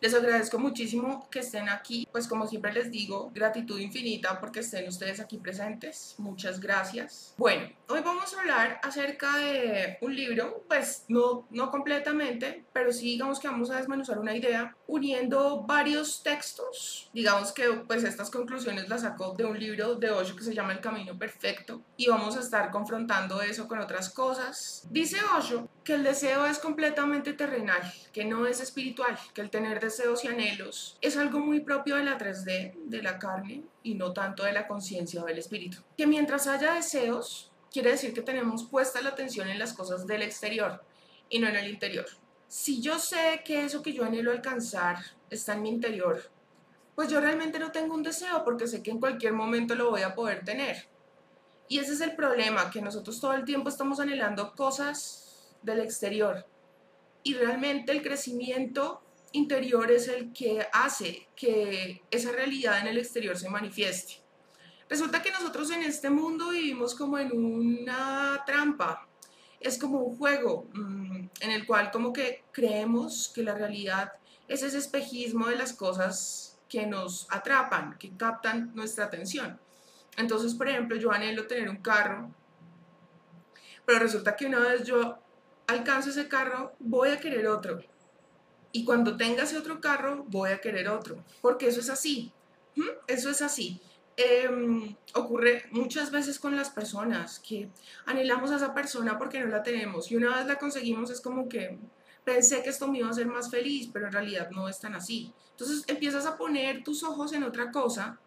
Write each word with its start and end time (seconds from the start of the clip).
Les 0.00 0.12
agradezco 0.12 0.58
muchísimo 0.58 1.26
que 1.30 1.38
estén 1.40 1.68
aquí, 1.68 2.06
pues 2.12 2.28
como 2.28 2.46
siempre 2.46 2.72
les 2.72 2.90
digo, 2.90 3.30
gratitud 3.34 3.78
infinita 3.78 4.38
porque 4.40 4.60
estén 4.60 4.86
ustedes 4.88 5.20
aquí 5.20 5.38
presentes. 5.38 6.14
Muchas 6.18 6.60
gracias. 6.60 7.34
Bueno, 7.38 7.70
hoy 7.88 8.00
vamos 8.04 8.34
a 8.34 8.40
hablar 8.40 8.78
acerca 8.82 9.38
de 9.38 9.96
un 10.02 10.14
libro, 10.14 10.64
pues 10.68 11.04
no, 11.08 11.46
no 11.50 11.70
completamente, 11.70 12.64
pero 12.74 12.92
sí 12.92 13.06
digamos 13.06 13.40
que 13.40 13.48
vamos 13.48 13.70
a 13.70 13.78
desmenuzar 13.78 14.18
una 14.18 14.36
idea 14.36 14.76
uniendo 14.86 15.62
varios 15.62 16.22
textos. 16.22 17.10
Digamos 17.12 17.52
que 17.52 17.64
pues 17.86 18.04
estas 18.04 18.30
conclusiones 18.30 18.88
las 18.88 19.02
sacó 19.02 19.34
de 19.34 19.44
un 19.44 19.58
libro 19.58 19.96
de 19.96 20.10
Osho 20.10 20.36
que 20.36 20.44
se 20.44 20.54
llama 20.54 20.72
El 20.72 20.80
Camino 20.80 21.18
Perfecto 21.18 21.82
y 21.96 22.08
vamos 22.08 22.36
a 22.36 22.40
estar 22.40 22.70
confrontando 22.70 23.42
eso 23.42 23.66
con 23.68 23.78
otras 23.78 24.10
cosas. 24.10 24.86
Dice 24.90 25.18
Osho 25.36 25.68
que 25.84 25.94
el 25.94 26.04
deseo 26.04 26.46
es 26.46 26.58
completamente 26.58 27.32
terrenal, 27.32 27.80
que 28.12 28.24
no 28.24 28.46
es 28.46 28.60
espiritual, 28.60 29.18
que 29.34 29.40
el 29.40 29.50
tener 29.50 29.80
deseos 29.80 30.24
y 30.24 30.28
anhelos 30.28 30.98
es 31.00 31.16
algo 31.16 31.38
muy 31.38 31.60
propio 31.60 31.96
de 31.96 32.04
la 32.04 32.18
3D, 32.18 32.74
de 32.86 33.02
la 33.02 33.18
carne, 33.18 33.64
y 33.82 33.94
no 33.94 34.12
tanto 34.12 34.42
de 34.42 34.52
la 34.52 34.66
conciencia 34.66 35.22
o 35.22 35.26
del 35.26 35.38
espíritu. 35.38 35.78
Que 35.96 36.08
mientras 36.08 36.48
haya 36.48 36.74
deseos, 36.74 37.52
quiere 37.70 37.92
decir 37.92 38.12
que 38.12 38.22
tenemos 38.22 38.64
puesta 38.64 39.00
la 39.00 39.10
atención 39.10 39.48
en 39.48 39.58
las 39.58 39.72
cosas 39.72 40.06
del 40.06 40.22
exterior 40.22 40.82
y 41.28 41.38
no 41.38 41.48
en 41.48 41.56
el 41.56 41.68
interior. 41.68 42.06
Si 42.48 42.80
yo 42.80 42.98
sé 42.98 43.42
que 43.44 43.64
eso 43.64 43.82
que 43.82 43.92
yo 43.92 44.04
anhelo 44.04 44.30
alcanzar 44.30 44.98
está 45.30 45.54
en 45.54 45.62
mi 45.62 45.68
interior, 45.68 46.30
pues 46.94 47.08
yo 47.08 47.20
realmente 47.20 47.58
no 47.58 47.72
tengo 47.72 47.94
un 47.94 48.02
deseo 48.02 48.44
porque 48.44 48.66
sé 48.66 48.82
que 48.82 48.90
en 48.90 49.00
cualquier 49.00 49.32
momento 49.32 49.74
lo 49.74 49.90
voy 49.90 50.02
a 50.02 50.14
poder 50.14 50.44
tener. 50.44 50.88
Y 51.68 51.78
ese 51.78 51.92
es 51.94 52.00
el 52.00 52.14
problema, 52.14 52.70
que 52.70 52.80
nosotros 52.80 53.20
todo 53.20 53.32
el 53.32 53.44
tiempo 53.44 53.68
estamos 53.68 53.98
anhelando 53.98 54.54
cosas 54.54 55.56
del 55.62 55.80
exterior. 55.80 56.46
Y 57.24 57.34
realmente 57.34 57.90
el 57.90 58.02
crecimiento 58.02 59.02
interior 59.32 59.90
es 59.90 60.06
el 60.08 60.32
que 60.32 60.66
hace 60.72 61.28
que 61.34 62.02
esa 62.10 62.30
realidad 62.30 62.80
en 62.80 62.86
el 62.86 62.98
exterior 62.98 63.36
se 63.36 63.50
manifieste. 63.50 64.22
Resulta 64.88 65.20
que 65.20 65.32
nosotros 65.32 65.70
en 65.72 65.82
este 65.82 66.10
mundo 66.10 66.50
vivimos 66.50 66.94
como 66.94 67.18
en 67.18 67.32
una 67.36 68.44
trampa, 68.46 69.08
es 69.60 69.78
como 69.78 70.00
un 70.00 70.16
juego 70.16 70.68
mm, 70.74 71.28
en 71.40 71.50
el 71.50 71.66
cual 71.66 71.90
como 71.90 72.12
que 72.12 72.44
creemos 72.52 73.30
que 73.34 73.42
la 73.42 73.54
realidad 73.54 74.12
es 74.48 74.62
ese 74.62 74.78
espejismo 74.78 75.48
de 75.48 75.56
las 75.56 75.72
cosas 75.72 76.58
que 76.68 76.86
nos 76.86 77.26
atrapan, 77.30 77.96
que 77.98 78.16
captan 78.16 78.72
nuestra 78.74 79.04
atención. 79.06 79.58
Entonces, 80.16 80.54
por 80.54 80.68
ejemplo, 80.68 80.96
yo 80.96 81.12
anhelo 81.12 81.46
tener 81.46 81.68
un 81.68 81.76
carro, 81.82 82.30
pero 83.84 84.00
resulta 84.00 84.34
que 84.36 84.46
una 84.46 84.60
vez 84.60 84.84
yo 84.84 85.18
alcanzo 85.66 86.10
ese 86.10 86.28
carro, 86.28 86.74
voy 86.78 87.10
a 87.10 87.20
querer 87.20 87.46
otro 87.46 87.80
y 88.76 88.84
cuando 88.84 89.16
tenga 89.16 89.44
ese 89.44 89.56
otro 89.56 89.80
carro, 89.80 90.24
voy 90.28 90.50
a 90.50 90.60
querer 90.60 90.88
otro, 90.90 91.24
porque 91.40 91.66
eso 91.66 91.80
es 91.80 91.88
así, 91.88 92.30
eso 93.06 93.30
es 93.30 93.40
así. 93.40 93.80
Em, 94.18 94.96
ocurre 95.14 95.64
muchas 95.72 96.10
veces 96.10 96.38
con 96.38 96.56
las 96.56 96.70
personas 96.70 97.38
que 97.38 97.68
anhelamos 98.06 98.50
a 98.50 98.56
esa 98.56 98.72
persona 98.72 99.18
porque 99.18 99.40
no 99.40 99.46
la 99.46 99.62
tenemos 99.62 100.10
y 100.10 100.16
una 100.16 100.34
vez 100.34 100.46
la 100.46 100.56
conseguimos 100.56 101.10
es 101.10 101.20
como 101.20 101.50
que 101.50 101.78
pensé 102.24 102.62
que 102.62 102.70
esto 102.70 102.88
me 102.88 102.98
iba 102.98 103.08
a 103.08 103.10
hacer 103.10 103.26
más 103.26 103.50
feliz, 103.50 103.90
pero 103.92 104.06
en 104.06 104.12
realidad 104.12 104.48
no 104.50 104.70
es 104.70 104.80
tan 104.80 104.94
así. 104.94 105.34
Entonces 105.50 105.84
empiezas 105.86 106.24
a 106.24 106.38
poner 106.38 106.82
tus 106.82 107.02
ojos 107.02 107.34
en 107.34 107.44
otra 107.44 107.70
cosa 107.70 108.18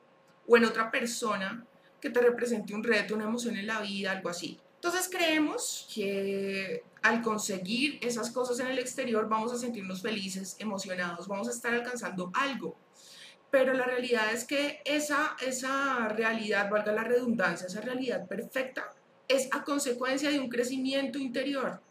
o 0.47 0.57
en 0.57 0.65
otra 0.65 0.91
persona 0.91 1.65
que 1.99 2.11
te 2.11 2.21
represente 2.21 2.75
un 2.75 2.83
reto, 2.83 3.15
una 3.15 3.25
emoción 3.25 3.57
en 3.57 3.65
la 3.65 3.81
vida, 3.81 4.11
algo 4.11 4.29
así. 4.29 4.59
Entonces 4.75 5.09
creemos 5.11 5.87
que 5.93 6.83
al 7.01 7.21
conseguir 7.21 7.99
esas 8.01 8.31
cosas 8.31 8.59
en 8.59 8.67
el 8.67 8.79
exterior 8.79 9.27
vamos 9.27 9.51
a 9.51 9.57
sentirnos 9.57 10.01
felices, 10.01 10.55
emocionados, 10.59 11.27
vamos 11.27 11.47
a 11.47 11.51
estar 11.51 11.73
alcanzando 11.73 12.31
algo. 12.33 12.77
Pero 13.52 13.73
la 13.73 13.86
realidad 13.86 14.31
es 14.33 14.45
que 14.45 14.81
esa, 14.86 15.36
esa 15.45 16.08
realidad, 16.09 16.69
valga 16.69 16.92
la 16.92 17.03
redundancia, 17.03 17.67
esa 17.67 17.81
realidad 17.81 18.28
perfecta, 18.28 18.91
es 19.28 19.47
a 19.51 19.63
consecuencia 19.63 20.29
de 20.29 20.40
un 20.40 20.50
crecimiento 20.50 21.18
interior. 21.19 21.81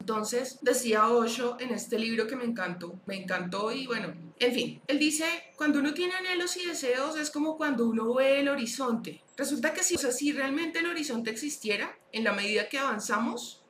Entonces, 0.00 0.58
decía 0.60 1.08
Osho 1.08 1.56
en 1.58 1.72
este 1.72 1.98
libro 1.98 2.26
que 2.26 2.36
me 2.36 2.44
encantó, 2.44 3.00
me 3.06 3.16
encantó 3.16 3.72
y 3.72 3.86
bueno, 3.86 4.14
en 4.38 4.54
fin, 4.54 4.80
él 4.86 4.98
dice, 4.98 5.24
cuando 5.56 5.80
uno 5.80 5.94
tiene 5.94 6.14
anhelos 6.14 6.56
y 6.56 6.66
deseos 6.66 7.18
es 7.18 7.30
como 7.30 7.56
cuando 7.56 7.86
uno 7.86 8.14
ve 8.14 8.40
el 8.40 8.48
horizonte. 8.48 9.22
Resulta 9.36 9.72
que 9.72 9.82
si, 9.82 9.96
o 9.96 9.98
sea, 9.98 10.12
si 10.12 10.32
realmente 10.32 10.78
el 10.78 10.86
horizonte 10.86 11.30
existiera, 11.30 11.98
en 12.12 12.24
la 12.24 12.32
medida 12.32 12.68
que 12.68 12.78
avanzamos, 12.78 13.62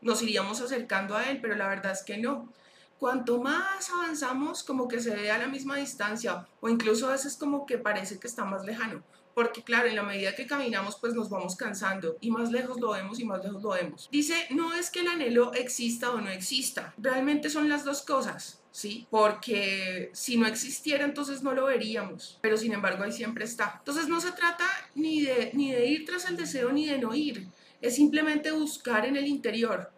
nos 0.00 0.22
iríamos 0.22 0.60
acercando 0.60 1.16
a 1.16 1.28
él, 1.28 1.40
pero 1.40 1.56
la 1.56 1.68
verdad 1.68 1.92
es 1.92 2.02
que 2.02 2.18
no. 2.18 2.52
Cuanto 3.02 3.40
más 3.40 3.90
avanzamos, 3.90 4.62
como 4.62 4.86
que 4.86 5.00
se 5.00 5.12
ve 5.12 5.28
a 5.32 5.36
la 5.36 5.48
misma 5.48 5.74
distancia, 5.76 6.46
o 6.60 6.68
incluso 6.68 7.08
a 7.08 7.10
veces 7.10 7.36
como 7.36 7.66
que 7.66 7.76
parece 7.76 8.20
que 8.20 8.28
está 8.28 8.44
más 8.44 8.64
lejano 8.64 9.02
porque 9.34 9.62
claro, 9.62 9.88
en 9.88 9.96
la 9.96 10.04
medida 10.04 10.36
que 10.36 10.46
caminamos 10.46 10.98
pues 11.00 11.14
nos 11.14 11.28
vamos 11.28 11.56
cansando 11.56 12.16
y 12.20 12.30
más 12.30 12.52
lejos 12.52 12.78
lo 12.78 12.90
vemos 12.90 13.18
y 13.18 13.24
más 13.24 13.42
lejos 13.42 13.60
lo 13.60 13.70
vemos. 13.70 14.08
Dice, 14.12 14.46
no 14.50 14.72
es 14.74 14.88
que 14.88 15.00
el 15.00 15.08
anhelo 15.08 15.52
exista 15.54 16.12
o 16.12 16.20
no 16.20 16.30
exista, 16.30 16.94
realmente 16.96 17.50
son 17.50 17.68
las 17.68 17.84
dos 17.84 18.02
cosas. 18.02 18.62
¿sí? 18.70 19.06
Porque 19.10 20.10
si 20.12 20.36
no 20.36 20.46
existiera, 20.46 21.04
entonces 21.04 21.42
no 21.42 21.54
lo 21.54 21.66
veríamos, 21.66 22.38
pero 22.40 22.56
sin 22.56 22.72
embargo 22.72 23.02
ahí 23.02 23.12
siempre 23.12 23.44
está. 23.44 23.76
Entonces 23.78 24.06
no 24.06 24.20
se 24.20 24.30
trata 24.30 24.66
ni 24.94 25.22
de, 25.22 25.50
ni 25.54 25.72
de 25.72 25.86
ir 25.86 26.04
tras 26.04 26.28
el 26.28 26.36
deseo 26.36 26.70
ni 26.70 26.86
de 26.86 26.98
no 26.98 27.14
ir, 27.14 27.48
es 27.80 27.96
simplemente 27.96 28.52
buscar 28.52 29.06
en 29.06 29.16
el 29.16 29.26
interior, 29.26 29.90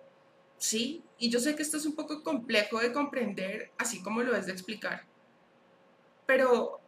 ¿sí? 0.56 1.03
Y 1.18 1.30
yo 1.30 1.38
sé 1.40 1.54
que 1.54 1.62
esto 1.62 1.76
es 1.76 1.86
un 1.86 1.94
poco 1.94 2.22
complejo 2.22 2.80
de 2.80 2.92
comprender, 2.92 3.70
así 3.78 4.02
como 4.02 4.22
lo 4.22 4.34
es 4.36 4.46
de 4.46 4.52
explicar, 4.52 5.04
pero 6.26 6.80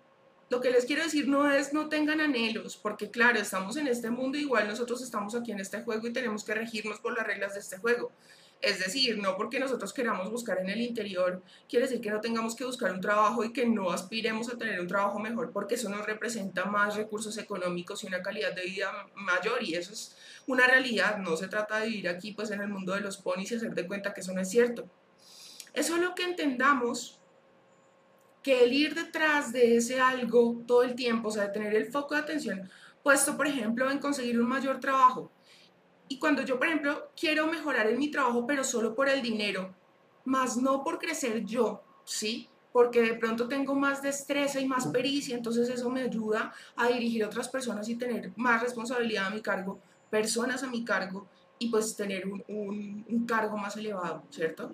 lo 0.49 0.61
que 0.61 0.71
les 0.71 0.85
quiero 0.85 1.03
decir 1.03 1.29
no 1.29 1.51
es 1.51 1.73
no 1.73 1.89
tengan 1.89 2.21
anhelos, 2.21 2.77
porque 2.77 3.11
claro, 3.11 3.39
estamos 3.39 3.77
en 3.77 3.89
este 3.89 4.11
mundo, 4.11 4.39
igual 4.39 4.69
nosotros 4.69 5.03
estamos 5.03 5.35
aquí 5.35 5.53
en 5.53 5.61
este 5.61 5.83
juego 5.83 6.07
y 6.07 6.13
tenemos 6.13 6.45
que 6.45 6.55
regirnos 6.55 7.01
por 7.01 7.17
las 7.17 7.27
reglas 7.27 7.55
de 7.55 7.61
este 7.61 7.79
juego. 7.79 8.13
Es 8.67 8.81
decir, 8.81 9.19
no 9.19 9.37
porque 9.37 9.61
nosotros 9.61 9.93
queramos 9.93 10.29
buscar 10.29 10.59
en 10.59 10.69
el 10.69 10.81
interior, 10.81 11.41
quiere 11.69 11.87
decir 11.87 12.01
que 12.01 12.11
no 12.11 12.21
tengamos 12.21 12.57
que 12.57 12.65
buscar 12.65 12.91
un 12.93 13.01
trabajo 13.01 13.45
y 13.45 13.53
que 13.53 13.65
no 13.65 13.93
aspiremos 13.93 14.49
a 14.49 14.59
tener 14.59 14.81
un 14.81 14.89
trabajo 14.89 15.21
mejor, 15.21 15.53
porque 15.53 15.77
eso 15.77 15.89
nos 15.89 16.05
representa 16.05 16.65
más 16.65 16.97
recursos 16.97 17.39
económicos 17.39 18.03
y 18.03 18.09
una 18.09 18.23
calidad 18.23 18.53
de 18.57 18.65
vida 18.65 18.91
mayor, 19.15 19.63
y 19.63 19.77
eso 19.77 19.93
es 19.93 20.17
una 20.49 20.67
realidad. 20.67 21.19
No 21.19 21.37
se 21.37 21.47
trata 21.47 21.79
de 21.79 21.87
vivir 21.87 22.09
aquí 22.09 22.33
pues 22.33 22.51
en 22.51 22.61
el 22.61 22.67
mundo 22.67 22.93
de 22.95 23.03
los 23.03 23.19
ponis 23.19 23.53
y 23.53 23.55
hacer 23.55 23.73
de 23.73 23.87
cuenta 23.87 24.13
que 24.13 24.21
eso 24.21 24.33
no 24.33 24.41
es 24.41 24.51
cierto. 24.51 24.91
Es 25.73 25.89
lo 25.91 26.17
que 26.17 26.25
entendamos 26.25 27.21
que 28.43 28.65
el 28.65 28.73
ir 28.73 28.97
detrás 28.97 29.53
de 29.53 29.77
ese 29.77 30.01
algo 30.01 30.65
todo 30.67 30.83
el 30.83 30.97
tiempo, 30.97 31.29
o 31.29 31.31
sea, 31.31 31.53
tener 31.53 31.73
el 31.77 31.93
foco 31.93 32.17
de 32.17 32.23
atención 32.23 32.69
puesto, 33.05 33.37
por 33.37 33.47
ejemplo, 33.47 33.89
en 33.89 34.01
conseguir 34.01 34.41
un 34.41 34.49
mayor 34.49 34.81
trabajo. 34.81 35.31
Y 36.09 36.19
cuando 36.19 36.43
yo, 36.43 36.59
por 36.59 36.69
ejemplo, 36.69 37.11
quiero 37.19 37.47
mejorar 37.47 37.89
en 37.89 37.99
mi 37.99 38.11
trabajo, 38.11 38.47
pero 38.47 38.63
solo 38.63 38.95
por 38.95 39.09
el 39.09 39.23
dinero, 39.23 39.75
más 40.25 40.57
no 40.57 40.85
por 40.85 40.99
crecer 40.99 41.45
yo, 41.45 41.83
¿sí? 42.05 42.49
Porque 42.73 43.01
de 43.01 43.15
pronto 43.15 43.49
tengo 43.49 43.75
más 43.75 44.03
destreza 44.03 44.61
y 44.61 44.67
más 44.67 44.87
pericia, 44.89 45.37
entonces 45.37 45.69
eso 45.69 45.91
me 45.91 46.03
ayuda 46.03 46.53
a 46.77 46.89
dirigir 46.89 47.25
a 47.25 47.29
otras 47.29 47.49
personas 47.49 47.89
y 47.89 47.97
tener 47.97 48.33
más 48.37 48.63
responsabilidad 48.63 49.27
a 49.27 49.31
mi 49.31 49.41
cargo, 49.41 49.79
personas 50.11 50.63
a 50.63 50.69
mi 50.69 50.85
cargo 50.85 51.27
y 51.59 51.71
pues 51.71 51.97
tener 51.97 52.27
un, 52.29 52.45
un, 52.49 53.05
un 53.09 53.27
cargo 53.27 53.57
más 53.57 53.77
elevado, 53.77 54.23
¿cierto? 54.31 54.71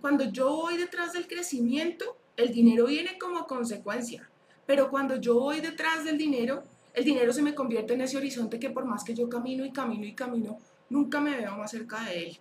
Cuando 0.00 0.24
yo 0.24 0.50
voy 0.50 0.76
detrás 0.76 1.12
del 1.12 1.28
crecimiento, 1.28 2.16
el 2.36 2.52
dinero 2.52 2.86
viene 2.86 3.16
como 3.18 3.46
consecuencia, 3.46 4.28
pero 4.66 4.90
cuando 4.90 5.16
yo 5.16 5.38
voy 5.38 5.60
detrás 5.60 6.04
del 6.04 6.18
dinero, 6.18 6.64
el 6.92 7.04
dinero 7.04 7.32
se 7.32 7.42
me 7.42 7.54
convierte 7.54 7.94
en 7.94 8.00
ese 8.00 8.16
horizonte 8.16 8.58
que 8.58 8.70
por 8.70 8.84
más 8.84 9.04
que 9.04 9.14
yo 9.14 9.28
camino 9.28 9.64
y 9.64 9.72
camino 9.72 10.06
y 10.06 10.14
camino, 10.14 10.58
nunca 10.94 11.20
me 11.20 11.36
veo 11.36 11.56
más 11.56 11.72
cerca 11.72 12.04
de 12.04 12.26
él. 12.26 12.38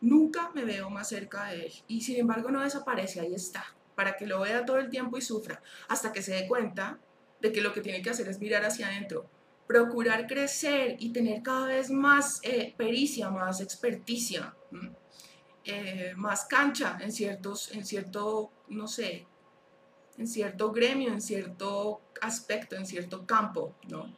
Nunca 0.00 0.50
me 0.54 0.64
veo 0.64 0.88
más 0.88 1.10
cerca 1.10 1.50
de 1.50 1.66
él. 1.66 1.72
Y 1.86 2.00
sin 2.00 2.16
embargo 2.16 2.50
no 2.50 2.62
desaparece, 2.62 3.20
ahí 3.20 3.34
está, 3.34 3.62
para 3.94 4.16
que 4.16 4.26
lo 4.26 4.40
vea 4.40 4.64
todo 4.64 4.78
el 4.78 4.88
tiempo 4.88 5.18
y 5.18 5.20
sufra, 5.20 5.62
hasta 5.86 6.10
que 6.10 6.22
se 6.22 6.32
dé 6.32 6.48
cuenta 6.48 6.98
de 7.42 7.52
que 7.52 7.60
lo 7.60 7.74
que 7.74 7.82
tiene 7.82 8.00
que 8.00 8.08
hacer 8.08 8.26
es 8.28 8.40
mirar 8.40 8.64
hacia 8.64 8.86
adentro, 8.86 9.28
procurar 9.66 10.26
crecer 10.26 10.96
y 10.98 11.12
tener 11.12 11.42
cada 11.42 11.66
vez 11.66 11.90
más 11.90 12.40
eh, 12.42 12.74
pericia, 12.74 13.28
más 13.28 13.60
experticia, 13.60 14.56
eh, 15.64 16.14
más 16.16 16.46
cancha 16.46 16.96
en 17.02 17.12
ciertos, 17.12 17.70
en 17.72 17.84
cierto, 17.84 18.50
no 18.68 18.88
sé, 18.88 19.26
en 20.16 20.26
cierto 20.26 20.72
gremio, 20.72 21.12
en 21.12 21.20
cierto 21.20 22.00
aspecto, 22.22 22.76
en 22.76 22.86
cierto 22.86 23.26
campo, 23.26 23.74
¿no? 23.88 24.16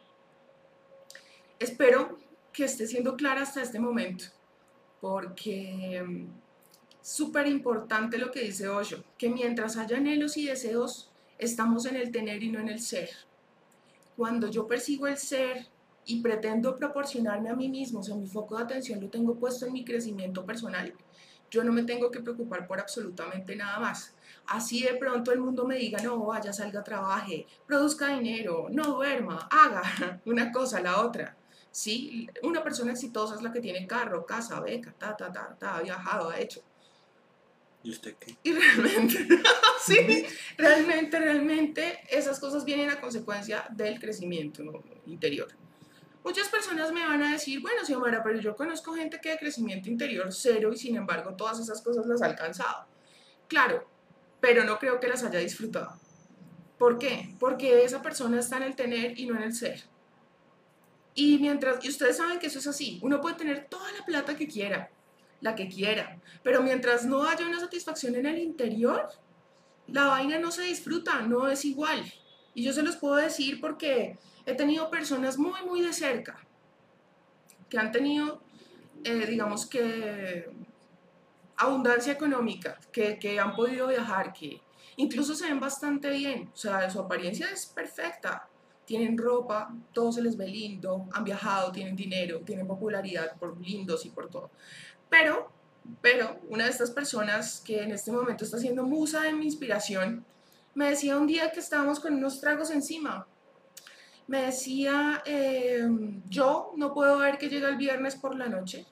Espero 1.58 2.22
que 2.52 2.64
esté 2.64 2.87
siendo 2.87 3.16
clara 3.16 3.43
hasta 3.43 3.62
este 3.62 3.81
momento, 3.81 4.26
porque 5.00 6.02
mm, 6.06 6.26
súper 7.00 7.46
importante 7.46 8.19
lo 8.19 8.31
que 8.31 8.40
dice 8.40 8.69
Osho, 8.69 9.02
que 9.19 9.28
mientras 9.28 9.76
haya 9.76 9.96
anhelos 9.96 10.37
y 10.37 10.46
deseos, 10.46 11.10
estamos 11.38 11.87
en 11.87 11.96
el 11.96 12.12
tener 12.12 12.43
y 12.43 12.50
no 12.50 12.60
en 12.60 12.69
el 12.69 12.81
ser. 12.81 13.10
Cuando 14.16 14.49
yo 14.49 14.66
persigo 14.66 15.06
el 15.06 15.16
ser 15.16 15.66
y 16.04 16.20
pretendo 16.20 16.76
proporcionarme 16.76 17.49
a 17.49 17.56
mí 17.56 17.69
mismo, 17.69 18.00
o 18.00 18.02
sea, 18.02 18.14
mi 18.14 18.26
foco 18.26 18.56
de 18.56 18.64
atención 18.64 19.00
lo 19.00 19.08
tengo 19.08 19.37
puesto 19.37 19.66
en 19.66 19.72
mi 19.72 19.84
crecimiento 19.84 20.44
personal, 20.44 20.93
yo 21.50 21.62
no 21.64 21.72
me 21.72 21.82
tengo 21.82 22.10
que 22.10 22.20
preocupar 22.20 22.66
por 22.66 22.81
absolutamente 22.81 23.54
nada 23.54 23.78
más. 23.78 24.14
Así 24.46 24.82
de 24.82 24.94
pronto 24.94 25.32
el 25.32 25.40
mundo 25.40 25.66
me 25.66 25.76
diga, 25.76 26.02
no, 26.02 26.19
vaya, 26.25 26.52
salga, 26.52 26.82
trabaje, 26.82 27.46
produzca 27.66 28.08
dinero, 28.08 28.69
no 28.70 28.84
duerma, 28.84 29.49
haga 29.50 29.82
una 30.25 30.50
cosa, 30.50 30.81
la 30.81 31.00
otra. 31.00 31.37
Sí, 31.73 32.29
una 32.43 32.63
persona 32.63 32.93
exitosa 32.93 33.35
es 33.35 33.43
la 33.43 33.51
que 33.51 33.61
tiene 33.61 33.87
carro, 33.87 34.27
casa, 34.27 34.61
beca, 34.61 34.93
ta, 34.93 35.17
ta, 35.17 35.33
ta, 35.33 35.57
ta, 35.59 35.77
ha 35.77 35.83
viajado, 35.83 36.29
ha 36.29 36.39
hecho. 36.39 36.63
¿Y 37.83 37.91
usted 37.91 38.15
qué? 38.17 38.37
Y 38.43 38.53
realmente, 38.53 39.27
sí, 39.85 40.27
realmente, 40.59 41.19
realmente 41.19 42.01
esas 42.11 42.39
cosas 42.39 42.67
vienen 42.67 42.91
a 42.91 43.01
consecuencia 43.01 43.65
del 43.71 43.99
crecimiento 43.99 44.63
interior. 45.07 45.49
Muchas 46.23 46.49
personas 46.49 46.93
me 46.93 47.01
van 47.01 47.23
a 47.23 47.33
decir, 47.33 47.61
bueno, 47.61 47.85
Xiomara, 47.85 48.23
pero 48.23 48.39
yo 48.39 48.55
conozco 48.55 48.93
gente 48.93 49.19
que 49.21 49.31
de 49.31 49.39
crecimiento 49.39 49.89
interior 49.89 50.33
cero 50.33 50.71
y 50.73 50.77
sin 50.77 50.95
embargo 50.95 51.35
todas 51.35 51.59
esas 51.59 51.81
cosas 51.81 52.07
las 52.07 52.21
ha 52.21 52.27
alcanzado. 52.27 52.87
Claro, 53.49 53.89
pero 54.41 54.63
no 54.65 54.79
creo 54.79 55.01
que 55.01 55.09
las 55.09 55.25
haya 55.25 55.39
disfrutado. 55.39 55.99
¿Por 56.79 56.99
qué? 56.99 57.35
Porque 57.41 57.83
esa 57.83 58.03
persona 58.03 58.39
está 58.39 58.59
en 58.59 58.65
el 58.65 58.77
tener 58.77 59.19
y 59.19 59.27
no 59.27 59.37
en 59.37 59.43
el 59.43 59.55
ser. 59.55 59.83
Y 61.14 61.38
mientras, 61.38 61.85
y 61.85 61.88
ustedes 61.88 62.17
saben 62.17 62.38
que 62.38 62.47
eso 62.47 62.59
es 62.59 62.67
así, 62.67 62.99
uno 63.03 63.20
puede 63.20 63.37
tener 63.37 63.67
toda 63.69 63.91
la 63.93 64.05
plata 64.05 64.37
que 64.37 64.49
quiera, 64.49 64.91
la 65.41 65.55
que 65.55 65.69
quiera, 65.69 66.20
pero 66.43 66.62
mientras 66.62 67.05
no 67.05 67.25
haya 67.25 67.47
una 67.47 67.61
satisfacción 67.61 68.14
en 68.14 68.26
el 68.26 68.38
interior, 68.38 69.09
la 69.88 70.06
vaina 70.06 70.38
no 70.38 70.50
se 70.50 70.62
disfruta, 70.62 71.20
no 71.23 71.49
es 71.49 71.64
igual. 71.64 72.03
Y 72.55 72.62
yo 72.64 72.73
se 72.73 72.82
los 72.82 72.97
puedo 72.97 73.17
decir 73.17 73.61
porque 73.61 74.19
he 74.47 74.55
tenido 74.55 74.91
personas 74.91 75.38
muy, 75.38 75.61
muy 75.62 75.82
de 75.82 75.93
cerca 75.93 76.38
que 77.69 77.79
han 77.79 77.91
tenido, 77.91 78.43
eh, 79.05 79.26
digamos 79.26 79.67
que, 79.67 80.50
abundancia 81.56 82.12
económica, 82.12 82.79
que, 82.91 83.19
que 83.19 83.38
han 83.38 83.55
podido 83.55 83.88
viajar, 83.88 84.32
que 84.32 84.61
incluso 84.97 85.35
se 85.35 85.47
ven 85.47 85.61
bastante 85.61 86.11
bien, 86.11 86.50
o 86.53 86.56
sea, 86.56 86.91
su 86.91 87.00
apariencia 87.00 87.50
es 87.50 87.67
perfecta, 87.67 88.49
tienen 88.93 89.17
ropa, 89.17 89.75
todo 89.94 90.12
se 90.12 90.21
les 90.21 90.37
ve 90.37 90.47
lindo, 90.47 91.09
han 91.12 91.25
viajado, 91.25 91.73
tienen 91.73 91.97
dinero, 91.97 92.41
tienen 92.41 92.67
popularidad 92.67 93.37
por 93.39 93.59
lindos 93.59 94.05
y 94.05 94.11
por 94.11 94.29
todo. 94.29 94.50
Pero, 95.09 95.50
pero, 96.03 96.39
una 96.50 96.65
de 96.65 96.71
estas 96.71 96.91
personas 96.91 97.62
que 97.65 97.83
en 97.83 97.93
este 97.93 98.12
momento 98.12 98.44
está 98.44 98.59
siendo 98.59 98.85
musa 98.85 99.23
de 99.23 99.33
mi 99.33 99.47
inspiración, 99.47 100.27
me 100.75 100.91
decía 100.91 101.17
un 101.17 101.27
día 101.27 101.50
que 101.53 101.61
estábamos 101.61 102.00
con 102.00 102.12
unos 102.12 102.39
tragos 102.39 102.71
encima 102.71 103.27
me 104.27 104.43
decía, 104.43 105.23
em, 105.27 106.23
yo 106.29 106.73
no 106.77 106.95
puedo 106.95 107.19
ver 107.19 107.38
que 107.38 107.49
llega 107.49 107.69
el 107.69 107.77
viernes 107.77 108.15
por 108.15 108.37
la 108.37 108.47
noche 108.47 108.87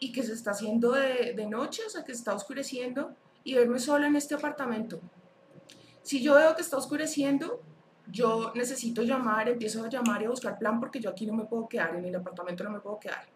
y 0.00 0.12
que 0.12 0.22
se 0.22 0.32
está 0.32 0.50
haciendo 0.50 0.92
de, 0.92 1.32
de, 1.34 1.46
noche, 1.46 1.82
o 1.86 1.90
sea, 1.90 2.04
que 2.04 2.12
está 2.12 2.34
oscureciendo, 2.34 3.14
y 3.42 3.54
verme 3.54 3.78
sola 3.78 4.06
en 4.06 4.16
este 4.16 4.34
apartamento. 4.34 5.00
Si 6.02 6.22
yo 6.22 6.34
veo 6.34 6.54
que 6.54 6.62
está 6.62 6.76
oscureciendo, 6.76 7.62
yo 8.10 8.52
necesito 8.54 9.02
llamar, 9.02 9.48
empiezo 9.48 9.84
a 9.84 9.88
llamar 9.88 10.22
y 10.22 10.26
a 10.26 10.30
buscar 10.30 10.58
plan 10.58 10.78
porque 10.80 11.00
yo 11.00 11.10
aquí 11.10 11.26
no 11.26 11.34
me 11.34 11.44
puedo 11.44 11.68
quedar, 11.68 11.96
en 11.96 12.04
el 12.04 12.14
apartamento 12.14 12.64
no 12.64 12.70
me 12.70 12.80
puedo 12.80 12.98
quedar. 13.00 13.26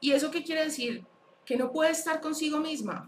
¿Y 0.00 0.12
eso 0.12 0.30
qué 0.30 0.42
quiere 0.42 0.64
decir? 0.64 1.04
Que 1.44 1.56
no 1.56 1.72
puede 1.72 1.90
estar 1.90 2.20
consigo 2.20 2.58
misma, 2.58 3.04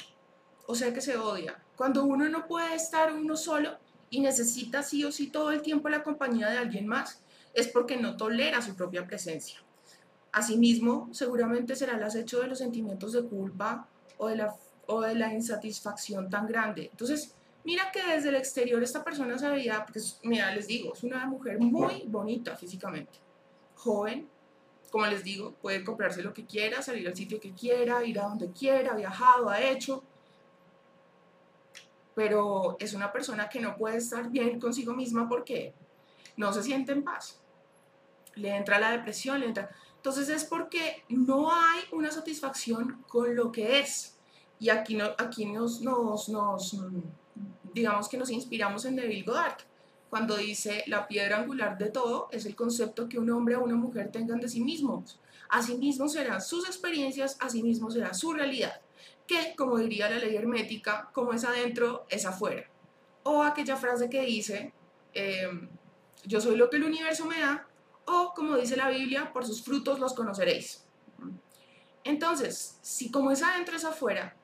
o 0.67 0.75
sea 0.75 0.93
que 0.93 1.01
se 1.01 1.17
odia. 1.17 1.63
Cuando 1.77 2.05
uno 2.05 2.29
no 2.29 2.47
puede 2.47 2.75
estar 2.75 3.13
uno 3.13 3.37
solo 3.37 3.77
y 4.11 4.21
necesita 4.21 4.83
sí 4.83 5.05
o 5.05 5.13
sí 5.13 5.29
todo 5.29 5.51
el 5.51 5.63
tiempo 5.63 5.89
la 5.89 6.03
compañía 6.03 6.49
de 6.49 6.59
alguien 6.59 6.87
más, 6.87 7.23
es 7.53 7.69
porque 7.69 7.97
no 7.97 8.17
tolera 8.17 8.61
su 8.63 8.75
propia 8.75 9.07
presencia. 9.07 9.61
Asimismo, 10.33 11.09
seguramente 11.13 11.77
será 11.77 11.97
el 11.97 12.03
acecho 12.03 12.41
de 12.41 12.49
los 12.49 12.59
sentimientos 12.59 13.13
de 13.13 13.23
culpa 13.23 13.87
o 14.19 14.29
de 14.29 14.37
la, 14.37 14.55
o 14.87 15.01
de 15.01 15.15
la 15.15 15.33
insatisfacción 15.33 16.29
tan 16.29 16.47
grande. 16.47 16.89
Entonces, 16.91 17.35
mira 17.65 17.91
que 17.91 18.03
desde 18.03 18.29
el 18.29 18.37
exterior 18.37 18.83
esta 18.83 19.03
persona 19.03 19.39
se 19.39 19.49
veía, 19.49 19.85
porque, 19.85 20.01
mira, 20.23 20.55
les 20.55 20.67
digo, 20.67 20.93
es 20.95 21.03
una 21.03 21.27
mujer 21.27 21.59
muy 21.59 22.05
bonita 22.07 22.57
físicamente, 22.57 23.19
joven, 23.75 24.29
como 24.91 25.07
les 25.07 25.25
digo, 25.25 25.53
puede 25.61 25.83
comprarse 25.83 26.23
lo 26.23 26.33
que 26.33 26.47
quiera, 26.47 26.81
salir 26.83 27.07
al 27.09 27.17
sitio 27.17 27.41
que 27.41 27.53
quiera, 27.53 28.05
ir 28.05 28.21
a 28.21 28.25
donde 28.25 28.53
quiera, 28.53 28.93
ha 28.93 28.97
viajado, 28.97 29.51
ha 29.51 29.61
hecho, 29.61 30.05
pero 32.15 32.77
es 32.79 32.95
una 32.95 33.13
persona 33.13 33.49
que 33.49 33.61
no 33.61 33.77
puede 33.77 33.97
estar 33.97 34.31
bien 34.31 34.61
consigo 34.61 34.95
misma 34.95 35.29
porque 35.29 35.75
no 36.37 36.53
se 36.53 36.63
siente 36.63 36.93
en 36.93 37.03
paz 37.03 37.41
le 38.37 38.57
entra 38.57 38.79
la 38.79 38.91
depresión, 38.91 39.41
le 39.41 39.47
entra... 39.47 39.71
Entonces 39.97 40.29
es 40.29 40.45
porque 40.45 41.03
no 41.09 41.51
hay 41.51 41.81
una 41.93 42.11
satisfacción 42.11 43.05
con 43.09 43.35
lo 43.35 43.51
que 43.51 43.81
es. 43.81 44.17
Y 44.59 44.69
aquí, 44.69 44.97
no, 44.97 45.07
aquí 45.17 45.47
nos, 45.47 45.81
nos, 45.81 46.29
nos, 46.29 46.77
digamos 47.75 48.09
que 48.09 48.17
nos 48.17 48.31
inspiramos 48.31 48.85
en 48.85 48.97
Neville 48.97 49.25
Goddard, 49.25 49.59
cuando 50.09 50.37
dice 50.37 50.85
la 50.87 51.09
piedra 51.09 51.39
angular 51.39 51.77
de 51.77 51.91
todo 51.91 52.29
es 52.31 52.47
el 52.47 52.55
concepto 52.55 53.09
que 53.09 53.19
un 53.19 53.29
hombre 53.31 53.57
o 53.57 53.65
una 53.65 53.75
mujer 53.75 54.13
tengan 54.13 54.41
de 54.41 54.49
sí 54.49 54.61
mismos. 54.61 55.19
Asimismo 55.49 56.09
serán 56.09 56.41
sus 56.41 56.67
experiencias, 56.67 57.37
asimismo 57.41 57.91
será 57.91 58.15
su 58.15 58.33
realidad, 58.33 58.81
que, 59.27 59.55
como 59.57 59.77
diría 59.79 60.09
la 60.09 60.19
ley 60.19 60.37
hermética, 60.37 61.11
como 61.13 61.33
es 61.33 61.45
adentro, 61.45 62.07
es 62.09 62.27
afuera. 62.27 62.65
O 63.25 63.43
aquella 63.43 63.77
frase 63.77 64.09
que 64.09 64.23
dice, 64.23 64.73
em, 65.15 65.69
yo 66.25 66.41
soy 66.41 66.57
lo 66.57 66.71
que 66.71 66.77
el 66.77 66.85
universo 66.85 67.25
me 67.27 67.41
da, 67.41 67.67
o 68.07 68.33
como 68.35 68.57
dice 68.57 68.77
la 68.77 68.91
Biblia, 68.91 69.33
por 69.33 69.45
sus 69.45 69.65
frutos 69.65 69.99
los 69.99 70.15
conoceréis. 70.15 70.85
Entonces, 72.05 72.79
si 72.83 73.11
como 73.11 73.31
es 73.31 73.43
adentro 73.43 73.77
es 73.77 73.85
afuera, 73.85 74.37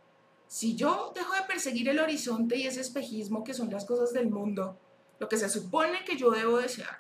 si 0.51 0.75
yo 0.75 1.13
dejo 1.15 1.33
de 1.33 1.43
perseguir 1.43 1.89
el 1.91 2.01
horizonte 2.01 2.57
y 2.57 2.67
ese 2.67 2.81
espejismo 2.81 3.45
que 3.45 3.55
son 3.55 3.71
las 3.71 3.85
cosas 3.85 4.13
del 4.13 4.29
mundo, 4.29 4.77
lo 5.21 5.29
que 5.29 5.37
se 5.37 5.49
supone 5.49 6.05
que 6.05 6.17
yo 6.17 6.33
debo 6.33 6.59
desear, 6.59 6.99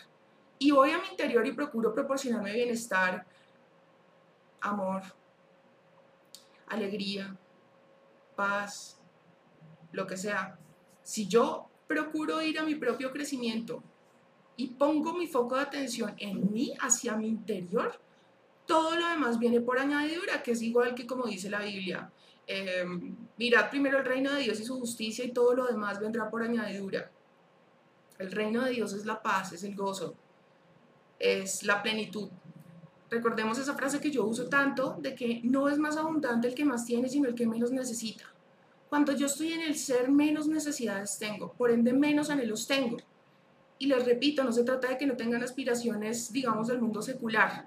y 0.60 0.70
voy 0.70 0.92
a 0.92 0.98
mi 0.98 1.08
interior 1.08 1.44
y 1.44 1.50
procuro 1.50 1.92
proporcionarme 1.92 2.52
bienestar, 2.52 3.26
amor, 4.60 5.02
alegría, 6.68 7.36
paz, 8.36 9.00
lo 9.90 10.06
que 10.06 10.16
sea, 10.16 10.56
si 11.02 11.26
yo 11.26 11.68
procuro 11.88 12.40
ir 12.42 12.56
a 12.60 12.62
mi 12.62 12.76
propio 12.76 13.10
crecimiento, 13.10 13.82
y 14.54 14.68
pongo 14.68 15.14
mi 15.14 15.26
foco 15.26 15.56
de 15.56 15.62
atención 15.62 16.14
en 16.18 16.52
mí, 16.52 16.72
hacia 16.80 17.16
mi 17.16 17.26
interior, 17.26 17.98
todo 18.64 18.94
lo 18.94 19.08
demás 19.08 19.40
viene 19.40 19.60
por 19.60 19.80
añadidura, 19.80 20.40
que 20.40 20.52
es 20.52 20.62
igual 20.62 20.94
que 20.94 21.08
como 21.08 21.26
dice 21.26 21.50
la 21.50 21.62
Biblia. 21.62 22.12
Eh, 22.52 22.84
mirad 23.36 23.70
primero 23.70 23.98
el 23.98 24.04
reino 24.04 24.32
de 24.32 24.40
Dios 24.40 24.58
y 24.58 24.64
su 24.64 24.76
justicia 24.76 25.24
y 25.24 25.30
todo 25.30 25.54
lo 25.54 25.66
demás 25.66 26.00
vendrá 26.00 26.28
por 26.28 26.42
añadidura. 26.42 27.08
El 28.18 28.32
reino 28.32 28.64
de 28.64 28.72
Dios 28.72 28.92
es 28.92 29.06
la 29.06 29.22
paz, 29.22 29.52
es 29.52 29.62
el 29.62 29.76
gozo, 29.76 30.16
es 31.20 31.62
la 31.62 31.80
plenitud. 31.80 32.28
Recordemos 33.08 33.56
esa 33.56 33.74
frase 33.74 34.00
que 34.00 34.10
yo 34.10 34.24
uso 34.24 34.48
tanto 34.48 34.96
de 35.00 35.14
que 35.14 35.40
no 35.44 35.68
es 35.68 35.78
más 35.78 35.96
abundante 35.96 36.48
el 36.48 36.56
que 36.56 36.64
más 36.64 36.84
tiene, 36.84 37.08
sino 37.08 37.28
el 37.28 37.36
que 37.36 37.46
menos 37.46 37.70
necesita. 37.70 38.24
Cuando 38.88 39.12
yo 39.12 39.26
estoy 39.26 39.52
en 39.52 39.60
el 39.60 39.76
ser, 39.76 40.10
menos 40.10 40.48
necesidades 40.48 41.18
tengo, 41.20 41.52
por 41.52 41.70
ende 41.70 41.92
menos 41.92 42.30
anhelos 42.30 42.66
tengo. 42.66 42.96
Y 43.78 43.86
les 43.86 44.04
repito, 44.04 44.42
no 44.42 44.50
se 44.50 44.64
trata 44.64 44.88
de 44.88 44.98
que 44.98 45.06
no 45.06 45.16
tengan 45.16 45.44
aspiraciones, 45.44 46.32
digamos, 46.32 46.66
del 46.66 46.80
mundo 46.80 47.00
secular, 47.00 47.66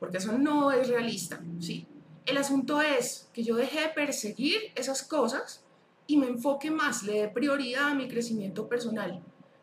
porque 0.00 0.18
eso 0.18 0.36
no 0.36 0.72
es 0.72 0.88
realista, 0.88 1.40
¿sí? 1.60 1.86
El 2.28 2.36
asunto 2.36 2.82
es 2.82 3.30
que 3.32 3.42
yo 3.42 3.56
deje 3.56 3.80
de 3.80 3.88
perseguir 3.88 4.60
esas 4.74 5.02
cosas 5.02 5.64
y 6.06 6.18
me 6.18 6.26
enfoque 6.26 6.70
más, 6.70 7.02
le 7.02 7.22
dé 7.22 7.28
prioridad 7.28 7.88
a 7.88 7.94
mi 7.94 8.06
crecimiento 8.06 8.68
personal. 8.68 9.22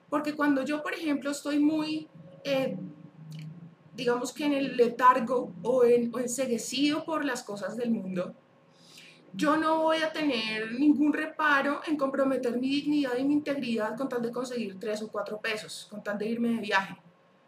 Porque 0.10 0.34
cuando 0.34 0.64
yo, 0.64 0.82
por 0.82 0.96
ejemplo, 0.96 1.30
estoy 1.30 1.60
muy, 1.60 2.08
eh, 2.44 2.76
digamos 3.96 4.34
que 4.34 4.46
en 4.46 4.54
el 4.54 4.78
letargo 4.78 5.54
o, 5.62 5.86
en, 5.86 6.10
o 6.12 6.18
enseguecido 6.18 7.06
por 7.06 7.24
las 7.24 7.44
cosas 7.44 7.78
del 7.78 7.92
mundo, 7.92 8.34
yo 9.32 9.58
no 9.58 9.84
voy 9.84 9.98
a 9.98 10.12
tener 10.12 10.72
ningún 10.72 11.14
reparo 11.14 11.82
en 11.86 11.98
comprometer 11.98 12.60
mi 12.60 12.70
dignidad 12.70 13.16
y 13.16 13.26
mi 13.26 13.36
integridad 13.36 13.96
con 13.96 14.10
tal 14.10 14.24
de 14.24 14.32
conseguir 14.32 14.80
tres 14.80 15.04
o 15.04 15.08
cuatro 15.10 15.40
pesos, 15.40 15.86
con 15.92 16.04
tal 16.04 16.18
de 16.18 16.30
irme 16.30 16.50
de 16.50 16.62
viaje, 16.62 16.98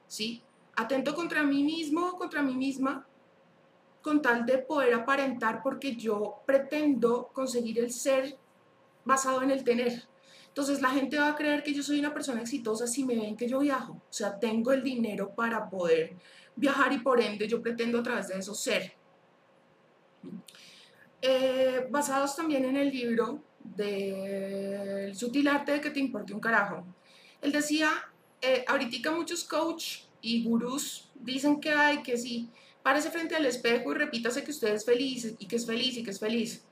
¿sí? 0.06 0.44
Atento 0.76 1.16
contra 1.16 1.42
mí 1.42 1.64
mismo, 1.64 2.20
contra 2.20 2.44
mí 2.44 2.56
misma, 2.56 3.08
con 4.08 4.22
tal 4.22 4.46
de 4.46 4.60
poder 4.60 4.94
aparentar 4.94 5.62
porque 5.62 5.98
yo 5.98 6.42
pretendo 6.46 7.30
conseguir 7.34 7.78
el 7.80 7.92
ser 7.92 8.38
basado 9.04 9.42
en 9.44 9.52
el 9.52 9.66
tener. 9.66 10.04
Entonces 10.48 10.82
la 10.82 10.92
gente 10.92 11.20
va 11.20 11.28
a 11.28 11.36
creer 11.36 11.62
que 11.62 11.74
yo 11.74 11.84
soy 11.84 12.00
una 12.00 12.14
persona 12.14 12.40
exitosa 12.40 12.88
si 12.88 13.04
me 13.04 13.18
ven 13.18 13.36
que 13.36 13.50
yo 13.50 13.60
viajo. 13.60 13.96
O 13.96 14.14
sea, 14.14 14.40
tengo 14.40 14.72
el 14.72 14.82
dinero 14.82 15.36
para 15.36 15.70
poder 15.70 16.16
viajar 16.56 16.94
y 16.94 17.00
por 17.00 17.20
ende 17.20 17.50
yo 17.50 17.62
pretendo 17.62 18.00
a 18.00 18.04
través 18.04 18.30
de 18.30 18.38
eso 18.40 18.56
ser. 18.56 18.94
Eh, 21.22 21.86
basados 21.90 22.34
también 22.34 22.64
en 22.64 22.78
el 22.78 22.90
libro 22.90 23.44
del 23.60 25.14
sutil 25.18 25.50
arte 25.50 25.74
de 25.74 25.82
que 25.82 25.90
te 25.90 26.00
importe 26.00 26.34
un 26.34 26.40
carajo. 26.40 26.86
Él 27.42 27.52
decía, 27.52 27.92
eh, 28.42 28.64
ahorita 28.70 29.12
muchos 29.12 29.44
coach 29.44 30.04
y 30.22 30.46
gurús 30.46 31.12
dicen 31.14 31.60
que 31.60 31.72
hay 31.72 32.02
que 32.04 32.18
sí, 32.18 32.50
párese 32.88 33.12
frente 33.12 33.36
al 33.36 33.46
espejo 33.46 33.92
y 33.92 33.96
repítase 33.96 34.46
que 34.46 34.52
usted 34.52 34.74
es 34.74 34.86
feliz 34.86 35.36
y 35.38 35.46
que 35.46 35.58
es 35.58 35.66
feliz 35.66 35.98
y 35.98 36.04
que 36.04 36.12
es 36.12 36.22
feliz. 36.22 36.64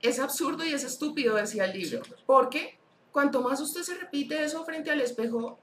Es 0.00 0.18
absurdo 0.18 0.64
y 0.64 0.72
es 0.72 0.84
estúpido, 0.84 1.34
decía 1.34 1.66
el 1.66 1.78
libro. 1.78 2.00
¿Por 2.24 2.48
qué? 2.48 2.78
cuanto 3.12 3.42
más 3.42 3.60
usted 3.60 3.82
se 3.82 3.94
repite 3.94 4.42
eso 4.42 4.64
frente 4.64 4.90
al 4.90 5.02
espejo, 5.02 5.58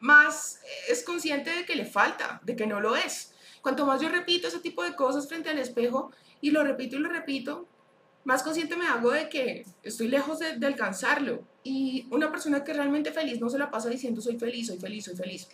más 0.00 0.58
es 0.88 1.04
consciente 1.04 1.50
de 1.50 1.64
que 1.64 1.76
le 1.76 1.84
falta, 1.84 2.40
de 2.42 2.56
que 2.56 2.66
no 2.66 2.80
lo 2.80 2.96
es. 2.96 3.34
Cuanto 3.62 3.86
más 3.86 4.00
yo 4.00 4.08
repito 4.08 4.48
ese 4.48 4.58
tipo 4.58 4.82
de 4.82 4.96
cosas 4.96 5.28
frente 5.28 5.48
al 5.48 5.60
espejo 5.60 6.10
y 6.40 6.50
lo 6.50 6.64
repito 6.64 6.96
y 6.96 6.98
lo 6.98 7.08
repito, 7.08 7.68
más 8.24 8.42
consciente 8.42 8.74
me 8.74 8.88
hago 8.88 9.12
de 9.12 9.28
que 9.28 9.64
estoy 9.84 10.08
lejos 10.08 10.40
de, 10.40 10.56
de 10.56 10.66
alcanzarlo. 10.66 11.44
Y 11.62 12.08
una 12.10 12.32
persona 12.32 12.64
que 12.64 12.72
es 12.72 12.76
realmente 12.76 13.12
feliz 13.12 13.40
no 13.40 13.48
se 13.48 13.58
la 13.58 13.70
pasa 13.70 13.90
diciendo 13.90 14.20
soy 14.20 14.40
feliz, 14.40 14.66
soy 14.66 14.80
feliz, 14.80 15.04
soy 15.04 15.14
feliz. 15.14 15.46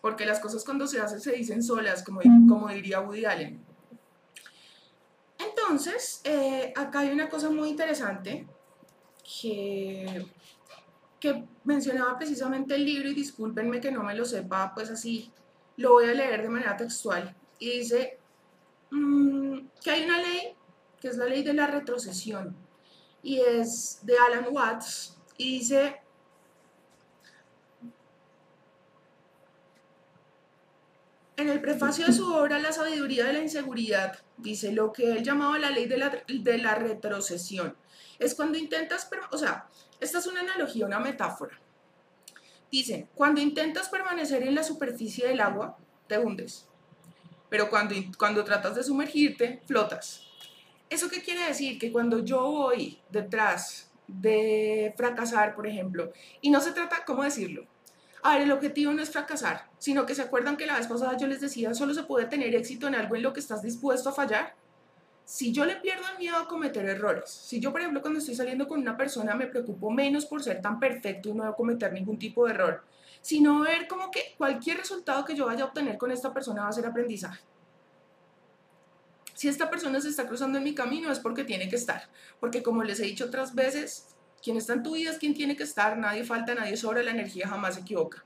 Porque 0.00 0.24
las 0.26 0.40
cosas 0.40 0.64
cuando 0.64 0.86
se 0.86 1.00
hacen 1.00 1.20
se 1.20 1.32
dicen 1.32 1.62
solas, 1.62 2.02
como, 2.02 2.20
como 2.48 2.68
diría 2.68 3.00
Woody 3.00 3.24
Allen. 3.24 3.64
Entonces, 5.38 6.20
eh, 6.24 6.72
acá 6.76 7.00
hay 7.00 7.10
una 7.10 7.28
cosa 7.28 7.50
muy 7.50 7.68
interesante 7.68 8.46
que, 9.22 10.26
que 11.18 11.44
mencionaba 11.64 12.18
precisamente 12.18 12.74
el 12.74 12.84
libro 12.84 13.08
y 13.08 13.14
discúlpenme 13.14 13.80
que 13.80 13.92
no 13.92 14.02
me 14.02 14.14
lo 14.14 14.24
sepa, 14.24 14.72
pues 14.74 14.90
así 14.90 15.30
lo 15.76 15.92
voy 15.92 16.08
a 16.08 16.14
leer 16.14 16.42
de 16.42 16.48
manera 16.48 16.76
textual. 16.76 17.34
Y 17.58 17.78
dice 17.78 18.18
mm, 18.90 19.58
que 19.82 19.90
hay 19.90 20.04
una 20.04 20.18
ley, 20.18 20.54
que 21.00 21.08
es 21.08 21.16
la 21.16 21.26
ley 21.26 21.42
de 21.42 21.54
la 21.54 21.66
retrocesión, 21.66 22.56
y 23.22 23.40
es 23.40 24.00
de 24.02 24.14
Alan 24.18 24.46
Watts, 24.50 25.18
y 25.36 25.58
dice 25.58 25.99
En 31.40 31.48
el 31.48 31.62
prefacio 31.62 32.04
de 32.04 32.12
su 32.12 32.30
obra 32.34 32.58
La 32.58 32.70
sabiduría 32.70 33.24
de 33.24 33.32
la 33.32 33.40
inseguridad, 33.40 34.18
dice 34.36 34.72
lo 34.72 34.92
que 34.92 35.10
él 35.10 35.22
llamaba 35.22 35.58
la 35.58 35.70
ley 35.70 35.86
de 35.86 35.96
la, 35.96 36.22
de 36.28 36.58
la 36.58 36.74
retrocesión. 36.74 37.74
Es 38.18 38.34
cuando 38.34 38.58
intentas, 38.58 39.08
o 39.32 39.38
sea, 39.38 39.66
esta 40.00 40.18
es 40.18 40.26
una 40.26 40.40
analogía, 40.40 40.84
una 40.84 41.00
metáfora. 41.00 41.58
Dice, 42.70 43.08
cuando 43.14 43.40
intentas 43.40 43.88
permanecer 43.88 44.42
en 44.42 44.54
la 44.54 44.62
superficie 44.62 45.28
del 45.28 45.40
agua, 45.40 45.78
te 46.08 46.18
hundes. 46.18 46.68
Pero 47.48 47.70
cuando, 47.70 47.94
cuando 48.18 48.44
tratas 48.44 48.74
de 48.74 48.84
sumergirte, 48.84 49.62
flotas. 49.66 50.26
¿Eso 50.90 51.08
qué 51.08 51.22
quiere 51.22 51.46
decir? 51.46 51.78
Que 51.78 51.90
cuando 51.90 52.22
yo 52.22 52.42
voy 52.42 53.00
detrás 53.08 53.90
de 54.06 54.92
fracasar, 54.94 55.54
por 55.54 55.66
ejemplo, 55.66 56.12
y 56.42 56.50
no 56.50 56.60
se 56.60 56.72
trata, 56.72 57.02
¿cómo 57.06 57.22
decirlo? 57.22 57.66
A 58.22 58.34
ver, 58.34 58.42
el 58.42 58.52
objetivo 58.52 58.92
no 58.92 59.02
es 59.02 59.10
fracasar, 59.10 59.68
sino 59.78 60.04
que 60.04 60.14
se 60.14 60.22
acuerdan 60.22 60.56
que 60.56 60.66
la 60.66 60.76
vez 60.76 60.86
pasada 60.86 61.16
yo 61.16 61.26
les 61.26 61.40
decía, 61.40 61.74
solo 61.74 61.94
se 61.94 62.02
puede 62.02 62.26
tener 62.26 62.54
éxito 62.54 62.86
en 62.86 62.94
algo 62.94 63.16
en 63.16 63.22
lo 63.22 63.32
que 63.32 63.40
estás 63.40 63.62
dispuesto 63.62 64.10
a 64.10 64.12
fallar. 64.12 64.54
Si 65.24 65.52
yo 65.52 65.64
le 65.64 65.76
pierdo 65.76 66.02
el 66.12 66.18
miedo 66.18 66.36
a 66.36 66.48
cometer 66.48 66.84
errores, 66.86 67.30
si 67.30 67.60
yo, 67.60 67.70
por 67.70 67.80
ejemplo, 67.80 68.02
cuando 68.02 68.18
estoy 68.18 68.34
saliendo 68.34 68.66
con 68.66 68.80
una 68.80 68.96
persona 68.96 69.34
me 69.34 69.46
preocupo 69.46 69.90
menos 69.90 70.26
por 70.26 70.42
ser 70.42 70.60
tan 70.60 70.80
perfecto 70.80 71.28
y 71.28 71.34
no 71.34 71.54
cometer 71.54 71.92
ningún 71.92 72.18
tipo 72.18 72.46
de 72.46 72.52
error, 72.52 72.84
sino 73.22 73.60
ver 73.60 73.86
como 73.86 74.10
que 74.10 74.34
cualquier 74.36 74.78
resultado 74.78 75.24
que 75.24 75.34
yo 75.34 75.46
vaya 75.46 75.64
a 75.64 75.66
obtener 75.68 75.96
con 75.98 76.10
esta 76.10 76.32
persona 76.32 76.62
va 76.62 76.68
a 76.68 76.72
ser 76.72 76.86
aprendizaje. 76.86 77.40
Si 79.34 79.48
esta 79.48 79.70
persona 79.70 80.00
se 80.00 80.08
está 80.08 80.26
cruzando 80.26 80.58
en 80.58 80.64
mi 80.64 80.74
camino 80.74 81.10
es 81.10 81.18
porque 81.18 81.44
tiene 81.44 81.70
que 81.70 81.76
estar, 81.76 82.10
porque 82.40 82.62
como 82.62 82.82
les 82.82 83.00
he 83.00 83.04
dicho 83.04 83.24
otras 83.24 83.54
veces, 83.54 84.08
quien 84.42 84.56
está 84.56 84.72
en 84.74 84.82
tu 84.82 84.94
vida 84.94 85.10
es 85.10 85.18
quien 85.18 85.34
tiene 85.34 85.56
que 85.56 85.62
estar, 85.62 85.96
nadie 85.98 86.24
falta, 86.24 86.54
nadie 86.54 86.76
sobra, 86.76 87.02
la 87.02 87.10
energía 87.10 87.48
jamás 87.48 87.74
se 87.74 87.80
equivoca. 87.80 88.24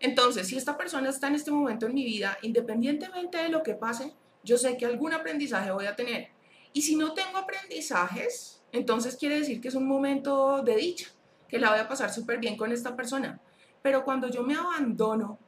Entonces, 0.00 0.48
si 0.48 0.56
esta 0.56 0.76
persona 0.76 1.08
está 1.08 1.28
en 1.28 1.34
este 1.34 1.50
momento 1.50 1.86
en 1.86 1.94
mi 1.94 2.04
vida, 2.04 2.36
independientemente 2.42 3.38
de 3.38 3.48
lo 3.48 3.62
que 3.62 3.74
pase, 3.74 4.12
yo 4.42 4.58
sé 4.58 4.76
que 4.76 4.86
algún 4.86 5.12
aprendizaje 5.12 5.70
voy 5.70 5.86
a 5.86 5.96
tener. 5.96 6.28
Y 6.72 6.82
si 6.82 6.96
no 6.96 7.14
tengo 7.14 7.38
aprendizajes, 7.38 8.62
entonces 8.72 9.16
quiere 9.16 9.38
decir 9.38 9.60
que 9.60 9.68
es 9.68 9.74
un 9.74 9.86
momento 9.86 10.62
de 10.62 10.76
dicha, 10.76 11.08
que 11.48 11.58
la 11.58 11.70
voy 11.70 11.78
a 11.78 11.88
pasar 11.88 12.12
súper 12.12 12.38
bien 12.38 12.56
con 12.56 12.72
esta 12.72 12.96
persona. 12.96 13.40
Pero 13.80 14.04
cuando 14.04 14.28
yo 14.28 14.42
me 14.42 14.54
abandono 14.54 15.38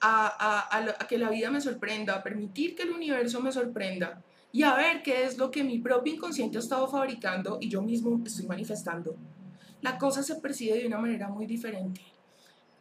a, 0.00 0.76
a, 0.76 1.06
que 1.06 1.18
la 1.18 1.30
vida 1.30 1.50
me 1.50 1.60
sorprenda, 1.60 2.14
a 2.16 2.22
permitir 2.22 2.74
que 2.74 2.82
el 2.82 2.90
universo 2.90 3.40
me 3.40 3.52
sorprenda, 3.52 4.22
y 4.52 4.62
a 4.64 4.74
ver 4.74 5.02
qué 5.02 5.24
es 5.24 5.38
lo 5.38 5.50
que 5.50 5.64
mi 5.64 5.78
propio 5.78 6.12
inconsciente 6.12 6.58
ha 6.58 6.60
estado 6.60 6.86
fabricando 6.86 7.56
y 7.60 7.70
yo 7.70 7.80
mismo 7.80 8.20
estoy 8.24 8.46
manifestando. 8.46 9.16
La 9.80 9.96
cosa 9.98 10.22
se 10.22 10.36
percibe 10.36 10.78
de 10.78 10.86
una 10.86 10.98
manera 10.98 11.28
muy 11.28 11.46
diferente. 11.46 12.02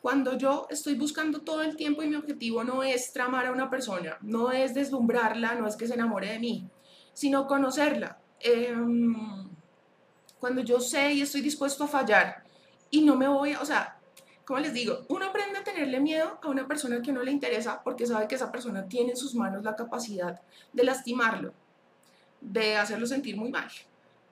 Cuando 0.01 0.37
yo 0.37 0.67
estoy 0.69 0.95
buscando 0.95 1.41
todo 1.41 1.61
el 1.61 1.77
tiempo 1.77 2.03
y 2.03 2.09
mi 2.09 2.15
objetivo 2.15 2.63
no 2.65 2.83
es 2.83 3.13
tramar 3.13 3.45
a 3.45 3.51
una 3.51 3.69
persona, 3.69 4.17
no 4.21 4.51
es 4.51 4.73
deslumbrarla, 4.73 5.55
no 5.55 5.65
es 5.65 5.77
que 5.77 5.87
se 5.87 5.93
enamore 5.93 6.27
de 6.33 6.39
mí, 6.39 6.67
sino 7.13 7.47
conocerla. 7.47 8.19
Em, 8.39 9.47
cuando 10.39 10.61
yo 10.61 10.79
sé 10.79 11.13
y 11.13 11.21
estoy 11.21 11.41
dispuesto 11.41 11.85
a 11.85 11.87
fallar 11.87 12.43
y 12.89 13.01
no 13.01 13.15
me 13.15 13.27
voy, 13.27 13.53
o 13.55 13.65
sea, 13.65 13.97
como 14.43 14.59
les 14.59 14.73
digo, 14.73 15.05
uno 15.07 15.27
aprende 15.27 15.59
a 15.59 15.63
tenerle 15.63 15.99
miedo 16.01 16.39
a 16.41 16.49
una 16.49 16.67
persona 16.67 17.01
que 17.01 17.13
no 17.13 17.23
le 17.23 17.31
interesa 17.31 17.81
porque 17.83 18.07
sabe 18.07 18.27
que 18.27 18.35
esa 18.35 18.51
persona 18.51 18.87
tiene 18.89 19.11
en 19.11 19.17
sus 19.17 19.35
manos 19.35 19.63
la 19.63 19.75
capacidad 19.75 20.41
de 20.73 20.83
lastimarlo 20.83 21.53
de 22.41 22.75
hacerlo 22.75 23.05
sentir 23.05 23.37
muy 23.37 23.49
mal. 23.49 23.69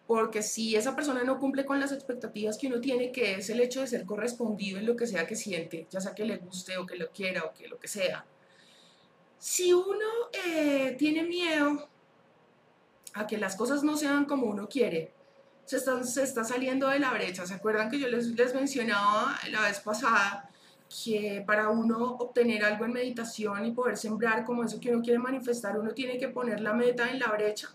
Porque 0.08 0.42
si 0.42 0.76
esa 0.76 0.96
persona 0.96 1.24
no 1.24 1.40
cumple 1.40 1.66
con 1.66 1.80
las 1.80 1.92
expectativas 1.92 2.58
que 2.58 2.68
uno 2.68 2.82
tiene, 2.82 3.12
que 3.12 3.36
es 3.36 3.50
el 3.50 3.62
hecho 3.62 3.82
de 3.82 3.88
ser 3.88 4.06
correspondido 4.06 4.80
en 4.80 4.88
lo 4.88 4.96
que 4.96 5.06
sea 5.06 5.28
que 5.28 5.36
siente, 5.36 5.88
ya 5.92 6.02
sea 6.02 6.16
que 6.16 6.26
le 6.26 6.38
guste 6.38 6.78
o 6.78 6.86
que 6.86 6.96
lo 6.96 7.10
quiera 7.12 7.44
o 7.44 7.54
que 7.54 7.68
lo 7.68 7.78
que 7.78 7.88
sea, 7.88 8.26
si 9.38 9.72
uno 9.72 10.06
eh, 10.46 10.96
tiene 10.98 11.24
miedo 11.24 11.88
a 13.14 13.26
que 13.26 13.38
las 13.38 13.56
cosas 13.56 13.84
no 13.84 13.96
sean 13.98 14.26
como 14.26 14.48
uno 14.48 14.68
quiere, 14.68 15.14
se 15.66 15.78
está, 15.78 16.04
se 16.04 16.24
está 16.24 16.44
saliendo 16.44 16.88
de 16.88 17.00
la 17.00 17.14
brecha. 17.14 17.46
¿Se 17.46 17.54
acuerdan 17.54 17.90
que 17.90 18.00
yo 18.00 18.08
les, 18.08 18.28
les 18.28 18.56
mencionaba 18.56 19.40
la 19.52 19.62
vez 19.62 19.80
pasada 19.80 20.50
que 21.04 21.44
para 21.46 21.70
uno 21.70 22.16
obtener 22.16 22.66
algo 22.66 22.86
en 22.86 22.94
meditación 22.94 23.66
y 23.66 23.72
poder 23.72 23.96
sembrar 23.96 24.44
como 24.44 24.64
eso 24.64 24.80
que 24.80 24.90
uno 24.90 25.04
quiere 25.04 25.20
manifestar, 25.20 25.80
uno 25.80 25.94
tiene 25.94 26.18
que 26.18 26.30
poner 26.30 26.62
la 26.62 26.74
meta 26.74 27.10
en 27.12 27.20
la 27.20 27.28
brecha? 27.28 27.70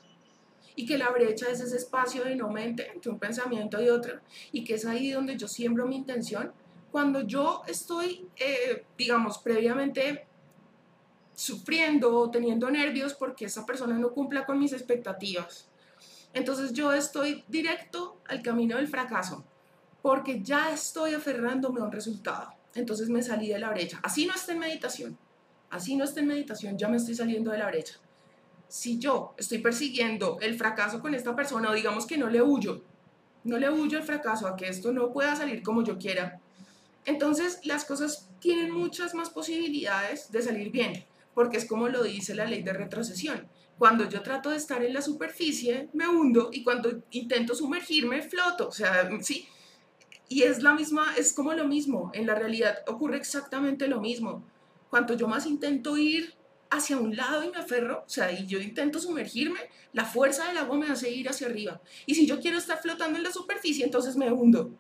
Y 0.77 0.87
que 0.87 0.99
la 0.99 1.11
brecha 1.11 1.47
es 1.51 1.61
ese 1.61 1.77
espacio 1.77 2.25
de 2.25 2.37
no 2.37 2.49
mente 2.49 2.91
entre 2.93 3.11
un 3.11 3.19
pensamiento 3.19 3.81
y 3.83 3.89
otro 3.89 4.21
y 4.53 4.65
que 4.65 4.75
es 4.75 4.85
ahí 4.87 5.11
donde 5.11 5.37
yo 5.37 5.49
siembro 5.49 5.87
mi 5.87 5.97
intención. 5.97 6.53
Cuando 6.91 7.23
yo 7.23 7.63
estoy, 7.67 8.29
eh, 8.37 8.85
digamos, 8.97 9.39
previamente 9.39 10.27
sufriendo 11.35 12.17
o 12.17 12.31
teniendo 12.31 12.71
nervios 12.71 13.15
porque 13.15 13.47
esa 13.47 13.67
persona 13.67 13.99
no 13.99 14.11
cumpla 14.13 14.47
con 14.47 14.59
mis 14.59 14.73
expectativas, 14.73 15.69
entonces 16.33 16.73
yo 16.73 16.93
estoy 16.93 17.45
directo 17.49 18.21
al 18.27 18.43
camino 18.43 18.77
del 18.77 18.89
fracaso 18.89 19.45
porque 20.03 20.43
ya 20.43 20.73
estoy 20.73 21.15
aferrándome 21.15 21.81
a 21.81 21.85
un 21.85 21.93
resultado. 21.93 22.53
Entonces 22.75 23.09
me 23.09 23.23
salí 23.23 23.49
de 23.49 23.59
la 23.59 23.71
brecha. 23.71 24.01
Así 24.03 24.27
no 24.27 24.35
está 24.35 24.53
en 24.53 24.59
meditación. 24.59 25.17
Así 25.71 25.97
no 25.97 26.05
está 26.05 26.21
en 26.21 26.27
meditación, 26.27 26.79
ya 26.79 26.89
me 26.89 26.99
estoy 26.99 27.15
saliendo 27.15 27.51
de 27.51 27.59
la 27.59 27.67
brecha 27.67 27.99
si 28.69 28.99
yo 28.99 29.35
estoy 29.37 29.59
persiguiendo 29.59 30.39
el 30.41 30.57
fracaso 30.57 31.01
con 31.01 31.15
esta 31.15 31.35
persona, 31.37 31.71
o 31.71 31.75
digamos 31.75 32.07
que 32.07 32.19
no 32.19 32.29
le 32.29 32.43
huyo, 32.43 32.83
no 33.45 33.59
le 33.59 33.71
huyo 33.71 33.99
al 33.99 34.05
fracaso, 34.05 34.47
a 34.47 34.57
que 34.57 34.69
esto 34.69 34.93
no 34.93 35.13
pueda 35.13 35.37
salir 35.37 35.63
como 35.63 35.85
yo 35.85 35.99
quiera, 35.99 36.41
entonces 37.05 37.61
las 37.65 37.85
cosas 37.85 38.29
tienen 38.41 38.71
muchas 38.71 39.15
más 39.15 39.31
posibilidades 39.31 40.31
de 40.33 40.43
salir 40.43 40.71
bien, 40.71 41.05
porque 41.35 41.59
es 41.59 41.67
como 41.67 41.89
lo 41.89 42.03
dice 42.03 42.35
la 42.35 42.47
ley 42.47 42.63
de 42.63 42.73
retrocesión. 42.73 43.49
Cuando 43.79 44.09
yo 44.09 44.23
trato 44.23 44.51
de 44.51 44.57
estar 44.57 44.85
en 44.85 44.95
la 44.95 45.03
superficie, 45.03 45.89
me 45.93 46.09
hundo 46.09 46.51
y 46.53 46.63
cuando 46.63 47.03
intento 47.11 47.55
sumergirme, 47.55 48.23
floto. 48.23 48.69
O 48.69 48.73
sea, 48.73 49.11
sí. 49.21 49.49
Y 50.29 50.43
es 50.43 50.63
la 50.63 50.75
misma, 50.75 51.15
es 51.19 51.33
como 51.33 51.53
lo 51.55 51.67
mismo. 51.67 52.11
En 52.15 52.27
la 52.27 52.37
realidad 52.37 52.79
ocurre 52.87 53.17
exactamente 53.17 53.89
lo 53.89 54.01
mismo. 54.01 54.45
Cuanto 54.91 55.15
yo 55.15 55.27
más 55.27 55.45
intento 55.47 55.97
ir 55.97 56.35
hacia 56.71 56.97
un 56.97 57.17
lado 57.17 57.43
y 57.45 57.51
me 57.51 57.59
aferro, 57.59 58.05
o 58.07 58.09
sea, 58.09 58.33
y 58.33 58.47
yo 58.47 58.61
intento 58.61 58.99
sumergirme, 58.99 59.61
la 59.93 60.05
fuerza 60.05 60.47
del 60.49 60.59
agua 60.59 60.77
me 60.77 60.87
hace 60.87 61.11
ir 61.11 61.29
hacia 61.29 61.47
arriba. 61.47 61.81
Y 62.07 62.15
si 62.15 62.27
yo 62.27 62.41
quiero 62.41 62.59
estar 62.59 62.81
flotando 62.81 63.19
en 63.19 63.25
la 63.25 63.33
superficie, 63.33 63.85
entonces 63.85 64.17
me 64.17 64.31
hundo. 64.33 64.73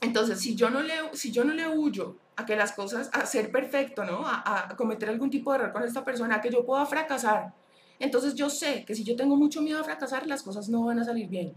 Entonces, 0.00 0.40
si 0.40 0.54
yo 0.54 0.70
no 0.70 0.82
le, 0.82 0.94
si 1.12 1.32
yo 1.32 1.44
no 1.44 1.54
le 1.54 1.68
huyo 1.68 2.16
a 2.36 2.44
que 2.44 2.56
las 2.56 2.72
cosas, 2.72 3.10
a 3.12 3.26
ser 3.26 3.50
perfecto, 3.50 4.04
¿no? 4.04 4.26
A, 4.26 4.70
a 4.70 4.76
cometer 4.76 5.08
algún 5.08 5.30
tipo 5.30 5.52
de 5.52 5.58
error 5.58 5.72
con 5.72 5.82
esta 5.82 6.04
persona, 6.04 6.36
a 6.36 6.40
que 6.40 6.50
yo 6.50 6.64
pueda 6.64 6.84
fracasar, 6.84 7.54
entonces 7.98 8.34
yo 8.34 8.50
sé 8.50 8.84
que 8.84 8.94
si 8.94 9.04
yo 9.04 9.16
tengo 9.16 9.36
mucho 9.36 9.62
miedo 9.62 9.80
a 9.80 9.84
fracasar, 9.84 10.26
las 10.26 10.42
cosas 10.42 10.68
no 10.68 10.84
van 10.84 10.98
a 10.98 11.04
salir 11.04 11.28
bien. 11.28 11.54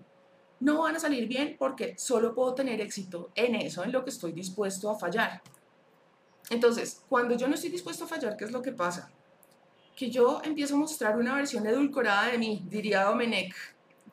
No 0.59 0.81
van 0.83 0.95
a 0.95 0.99
salir 0.99 1.27
bien 1.27 1.55
porque 1.57 1.95
solo 1.97 2.33
puedo 2.33 2.55
tener 2.55 2.81
éxito 2.81 3.31
en 3.35 3.55
eso, 3.55 3.83
en 3.83 3.91
lo 3.91 4.03
que 4.03 4.09
estoy 4.09 4.31
dispuesto 4.31 4.89
a 4.89 4.97
fallar. 4.97 5.41
Entonces, 6.49 7.03
cuando 7.09 7.35
yo 7.35 7.47
no 7.47 7.55
estoy 7.55 7.69
dispuesto 7.69 8.05
a 8.05 8.07
fallar, 8.07 8.37
¿qué 8.37 8.45
es 8.45 8.51
lo 8.51 8.61
que 8.61 8.71
pasa? 8.71 9.11
Que 9.95 10.09
yo 10.09 10.41
empiezo 10.43 10.75
a 10.75 10.79
mostrar 10.79 11.17
una 11.17 11.35
versión 11.35 11.65
edulcorada 11.67 12.27
de 12.27 12.37
mí, 12.37 12.63
diría 12.69 13.03
Domenech. 13.03 13.53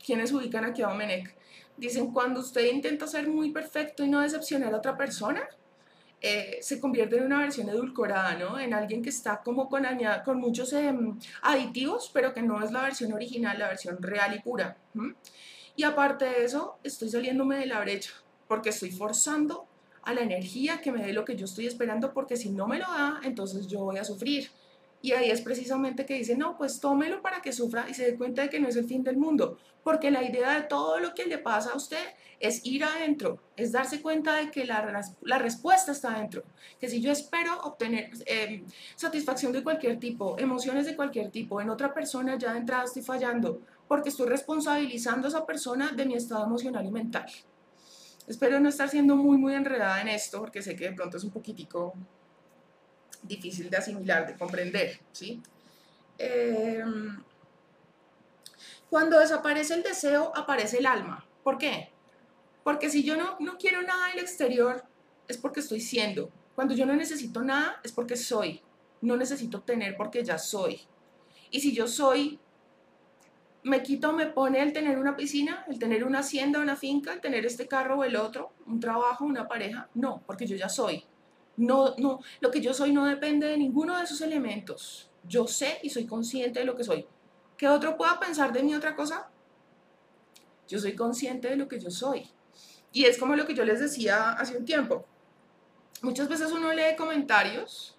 ¿Quiénes 0.05 0.33
ubican 0.33 0.65
aquí 0.65 0.83
a 0.83 0.89
Domenech? 0.89 1.35
Dicen, 1.77 2.13
cuando 2.13 2.41
usted 2.41 2.73
intenta 2.73 3.07
ser 3.07 3.29
muy 3.29 3.51
perfecto 3.51 4.05
y 4.05 4.09
no 4.09 4.21
decepcionar 4.21 4.73
a 4.75 4.79
otra 4.79 4.97
persona, 4.97 5.49
eh, 6.21 6.59
se 6.63 6.81
convierte 6.81 7.19
en 7.19 7.25
una 7.25 7.41
versión 7.41 7.69
edulcorada, 7.69 8.35
¿no? 8.37 8.59
En 8.59 8.73
alguien 8.73 9.03
que 9.03 9.11
está 9.11 9.43
como 9.43 9.69
con, 9.69 9.85
muchos 10.39 10.73
em, 10.73 11.19
aditivos, 11.43 12.11
pero 12.15 12.33
que 12.33 12.41
no 12.41 12.65
es 12.65 12.71
la 12.71 12.83
versión 12.83 13.13
original, 13.13 13.59
la 13.59 13.69
versión 13.69 14.01
real 14.01 14.35
y 14.35 14.41
pura. 14.41 14.77
Y 15.77 15.83
aparte 15.83 16.25
de 16.25 16.45
eso, 16.45 16.79
estoy 16.83 17.11
saliéndome 17.11 17.59
de 17.59 17.67
la 17.67 17.81
brecha, 17.81 18.13
porque 18.49 18.71
estoy 18.71 18.91
forzando 18.91 19.67
a 20.07 20.15
la 20.15 20.23
energía 20.23 20.81
que 20.81 20.93
me 20.93 21.05
dé 21.05 21.13
lo 21.13 21.25
que 21.25 21.37
yo 21.37 21.45
estoy 21.45 21.67
esperando, 21.67 22.13
porque 22.13 22.37
si 22.37 22.51
no 22.51 22.67
me 22.67 22.79
lo 22.79 22.87
da, 22.87 23.21
entonces 23.25 23.67
yo 23.67 23.81
voy 23.81 23.99
a 23.99 24.05
sufrir. 24.05 24.51
Y 25.03 25.13
ahí 25.13 25.31
es 25.31 25.43
precisamente 25.43 26.07
que 26.07 26.15
dice, 26.15 26.35
no, 26.35 26.57
pues 26.57 26.81
tómelo 26.81 27.21
para 27.21 27.43
que 27.43 27.53
sufra 27.53 27.87
y 27.91 27.93
se 27.93 28.05
dé 28.05 28.17
cuenta 28.17 28.41
de 28.41 28.49
que 28.49 28.59
no 28.59 28.69
es 28.69 28.77
el 28.77 28.87
fin 28.87 29.05
del 29.05 29.19
mundo, 29.19 29.59
porque 29.83 30.11
la 30.11 30.23
idea 30.23 30.55
de 30.55 30.63
todo 30.63 30.99
lo 30.99 31.15
que 31.15 31.27
le 31.27 31.37
pasa 31.37 31.73
a 31.73 31.77
usted 31.77 32.03
es 32.41 32.65
ir 32.65 32.85
adentro, 32.85 33.39
es 33.55 33.73
darse 33.73 34.01
cuenta 34.01 34.37
de 34.37 34.51
que 34.51 34.65
la, 34.65 35.03
la 35.21 35.39
respuesta 35.39 35.93
está 35.93 36.15
adentro, 36.15 36.43
que 36.81 36.89
si 36.89 37.03
yo 37.03 37.13
espero 37.13 37.61
obtener 37.65 38.11
eh, 38.25 38.65
satisfacción 38.97 39.53
de 39.53 39.63
cualquier 39.63 39.99
tipo, 39.99 40.39
emociones 40.39 40.87
de 40.87 40.97
cualquier 40.97 41.31
tipo, 41.31 41.61
en 41.61 41.69
otra 41.69 41.93
persona 41.93 42.39
ya 42.39 42.53
de 42.53 42.61
entrada 42.61 42.85
estoy 42.85 43.03
fallando, 43.03 43.61
porque 43.87 44.09
estoy 44.09 44.29
responsabilizando 44.29 45.27
a 45.27 45.29
esa 45.29 45.45
persona 45.45 45.93
de 45.93 46.07
mi 46.07 46.15
estado 46.15 46.45
emocional 46.45 46.87
y 46.87 46.91
mental. 46.91 47.27
Espero 48.27 48.59
no 48.61 48.69
estar 48.69 48.89
siendo 48.89 49.17
muy, 49.17 49.37
muy 49.37 49.55
enredada 49.55 50.01
en 50.01 50.09
esto, 50.09 50.41
porque 50.41 50.63
sé 50.63 50.77
que 50.77 50.91
de 50.91 50.93
pronto 50.93 51.17
es 51.17 51.25
un 51.25 51.31
poquitico 51.31 51.95
difícil 53.23 53.71
de 53.71 53.77
asimilar, 53.77 54.27
de 54.27 54.37
comprender, 54.37 55.01
¿sí? 55.13 55.43
Em, 56.19 57.23
cuando 58.89 59.19
desaparece 59.19 59.75
el 59.75 59.83
deseo, 59.83 60.33
aparece 60.37 60.79
el 60.79 60.87
alma. 60.87 61.27
¿Por 61.43 61.59
qué? 61.59 61.91
Porque 62.63 62.89
si 62.89 63.03
yo 63.03 63.17
no, 63.17 63.37
no 63.41 63.59
quiero 63.59 63.83
nada 63.83 64.09
del 64.09 64.21
exterior, 64.21 64.85
es 65.29 65.37
porque 65.37 65.61
estoy 65.61 65.81
siendo. 65.81 66.31
Cuando 66.55 66.75
yo 66.75 66.87
no 66.87 66.95
necesito 66.95 67.43
nada, 67.43 67.81
es 67.83 67.93
porque 67.93 68.17
soy. 68.17 68.63
No 69.01 69.17
necesito 69.17 69.61
tener 69.61 69.97
porque 69.97 70.25
ya 70.25 70.39
soy. 70.39 70.81
Y 71.51 71.61
si 71.61 71.75
yo 71.75 71.87
soy, 71.87 72.39
me 73.65 73.83
quito, 73.83 74.13
me 74.13 74.27
pone 74.27 74.63
el 74.63 74.73
tener 74.73 74.99
una 74.99 75.17
piscina, 75.17 75.65
el 75.69 75.79
tener 75.79 76.05
una 76.05 76.19
hacienda, 76.21 76.61
una 76.61 76.77
finca, 76.77 77.13
el 77.13 77.21
tener 77.21 77.47
este 77.47 77.67
carro 77.67 77.99
o 77.99 78.05
el 78.05 78.15
otro, 78.15 78.53
un 78.67 78.79
trabajo, 78.79 79.25
una 79.25 79.49
pareja. 79.49 79.89
No, 79.95 80.23
porque 80.27 80.47
yo 80.47 80.55
ya 80.55 80.69
soy. 80.69 81.05
No, 81.57 81.95
no, 81.97 82.21
lo 82.41 82.51
que 82.51 82.61
yo 82.61 82.75
soy 82.75 82.93
no 82.93 83.07
depende 83.07 83.47
de 83.47 83.57
ninguno 83.57 83.97
de 83.97 84.05
esos 84.05 84.21
elementos. 84.21 85.11
Yo 85.27 85.47
sé 85.47 85.79
y 85.83 85.89
soy 85.89 86.07
consciente 86.07 86.61
de 86.61 86.67
lo 86.67 86.77
que 86.77 86.85
soy. 86.85 87.07
¿Qué 87.57 87.69
otro 87.69 87.97
pueda 87.97 88.21
pensar 88.21 88.53
de 88.53 88.63
mí 88.63 88.75
otra 88.75 88.95
cosa? 88.95 89.31
Yo 90.69 90.79
soy 90.79 90.95
consciente 90.95 91.49
de 91.49 91.57
lo 91.57 91.67
que 91.67 91.81
yo 91.81 91.91
soy. 91.91 92.29
Y 92.93 93.07
es 93.07 93.17
como 93.17 93.35
lo 93.35 93.47
que 93.47 93.55
yo 93.55 93.65
les 93.65 93.81
decía 93.81 94.33
hace 94.33 94.59
un 94.59 94.67
tiempo. 94.67 95.07
Muchas 96.03 96.29
veces 96.29 96.53
uno 96.53 96.73
lee 96.75 96.97
comentarios 96.99 97.97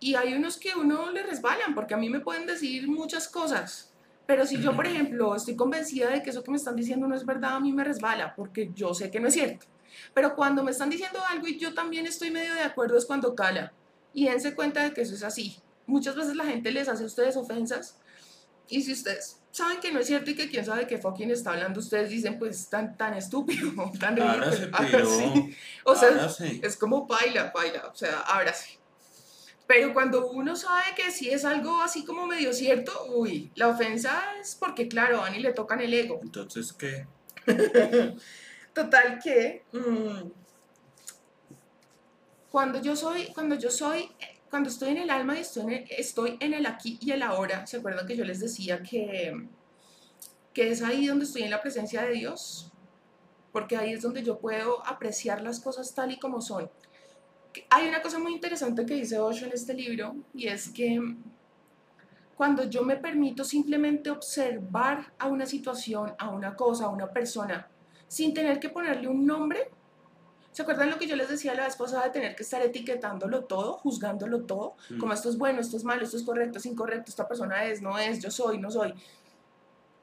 y 0.00 0.14
hay 0.14 0.32
unos 0.32 0.56
que 0.56 0.74
uno 0.74 1.10
le 1.10 1.22
resbalan 1.22 1.74
porque 1.74 1.92
a 1.92 1.98
mí 1.98 2.08
me 2.08 2.20
pueden 2.20 2.46
decir 2.46 2.88
muchas 2.88 3.28
cosas. 3.28 3.93
Pero 4.26 4.46
si 4.46 4.60
yo, 4.60 4.74
por 4.74 4.86
ejemplo, 4.86 5.36
estoy 5.36 5.54
convencida 5.54 6.10
de 6.10 6.22
que 6.22 6.30
eso 6.30 6.42
que 6.42 6.50
me 6.50 6.56
están 6.56 6.76
diciendo 6.76 7.06
no 7.06 7.14
es 7.14 7.26
verdad, 7.26 7.56
a 7.56 7.60
mí 7.60 7.72
me 7.72 7.84
resbala 7.84 8.34
porque 8.34 8.70
yo 8.74 8.94
sé 8.94 9.10
que 9.10 9.20
no 9.20 9.28
es 9.28 9.34
cierto. 9.34 9.66
Pero 10.14 10.34
cuando 10.34 10.62
me 10.62 10.70
están 10.70 10.90
diciendo 10.90 11.20
algo 11.28 11.46
y 11.46 11.58
yo 11.58 11.74
también 11.74 12.06
estoy 12.06 12.30
medio 12.30 12.54
de 12.54 12.62
acuerdo 12.62 12.96
es 12.96 13.04
cuando 13.04 13.34
cala. 13.34 13.72
Y 14.12 14.26
dense 14.26 14.54
cuenta 14.54 14.82
de 14.82 14.92
que 14.92 15.02
eso 15.02 15.14
es 15.14 15.22
así. 15.22 15.58
Muchas 15.86 16.16
veces 16.16 16.36
la 16.36 16.44
gente 16.44 16.70
les 16.70 16.88
hace 16.88 17.02
a 17.02 17.06
ustedes 17.06 17.36
ofensas 17.36 17.98
y 18.68 18.82
si 18.82 18.92
ustedes 18.92 19.40
saben 19.50 19.78
que 19.80 19.92
no 19.92 20.00
es 20.00 20.06
cierto 20.06 20.30
y 20.30 20.34
que 20.34 20.48
quién 20.48 20.64
sabe 20.64 20.86
qué 20.86 20.98
fucking 20.98 21.30
está 21.30 21.52
hablando, 21.52 21.80
ustedes 21.80 22.10
dicen 22.10 22.38
pues 22.38 22.68
tan, 22.68 22.96
tan 22.96 23.14
estúpido, 23.14 23.70
tan 24.00 24.16
ridículo. 24.16 25.48
O 25.84 25.94
sea, 25.94 26.28
es 26.62 26.76
como 26.76 27.06
baila, 27.06 27.52
baila, 27.54 27.88
o 27.92 27.94
sea, 27.94 28.24
sí. 28.54 28.78
Pero 29.66 29.94
cuando 29.94 30.30
uno 30.30 30.56
sabe 30.56 30.82
que 30.94 31.10
sí 31.10 31.30
es 31.30 31.44
algo 31.44 31.80
así 31.80 32.04
como 32.04 32.26
medio 32.26 32.52
cierto, 32.52 32.92
uy, 33.14 33.50
la 33.54 33.68
ofensa 33.68 34.22
es 34.40 34.54
porque, 34.54 34.88
claro, 34.88 35.20
a 35.20 35.26
Ani 35.26 35.38
le 35.38 35.52
tocan 35.52 35.80
el 35.80 35.94
ego. 35.94 36.20
Entonces, 36.22 36.72
¿qué? 36.72 37.06
Total 38.74 39.18
que 39.22 39.64
mm, 39.72 40.30
cuando 42.50 42.80
yo 42.82 42.94
soy, 42.94 43.26
cuando 43.32 43.54
yo 43.54 43.70
soy, 43.70 44.10
cuando 44.50 44.68
estoy 44.68 44.90
en 44.90 44.98
el 44.98 45.10
alma 45.10 45.36
y 45.36 45.40
estoy 45.40 45.62
en 45.62 45.72
el, 45.72 45.86
estoy 45.90 46.36
en 46.40 46.54
el 46.54 46.66
aquí 46.66 46.98
y 47.00 47.12
el 47.12 47.22
ahora, 47.22 47.66
¿se 47.66 47.78
acuerdan 47.78 48.06
que 48.06 48.16
yo 48.16 48.24
les 48.24 48.40
decía 48.40 48.82
que, 48.82 49.48
que 50.52 50.70
es 50.70 50.82
ahí 50.82 51.06
donde 51.06 51.24
estoy 51.24 51.42
en 51.42 51.50
la 51.50 51.62
presencia 51.62 52.02
de 52.02 52.12
Dios? 52.12 52.70
Porque 53.50 53.76
ahí 53.76 53.94
es 53.94 54.02
donde 54.02 54.22
yo 54.22 54.38
puedo 54.38 54.86
apreciar 54.86 55.40
las 55.40 55.60
cosas 55.60 55.94
tal 55.94 56.12
y 56.12 56.18
como 56.18 56.40
son. 56.40 56.70
Hay 57.70 57.88
una 57.88 58.02
cosa 58.02 58.18
muy 58.18 58.32
interesante 58.32 58.84
que 58.84 58.94
dice 58.94 59.18
Osho 59.18 59.46
en 59.46 59.52
este 59.52 59.74
libro 59.74 60.16
y 60.34 60.48
es 60.48 60.68
que 60.68 61.00
cuando 62.36 62.64
yo 62.64 62.82
me 62.82 62.96
permito 62.96 63.44
simplemente 63.44 64.10
observar 64.10 65.12
a 65.18 65.28
una 65.28 65.46
situación, 65.46 66.14
a 66.18 66.30
una 66.30 66.56
cosa, 66.56 66.86
a 66.86 66.88
una 66.88 67.08
persona, 67.10 67.68
sin 68.08 68.34
tener 68.34 68.58
que 68.60 68.68
ponerle 68.68 69.08
un 69.08 69.24
nombre. 69.24 69.70
¿Se 70.52 70.62
acuerdan 70.62 70.90
lo 70.90 70.98
que 70.98 71.06
yo 71.06 71.16
les 71.16 71.28
decía 71.28 71.54
la 71.54 71.64
vez 71.64 71.74
pasada 71.74 72.04
de 72.04 72.10
tener 72.10 72.36
que 72.36 72.44
estar 72.44 72.62
etiquetándolo 72.62 73.44
todo, 73.44 73.74
juzgándolo 73.74 74.42
todo? 74.42 74.76
Mm. 74.90 74.98
Como 74.98 75.12
esto 75.12 75.28
es 75.28 75.36
bueno, 75.36 75.60
esto 75.60 75.76
es 75.76 75.84
malo, 75.84 76.04
esto 76.04 76.16
es 76.16 76.22
correcto, 76.22 76.58
es 76.58 76.66
incorrecto, 76.66 77.10
esta 77.10 77.26
persona 77.26 77.64
es, 77.64 77.82
no 77.82 77.98
es, 77.98 78.22
yo 78.22 78.30
soy, 78.30 78.58
no 78.58 78.70
soy. 78.70 78.94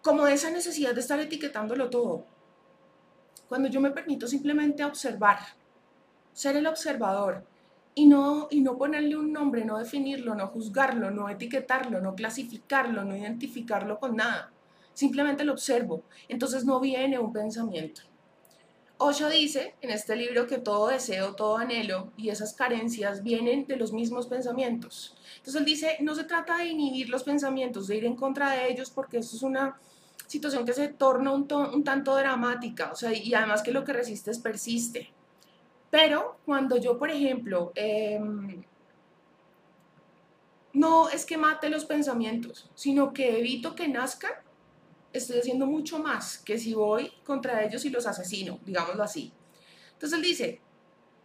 Como 0.02 0.28
esa 0.28 0.50
necesidad 0.52 0.94
de 0.94 1.02
estar 1.02 1.20
etiquetándolo 1.20 1.90
todo. 1.90 2.26
Cuando 3.48 3.70
yo 3.70 3.80
me 3.80 3.92
permito 3.92 4.28
simplemente 4.28 4.84
observar, 4.84 5.40
ser 6.34 6.56
el 6.56 6.67
observador 6.67 7.44
y 7.94 8.08
no, 8.08 8.48
y 8.50 8.62
no 8.62 8.78
ponerle 8.78 9.17
un 9.17 9.34
nombre, 9.34 9.65
no 9.65 9.78
definirlo, 9.78 10.36
no 10.36 10.48
juzgarlo, 10.48 11.12
no 11.12 11.30
etiquetarlo, 11.30 12.02
no 12.02 12.15
clasificarlo, 12.15 13.04
no 13.04 13.15
identificarlo 13.15 14.00
con 14.00 14.15
nada 14.15 14.52
simplemente 14.94 15.44
lo 15.44 15.54
observo. 15.54 16.04
Entonces 16.28 16.65
no 16.65 16.80
viene 16.80 17.20
un 17.20 17.34
pensamiento. 17.34 18.02
Osho 18.98 19.30
dice 19.30 19.74
en 19.82 19.89
este 19.89 20.15
libro 20.15 20.46
que 20.46 20.60
todo 20.60 20.88
deseo, 20.89 21.34
todo 21.34 21.58
anhelo 21.58 22.12
y 22.17 22.30
esas 22.30 22.54
carencias 22.54 23.24
vienen 23.24 23.65
de 23.65 23.76
los 23.76 23.94
mismos 23.94 24.28
pensamientos. 24.28 25.17
Entonces 25.38 25.56
él 25.56 25.65
dice, 25.65 25.98
no 26.02 26.13
se 26.13 26.26
trata 26.26 26.58
de 26.58 26.67
inhibir 26.67 27.10
los 27.10 27.24
pensamientos, 27.24 27.88
de 27.88 27.98
ir 27.98 28.06
en 28.06 28.15
contra 28.15 28.52
de 28.52 28.72
ellos, 28.72 28.91
porque 28.91 29.17
eso 29.17 29.36
es 29.36 29.41
una 29.41 29.80
situación 30.28 30.65
que 30.65 30.74
se 30.74 30.88
torna 30.89 31.32
un, 31.32 31.84
tanto 31.84 32.15
dramática, 32.15 32.91
o 32.91 32.96
sea, 32.96 33.12
y 33.12 33.34
además 33.34 33.63
que 33.63 33.72
lo 33.72 33.84
que 33.84 33.91
resistes 33.91 34.38
persiste. 34.38 35.12
Pero 35.92 36.40
cuando 36.46 36.78
yo, 36.78 36.98
por 36.98 37.12
ejemplo, 37.12 37.72
em, 37.76 38.64
no 40.74 41.10
es 41.10 41.26
que 41.26 41.38
mate 41.38 41.70
los 41.70 41.86
pensamientos, 41.86 42.72
sino 42.76 43.14
que 43.14 43.40
evito 43.40 43.76
que 43.76 43.90
nazcan, 43.90 44.32
estoy 45.14 45.40
haciendo 45.40 45.66
mucho 45.66 46.00
más 46.00 46.38
que 46.38 46.58
si 46.58 46.74
voy 46.74 47.12
contra 47.26 47.64
ellos 47.64 47.84
y 47.84 47.90
los 47.90 48.08
asesino, 48.08 48.60
digámoslo 48.66 49.04
así. 49.04 49.34
Entonces 49.94 50.18
él 50.18 50.24
dice, 50.24 50.62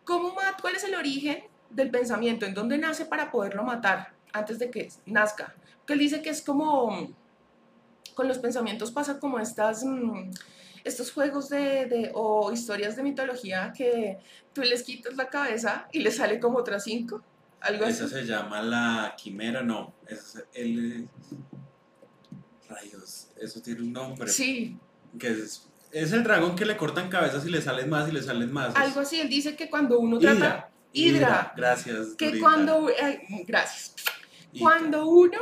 ¿cómo 0.04 0.34
¿cuál 0.60 0.74
es 0.74 0.82
el 0.84 0.96
origen 0.96 1.44
del 1.70 1.90
pensamiento? 1.90 2.44
¿En 2.44 2.54
dónde 2.54 2.76
nace 2.76 3.06
para 3.06 3.30
poderlo 3.30 3.62
matar 3.62 4.14
antes 4.32 4.58
de 4.58 4.70
que 4.70 4.88
nazca? 5.06 5.54
Porque 5.78 5.92
él 5.92 6.00
dice 6.00 6.22
que 6.22 6.30
es 6.30 6.42
como, 6.42 7.14
con 8.14 8.26
los 8.26 8.38
pensamientos 8.38 8.90
pasa 8.90 9.20
como 9.20 9.38
estas, 9.38 9.84
mm, 9.84 10.30
estos 10.86 11.10
juegos 11.10 11.48
de, 11.48 12.12
o 12.14 12.52
historias 12.52 12.96
de 12.96 13.02
mitología 13.02 13.72
que 13.76 14.18
tú 14.52 14.62
les 14.62 14.84
quitas 14.84 15.16
la 15.16 15.28
cabeza 15.28 15.88
y 15.92 15.98
le 15.98 16.12
sale 16.12 16.38
como 16.38 16.58
otras 16.58 16.84
cinco. 16.84 17.22
Algo 17.60 17.84
Esa 17.84 18.08
se 18.08 18.24
llama 18.24 18.62
la 18.62 19.14
quimera, 19.16 19.62
no. 19.62 19.94
Es 20.06 20.40
el, 20.54 21.08
Rayos, 22.68 23.28
eso 23.36 23.60
tiene 23.60 23.80
un 23.80 23.92
nombre. 23.92 24.28
Sí. 24.28 24.78
Que 25.18 25.30
es, 25.30 25.68
es 25.90 26.12
el 26.12 26.22
dragón 26.22 26.54
que 26.54 26.64
le 26.64 26.76
cortan 26.76 27.08
cabezas 27.08 27.44
y 27.44 27.50
le 27.50 27.60
salen 27.60 27.90
más 27.90 28.08
y 28.08 28.12
le 28.12 28.22
salen 28.22 28.52
más. 28.52 28.76
Algo 28.76 29.00
así, 29.00 29.20
él 29.20 29.28
dice 29.28 29.56
que 29.56 29.68
cuando 29.68 29.98
uno 29.98 30.18
trata... 30.18 30.70
Hidra. 30.92 31.52
Gracias. 31.56 32.14
Que 32.16 32.38
cuando... 32.38 32.88
gracias. 33.46 33.94
Cuando 34.58 35.08
uno 35.08 35.38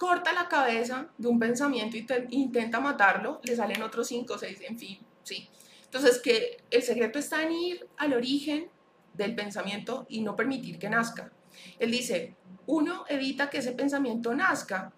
corta 0.00 0.32
la 0.32 0.48
cabeza 0.48 1.08
de 1.18 1.28
un 1.28 1.38
pensamiento 1.38 1.94
y 1.94 2.06
intenta 2.30 2.80
matarlo, 2.80 3.38
le 3.44 3.54
salen 3.54 3.82
otros 3.82 4.08
cinco 4.08 4.32
o 4.32 4.38
seis, 4.38 4.58
en 4.66 4.78
fin, 4.78 4.98
sí. 5.22 5.46
Entonces, 5.84 6.22
que 6.22 6.64
el 6.70 6.82
secreto 6.82 7.18
está 7.18 7.42
en 7.42 7.52
ir 7.52 7.86
al 7.98 8.14
origen 8.14 8.70
del 9.12 9.34
pensamiento 9.34 10.06
y 10.08 10.22
no 10.22 10.36
permitir 10.36 10.78
que 10.78 10.88
nazca. 10.88 11.30
Él 11.78 11.90
dice, 11.90 12.34
uno 12.66 13.04
evita 13.10 13.50
que 13.50 13.58
ese 13.58 13.72
pensamiento 13.72 14.34
nazca 14.34 14.90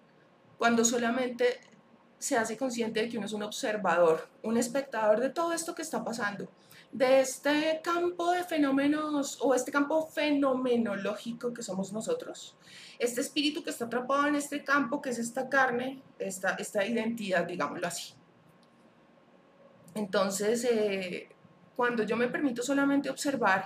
cuando 0.57 0.85
solamente 0.85 1.59
se 2.17 2.37
hace 2.37 2.55
consciente 2.55 3.01
de 3.01 3.09
que 3.09 3.17
uno 3.17 3.25
es 3.25 3.33
un 3.33 3.43
observador, 3.43 4.29
un 4.41 4.55
espectador 4.55 5.19
de 5.19 5.31
todo 5.31 5.51
esto 5.51 5.75
que 5.75 5.81
está 5.81 6.01
pasando, 6.05 6.47
de 6.93 7.21
este 7.21 7.81
campo 7.83 8.31
de 8.31 8.43
fenómenos 8.43 9.39
o 9.41 9.55
este 9.55 9.71
campo 9.71 10.07
fenomenológico 10.07 11.51
que 11.51 11.63
somos 11.63 11.91
nosotros, 11.91 12.55
este 12.99 13.21
espíritu 13.21 13.63
que 13.63 13.71
está 13.71 13.85
atrapado 13.85 14.27
en 14.27 14.35
este 14.35 14.63
campo 14.63 15.01
que 15.01 15.09
es 15.09 15.17
esta 15.17 15.49
carne, 15.49 16.01
esta, 16.19 16.51
esta 16.51 16.85
identidad, 16.85 17.45
digámoslo 17.45 17.87
así. 17.87 18.13
Entonces, 19.95 20.63
eh, 20.65 21.29
cuando 21.75 22.03
yo 22.03 22.15
me 22.15 22.27
permito 22.27 22.61
solamente 22.61 23.09
observar 23.09 23.65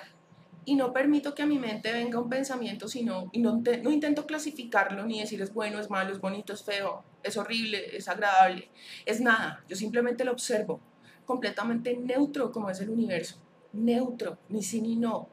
y 0.63 0.75
no 0.75 0.93
permito 0.93 1.35
que 1.35 1.43
a 1.43 1.45
mi 1.45 1.59
mente 1.59 1.91
venga 1.91 2.19
un 2.19 2.29
pensamiento, 2.29 2.87
sino, 2.87 3.29
y 3.33 3.39
no, 3.39 3.61
no 3.83 3.91
intento 3.91 4.25
clasificarlo 4.25 5.05
ni 5.05 5.19
decir 5.19 5.41
es 5.41 5.53
bueno, 5.53 5.79
es 5.79 5.89
malo, 5.89 6.13
es 6.13 6.19
bonito, 6.19 6.53
es 6.53 6.63
feo, 6.63 7.03
es 7.23 7.35
horrible, 7.35 7.95
es 7.95 8.07
agradable, 8.07 8.69
es 9.05 9.19
nada, 9.19 9.63
yo 9.67 9.75
simplemente 9.75 10.23
lo 10.23 10.31
observo. 10.31 10.79
Completamente 11.27 11.95
neutro 11.95 12.51
como 12.51 12.71
es 12.71 12.79
el 12.79 12.89
universo. 12.89 13.35
Neutro, 13.73 14.39
ni 14.49 14.63
sí 14.63 14.81
ni 14.81 14.95
no. 14.95 15.29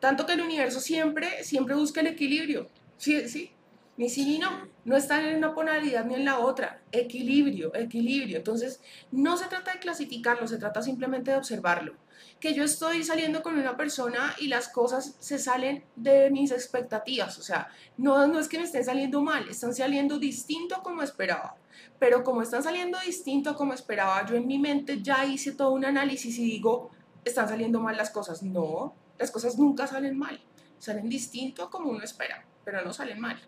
Tanto 0.00 0.26
que 0.26 0.32
el 0.32 0.40
universo 0.40 0.80
siempre, 0.80 1.44
siempre 1.44 1.76
busca 1.76 2.00
el 2.00 2.08
equilibrio. 2.08 2.66
Sí, 2.96 3.28
sí, 3.28 3.52
ni 3.96 4.08
sí 4.08 4.24
ni 4.24 4.38
no. 4.38 4.66
No 4.84 4.96
están 4.96 5.24
en 5.24 5.36
una 5.36 5.54
polaridad 5.54 6.04
ni 6.06 6.14
en 6.14 6.24
la 6.24 6.38
otra. 6.38 6.80
Equilibrio, 6.90 7.74
equilibrio. 7.74 8.38
Entonces, 8.38 8.80
no 9.12 9.36
se 9.36 9.46
trata 9.46 9.72
de 9.72 9.78
clasificarlo, 9.78 10.48
se 10.48 10.58
trata 10.58 10.82
simplemente 10.82 11.30
de 11.30 11.36
observarlo. 11.36 11.94
Que 12.40 12.54
yo 12.54 12.64
estoy 12.64 13.04
saliendo 13.04 13.42
con 13.42 13.58
una 13.58 13.76
persona 13.76 14.34
y 14.38 14.48
las 14.48 14.68
cosas 14.68 15.16
se 15.18 15.38
salen 15.38 15.84
de 15.96 16.30
mis 16.30 16.50
expectativas. 16.50 17.38
O 17.38 17.42
sea, 17.42 17.68
no, 17.98 18.26
no 18.26 18.38
es 18.38 18.48
que 18.48 18.58
me 18.58 18.64
estén 18.64 18.84
saliendo 18.84 19.20
mal, 19.20 19.48
están 19.48 19.74
saliendo 19.74 20.18
distinto 20.18 20.82
como 20.82 21.02
esperaba. 21.02 21.56
Pero 21.98 22.22
como 22.22 22.42
están 22.42 22.62
saliendo 22.62 22.98
distinto 23.00 23.56
como 23.56 23.72
esperaba, 23.72 24.24
yo 24.26 24.36
en 24.36 24.46
mi 24.46 24.58
mente 24.58 25.02
ya 25.02 25.24
hice 25.24 25.52
todo 25.52 25.72
un 25.72 25.84
análisis 25.84 26.38
y 26.38 26.44
digo, 26.44 26.90
están 27.24 27.48
saliendo 27.48 27.80
mal 27.80 27.96
las 27.96 28.10
cosas. 28.10 28.42
No, 28.42 28.94
las 29.18 29.30
cosas 29.30 29.58
nunca 29.58 29.86
salen 29.86 30.18
mal. 30.18 30.40
Salen 30.78 31.08
distinto 31.08 31.70
como 31.70 31.90
uno 31.90 32.02
espera, 32.02 32.44
pero 32.64 32.82
no 32.82 32.92
salen 32.92 33.20
mal 33.20 33.40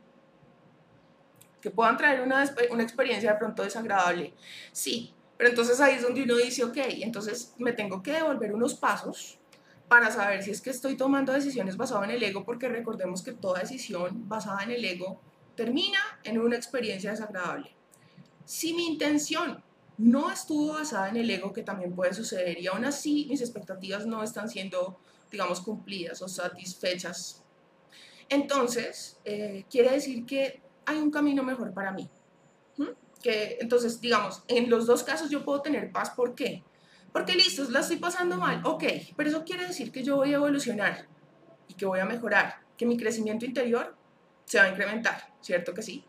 que 1.61 1.71
puedan 1.71 1.97
traer 1.97 2.21
una, 2.21 2.45
una 2.71 2.83
experiencia 2.83 3.33
de 3.33 3.39
pronto 3.39 3.63
desagradable. 3.63 4.33
Sí, 4.73 5.15
pero 5.37 5.51
entonces 5.51 5.81
ahí 5.81 5.97
es 5.97 6.03
donde 6.03 6.23
uno 6.23 6.37
dice, 6.37 6.65
ok, 6.65 6.77
entonces 7.01 7.55
me 7.59 7.73
tengo 7.73 8.03
que 8.03 8.13
devolver 8.13 8.55
unos 8.55 8.75
pasos 8.75 9.39
para 9.89 10.11
saber 10.11 10.43
si 10.43 10.51
es 10.51 10.61
que 10.61 10.71
estoy 10.71 10.97
tomando 10.97 11.33
decisiones 11.33 11.77
basadas 11.77 12.05
en 12.05 12.11
el 12.17 12.23
ego, 12.23 12.45
porque 12.45 12.69
recordemos 12.69 13.23
que 13.23 13.33
toda 13.33 13.61
decisión 13.61 14.29
basada 14.29 14.63
en 14.65 14.73
el 14.73 14.85
ego 14.85 15.21
termina 15.57 15.99
en 16.25 16.39
una 16.39 16.57
experiencia 16.57 17.11
desagradable. 17.11 17.75
Si 18.49 18.73
mi 18.73 18.87
intención 18.87 19.63
no 19.99 20.31
estuvo 20.31 20.73
basada 20.73 21.11
en 21.11 21.19
el 21.19 21.29
ego, 21.29 21.53
que 21.53 21.63
también 21.63 21.95
puede 21.95 22.15
suceder, 22.15 22.59
y 22.59 22.67
aún 22.67 22.87
así 22.87 23.27
mis 23.29 23.43
expectativas 23.43 24.07
no 24.07 24.23
están 24.23 24.49
siendo, 24.49 24.99
digamos, 25.31 25.61
cumplidas 25.61 26.23
o 26.23 26.29
satisfechas, 26.29 27.45
entonces 28.31 29.19
eh, 29.27 29.67
quiere 29.71 29.91
decir 29.91 30.25
que 30.25 30.63
hay 30.87 30.97
un 30.97 31.11
camino 31.11 31.43
mejor 31.43 31.75
para 31.75 31.93
mí. 31.93 32.09
Que, 33.23 33.59
entonces, 33.61 34.01
digamos, 34.01 34.43
en 34.49 34.71
los 34.71 34.87
dos 34.87 35.03
casos 35.03 35.29
yo 35.29 35.45
puedo 35.45 35.61
tener 35.61 35.93
paz. 35.93 36.11
¿Por 36.11 36.35
qué? 36.35 36.65
Porque 37.13 37.35
listo, 37.35 37.69
la 37.69 37.81
estoy 37.81 37.99
pasando 37.99 38.39
mal. 38.39 38.63
Ok, 38.65 38.85
pero 39.15 39.29
eso 39.29 39.45
quiere 39.45 39.67
decir 39.67 39.93
que 39.93 40.03
yo 40.03 40.17
voy 40.17 40.33
a 40.33 40.37
evolucionar 40.37 41.07
y 41.69 41.75
que 41.75 41.85
voy 41.85 42.01
a 42.01 42.07
mejorar, 42.07 42.61
que 42.79 42.87
mi 42.87 42.97
crecimiento 42.97 43.45
interior 43.45 43.95
se 44.47 44.57
va 44.57 44.65
a 44.65 44.71
incrementar, 44.71 45.35
¿cierto 45.43 45.75
que 45.75 45.83
sí? 45.83 46.08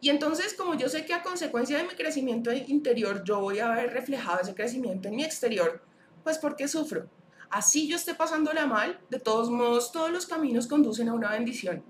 Y 0.00 0.08
entonces, 0.08 0.54
como 0.54 0.74
yo 0.74 0.88
sé 0.88 1.04
que 1.04 1.12
a 1.12 1.22
consecuencia 1.22 1.76
de 1.76 1.84
mi 1.84 1.90
crecimiento 1.90 2.52
interior 2.52 3.22
yo 3.24 3.40
voy 3.40 3.58
a 3.58 3.70
ver 3.70 3.92
reflejado 3.92 4.40
ese 4.40 4.54
crecimiento 4.54 5.08
en 5.08 5.16
mi 5.16 5.24
exterior, 5.24 5.82
pues 6.24 6.38
¿por 6.38 6.56
qué 6.56 6.68
sufro? 6.68 7.08
Así 7.50 7.88
yo 7.88 7.96
esté 7.96 8.14
pasándola 8.14 8.66
mal, 8.66 9.00
de 9.10 9.18
todos 9.18 9.50
modos, 9.50 9.92
todos 9.92 10.10
los 10.10 10.26
caminos 10.26 10.66
conducen 10.66 11.08
a 11.08 11.14
una 11.14 11.30
bendición. 11.32 11.82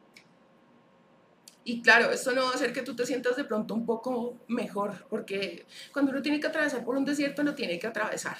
Y 1.63 1.83
claro, 1.83 2.11
esto 2.11 2.33
no 2.33 2.45
va 2.45 2.51
a 2.51 2.55
hacer 2.55 2.73
que 2.73 2.83
tú 2.83 2.97
te 2.97 3.07
sientas 3.07 3.37
de 3.37 3.45
pronto 3.45 3.75
un 3.75 3.85
poco 3.85 4.39
mejor, 4.49 5.07
porque 5.09 5.67
cuando 5.93 6.11
uno 6.11 6.23
tiene 6.23 6.41
que 6.41 6.47
atravesar 6.47 6.85
por 6.85 6.97
un 6.97 7.05
desierto, 7.05 7.43
lo 7.43 7.55
tiene 7.55 7.79
que 7.79 7.87
atravesar. 7.87 8.39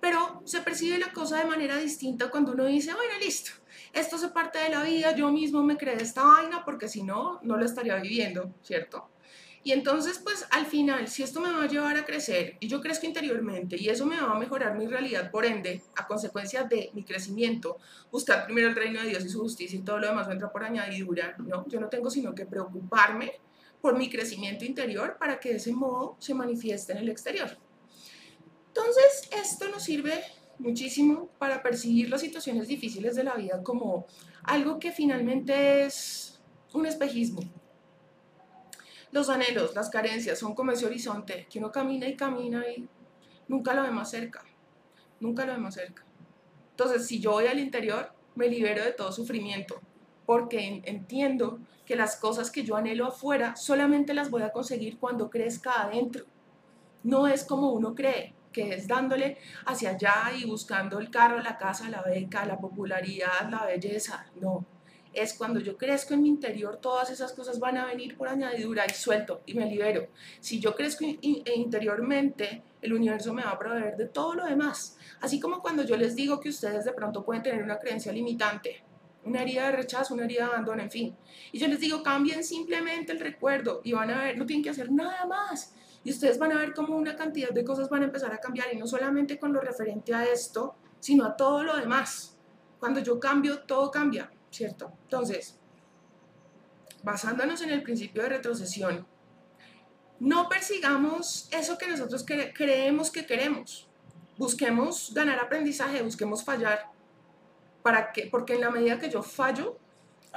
Pero 0.00 0.42
se 0.44 0.60
percibe 0.60 0.98
la 0.98 1.12
cosa 1.12 1.38
de 1.38 1.46
manera 1.46 1.76
distinta 1.76 2.30
cuando 2.30 2.52
uno 2.52 2.66
dice, 2.66 2.94
bueno, 2.94 3.14
listo, 3.18 3.52
esto 3.98 4.16
es 4.16 4.22
parte 4.32 4.58
de 4.58 4.68
la 4.70 4.82
vida, 4.82 5.14
yo 5.14 5.30
mismo 5.30 5.62
me 5.62 5.76
creé 5.76 5.96
esta 5.96 6.24
vaina, 6.24 6.64
porque 6.64 6.88
si 6.88 7.02
no, 7.02 7.40
no 7.42 7.56
lo 7.56 7.64
estaría 7.64 7.96
viviendo, 7.96 8.54
¿cierto? 8.62 9.10
Y 9.64 9.72
entonces, 9.72 10.18
pues 10.18 10.46
al 10.50 10.66
final, 10.66 11.08
si 11.08 11.22
esto 11.22 11.40
me 11.40 11.52
va 11.52 11.64
a 11.64 11.68
llevar 11.68 11.96
a 11.96 12.04
crecer 12.04 12.56
y 12.60 12.68
yo 12.68 12.80
crezco 12.80 13.06
interiormente 13.06 13.76
y 13.76 13.88
eso 13.88 14.06
me 14.06 14.20
va 14.20 14.30
a 14.30 14.38
mejorar 14.38 14.78
mi 14.78 14.86
realidad, 14.86 15.30
por 15.30 15.44
ende, 15.44 15.82
a 15.96 16.06
consecuencia 16.06 16.62
de 16.64 16.90
mi 16.94 17.04
crecimiento, 17.04 17.76
buscar 18.10 18.44
primero 18.44 18.68
el 18.68 18.76
reino 18.76 19.00
de 19.02 19.08
Dios 19.08 19.24
y 19.24 19.28
su 19.28 19.40
justicia 19.40 19.78
y 19.78 19.82
todo 19.82 19.98
lo 19.98 20.06
demás 20.06 20.28
entra 20.30 20.50
por 20.50 20.64
añadidura, 20.64 21.34
¿no? 21.38 21.66
Yo 21.68 21.80
no 21.80 21.88
tengo 21.88 22.08
sino 22.08 22.34
que 22.34 22.46
preocuparme 22.46 23.32
por 23.80 23.98
mi 23.98 24.08
crecimiento 24.08 24.64
interior 24.64 25.16
para 25.18 25.38
que 25.38 25.50
de 25.50 25.56
ese 25.56 25.72
modo 25.72 26.16
se 26.18 26.34
manifieste 26.34 26.92
en 26.92 26.98
el 26.98 27.08
exterior. 27.08 27.58
Entonces, 28.68 29.28
esto 29.32 29.68
nos 29.68 29.82
sirve 29.82 30.24
muchísimo 30.58 31.28
para 31.38 31.62
percibir 31.62 32.10
las 32.10 32.20
situaciones 32.20 32.68
difíciles 32.68 33.14
de 33.14 33.24
la 33.24 33.34
vida 33.34 33.62
como 33.62 34.06
algo 34.42 34.78
que 34.78 34.92
finalmente 34.92 35.84
es 35.84 36.40
un 36.72 36.86
espejismo, 36.86 37.40
los 39.10 39.30
anhelos, 39.30 39.74
las 39.74 39.88
carencias 39.88 40.38
son 40.38 40.54
como 40.54 40.72
ese 40.72 40.84
horizonte 40.84 41.46
que 41.50 41.58
uno 41.58 41.72
camina 41.72 42.06
y 42.06 42.16
camina 42.16 42.62
y 42.68 42.86
nunca 43.48 43.72
lo 43.72 43.82
ve 43.82 43.90
más 43.90 44.10
cerca, 44.10 44.44
nunca 45.18 45.46
lo 45.46 45.52
ve 45.52 45.58
más 45.58 45.74
cerca. 45.74 46.04
Entonces, 46.70 47.06
si 47.06 47.18
yo 47.18 47.32
voy 47.32 47.46
al 47.46 47.58
interior, 47.58 48.12
me 48.34 48.48
libero 48.48 48.84
de 48.84 48.92
todo 48.92 49.10
sufrimiento, 49.10 49.80
porque 50.26 50.82
entiendo 50.84 51.58
que 51.86 51.96
las 51.96 52.16
cosas 52.16 52.50
que 52.50 52.64
yo 52.64 52.76
anhelo 52.76 53.06
afuera 53.06 53.56
solamente 53.56 54.12
las 54.12 54.30
voy 54.30 54.42
a 54.42 54.52
conseguir 54.52 54.98
cuando 54.98 55.30
crezca 55.30 55.82
adentro. 55.82 56.26
No 57.02 57.26
es 57.26 57.44
como 57.44 57.72
uno 57.72 57.94
cree, 57.94 58.34
que 58.52 58.74
es 58.74 58.88
dándole 58.88 59.38
hacia 59.66 59.90
allá 59.90 60.32
y 60.36 60.44
buscando 60.44 60.98
el 60.98 61.10
carro, 61.10 61.40
la 61.40 61.58
casa, 61.58 61.88
la 61.88 62.02
beca, 62.02 62.44
la 62.46 62.58
popularidad, 62.58 63.48
la 63.50 63.66
belleza. 63.66 64.26
No, 64.40 64.64
es 65.12 65.34
cuando 65.34 65.60
yo 65.60 65.76
crezco 65.76 66.14
en 66.14 66.22
mi 66.22 66.28
interior, 66.28 66.78
todas 66.80 67.10
esas 67.10 67.32
cosas 67.32 67.58
van 67.58 67.76
a 67.76 67.86
venir 67.86 68.16
por 68.16 68.28
añadidura 68.28 68.84
y 68.86 68.94
suelto 68.94 69.42
y 69.46 69.54
me 69.54 69.66
libero. 69.66 70.08
Si 70.40 70.60
yo 70.60 70.74
crezco 70.74 71.04
interiormente, 71.20 72.62
el 72.80 72.92
universo 72.92 73.32
me 73.32 73.42
va 73.42 73.50
a 73.50 73.58
proveer 73.58 73.96
de 73.96 74.06
todo 74.06 74.34
lo 74.34 74.44
demás. 74.44 74.96
Así 75.20 75.40
como 75.40 75.60
cuando 75.60 75.82
yo 75.84 75.96
les 75.96 76.14
digo 76.14 76.40
que 76.40 76.50
ustedes 76.50 76.84
de 76.84 76.92
pronto 76.92 77.24
pueden 77.24 77.42
tener 77.42 77.62
una 77.62 77.78
creencia 77.78 78.12
limitante, 78.12 78.82
una 79.24 79.42
herida 79.42 79.66
de 79.66 79.76
rechazo, 79.76 80.14
una 80.14 80.24
herida 80.24 80.44
de 80.44 80.52
abandono, 80.52 80.82
en 80.82 80.90
fin. 80.90 81.16
Y 81.52 81.58
yo 81.58 81.68
les 81.68 81.80
digo, 81.80 82.02
cambien 82.02 82.44
simplemente 82.44 83.12
el 83.12 83.20
recuerdo 83.20 83.80
y 83.84 83.92
van 83.92 84.10
a 84.10 84.22
ver, 84.22 84.38
no 84.38 84.46
tienen 84.46 84.62
que 84.62 84.70
hacer 84.70 84.90
nada 84.90 85.26
más. 85.26 85.74
Y 86.08 86.10
ustedes 86.10 86.38
van 86.38 86.52
a 86.52 86.56
ver 86.56 86.72
cómo 86.72 86.96
una 86.96 87.14
cantidad 87.16 87.50
de 87.50 87.62
cosas 87.62 87.90
van 87.90 88.00
a 88.00 88.06
empezar 88.06 88.32
a 88.32 88.38
cambiar 88.38 88.72
y 88.72 88.78
no 88.78 88.86
solamente 88.86 89.38
con 89.38 89.52
lo 89.52 89.60
referente 89.60 90.14
a 90.14 90.24
esto, 90.24 90.74
sino 91.00 91.26
a 91.26 91.36
todo 91.36 91.62
lo 91.62 91.76
demás. 91.76 92.38
Cuando 92.80 93.00
yo 93.00 93.20
cambio, 93.20 93.58
todo 93.64 93.90
cambia. 93.90 94.30
¿cierto? 94.50 94.90
Entonces, 95.02 95.58
basándonos 97.02 97.60
en 97.60 97.72
el 97.72 97.82
principio 97.82 98.22
de 98.22 98.30
retrocesión, 98.30 99.06
no 100.18 100.48
persigamos 100.48 101.48
eso 101.52 101.76
que 101.76 101.88
nosotros 101.88 102.24
creemos 102.24 103.10
que 103.10 103.26
queremos. 103.26 103.86
Busquemos 104.38 105.12
ganar 105.12 105.38
aprendizaje, 105.38 106.00
busquemos 106.00 106.42
fallar. 106.42 106.86
¿Para 107.82 108.12
qué? 108.12 108.28
Porque 108.30 108.54
en 108.54 108.62
la 108.62 108.70
medida 108.70 108.98
que 108.98 109.10
yo 109.10 109.22
fallo, 109.22 109.76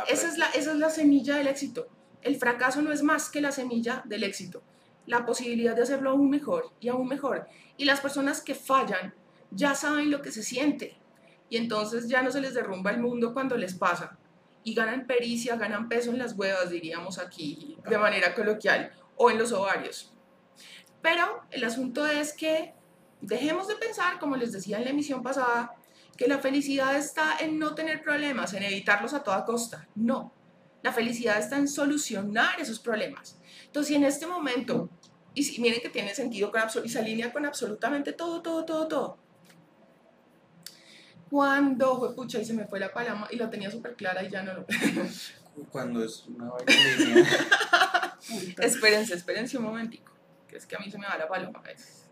esa 0.06 0.28
es, 0.28 0.38
la, 0.38 0.48
esa 0.48 0.74
es 0.74 0.80
la 0.80 0.90
semilla 0.90 1.38
del 1.38 1.48
éxito. 1.48 1.88
El 2.22 2.36
fracaso 2.36 2.82
no 2.82 2.92
es 2.92 3.04
más 3.04 3.30
que 3.30 3.40
la 3.40 3.54
semilla 3.54 4.04
del 4.06 4.26
éxito. 4.26 4.62
La 5.06 5.26
posibilidad 5.26 5.76
de 5.76 5.84
hacerlo 5.84 6.12
aún 6.12 6.30
mejor 6.30 6.72
y 6.80 6.90
aún 6.90 7.08
mejor. 7.08 7.48
Y 7.78 7.86
las 7.86 8.02
personas 8.02 8.42
que 8.42 8.56
fallan 8.56 9.14
ya 9.50 9.76
saben 9.76 10.12
lo 10.12 10.22
que 10.22 10.32
se 10.32 10.44
siente 10.44 11.02
y 11.52 11.58
entonces 11.58 12.08
ya 12.08 12.22
no 12.22 12.32
se 12.32 12.40
les 12.40 12.54
derrumba 12.54 12.92
el 12.92 13.02
mundo 13.02 13.34
cuando 13.34 13.58
les 13.58 13.74
pasa. 13.74 14.18
Y 14.64 14.74
ganan 14.74 15.06
pericia, 15.06 15.58
ganan 15.58 15.90
peso 15.90 16.10
en 16.10 16.18
las 16.18 16.32
huevas, 16.32 16.70
diríamos 16.70 17.20
aquí 17.20 17.78
de 17.90 17.98
manera 17.98 18.34
coloquial, 18.34 18.94
o 19.18 19.30
en 19.30 19.38
los 19.38 19.52
ovarios. 19.52 20.14
Pero 21.02 21.42
el 21.52 21.66
asunto 21.66 22.08
es 22.08 22.32
que 22.32 22.74
dejemos 23.20 23.68
de 23.68 23.76
pensar, 23.76 24.18
como 24.18 24.38
les 24.38 24.54
decía 24.54 24.78
en 24.78 24.86
la 24.86 24.92
emisión 24.92 25.22
pasada, 25.24 25.74
que 26.16 26.30
la 26.30 26.40
felicidad 26.40 26.96
está 26.96 27.38
en 27.40 27.60
no 27.60 27.76
tener 27.76 28.02
problemas, 28.02 28.54
en 28.54 28.64
evitarlos 28.64 29.14
a 29.14 29.22
toda 29.22 29.44
costa. 29.44 29.90
No, 29.94 30.32
la 30.84 30.94
felicidad 30.94 31.38
está 31.38 31.58
en 31.58 31.68
solucionar 31.68 32.62
esos 32.62 32.80
problemas. 32.80 33.41
Entonces, 33.72 33.88
si 33.88 33.96
en 33.96 34.04
este 34.04 34.28
momento, 34.28 34.90
y 35.34 35.44
si, 35.44 35.62
miren 35.62 35.80
que 35.80 35.88
tiene 35.88 36.14
sentido 36.14 36.52
y 36.84 36.90
se 36.90 37.00
alinea 37.00 37.32
con 37.32 37.46
absolutamente 37.46 38.12
todo, 38.12 38.42
todo, 38.42 38.66
todo, 38.66 38.86
todo, 38.90 39.18
cuando 41.30 41.98
fue 41.98 42.14
pucha 42.14 42.40
y 42.40 42.44
se 42.44 42.54
me 42.54 42.68
fue 42.68 42.82
la 42.82 42.92
paloma 42.92 43.30
y 43.32 43.38
la 43.38 43.50
tenía 43.50 43.72
súper 43.72 43.96
clara 43.96 44.22
y 44.24 44.30
ya 44.30 44.44
no 44.44 44.54
lo. 44.54 44.66
Cuando 45.72 46.04
es 46.04 46.26
una 46.28 46.50
vaina 46.50 47.30
espérense, 48.60 49.14
espérense 49.14 49.58
un 49.58 49.64
momentico, 49.64 50.12
que 50.50 50.58
es 50.58 50.66
que 50.66 50.76
a 50.76 50.80
mí 50.80 50.92
se 50.92 50.98
me 50.98 51.08
va 51.08 51.18
la 51.18 51.30
paloma 51.30 51.60
a 51.60 51.62
veces. 51.62 52.10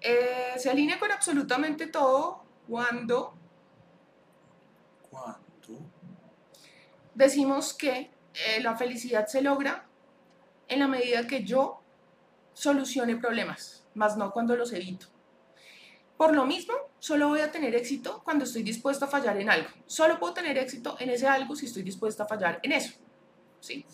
Eh, 0.00 0.54
se 0.56 0.70
alinea 0.70 0.98
con 0.98 1.12
absolutamente 1.12 1.88
todo 1.88 2.42
cuando. 2.66 3.36
¿Cuándo? 5.10 5.42
Decimos 7.14 7.74
que 7.74 8.10
eh, 8.32 8.62
la 8.62 8.76
felicidad 8.76 9.26
se 9.26 9.42
logra 9.42 9.86
en 10.68 10.80
la 10.80 10.88
medida 10.88 11.26
que 11.26 11.44
yo 11.44 11.80
solucione 12.52 13.16
problemas, 13.16 13.86
más 13.94 14.16
no 14.16 14.30
cuando 14.32 14.56
los 14.56 14.72
evito. 14.72 15.06
Por 16.16 16.34
lo 16.34 16.46
mismo, 16.46 16.74
solo 16.98 17.28
voy 17.28 17.40
a 17.40 17.50
tener 17.50 17.74
éxito 17.74 18.22
cuando 18.24 18.44
estoy 18.44 18.62
dispuesto 18.62 19.06
a 19.06 19.08
fallar 19.08 19.40
en 19.40 19.50
algo. 19.50 19.68
Solo 19.86 20.18
puedo 20.18 20.34
tener 20.34 20.56
éxito 20.58 20.96
en 21.00 21.10
ese 21.10 21.26
algo 21.26 21.56
si 21.56 21.66
estoy 21.66 21.82
dispuesto 21.82 22.22
a 22.22 22.26
fallar 22.26 22.60
en 22.62 22.72
eso. 22.72 22.92
¿sí? 23.60 23.86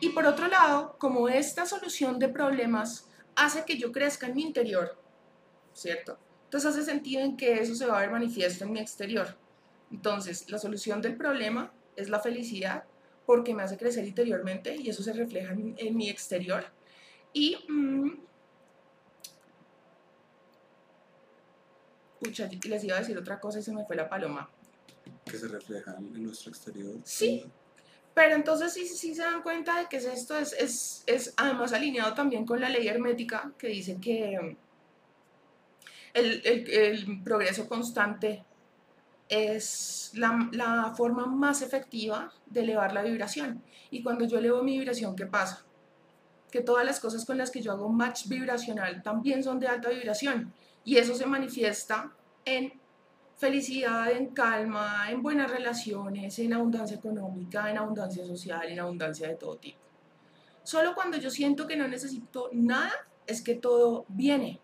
Y 0.00 0.10
por 0.10 0.26
otro 0.26 0.48
lado, 0.48 0.96
como 0.98 1.28
esta 1.28 1.66
solución 1.66 2.18
de 2.18 2.28
problemas 2.28 3.08
hace 3.34 3.64
que 3.64 3.78
yo 3.78 3.92
crezca 3.92 4.26
en 4.26 4.34
mi 4.34 4.42
interior, 4.42 4.98
¿cierto? 5.72 6.18
Entonces 6.44 6.70
hace 6.70 6.84
sentido 6.84 7.22
en 7.22 7.36
que 7.36 7.60
eso 7.60 7.74
se 7.74 7.86
va 7.86 7.98
a 7.98 8.00
ver 8.00 8.10
manifiesto 8.10 8.64
en 8.64 8.72
mi 8.72 8.80
exterior. 8.80 9.36
Entonces, 9.90 10.50
la 10.50 10.58
solución 10.58 11.00
del 11.00 11.16
problema 11.16 11.72
es 11.96 12.08
la 12.08 12.20
felicidad 12.20 12.84
porque 13.30 13.54
me 13.54 13.62
hace 13.62 13.78
crecer 13.78 14.04
interiormente 14.04 14.74
y 14.74 14.90
eso 14.90 15.04
se 15.04 15.12
refleja 15.12 15.52
en, 15.52 15.96
mi 15.96 16.10
exterior. 16.10 16.64
Y... 17.32 17.56
Mm, 17.68 18.10
les 22.64 22.82
iba 22.82 22.96
a 22.96 22.98
decir 22.98 23.16
otra 23.16 23.38
cosa 23.38 23.60
y 23.60 23.62
se 23.62 23.72
me 23.72 23.84
fue 23.84 23.94
la 23.94 24.08
paloma. 24.08 24.50
Que 25.24 25.38
se 25.38 25.46
refleja 25.46 25.94
en 25.96 26.24
nuestro 26.24 26.50
exterior. 26.50 26.96
Sí, 27.04 27.44
pero 28.14 28.34
entonces 28.34 28.72
sí, 28.72 28.84
sí 28.84 29.14
se 29.14 29.22
dan 29.22 29.42
cuenta 29.44 29.78
de 29.78 29.86
que 29.86 29.98
esto 29.98 30.36
es, 30.36 30.52
es, 30.54 31.04
es 31.06 31.32
además 31.36 31.72
alineado 31.72 32.14
también 32.14 32.44
con 32.44 32.60
la 32.60 32.68
ley 32.68 32.88
hermética 32.88 33.52
que 33.56 33.68
dice 33.68 33.98
que 34.00 34.56
el, 36.14 36.42
el, 36.44 36.68
el 36.68 37.22
progreso 37.22 37.68
constante 37.68 38.44
es 39.30 40.10
la, 40.14 40.48
la, 40.52 40.92
forma 40.96 41.24
más 41.24 41.62
efectiva 41.62 42.32
de 42.46 42.60
elevar 42.60 42.92
la 42.92 43.02
vibración. 43.02 43.62
Y 43.90 44.02
cuando 44.02 44.26
yo 44.26 44.38
elevo 44.38 44.62
mi 44.62 44.76
vibración, 44.76 45.14
¿qué 45.14 45.24
pasa? 45.24 45.64
Que 46.50 46.60
todas 46.60 46.84
las 46.84 46.98
cosas 46.98 47.24
con 47.24 47.38
las 47.38 47.50
que 47.50 47.62
yo 47.62 47.72
hago 47.72 47.88
match 47.88 48.26
vibracional 48.26 49.02
también 49.02 49.42
son 49.42 49.60
de 49.60 49.68
alta 49.68 49.88
vibración. 49.88 50.52
Y 50.84 50.96
eso 50.96 51.14
se 51.14 51.26
manifiesta 51.26 52.12
en 52.44 52.72
felicidad, 53.36 54.10
en 54.10 54.34
calma, 54.34 55.10
en 55.10 55.22
buenas 55.22 55.50
relaciones, 55.50 56.38
en 56.40 56.52
abundancia 56.52 56.96
económica, 56.96 57.70
en 57.70 57.78
abundancia 57.78 58.24
social, 58.26 58.68
en 58.68 58.80
abundancia 58.80 59.28
de 59.28 59.36
todo 59.36 59.56
tipo. 59.56 59.78
Solo 60.64 60.94
cuando 60.94 61.16
yo 61.18 61.30
siento 61.30 61.66
que 61.66 61.76
no 61.76 61.88
necesito 61.88 62.50
nada 62.52 62.92
es 63.26 63.42
que 63.42 63.54
todo 63.54 64.04
viene. 64.08 64.60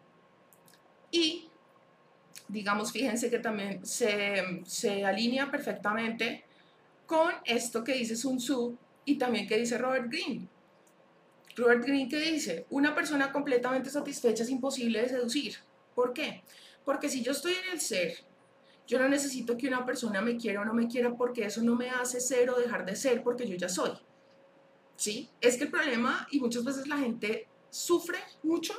Y 1.11 1.48
digamos, 2.49 2.92
fíjense 2.92 3.31
que 3.31 3.38
también 3.38 3.85
se, 3.85 4.62
se 4.64 5.05
alinea 5.05 5.51
perfectamente 5.51 6.44
con 7.07 7.33
esto 7.44 7.83
que 7.85 7.94
dice 7.94 8.16
Sun 8.16 8.38
Tzu 8.38 8.77
y 9.05 9.16
también 9.16 9.46
que 9.46 9.59
dice 9.59 9.79
Robert 9.79 10.11
Greene. 10.11 10.49
Robert 11.57 11.83
Greene 11.83 12.09
que 12.09 12.18
dice, 12.18 12.66
una 12.70 12.94
persona 12.94 13.33
completamente 13.33 13.88
satisfecha 13.88 14.42
es 14.42 14.51
imposible 14.51 15.01
de 15.01 15.09
seducir. 15.09 15.57
¿Por 15.94 16.12
qué? 16.12 16.42
Porque 16.85 17.09
si 17.09 17.22
yo 17.22 17.33
estoy 17.33 17.55
en 17.55 17.72
el 17.72 17.81
ser, 17.81 18.14
yo 18.87 18.99
no 18.99 19.09
necesito 19.09 19.57
que 19.57 19.68
una 19.68 19.85
persona 19.85 20.20
me 20.20 20.37
quiera 20.37 20.61
o 20.61 20.64
no 20.64 20.75
me 20.75 20.87
quiera 20.87 21.14
porque 21.16 21.44
eso 21.44 21.62
no 21.62 21.75
me 21.75 21.90
hace 21.90 22.20
ser 22.20 22.51
o 22.51 22.59
dejar 22.59 22.85
de 22.85 22.94
ser 22.94 23.22
porque 23.22 23.46
yo 23.46 23.57
ya 23.57 23.68
soy. 23.68 23.90
¿Sí? 24.96 25.29
Es 25.40 25.57
que 25.57 25.64
el 25.64 25.70
problema, 25.70 26.27
y 26.31 26.40
muchas 26.40 26.64
veces 26.64 26.87
la 26.87 26.99
gente 26.99 27.49
sufre 27.70 28.18
mucho 28.42 28.75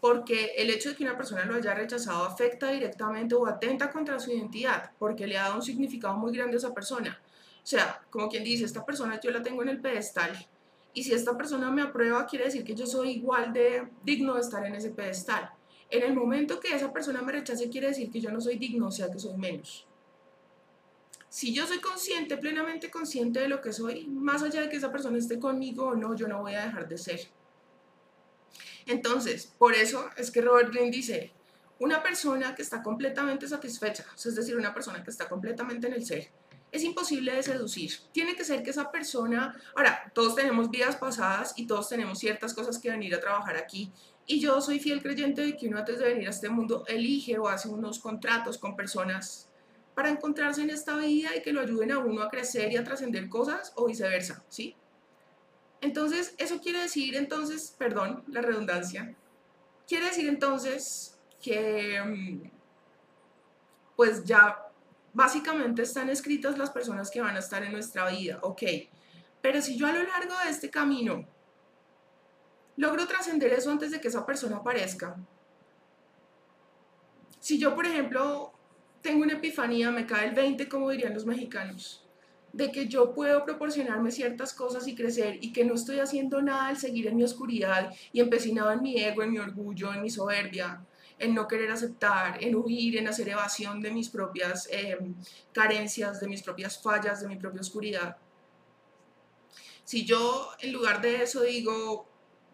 porque 0.00 0.52
el 0.56 0.70
hecho 0.70 0.90
de 0.90 0.96
que 0.96 1.04
una 1.04 1.16
persona 1.16 1.44
lo 1.44 1.54
haya 1.54 1.74
rechazado 1.74 2.24
afecta 2.24 2.70
directamente 2.70 3.34
o 3.34 3.46
atenta 3.46 3.90
contra 3.90 4.18
su 4.18 4.30
identidad, 4.30 4.92
porque 4.98 5.26
le 5.26 5.38
ha 5.38 5.44
dado 5.44 5.56
un 5.56 5.62
significado 5.62 6.16
muy 6.16 6.32
grande 6.36 6.56
a 6.56 6.58
esa 6.58 6.74
persona. 6.74 7.20
O 7.62 7.66
sea, 7.66 8.02
como 8.10 8.28
quien 8.28 8.44
dice, 8.44 8.64
esta 8.64 8.84
persona 8.84 9.20
yo 9.20 9.30
la 9.30 9.42
tengo 9.42 9.62
en 9.62 9.70
el 9.70 9.80
pedestal, 9.80 10.32
y 10.96 11.04
si 11.04 11.12
esta 11.12 11.36
persona 11.36 11.70
me 11.70 11.82
aprueba, 11.82 12.24
quiere 12.26 12.46
decir 12.46 12.64
que 12.64 12.74
yo 12.74 12.86
soy 12.86 13.10
igual 13.10 13.52
de 13.52 13.86
digno 14.02 14.32
de 14.32 14.40
estar 14.40 14.64
en 14.64 14.74
ese 14.74 14.88
pedestal. 14.88 15.50
En 15.90 16.02
el 16.02 16.14
momento 16.14 16.58
que 16.58 16.74
esa 16.74 16.90
persona 16.90 17.20
me 17.20 17.32
rechace, 17.32 17.68
quiere 17.68 17.88
decir 17.88 18.10
que 18.10 18.18
yo 18.18 18.30
no 18.30 18.40
soy 18.40 18.56
digno, 18.56 18.86
o 18.86 18.90
sea, 18.90 19.10
que 19.10 19.18
soy 19.18 19.36
menos. 19.36 19.86
Si 21.28 21.52
yo 21.52 21.66
soy 21.66 21.80
consciente, 21.80 22.38
plenamente 22.38 22.90
consciente 22.90 23.40
de 23.40 23.48
lo 23.48 23.60
que 23.60 23.74
soy, 23.74 24.06
más 24.06 24.42
allá 24.42 24.62
de 24.62 24.70
que 24.70 24.76
esa 24.76 24.90
persona 24.90 25.18
esté 25.18 25.38
conmigo 25.38 25.88
o 25.88 25.94
no, 25.94 26.16
yo 26.16 26.28
no 26.28 26.40
voy 26.40 26.54
a 26.54 26.64
dejar 26.64 26.88
de 26.88 26.96
ser. 26.96 27.20
Entonces, 28.86 29.52
por 29.58 29.74
eso 29.74 30.08
es 30.16 30.30
que 30.30 30.40
Robert 30.40 30.70
Greene 30.72 30.90
dice, 30.90 31.32
una 31.78 32.02
persona 32.02 32.54
que 32.54 32.62
está 32.62 32.82
completamente 32.82 33.46
satisfecha, 33.48 34.06
es 34.16 34.34
decir, 34.34 34.56
una 34.56 34.72
persona 34.72 35.02
que 35.02 35.10
está 35.10 35.28
completamente 35.28 35.88
en 35.88 35.94
el 35.94 36.06
ser, 36.06 36.30
es 36.72 36.82
imposible 36.82 37.34
de 37.34 37.42
seducir. 37.42 37.92
Tiene 38.12 38.36
que 38.36 38.44
ser 38.44 38.62
que 38.62 38.70
esa 38.70 38.90
persona, 38.90 39.56
ahora, 39.74 40.10
todos 40.14 40.34
tenemos 40.34 40.70
vidas 40.70 40.96
pasadas 40.96 41.54
y 41.56 41.66
todos 41.66 41.88
tenemos 41.88 42.18
ciertas 42.18 42.54
cosas 42.54 42.78
que 42.78 42.90
venir 42.90 43.14
a 43.14 43.20
trabajar 43.20 43.56
aquí. 43.56 43.92
Y 44.26 44.40
yo 44.40 44.60
soy 44.60 44.80
fiel 44.80 45.02
creyente 45.02 45.42
de 45.42 45.56
que 45.56 45.68
uno 45.68 45.78
antes 45.78 45.98
de 45.98 46.06
venir 46.06 46.26
a 46.26 46.30
este 46.30 46.48
mundo 46.48 46.84
elige 46.86 47.38
o 47.38 47.48
hace 47.48 47.68
unos 47.68 47.98
contratos 47.98 48.58
con 48.58 48.74
personas 48.74 49.48
para 49.94 50.10
encontrarse 50.10 50.62
en 50.62 50.70
esta 50.70 50.96
vida 50.96 51.34
y 51.36 51.42
que 51.42 51.52
lo 51.52 51.60
ayuden 51.60 51.92
a 51.92 51.98
uno 51.98 52.22
a 52.22 52.28
crecer 52.28 52.72
y 52.72 52.76
a 52.76 52.84
trascender 52.84 53.28
cosas 53.28 53.72
o 53.76 53.86
viceversa, 53.86 54.44
¿sí? 54.48 54.76
Entonces, 55.80 56.34
eso 56.38 56.60
quiere 56.60 56.80
decir 56.80 57.16
entonces, 57.16 57.74
perdón, 57.78 58.24
la 58.28 58.42
redundancia, 58.42 59.14
quiere 59.86 60.06
decir 60.06 60.28
entonces 60.28 61.18
que 61.42 62.02
mm, 62.02 62.50
pues 63.94 64.24
ya 64.24 64.66
básicamente 65.12 65.82
están 65.82 66.10
escritas 66.10 66.58
las 66.58 66.70
personas 66.70 67.10
que 67.10 67.20
van 67.20 67.36
a 67.36 67.38
estar 67.38 67.62
en 67.62 67.72
nuestra 67.72 68.10
vida, 68.10 68.38
ok. 68.42 68.62
Pero 69.40 69.62
si 69.62 69.76
yo 69.76 69.86
a 69.86 69.92
lo 69.92 70.02
largo 70.02 70.34
de 70.44 70.50
este 70.50 70.70
camino 70.70 71.26
logro 72.76 73.06
trascender 73.06 73.52
eso 73.52 73.70
antes 73.70 73.90
de 73.90 74.00
que 74.00 74.08
esa 74.08 74.26
persona 74.26 74.56
aparezca, 74.56 75.16
si 77.40 77.58
yo, 77.58 77.74
por 77.74 77.86
ejemplo, 77.86 78.52
tengo 79.02 79.22
una 79.22 79.34
epifanía, 79.34 79.90
me 79.90 80.04
cae 80.04 80.28
el 80.28 80.34
20, 80.34 80.68
como 80.68 80.90
dirían 80.90 81.14
los 81.14 81.24
mexicanos, 81.24 82.05
de 82.56 82.72
que 82.72 82.88
yo 82.88 83.12
puedo 83.12 83.44
proporcionarme 83.44 84.10
ciertas 84.10 84.54
cosas 84.54 84.88
y 84.88 84.94
crecer 84.94 85.38
y 85.42 85.52
que 85.52 85.62
no 85.62 85.74
estoy 85.74 85.98
haciendo 85.98 86.40
nada 86.40 86.68
al 86.68 86.78
seguir 86.78 87.06
en 87.06 87.16
mi 87.16 87.22
oscuridad 87.22 87.92
y 88.12 88.20
empecinado 88.20 88.72
en 88.72 88.80
mi 88.80 88.96
ego, 88.96 89.22
en 89.22 89.32
mi 89.32 89.38
orgullo, 89.38 89.92
en 89.92 90.00
mi 90.00 90.08
soberbia, 90.08 90.82
en 91.18 91.34
no 91.34 91.46
querer 91.46 91.70
aceptar, 91.70 92.42
en 92.42 92.56
huir, 92.56 92.96
en 92.96 93.08
hacer 93.08 93.28
evasión 93.28 93.82
de 93.82 93.90
mis 93.90 94.08
propias 94.08 94.68
em, 94.72 95.14
carencias, 95.52 96.18
de 96.18 96.28
mis 96.28 96.42
propias 96.42 96.80
fallas, 96.80 97.20
de 97.20 97.28
mi 97.28 97.36
propia 97.36 97.60
oscuridad. 97.60 98.16
Si 99.84 100.06
yo 100.06 100.48
en 100.60 100.72
lugar 100.72 101.02
de 101.02 101.22
eso 101.22 101.42
digo, 101.42 102.08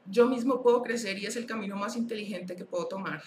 yo 0.07 0.27
mismo 0.27 0.63
puedo 0.63 0.83
crecer 0.83 1.17
y 1.17 1.27
es 1.27 1.37
el 1.37 1.47
camino 1.47 1.77
más 1.77 1.95
inteligente 1.95 2.57
que 2.57 2.65
puedo 2.65 2.89
tomar, 2.89 3.23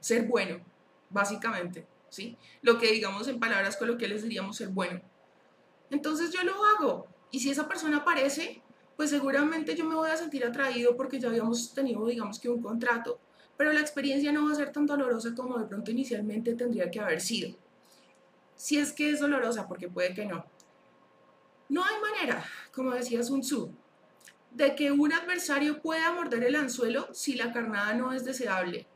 ser 0.00 0.26
bueno, 0.26 0.62
básicamente, 1.08 1.86
¿sí? 2.10 2.36
Lo 2.60 2.78
que 2.78 2.92
digamos 2.92 3.26
en 3.26 3.40
palabras 3.40 3.78
coloquiales 3.78 4.22
diríamos 4.22 4.58
ser 4.58 4.68
bueno 4.68 5.00
entonces 5.90 6.30
yo 6.30 6.42
lo 6.42 6.54
hago. 6.64 7.08
Y 7.30 7.40
si 7.40 7.50
esa 7.50 7.68
persona 7.68 7.98
aparece, 7.98 8.62
pues 8.96 9.10
seguramente 9.10 9.74
yo 9.74 9.84
me 9.84 9.94
voy 9.94 10.10
a 10.10 10.16
sentir 10.16 10.44
atraído 10.44 10.96
porque 10.96 11.18
ya 11.18 11.28
habíamos 11.28 11.72
tenido, 11.72 12.06
digamos 12.06 12.38
que 12.38 12.48
un 12.48 12.62
contrato, 12.62 13.20
pero 13.56 13.72
la 13.72 13.80
experiencia 13.80 14.32
no 14.32 14.46
va 14.46 14.52
a 14.52 14.56
ser 14.56 14.72
tan 14.72 14.86
dolorosa 14.86 15.34
como 15.34 15.58
de 15.58 15.66
pronto 15.66 15.90
inicialmente 15.90 16.54
tendría 16.54 16.90
que 16.90 17.00
haber 17.00 17.20
sido. 17.20 17.56
Si 18.56 18.78
es 18.78 18.92
que 18.92 19.10
es 19.10 19.20
dolorosa, 19.20 19.66
porque 19.68 19.88
puede 19.88 20.14
que 20.14 20.26
no. 20.26 20.44
No 21.68 21.84
hay 21.84 21.94
manera, 22.00 22.44
como 22.72 22.90
decía 22.92 23.22
Sun 23.22 23.42
Tzu, 23.42 23.72
de 24.50 24.74
que 24.74 24.90
un 24.92 25.12
adversario 25.12 25.80
pueda 25.80 26.12
morder 26.12 26.44
el 26.44 26.56
anzuelo 26.56 27.08
si 27.12 27.34
la 27.34 27.52
carnada 27.52 27.94
no 27.94 28.12
es 28.12 28.24
deseable. 28.24 28.86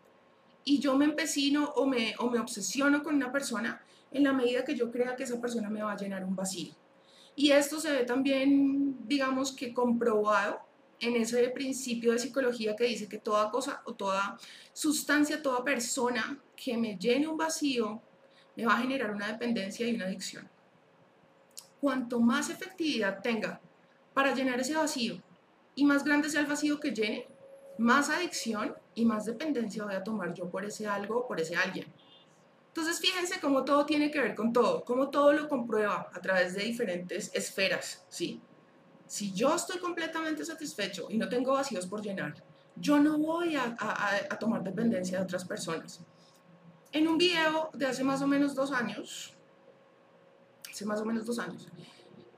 Y 0.64 0.80
yo 0.80 0.96
me 0.96 1.04
empecino 1.04 1.70
o 1.76 1.86
me, 1.86 2.14
o 2.18 2.28
me 2.30 2.40
obsesiono 2.40 3.02
con 3.02 3.14
una 3.14 3.30
persona 3.30 3.82
en 4.10 4.24
la 4.24 4.32
medida 4.32 4.64
que 4.64 4.74
yo 4.74 4.90
crea 4.90 5.16
que 5.16 5.24
esa 5.24 5.40
persona 5.40 5.70
me 5.70 5.82
va 5.82 5.92
a 5.92 5.96
llenar 5.96 6.24
un 6.24 6.34
vacío. 6.34 6.74
Y 7.36 7.50
esto 7.50 7.80
se 7.80 7.90
ve 7.92 8.04
también, 8.04 8.96
digamos 9.06 9.52
que 9.52 9.74
comprobado 9.74 10.60
en 11.00 11.16
ese 11.16 11.48
principio 11.48 12.12
de 12.12 12.18
psicología 12.18 12.76
que 12.76 12.84
dice 12.84 13.08
que 13.08 13.18
toda 13.18 13.50
cosa 13.50 13.82
o 13.84 13.94
toda 13.94 14.38
sustancia, 14.72 15.42
toda 15.42 15.64
persona 15.64 16.38
que 16.56 16.76
me 16.76 16.96
llene 16.96 17.26
un 17.26 17.36
vacío, 17.36 18.00
me 18.56 18.66
va 18.66 18.74
a 18.74 18.80
generar 18.80 19.10
una 19.10 19.32
dependencia 19.32 19.86
y 19.86 19.94
una 19.94 20.06
adicción. 20.06 20.48
Cuanto 21.80 22.20
más 22.20 22.50
efectividad 22.50 23.20
tenga 23.20 23.60
para 24.14 24.34
llenar 24.34 24.60
ese 24.60 24.74
vacío 24.74 25.20
y 25.74 25.84
más 25.84 26.04
grande 26.04 26.30
sea 26.30 26.40
el 26.40 26.46
vacío 26.46 26.78
que 26.78 26.92
llene, 26.92 27.26
más 27.78 28.08
adicción 28.08 28.74
y 28.94 29.04
más 29.04 29.24
dependencia 29.24 29.84
voy 29.84 29.94
a 29.94 30.04
tomar 30.04 30.32
yo 30.32 30.48
por 30.48 30.64
ese 30.64 30.86
algo 30.86 31.18
o 31.18 31.28
por 31.28 31.40
ese 31.40 31.56
alguien. 31.56 31.86
Entonces 32.76 32.98
fíjense 32.98 33.38
cómo 33.38 33.64
todo 33.64 33.86
tiene 33.86 34.10
que 34.10 34.20
ver 34.20 34.34
con 34.34 34.52
todo, 34.52 34.84
cómo 34.84 35.08
todo 35.08 35.32
lo 35.32 35.48
comprueba 35.48 36.10
a 36.12 36.20
través 36.20 36.54
de 36.54 36.64
diferentes 36.64 37.30
esferas, 37.32 38.04
¿sí? 38.08 38.42
Si 39.06 39.32
yo 39.32 39.54
estoy 39.54 39.78
completamente 39.78 40.44
satisfecho 40.44 41.06
y 41.08 41.16
no 41.16 41.28
tengo 41.28 41.52
vacíos 41.52 41.86
por 41.86 42.02
llenar, 42.02 42.34
yo 42.74 42.98
no 42.98 43.16
voy 43.16 43.54
a, 43.54 43.76
tomar 44.40 44.64
dependencia 44.64 45.18
de 45.18 45.24
otras 45.24 45.44
personas. 45.44 46.00
En 46.90 47.06
un 47.06 47.16
video 47.16 47.70
de 47.74 47.86
hace 47.86 48.02
más 48.02 48.22
o 48.22 48.26
menos 48.26 48.56
dos 48.56 48.72
años, 48.72 49.36
hace 50.68 50.84
más 50.84 51.00
o 51.00 51.04
menos 51.04 51.26
dos 51.26 51.38
años, 51.38 51.68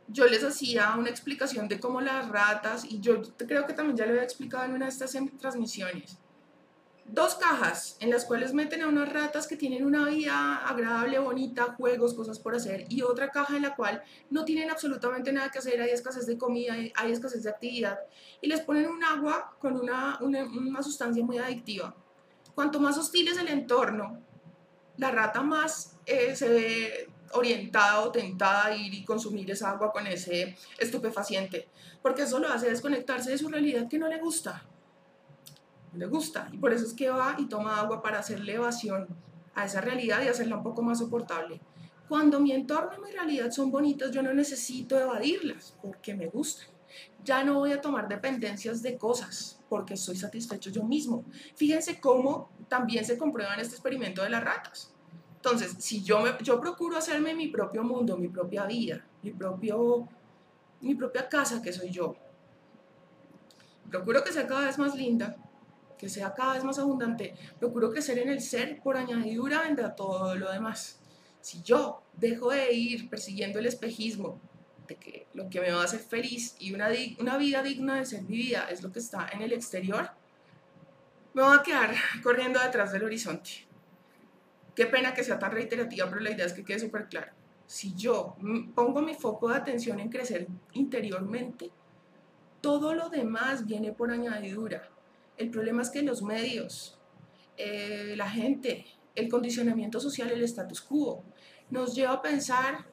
yo 0.07 0.27
les 0.27 0.45
hacía 0.45 0.97
una 0.99 1.09
explicación 1.09 1.67
de 1.67 1.81
cómo 1.81 2.03
las 2.03 2.29
ratas, 2.29 2.85
y 2.85 3.01
yo 3.01 3.23
creo 3.39 3.67
que 3.67 3.73
también 3.73 3.97
ya 3.97 4.05
lo 4.05 4.11
había 4.11 4.25
explicado 4.25 4.67
en 4.67 4.75
una 4.75 4.85
de 4.85 4.93
estas 4.93 5.17
transmisiones, 5.39 6.19
dos 7.09 7.37
cajas 7.37 7.97
en 8.01 8.11
las 8.11 8.25
cuales 8.25 8.53
meten 8.53 8.83
a 8.83 8.89
unas 8.89 9.13
ratas 9.13 9.47
que 9.47 9.57
tienen 9.57 9.85
una 9.85 10.09
vida 10.09 10.57
agradable, 10.67 11.19
bonita, 11.19 11.75
juegos, 11.77 12.15
cosas 12.15 12.39
por 12.39 12.55
hacer, 12.55 12.85
y 12.89 13.03
otra 13.03 13.31
caja 13.31 13.57
en 13.57 13.63
la 13.63 13.77
cual 13.77 14.03
no 14.31 14.45
tienen 14.45 14.71
absolutamente 14.71 15.33
nada 15.33 15.51
que 15.51 15.59
hacer, 15.59 15.81
hay 15.81 15.91
escasez 15.91 16.27
de 16.27 16.37
comida, 16.37 16.75
hay 16.95 17.13
escasez 17.13 17.45
de 17.45 17.51
actividad, 17.51 17.99
y 18.41 18.49
les 18.49 18.61
ponen 18.61 18.89
un 18.89 19.05
agua 19.05 19.57
con 19.59 19.77
una, 19.79 20.19
una, 20.21 20.83
sustancia 20.83 21.25
muy 21.25 21.39
adictiva. 21.39 21.95
Cuanto 22.55 22.81
más 22.81 22.99
hostil 22.99 23.29
es 23.29 23.39
el 23.39 23.49
entorno, 23.49 24.21
la 24.97 25.11
rata 25.11 25.43
más 25.43 25.97
eh, 26.07 26.35
se 26.35 26.49
ve 26.49 27.11
orientada 27.33 28.01
o 28.01 28.11
tentada 28.11 28.67
a 28.67 28.75
ir 28.75 28.95
y 28.95 29.05
consumir 29.05 29.51
esa 29.51 29.71
agua 29.71 29.93
con 29.93 30.07
ese 30.07 30.57
estupefaciente, 30.79 31.69
porque 32.03 32.23
eso 32.23 32.39
lo 32.39 32.49
hace 32.49 32.71
desconectarse 32.71 33.31
de 33.31 33.39
su 33.39 33.49
realidad 33.49 33.89
que 33.89 33.99
no 33.99 34.09
le 34.09 34.19
gusta 34.19 34.67
le 35.97 36.07
gusta. 36.07 36.49
Y 36.53 36.59
por 36.59 36.73
eso 36.73 36.85
es 36.85 36.95
que 36.95 37.11
va 37.11 37.37
y 37.39 37.47
toma 37.47 37.81
agua 37.81 38.03
para 38.03 38.19
hacerle 38.19 38.55
evasión 38.55 39.07
a 39.55 39.65
esa 39.65 39.81
realidad 39.81 40.23
y 40.23 40.29
hacerla 40.29 40.57
un 40.57 40.63
poco 40.63 40.83
más 40.83 40.99
soportable. 40.99 41.61
Cuando 42.09 42.39
mi 42.39 42.53
entorno 42.53 42.93
y 42.97 43.01
mi 43.01 43.11
realidad 43.11 43.51
son 43.51 43.71
bonitas, 43.71 44.13
yo 44.13 44.23
no 44.23 44.33
necesito 44.33 44.99
evadirlas 44.99 45.77
porque 45.83 46.15
me 46.15 46.27
gustan. 46.29 46.69
Ya 47.25 47.43
no 47.43 47.55
voy 47.55 47.73
a 47.73 47.81
tomar 47.81 48.09
dependencias 48.09 48.81
de 48.83 48.97
cosas 48.97 49.61
porque 49.69 49.95
estoy 49.95 50.17
satisfecho 50.17 50.71
yo 50.71 50.85
mismo. 50.85 51.25
Fíjense 51.57 52.01
cómo 52.01 52.51
también 52.69 53.05
se 53.05 53.19
comprueba 53.19 53.55
en 53.55 53.61
este 53.61 53.75
experimento 53.75 54.23
de 54.23 54.31
las 54.31 54.45
ratas. 54.45 54.93
Entonces, 55.37 55.77
si 55.79 56.03
yo, 56.03 56.21
me, 56.21 56.31
yo 56.43 56.61
procuro 56.61 56.97
hacerme 56.97 57.35
mi 57.35 57.49
propio 57.49 57.83
mundo, 57.83 58.17
mi 58.17 58.29
propia 58.29 58.65
vida, 58.67 59.05
mi, 59.23 59.33
propio, 59.33 60.09
mi 60.81 60.95
propia 60.95 61.29
casa 61.29 61.63
que 61.63 61.73
soy 61.73 61.91
yo, 61.91 62.17
procuro 63.91 64.25
que 64.25 64.33
sea 64.33 64.47
cada 64.47 64.67
vez 64.67 64.79
más 64.79 64.95
linda, 64.95 65.37
que 65.99 66.09
sea 66.09 66.35
cada 66.35 66.55
vez 66.55 66.65
más 66.65 66.79
abundante, 66.79 67.35
procuro 67.59 67.91
crecer 67.91 68.19
en 68.19 68.29
el 68.29 68.41
ser 68.41 68.81
por 68.83 68.97
añadidura 68.97 69.63
vendrá 69.63 69.95
todo 69.95 70.35
lo 70.35 70.51
demás. 70.51 71.01
Si 71.41 71.63
yo 71.63 72.03
dejo 72.15 72.51
de 72.51 72.73
ir 72.73 73.09
persiguiendo 73.09 73.59
el 73.59 73.67
espejismo 73.67 74.41
de 74.89 74.97
que 74.97 75.27
lo 75.35 75.49
que 75.49 75.61
me 75.61 75.71
va 75.71 75.83
a 75.83 75.85
hacer 75.85 76.01
feliz 76.01 76.57
y 76.59 76.75
una, 76.75 76.89
una 77.19 77.37
vida 77.37 77.63
digna 77.63 77.97
de 77.97 78.07
ser 78.07 78.25
vivida 78.25 78.69
es 78.71 78.83
lo 78.83 78.93
que 78.93 78.99
está 78.99 79.29
en 79.33 79.43
el 79.43 79.53
exterior, 79.53 80.11
me 81.35 81.43
voy 81.43 81.57
a 81.57 81.63
quedar 81.63 81.95
corriendo 82.23 82.61
detrás 82.61 82.93
del 82.93 83.05
horizonte. 83.05 83.67
Qué 84.75 84.87
pena 84.87 85.15
que 85.15 85.25
sea 85.25 85.39
tan 85.39 85.53
reiterativa, 85.53 86.09
pero 86.09 86.21
la 86.21 86.31
idea 86.31 86.47
es 86.47 86.53
que 86.53 86.65
quede 86.65 86.81
súper 86.81 87.09
claro. 87.09 87.33
Si 87.67 87.95
yo 87.95 88.37
pongo 88.75 89.01
mi 89.01 89.15
foco 89.15 89.49
de 89.49 89.57
atención 89.57 89.99
en 89.99 90.09
crecer 90.09 90.47
interiormente, 90.73 91.71
todo 92.61 92.95
lo 92.95 93.09
demás 93.09 93.67
viene 93.67 93.93
por 93.93 94.11
añadidura. 94.11 94.89
El 95.37 95.51
problema 95.51 95.83
es 95.83 95.91
que 95.91 96.03
los 96.03 96.23
medios, 96.23 96.99
eh, 97.59 98.15
la 98.17 98.29
gente, 98.29 98.87
el 99.15 99.29
condicionamiento 99.29 100.01
social, 100.01 100.31
el 100.31 100.43
status 100.45 100.81
quo, 100.81 101.25
nos 101.71 101.95
lleva 101.95 102.13
a 102.13 102.23
pensar 102.23 102.87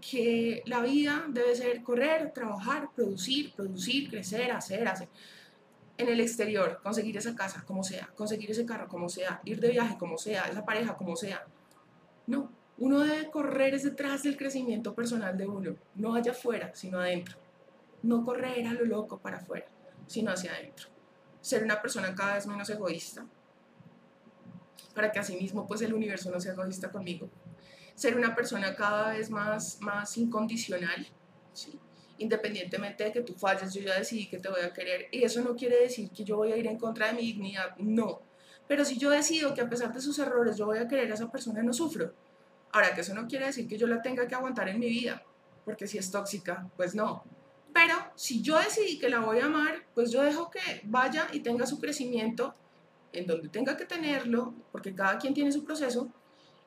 que 0.00 0.62
la 0.66 0.80
vida 0.80 1.24
debe 1.28 1.56
ser 1.56 1.82
correr, 1.82 2.32
trabajar, 2.32 2.90
producir, 2.94 3.52
producir, 3.52 4.08
crecer, 4.08 4.52
hacer, 4.52 4.86
hacer. 4.86 5.08
En 5.96 6.08
el 6.08 6.20
exterior, 6.20 6.78
conseguir 6.84 7.16
esa 7.16 7.34
casa 7.34 7.64
como 7.66 7.82
sea, 7.82 8.08
conseguir 8.14 8.52
ese 8.52 8.64
carro 8.64 8.86
como 8.86 9.08
sea, 9.08 9.40
ir 9.44 9.58
de 9.58 9.70
viaje 9.70 9.96
como 9.98 10.18
sea, 10.18 10.44
esa 10.44 10.64
pareja 10.64 10.96
como 10.96 11.16
sea. 11.16 11.44
No, 12.28 12.52
uno 12.78 13.00
debe 13.00 13.28
correr 13.28 13.80
detrás 13.80 14.22
del 14.22 14.36
crecimiento 14.36 14.94
personal 14.94 15.36
de 15.36 15.48
uno, 15.48 15.74
no 15.96 16.14
allá 16.14 16.30
afuera, 16.30 16.70
sino 16.74 17.00
adentro. 17.00 17.36
No 18.04 18.24
correr 18.24 18.64
a 18.68 18.74
lo 18.74 18.84
loco 18.84 19.18
para 19.18 19.38
afuera, 19.38 19.66
sino 20.06 20.30
hacia 20.30 20.52
adentro 20.52 20.97
ser 21.48 21.64
una 21.64 21.80
persona 21.80 22.14
cada 22.14 22.34
vez 22.34 22.46
menos 22.46 22.68
egoísta, 22.68 23.24
para 24.94 25.10
que 25.10 25.18
asimismo 25.18 25.66
pues 25.66 25.80
el 25.82 25.94
universo 25.94 26.30
no 26.30 26.40
sea 26.40 26.52
egoísta 26.52 26.90
conmigo, 26.90 27.30
ser 27.94 28.16
una 28.16 28.34
persona 28.34 28.74
cada 28.74 29.10
vez 29.10 29.30
más, 29.30 29.80
más 29.80 30.16
incondicional, 30.18 31.06
¿sí? 31.54 31.78
independientemente 32.18 33.04
de 33.04 33.12
que 33.12 33.22
tú 33.22 33.34
falles, 33.34 33.72
yo 33.72 33.80
ya 33.80 33.94
decidí 33.94 34.28
que 34.28 34.38
te 34.38 34.48
voy 34.48 34.60
a 34.60 34.72
querer, 34.72 35.08
y 35.10 35.22
eso 35.24 35.40
no 35.40 35.56
quiere 35.56 35.80
decir 35.80 36.10
que 36.10 36.22
yo 36.22 36.36
voy 36.36 36.52
a 36.52 36.56
ir 36.56 36.66
en 36.66 36.78
contra 36.78 37.06
de 37.06 37.14
mi 37.14 37.22
dignidad, 37.22 37.76
no, 37.78 38.20
pero 38.66 38.84
si 38.84 38.98
yo 38.98 39.08
decido 39.08 39.54
que 39.54 39.62
a 39.62 39.68
pesar 39.68 39.92
de 39.94 40.00
sus 40.02 40.18
errores 40.18 40.56
yo 40.58 40.66
voy 40.66 40.78
a 40.78 40.86
querer 40.86 41.10
a 41.10 41.14
esa 41.14 41.30
persona, 41.30 41.62
no 41.62 41.72
sufro. 41.72 42.12
Ahora, 42.70 42.94
que 42.94 43.00
eso 43.00 43.14
no 43.14 43.26
quiere 43.26 43.46
decir 43.46 43.66
que 43.66 43.78
yo 43.78 43.86
la 43.86 44.02
tenga 44.02 44.28
que 44.28 44.34
aguantar 44.34 44.68
en 44.68 44.78
mi 44.78 44.88
vida, 44.88 45.22
porque 45.64 45.86
si 45.86 45.96
es 45.96 46.10
tóxica, 46.10 46.70
pues 46.76 46.94
no, 46.94 47.24
pero 47.78 47.94
si 48.16 48.42
yo 48.42 48.58
decidí 48.58 48.98
que 48.98 49.08
la 49.08 49.20
voy 49.20 49.38
a 49.38 49.44
amar, 49.44 49.84
pues 49.94 50.10
yo 50.10 50.20
dejo 50.24 50.50
que 50.50 50.58
vaya 50.82 51.28
y 51.32 51.38
tenga 51.38 51.64
su 51.64 51.78
crecimiento 51.78 52.52
en 53.12 53.24
donde 53.24 53.48
tenga 53.50 53.76
que 53.76 53.84
tenerlo, 53.84 54.52
porque 54.72 54.96
cada 54.96 55.16
quien 55.16 55.32
tiene 55.32 55.52
su 55.52 55.64
proceso, 55.64 56.08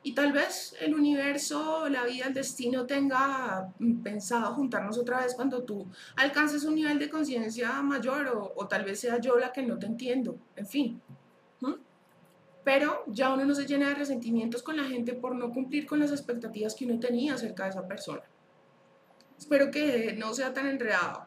y 0.03 0.13
tal 0.13 0.31
vez 0.31 0.73
el 0.79 0.95
universo, 0.95 1.89
la 1.89 2.05
vida, 2.05 2.27
el 2.27 2.33
destino 2.33 2.85
tenga 2.85 3.73
pensado 4.01 4.53
juntarnos 4.53 4.97
otra 4.97 5.19
vez 5.19 5.35
cuando 5.35 5.63
tú 5.63 5.85
alcances 6.15 6.63
un 6.63 6.75
nivel 6.75 6.97
de 6.97 7.09
conciencia 7.09 7.81
mayor 7.81 8.53
o, 8.55 8.67
tal 8.69 8.85
vez 8.85 9.01
sea 9.01 9.19
yo 9.19 9.37
la 9.37 9.51
que 9.51 9.63
no 9.63 9.77
te 9.77 9.87
entiendo, 9.87 10.37
en 10.55 10.65
fin. 10.65 11.01
Pero 12.63 13.03
ya 13.07 13.33
uno 13.33 13.43
no 13.43 13.53
se 13.53 13.65
llena 13.65 13.89
de 13.89 13.95
resentimientos 13.95 14.63
con 14.63 14.77
la 14.77 14.85
gente 14.85 15.13
por 15.13 15.35
no 15.35 15.51
cumplir 15.51 15.85
con 15.85 15.99
las 15.99 16.11
expectativas 16.11 16.73
que 16.73 16.85
uno 16.85 17.01
tenía 17.01 17.33
acerca 17.33 17.65
de 17.65 17.71
esa 17.71 17.85
persona. 17.85 18.21
Espero 19.41 19.71
que 19.71 20.13
no 20.19 20.35
sea 20.35 20.53
tan 20.53 20.67
enredado. 20.67 21.25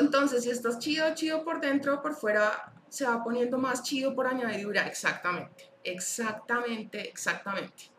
Entonces, 0.00 0.44
si 0.44 0.50
estás 0.50 0.78
chido, 0.78 1.14
chido 1.14 1.44
por 1.44 1.60
dentro, 1.60 2.00
por 2.00 2.14
fuera 2.14 2.72
se 2.88 3.04
va 3.04 3.22
poniendo 3.22 3.58
más 3.58 3.82
chido 3.82 4.14
por 4.14 4.26
añadidura. 4.26 4.86
Exactamente, 4.86 5.70
exactamente, 5.84 7.06
exactamente. 7.06 7.90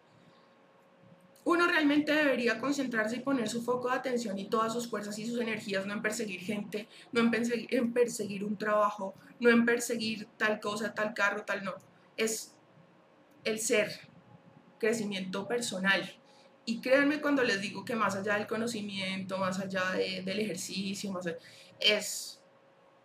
Uno 1.44 1.68
realmente 1.68 2.12
debería 2.12 2.58
concentrarse 2.58 3.18
y 3.18 3.20
poner 3.20 3.48
su 3.48 3.62
foco 3.62 3.88
de 3.88 3.98
atención 3.98 4.40
y 4.40 4.50
todas 4.50 4.74
sus 4.74 4.90
fuerzas 4.90 5.20
y 5.20 5.28
sus 5.28 5.40
energías, 5.40 5.86
no 5.86 5.94
en 5.94 6.02
perseguir 6.02 6.40
gente, 6.42 6.88
no 7.12 7.20
en 7.20 7.30
perseguir, 7.30 7.68
en 7.70 7.94
perseguir 7.94 8.44
un 8.44 8.58
trabajo, 8.58 9.14
no 9.40 9.52
en 9.52 9.64
perseguir 9.64 10.28
tal 10.38 10.60
cosa, 10.60 10.96
tal 10.96 11.14
carro, 11.14 11.44
tal 11.44 11.64
no. 11.64 11.76
Es 12.18 12.56
el 13.44 13.60
ser, 13.60 13.92
crecimiento 14.80 15.48
personal, 15.48 16.18
y 16.66 16.80
créanme 16.80 17.20
cuando 17.20 17.44
les 17.44 17.62
digo 17.62 17.84
que 17.84 17.96
más 17.96 18.16
allá 18.16 18.36
del 18.36 18.48
conocimiento, 18.48 19.38
más 19.38 19.60
allá 19.60 19.92
del 19.92 20.40
ejercicio, 20.40 21.12
más 21.12 21.26
es 21.80 22.40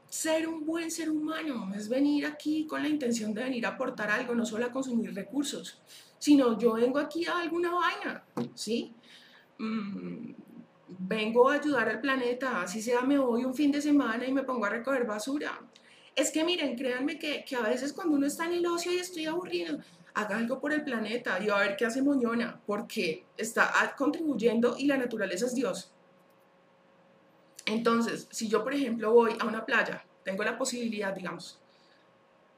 ser 0.09 0.49
un 0.49 0.64
buen 0.64 0.90
ser 0.90 1.11
humano, 1.11 1.73
es 1.75 1.88
venir 1.88 2.27
aquí 2.27 2.66
con 2.66 2.83
la 2.83 2.88
intención 2.88 3.35
de 3.35 3.42
venir 3.42 3.66
a 3.66 3.71
aportar 3.71 4.11
algo, 4.11 4.35
no 4.35 4.47
solo 4.47 4.66
a 4.66 4.73
consumir 4.73 5.12
recursos, 5.14 5.81
sino 6.18 6.59
yo 6.59 6.75
vengo 6.75 6.99
aquí 6.99 7.27
a 7.27 7.38
alguna 7.38 7.73
vaina, 7.73 8.25
¿sí? 8.55 8.94
Mm, 9.59 10.33
vengo 11.01 11.51
a 11.51 11.55
ayudar 11.55 11.88
al 11.88 12.01
planeta, 12.01 12.62
así 12.62 12.81
sea 12.81 13.03
me 13.03 13.18
voy 13.18 13.44
un 13.44 13.55
fin 13.55 13.71
de 13.71 13.83
semana 13.83 14.27
y 14.27 14.33
me 14.33 14.44
pongo 14.44 14.64
a 14.64 14.71
recoger 14.71 15.05
basura. 15.05 15.61
Es 16.14 16.31
que 16.31 16.42
miren, 16.42 16.77
créanme 16.77 17.18
que, 17.18 17.44
que 17.44 17.57
a 17.57 17.62
veces 17.62 17.92
cuando 17.92 18.16
uno 18.16 18.27
está 18.27 18.47
en 18.47 18.55
el 18.55 18.66
ocio 18.66 18.92
y 18.92 18.99
estoy 18.99 19.27
aburrido, 19.27 19.79
haga 20.18 20.37
algo 20.37 20.61
por 20.61 20.72
el 20.72 20.83
planeta 20.83 21.38
y 21.40 21.46
va 21.46 21.61
a 21.61 21.62
ver 21.62 21.76
qué 21.76 21.87
hace 21.87 22.02
Moñona, 22.02 22.61
porque 22.66 23.24
está 23.37 23.94
contribuyendo 23.96 24.74
y 24.76 24.87
la 24.87 24.96
naturaleza 24.96 25.46
es 25.46 25.54
Dios. 25.54 25.92
Entonces, 27.66 28.26
si 28.33 28.48
yo, 28.48 28.64
por 28.64 28.74
ejemplo, 28.74 29.12
voy 29.12 29.37
a 29.38 29.44
una 29.44 29.64
playa, 29.64 30.04
tengo 30.24 30.42
la 30.42 30.59
posibilidad, 30.59 31.14
digamos, 31.14 31.61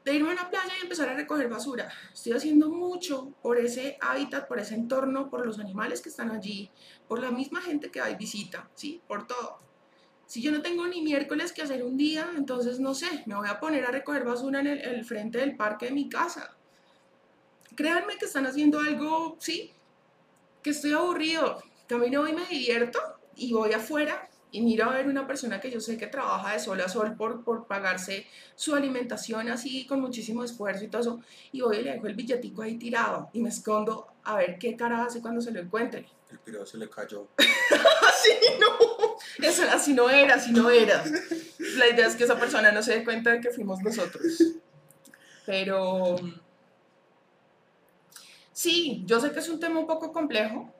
de 0.04 0.14
irme 0.14 0.30
a 0.30 0.32
una 0.32 0.48
playa 0.48 0.72
y 0.78 0.82
empezar 0.84 1.10
a 1.10 1.14
recoger 1.14 1.48
basura. 1.48 1.92
Estoy 2.14 2.32
haciendo 2.32 2.70
mucho 2.70 3.30
por 3.42 3.58
ese 3.58 3.98
hábitat, 4.00 4.48
por 4.48 4.58
ese 4.58 4.74
entorno, 4.74 5.28
por 5.28 5.44
los 5.44 5.58
animales 5.58 6.00
que 6.00 6.08
están 6.08 6.30
allí, 6.30 6.70
por 7.08 7.20
la 7.20 7.30
misma 7.30 7.60
gente 7.60 7.90
que 7.90 8.00
va 8.00 8.08
y 8.08 8.16
visita, 8.16 8.70
¿sí? 8.74 9.02
Por 9.06 9.26
todo. 9.26 9.58
Si 10.24 10.40
yo 10.40 10.50
no 10.50 10.62
tengo 10.62 10.86
ni 10.86 11.02
miércoles 11.02 11.52
que 11.52 11.60
hacer 11.60 11.84
un 11.84 11.98
día, 11.98 12.30
entonces 12.38 12.80
no 12.80 12.94
sé, 12.94 13.24
me 13.26 13.34
voy 13.34 13.48
a 13.48 13.60
poner 13.60 13.84
a 13.84 13.90
recoger 13.90 14.24
basura 14.24 14.60
en 14.60 14.68
el 14.68 15.04
frente 15.04 15.38
del 15.38 15.56
parque 15.56 15.86
de 15.86 15.92
mi 15.92 16.08
casa 16.08 16.56
créanme 17.76 18.16
que 18.18 18.26
están 18.26 18.46
haciendo 18.46 18.78
algo, 18.80 19.36
sí, 19.38 19.72
que 20.62 20.70
estoy 20.70 20.92
aburrido, 20.92 21.62
camino 21.86 22.28
y 22.28 22.32
me 22.32 22.46
divierto 22.46 22.98
y 23.36 23.52
voy 23.52 23.72
afuera 23.72 24.28
y 24.52 24.60
miro 24.62 24.90
a 24.90 24.94
ver 24.94 25.06
una 25.06 25.26
persona 25.26 25.60
que 25.60 25.70
yo 25.70 25.80
sé 25.80 25.96
que 25.96 26.06
trabaja 26.06 26.52
de 26.52 26.58
sol 26.58 26.80
a 26.80 26.88
sol 26.88 27.14
por, 27.16 27.44
por 27.44 27.66
pagarse 27.66 28.26
su 28.54 28.74
alimentación 28.74 29.48
así 29.48 29.86
con 29.86 30.00
muchísimo 30.00 30.42
esfuerzo 30.42 30.84
y 30.84 30.88
todo 30.88 31.02
eso, 31.02 31.20
y 31.52 31.60
voy 31.60 31.78
y 31.78 31.82
le 31.82 31.92
dejo 31.92 32.06
el 32.06 32.14
billetico 32.14 32.62
ahí 32.62 32.76
tirado 32.76 33.30
y 33.32 33.40
me 33.40 33.48
escondo 33.48 34.08
a 34.24 34.36
ver 34.36 34.58
qué 34.58 34.76
cara 34.76 35.04
hace 35.04 35.20
cuando 35.20 35.40
se 35.40 35.52
lo 35.52 35.60
encuentre. 35.60 36.06
El 36.30 36.38
pirado 36.38 36.66
se 36.66 36.78
le 36.78 36.88
cayó. 36.88 37.26
así 37.38 38.30
no, 38.60 39.16
eso 39.44 39.62
así 39.72 39.94
no 39.94 40.08
era, 40.10 40.34
así 40.34 40.52
no 40.52 40.70
era. 40.70 41.02
La 41.76 41.88
idea 41.88 42.06
es 42.06 42.16
que 42.16 42.24
esa 42.24 42.38
persona 42.38 42.70
no 42.70 42.82
se 42.82 42.98
dé 42.98 43.04
cuenta 43.04 43.30
de 43.30 43.40
que 43.40 43.50
fuimos 43.50 43.80
nosotros. 43.80 44.24
Pero 45.46 46.16
Sí, 48.60 49.04
yo 49.06 49.18
sé 49.20 49.32
que 49.32 49.38
es 49.38 49.48
un 49.48 49.58
tema 49.58 49.80
un 49.80 49.86
poco 49.86 50.12
complejo, 50.12 50.70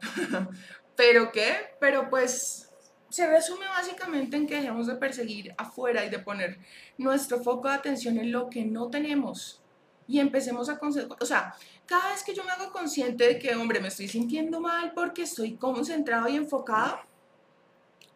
pero 0.94 1.32
¿qué? 1.32 1.74
Pero 1.80 2.08
pues 2.08 2.68
se 3.08 3.26
resume 3.26 3.66
básicamente 3.66 4.36
en 4.36 4.46
que 4.46 4.54
dejemos 4.54 4.86
de 4.86 4.94
perseguir 4.94 5.52
afuera 5.58 6.04
y 6.04 6.08
de 6.08 6.20
poner 6.20 6.60
nuestro 6.96 7.42
foco 7.42 7.66
de 7.66 7.74
atención 7.74 8.16
en 8.16 8.30
lo 8.30 8.48
que 8.48 8.64
no 8.64 8.90
tenemos 8.90 9.60
y 10.06 10.20
empecemos 10.20 10.68
a 10.68 10.78
o 10.80 11.26
sea, 11.26 11.52
cada 11.84 12.10
vez 12.10 12.22
que 12.22 12.32
yo 12.32 12.44
me 12.44 12.52
hago 12.52 12.70
consciente 12.70 13.26
de 13.26 13.38
que, 13.40 13.56
hombre, 13.56 13.80
me 13.80 13.88
estoy 13.88 14.06
sintiendo 14.06 14.60
mal 14.60 14.92
porque 14.94 15.22
estoy 15.22 15.56
concentrado 15.56 16.28
y 16.28 16.36
enfocado 16.36 17.00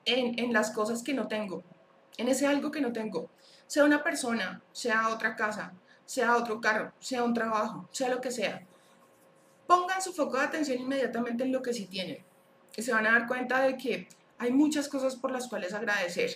en, 0.04 0.38
en 0.38 0.52
las 0.52 0.70
cosas 0.70 1.02
que 1.02 1.14
no 1.14 1.26
tengo, 1.26 1.64
en 2.16 2.28
ese 2.28 2.46
algo 2.46 2.70
que 2.70 2.80
no 2.80 2.92
tengo, 2.92 3.28
sea 3.66 3.82
una 3.82 4.04
persona, 4.04 4.62
sea 4.70 5.08
otra 5.08 5.34
casa, 5.34 5.74
sea 6.04 6.36
otro 6.36 6.60
carro, 6.60 6.92
sea 7.00 7.24
un 7.24 7.34
trabajo, 7.34 7.88
sea 7.92 8.08
lo 8.08 8.20
que 8.20 8.30
sea, 8.30 8.66
pongan 9.66 10.02
su 10.02 10.12
foco 10.12 10.36
de 10.36 10.44
atención 10.44 10.78
inmediatamente 10.78 11.44
en 11.44 11.52
lo 11.52 11.62
que 11.62 11.72
sí 11.72 11.86
tienen 11.86 12.24
y 12.76 12.82
se 12.82 12.92
van 12.92 13.06
a 13.06 13.12
dar 13.12 13.26
cuenta 13.26 13.60
de 13.60 13.76
que 13.76 14.08
hay 14.38 14.52
muchas 14.52 14.88
cosas 14.88 15.16
por 15.16 15.30
las 15.30 15.48
cuales 15.48 15.72
agradecer. 15.72 16.32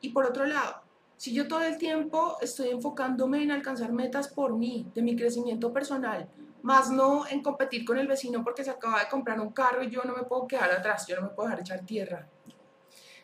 Y 0.00 0.10
por 0.10 0.26
otro 0.26 0.44
lado, 0.44 0.82
si 1.16 1.32
yo 1.32 1.46
todo 1.46 1.62
el 1.62 1.78
tiempo 1.78 2.36
estoy 2.40 2.70
enfocándome 2.70 3.42
en 3.42 3.52
alcanzar 3.52 3.92
metas 3.92 4.28
por 4.28 4.56
mí, 4.56 4.90
de 4.94 5.02
mi 5.02 5.16
crecimiento 5.16 5.72
personal, 5.72 6.28
más 6.62 6.90
no 6.90 7.26
en 7.26 7.42
competir 7.42 7.84
con 7.84 7.98
el 7.98 8.06
vecino 8.06 8.42
porque 8.44 8.64
se 8.64 8.70
acaba 8.70 9.00
de 9.00 9.08
comprar 9.08 9.40
un 9.40 9.52
carro 9.52 9.82
y 9.82 9.90
yo 9.90 10.02
no 10.04 10.14
me 10.14 10.24
puedo 10.24 10.46
quedar 10.46 10.70
atrás, 10.72 11.06
yo 11.06 11.16
no 11.16 11.22
me 11.22 11.28
puedo 11.28 11.48
dejar 11.48 11.60
echar 11.60 11.86
tierra. 11.86 12.28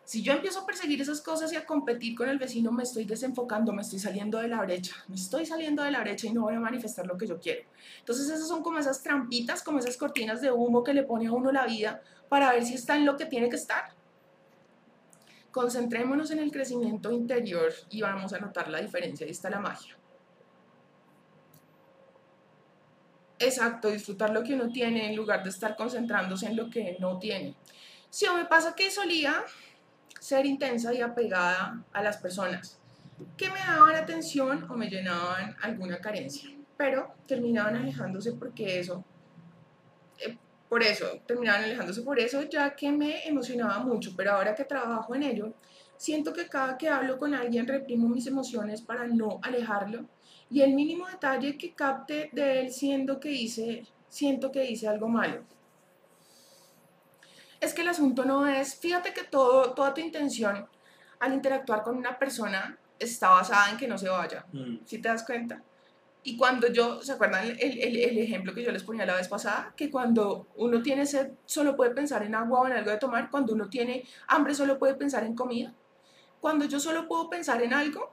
Si 0.09 0.23
yo 0.23 0.33
empiezo 0.33 0.61
a 0.61 0.65
perseguir 0.65 1.03
esas 1.03 1.21
cosas 1.21 1.53
y 1.53 1.57
a 1.57 1.67
competir 1.67 2.17
con 2.17 2.31
el 2.31 2.39
vecino, 2.39 2.73
me 2.73 2.85
estoy 2.85 3.05
desenfocando, 3.05 3.75
me 3.75 3.83
estoy 3.83 3.99
saliendo 3.99 4.39
de 4.39 4.49
la 4.49 4.63
brecha, 4.63 4.97
me 5.07 5.17
estoy 5.17 5.45
saliendo 5.45 5.83
de 5.83 5.91
la 5.91 6.01
brecha 6.01 6.29
y 6.29 6.33
no 6.33 6.45
voy 6.45 6.55
a 6.55 6.61
manifestar 6.61 7.07
lo 7.07 7.19
que 7.19 7.27
yo 7.27 7.39
quiero. 7.39 7.69
Entonces 7.99 8.31
esas 8.31 8.49
son 8.49 8.63
como 8.63 8.79
esas 8.79 9.03
trampitas, 9.03 9.63
como 9.63 9.81
esas 9.81 9.99
cortinas 9.99 10.41
de 10.41 10.51
humo 10.51 10.83
que 10.83 10.95
le 10.95 11.03
pone 11.03 11.27
a 11.27 11.33
uno 11.33 11.53
la 11.53 11.67
vida 11.67 12.01
para 12.31 12.53
ver 12.53 12.65
si 12.65 12.73
está 12.73 12.97
en 12.97 13.05
lo 13.05 13.19
que 13.19 13.27
tiene 13.27 13.51
que 13.51 13.57
estar. 13.57 13.93
Concentrémonos 15.51 16.31
en 16.31 16.39
el 16.39 16.51
crecimiento 16.51 17.13
interior 17.13 17.71
y 17.91 18.01
vamos 18.01 18.33
a 18.33 18.39
notar 18.39 18.71
la 18.71 18.81
diferencia. 18.81 19.27
Ahí 19.27 19.33
está 19.33 19.51
la 19.51 19.61
magia. 19.61 19.95
Exacto, 23.39 23.91
disfrutar 23.91 24.31
lo 24.31 24.43
que 24.43 24.55
uno 24.55 24.73
tiene 24.73 25.11
en 25.11 25.17
lugar 25.17 25.45
de 25.45 25.51
estar 25.51 25.77
concentrándose 25.77 26.47
en 26.47 26.57
lo 26.57 26.71
que 26.71 26.97
no 26.99 27.19
tiene. 27.19 27.55
Si 28.11 28.25
o 28.25 28.35
me 28.35 28.47
pasa 28.47 28.75
que 28.75 28.91
solía 28.91 29.45
ser 30.19 30.47
intensa 30.47 30.93
y 30.93 31.01
apegada 31.01 31.85
a 31.93 32.03
las 32.03 32.16
personas 32.16 32.79
que 33.37 33.51
me 33.51 33.59
daban 33.59 33.97
atención 33.97 34.71
o 34.71 34.75
me 34.75 34.89
llenaban 34.89 35.57
alguna 35.62 35.99
carencia, 35.99 36.51
pero 36.77 37.14
terminaban 37.27 37.77
alejándose 37.77 38.33
porque 38.33 38.79
eso, 38.79 39.05
eh, 40.25 40.37
por 40.69 40.83
eso, 40.83 41.21
terminaban 41.27 41.64
alejándose 41.64 42.03
por 42.03 42.19
eso, 42.21 42.43
ya 42.43 42.75
que 42.75 42.93
me 42.93 43.27
emocionaba 43.27 43.81
mucho, 43.81 44.12
pero 44.16 44.33
ahora 44.33 44.55
que 44.55 44.64
trabajo 44.64 45.14
en 45.14 45.25
ello, 45.25 45.55
siento 45.97 46.33
que 46.33 46.49
cada 46.49 46.79
que 46.79 46.89
hablo 46.89 47.19
con 47.19 47.35
alguien 47.35 47.66
reprimo 47.66 48.09
mis 48.09 48.27
emociones 48.27 48.83
para 48.83 49.07
no 49.07 49.41
alejarlo 49.43 50.07
y 50.51 50.61
el 50.62 50.75
mínimo 50.75 51.07
detalle 51.09 51.59
que 51.59 51.75
capte 51.75 52.31
de 52.33 52.61
él 52.61 52.73
siendo 52.73 53.19
que 53.19 53.33
hice, 53.33 53.85
siento 54.09 54.53
que 54.53 54.64
hice 54.64 54.87
algo 54.87 55.09
malo 55.09 55.45
es 57.61 57.75
que 57.75 57.83
el 57.83 57.89
asunto 57.89 58.25
no 58.25 58.47
es, 58.47 58.77
fíjate 58.77 59.13
que 59.13 59.25
todo, 59.25 59.73
toda 59.73 59.95
tu 59.95 60.01
intención 60.01 60.67
al 61.21 61.35
interactuar 61.35 61.83
con 61.83 61.97
una 61.97 62.19
persona 62.19 62.79
está 62.99 63.31
basada 63.31 63.71
en 63.71 63.77
que 63.77 63.89
no 63.89 63.99
se 63.99 64.09
vaya, 64.09 64.45
mm. 64.53 64.79
si 64.85 64.99
te 64.99 65.09
das 65.09 65.25
cuenta? 65.25 65.63
Y 66.25 66.37
cuando 66.37 66.71
yo, 66.71 67.01
¿se 67.01 67.13
acuerdan 67.13 67.47
el, 67.47 67.59
el, 67.59 67.97
el, 67.97 68.19
ejemplo 68.19 68.53
que 68.53 68.63
yo 68.63 68.73
les 68.73 68.83
ponía 68.83 69.07
la 69.07 69.15
vez 69.15 69.29
pasada? 69.29 69.73
Que 69.77 69.91
cuando 69.91 70.49
uno 70.57 70.83
tiene 70.83 71.07
sed 71.07 71.31
solo 71.47 71.77
puede 71.77 71.93
pensar 71.93 72.23
en 72.23 72.35
agua 72.35 72.61
o 72.61 72.67
en 72.67 72.73
algo 72.73 72.91
de 72.91 72.99
tomar, 72.99 73.31
cuando 73.31 73.55
uno 73.55 73.71
tiene 73.71 74.05
hambre 74.27 74.55
solo 74.55 74.79
puede 74.79 74.95
pensar 74.95 75.25
en 75.25 75.35
comida. 75.35 75.73
Cuando 76.41 76.67
yo 76.67 76.81
solo 76.81 77.09
puedo 77.09 77.31
pensar 77.31 77.63
en 77.63 77.73
algo, 77.73 78.13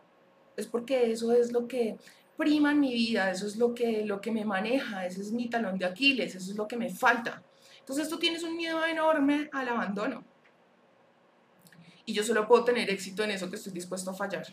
es 0.56 0.68
porque 0.68 1.12
eso 1.12 1.34
es 1.34 1.52
lo 1.52 1.68
que 1.68 1.98
prima 2.38 2.72
en 2.72 2.80
mi 2.80 2.94
vida, 2.94 3.32
eso 3.32 3.48
es 3.48 3.58
lo 3.58 3.74
que, 3.74 4.06
lo 4.06 4.22
que 4.22 4.32
me 4.32 4.46
maneja, 4.46 5.06
ese 5.06 5.22
es 5.22 5.32
mi 5.32 5.50
talón 5.50 5.78
de 5.78 5.86
Aquiles, 5.86 6.36
eso 6.36 6.52
es 6.52 6.58
lo 6.58 6.68
que 6.68 6.78
me 6.78 6.90
falta. 6.90 7.44
Entonces 7.86 8.10
tú 8.10 8.18
tienes 8.18 8.42
un 8.42 8.58
miedo 8.58 8.84
enorme 8.84 9.48
al 9.54 9.70
abandono. 9.70 10.24
Y 12.04 12.14
yo 12.14 12.24
solo 12.24 12.48
puedo 12.48 12.64
tener 12.64 12.90
éxito 12.90 13.24
en 13.24 13.30
eso 13.30 13.48
que 13.48 13.58
estoy 13.58 13.74
dispuesto 13.74 14.10
a 14.10 14.16
fallar. 14.16 14.48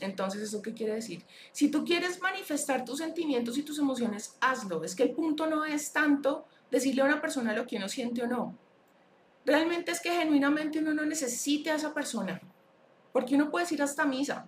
Entonces, 0.00 0.42
¿eso 0.42 0.60
qué 0.60 0.74
quiere 0.74 0.94
decir? 0.96 1.24
Si 1.50 1.70
tú 1.70 1.82
quieres 1.82 2.20
manifestar 2.20 2.84
tus 2.84 2.98
sentimientos 2.98 3.56
y 3.56 3.62
tus 3.62 3.78
emociones, 3.78 4.36
hazlo. 4.42 4.84
Es 4.84 4.94
que 4.94 5.02
el 5.02 5.12
punto 5.12 5.46
no 5.46 5.64
es 5.64 5.92
tanto 5.92 6.44
decirle 6.70 7.00
a 7.00 7.06
una 7.06 7.22
persona 7.22 7.54
lo 7.54 7.66
que 7.66 7.76
uno 7.76 7.88
siente 7.88 8.22
o 8.22 8.26
no. 8.26 8.54
Realmente 9.46 9.90
es 9.90 10.00
que 10.00 10.10
genuinamente 10.10 10.78
uno 10.78 10.92
no 10.92 11.06
necesite 11.06 11.70
a 11.70 11.76
esa 11.76 11.94
persona. 11.94 12.38
Porque 13.12 13.34
uno 13.34 13.50
puede 13.50 13.66
ir 13.74 13.82
hasta 13.82 14.04
misa. 14.04 14.46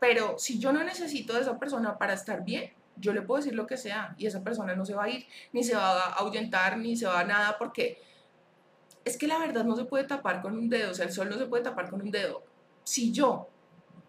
Pero 0.00 0.40
si 0.40 0.58
yo 0.58 0.72
no 0.72 0.82
necesito 0.82 1.34
de 1.34 1.42
esa 1.42 1.56
persona 1.56 1.98
para 1.98 2.14
estar 2.14 2.44
bien, 2.44 2.72
yo 2.96 3.12
le 3.12 3.22
puedo 3.22 3.38
decir 3.38 3.54
lo 3.54 3.66
que 3.66 3.76
sea 3.76 4.14
y 4.18 4.26
esa 4.26 4.42
persona 4.42 4.74
no 4.74 4.84
se 4.84 4.94
va 4.94 5.04
a 5.04 5.08
ir, 5.08 5.26
ni 5.52 5.64
se 5.64 5.74
va 5.74 6.06
a 6.06 6.12
ahuyentar, 6.14 6.78
ni 6.78 6.96
se 6.96 7.06
va 7.06 7.20
a 7.20 7.24
nada, 7.24 7.56
porque 7.58 8.02
es 9.04 9.16
que 9.16 9.26
la 9.26 9.38
verdad 9.38 9.64
no 9.64 9.76
se 9.76 9.84
puede 9.84 10.04
tapar 10.04 10.42
con 10.42 10.56
un 10.56 10.68
dedo, 10.68 10.90
o 10.90 10.94
sea, 10.94 11.06
el 11.06 11.12
sol 11.12 11.28
no 11.30 11.38
se 11.38 11.46
puede 11.46 11.62
tapar 11.62 11.90
con 11.90 12.02
un 12.02 12.10
dedo. 12.10 12.42
Si 12.84 13.12
yo 13.12 13.48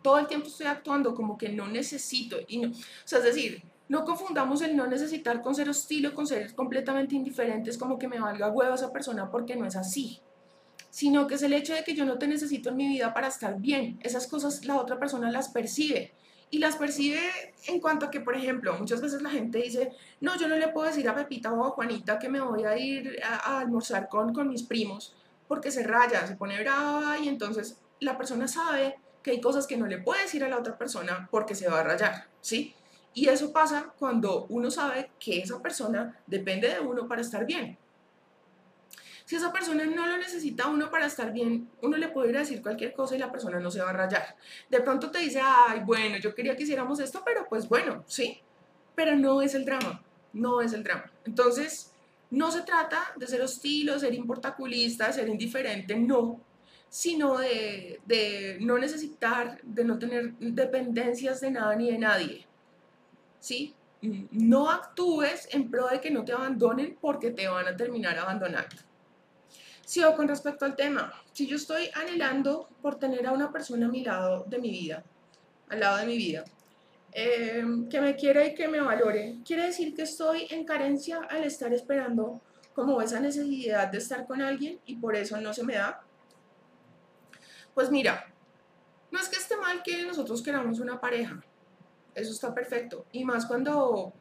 todo 0.01 0.19
el 0.19 0.27
tiempo 0.27 0.47
estoy 0.47 0.67
actuando 0.67 1.13
como 1.13 1.37
que 1.37 1.49
no 1.49 1.67
necesito, 1.67 2.37
y 2.47 2.57
no, 2.59 2.69
o 2.69 2.73
sea, 3.05 3.19
es 3.19 3.25
decir, 3.25 3.63
no 3.89 4.03
confundamos 4.03 4.61
el 4.61 4.75
no 4.75 4.87
necesitar 4.87 5.41
con 5.41 5.55
ser 5.55 5.69
hostil 5.69 6.07
o 6.07 6.13
con 6.13 6.27
ser 6.27 6.53
completamente 6.55 7.15
indiferentes, 7.15 7.77
como 7.77 7.97
que 7.97 8.07
me 8.07 8.19
valga 8.19 8.49
huevo 8.49 8.73
esa 8.73 8.91
persona 8.91 9.29
porque 9.31 9.55
no 9.55 9.65
es 9.65 9.75
así 9.75 10.21
sino 10.89 11.27
que 11.27 11.35
es 11.35 11.43
el 11.43 11.53
hecho 11.53 11.73
de 11.73 11.83
que 11.83 11.93
yo 11.93 12.05
no 12.05 12.17
te 12.17 12.27
necesito 12.27 12.69
en 12.69 12.77
mi 12.77 12.87
vida 12.87 13.13
para 13.13 13.27
estar 13.27 13.59
bien. 13.59 13.99
Esas 14.01 14.25
cosas 14.25 14.65
la 14.65 14.77
otra 14.77 14.97
persona 14.97 15.29
las 15.29 15.49
percibe 15.49 16.11
y 16.49 16.59
las 16.59 16.77
percibe 16.77 17.19
en 17.67 17.79
cuanto 17.79 18.05
a 18.05 18.11
que, 18.11 18.21
por 18.21 18.35
ejemplo, 18.35 18.73
muchas 18.77 19.01
veces 19.01 19.21
la 19.21 19.29
gente 19.29 19.59
dice, 19.59 19.91
no, 20.21 20.37
yo 20.37 20.47
no 20.47 20.55
le 20.55 20.69
puedo 20.69 20.87
decir 20.87 21.07
a 21.09 21.15
Pepita 21.15 21.51
o 21.51 21.65
a 21.65 21.71
Juanita 21.71 22.19
que 22.19 22.29
me 22.29 22.39
voy 22.39 22.63
a 22.63 22.77
ir 22.77 23.19
a, 23.23 23.59
almorzar 23.59 24.07
con, 24.07 24.33
con 24.33 24.49
mis 24.49 24.63
primos 24.63 25.15
porque 25.47 25.71
se 25.71 25.83
raya, 25.83 26.25
se 26.25 26.35
pone 26.35 26.59
brava 26.61 27.17
y 27.19 27.27
entonces 27.27 27.79
la 27.99 28.17
persona 28.17 28.47
sabe 28.47 28.95
que 29.21 29.31
hay 29.31 29.41
cosas 29.41 29.67
que 29.67 29.77
no 29.77 29.87
le 29.87 29.97
puede 29.97 30.23
decir 30.23 30.43
a 30.43 30.49
la 30.49 30.57
otra 30.57 30.77
persona 30.77 31.27
porque 31.31 31.55
se 31.55 31.69
va 31.69 31.81
a 31.81 31.83
rayar, 31.83 32.27
¿sí? 32.41 32.73
Y 33.13 33.27
eso 33.29 33.51
pasa 33.51 33.93
cuando 33.97 34.45
uno 34.49 34.69
sabe 34.69 35.09
que 35.19 35.39
esa 35.39 35.61
persona 35.61 36.19
depende 36.27 36.69
de 36.69 36.79
uno 36.79 37.07
para 37.07 37.21
estar 37.21 37.45
bien. 37.45 37.77
Si 39.27 39.35
esa 39.35 39.51
persona 39.51 39.83
no 39.83 40.07
lo 40.07 40.17
necesita 40.17 40.67
uno 40.67 40.89
para 40.89 41.05
estar 41.05 41.33
bien, 41.33 41.69
uno 41.81 41.97
le 41.97 42.07
puede 42.07 42.31
decir 42.31 42.61
cualquier 42.61 42.93
cosa 42.93 43.13
y 43.13 43.19
la 43.19 43.29
persona 43.29 43.59
no 43.59 43.69
se 43.69 43.81
va 43.81 43.89
a 43.89 43.93
rayar. 43.93 44.37
De 44.69 44.79
pronto 44.79 45.11
te 45.11 45.19
dice, 45.19 45.41
ay, 45.43 45.81
bueno, 45.81 46.15
yo 46.15 46.33
quería 46.33 46.55
que 46.55 46.63
hiciéramos 46.63 47.01
esto, 47.01 47.23
pero 47.25 47.45
pues 47.49 47.67
bueno, 47.67 48.05
sí. 48.07 48.39
Pero 48.95 49.17
no 49.17 49.41
es 49.41 49.53
el 49.53 49.65
drama, 49.65 50.01
no 50.31 50.61
es 50.61 50.71
el 50.71 50.81
drama. 50.81 51.11
Entonces, 51.25 51.91
no 52.29 52.51
se 52.51 52.61
trata 52.61 53.11
de 53.17 53.27
ser 53.27 53.41
hostil 53.41 53.89
o 53.89 53.99
ser 53.99 54.13
importaculista, 54.13 55.11
ser 55.11 55.27
indiferente, 55.27 55.97
no, 55.97 56.39
sino 56.87 57.37
de, 57.37 57.99
de, 58.05 58.59
no 58.61 58.77
necesitar, 58.77 59.59
de 59.61 59.83
no 59.83 59.99
tener 59.99 60.35
dependencias 60.39 61.41
de 61.41 61.51
nada 61.51 61.75
ni 61.75 61.91
de 61.91 61.97
nadie. 61.97 62.47
¿Sí? 63.41 63.75
No 64.31 64.69
actúes 64.69 65.49
en 65.51 65.69
pro 65.69 65.89
de 65.89 65.99
que 65.99 66.11
no 66.11 66.23
te 66.23 66.31
abandonen 66.31 66.97
porque 67.01 67.31
te 67.31 67.49
van 67.49 67.67
a 67.67 67.75
terminar 67.75 68.17
abandonando. 68.17 68.86
Sí, 69.87 70.03
o 70.03 70.13
con 70.17 70.27
respecto 70.27 70.65
al 70.65 70.75
tema, 70.75 71.13
si 71.31 71.47
yo 71.47 71.55
estoy 71.55 71.89
anhelando 71.93 72.67
por 72.81 72.99
tener 72.99 73.25
a 73.25 73.31
una 73.31 73.53
persona 73.53 73.85
a 73.85 73.89
mi 73.89 74.03
lado 74.03 74.43
de 74.43 74.59
mi 74.59 74.69
vida, 74.69 75.01
al 75.69 75.79
lado 75.79 75.99
de 75.99 76.05
mi 76.05 76.17
vida, 76.17 76.43
em, 77.13 77.87
que 77.87 78.01
me 78.01 78.17
quiera 78.17 78.45
y 78.45 78.53
que 78.53 78.67
me 78.67 78.81
valore, 78.81 79.37
quiere 79.45 79.67
decir 79.67 79.95
que 79.95 80.01
estoy 80.01 80.45
en 80.49 80.65
carencia 80.65 81.21
al 81.29 81.45
estar 81.45 81.71
esperando 81.73 82.41
como 82.75 83.01
esa 83.01 83.21
necesidad 83.21 83.87
de 83.87 83.99
estar 83.99 84.27
con 84.27 84.41
alguien 84.41 84.77
y 84.85 84.97
por 84.97 85.15
eso 85.15 85.39
no 85.39 85.53
se 85.53 85.63
me 85.63 85.75
da. 85.75 86.03
Pues 87.73 87.89
mira, 87.89 88.25
no 89.09 89.19
es 89.21 89.29
que 89.29 89.37
esté 89.37 89.55
mal 89.55 89.83
que 89.83 90.03
nosotros 90.03 90.41
queramos 90.41 90.81
una 90.81 90.99
pareja, 90.99 91.41
eso 92.13 92.33
está 92.33 92.53
perfecto, 92.53 93.05
y 93.13 93.23
más 93.23 93.45
cuando 93.45 94.11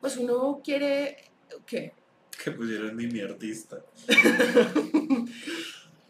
pues 0.00 0.16
uno 0.16 0.62
quiere, 0.64 1.30
¿qué? 1.66 1.92
que 2.42 2.50
pusieron 2.52 2.96
ni 2.96 3.06
mi 3.06 3.20
artista. 3.20 3.84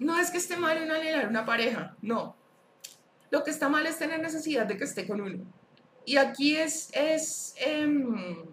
no 0.00 0.18
es 0.18 0.30
que 0.30 0.38
esté 0.38 0.56
mal 0.56 0.82
uno 0.82 0.94
anhelar 0.94 1.28
una 1.28 1.44
pareja, 1.44 1.94
no. 2.00 2.34
Lo 3.30 3.44
que 3.44 3.50
está 3.50 3.68
mal 3.68 3.86
es 3.86 3.98
tener 3.98 4.18
necesidad 4.20 4.66
de 4.66 4.76
que 4.76 4.84
esté 4.84 5.06
con 5.06 5.20
uno. 5.20 5.44
Y 6.06 6.16
aquí 6.16 6.56
es, 6.56 6.88
es 6.94 7.54
em, 7.58 8.46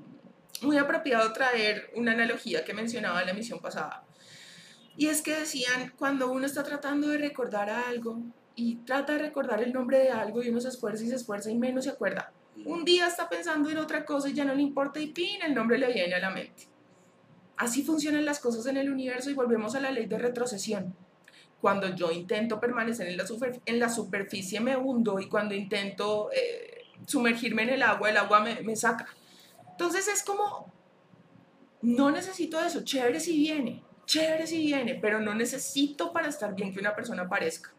muy 0.62 0.78
apropiado 0.78 1.32
traer 1.32 1.90
una 1.96 2.12
analogía 2.12 2.66
que 2.66 2.74
mencionaba 2.74 3.22
en 3.22 3.28
la 3.28 3.32
emisión 3.32 3.60
pasada. 3.60 4.04
Y 4.98 5.08
es 5.08 5.22
que 5.22 5.40
decían, 5.40 5.94
cuando 5.98 6.30
uno 6.30 6.46
está 6.46 6.64
tratando 6.64 7.08
de 7.08 7.18
recordar 7.18 7.70
algo 7.70 8.20
y 8.56 8.76
trata 8.78 9.14
de 9.14 9.20
recordar 9.20 9.64
el 9.64 9.72
nombre 9.72 10.00
de 10.00 10.10
algo 10.10 10.44
y 10.44 10.50
uno 10.50 10.60
se 10.60 10.68
esfuerza 10.68 11.06
y 11.06 11.08
se 11.08 11.16
esfuerza 11.16 11.50
y 11.50 11.56
menos 11.56 11.86
se 11.86 11.92
acuerda. 11.92 12.34
Un 12.66 12.84
día 12.84 13.08
está 13.08 13.30
pensando 13.30 13.70
en 13.70 13.78
otra 13.78 14.04
cosa 14.04 14.28
y 14.28 14.34
ya 14.34 14.44
no 14.44 14.54
le 14.54 14.64
importa 14.64 15.00
y 15.00 15.08
pin, 15.08 15.42
el 15.44 15.56
nombre 15.56 15.78
le 15.78 15.94
viene 15.94 16.16
a 16.16 16.20
la 16.20 16.30
mente. 16.30 16.68
Así 17.56 17.84
funcionan 17.84 18.26
las 18.26 18.40
cosas 18.40 18.66
en 18.66 18.76
el 18.76 18.92
universo 18.92 19.30
y 19.30 19.34
volvemos 19.34 19.76
a 19.76 19.80
la 19.80 19.92
ley 19.92 20.08
de 20.08 20.18
retrocesión. 20.18 20.94
Cuando 21.62 21.94
yo 21.96 22.12
intento 22.12 22.60
permanecer 22.60 23.08
en 23.08 23.18
la, 23.18 23.26
en 23.66 23.80
la 23.80 23.90
superficie 23.90 24.60
me 24.60 24.78
hundo 24.78 25.20
y 25.20 25.28
cuando 25.28 25.56
intento 25.56 26.30
eh, 26.32 26.84
sumergirme 27.06 27.64
en 27.64 27.70
el 27.70 27.84
agua, 27.84 28.10
el 28.10 28.18
agua 28.18 28.42
me, 28.42 28.62
me 28.62 28.76
saca. 28.76 29.08
Entonces 29.72 30.08
es 30.08 30.24
como, 30.24 30.72
no 31.82 32.12
necesito 32.12 32.60
eso, 32.60 32.84
chévere 32.84 33.20
si 33.20 33.38
viene, 33.38 33.84
chévere 34.06 34.48
si 34.48 34.58
viene, 34.58 34.96
pero 34.96 35.20
no 35.20 35.34
necesito 35.36 36.12
para 36.12 36.28
estar 36.28 36.56
bien 36.56 36.74
que 36.74 36.80
una 36.80 36.96
persona 36.96 37.24
aparezca. 37.24 37.74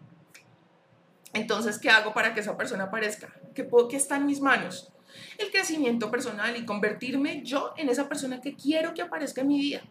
Entonces, 1.33 1.79
¿qué 1.79 1.91
hago 1.91 2.15
para 2.15 2.35
que 2.35 2.41
esa 2.41 2.57
persona 2.57 2.85
aparezca? 2.85 3.33
¿Qué, 3.55 3.65
puedo, 3.65 3.89
¿Qué 3.89 3.97
está 3.97 4.17
en 4.17 4.27
mis 4.27 4.41
manos? 4.41 4.93
El 5.37 5.51
crecimiento 5.51 6.11
personal 6.11 6.57
y 6.57 6.65
convertirme 6.65 7.43
yo 7.43 7.73
en 7.77 7.89
esa 7.89 8.09
persona 8.09 8.41
que 8.41 8.55
quiero 8.55 8.95
que 8.95 9.03
aparezca 9.03 9.43
en 9.43 9.49
mi 9.49 9.59
vida. 9.59 9.83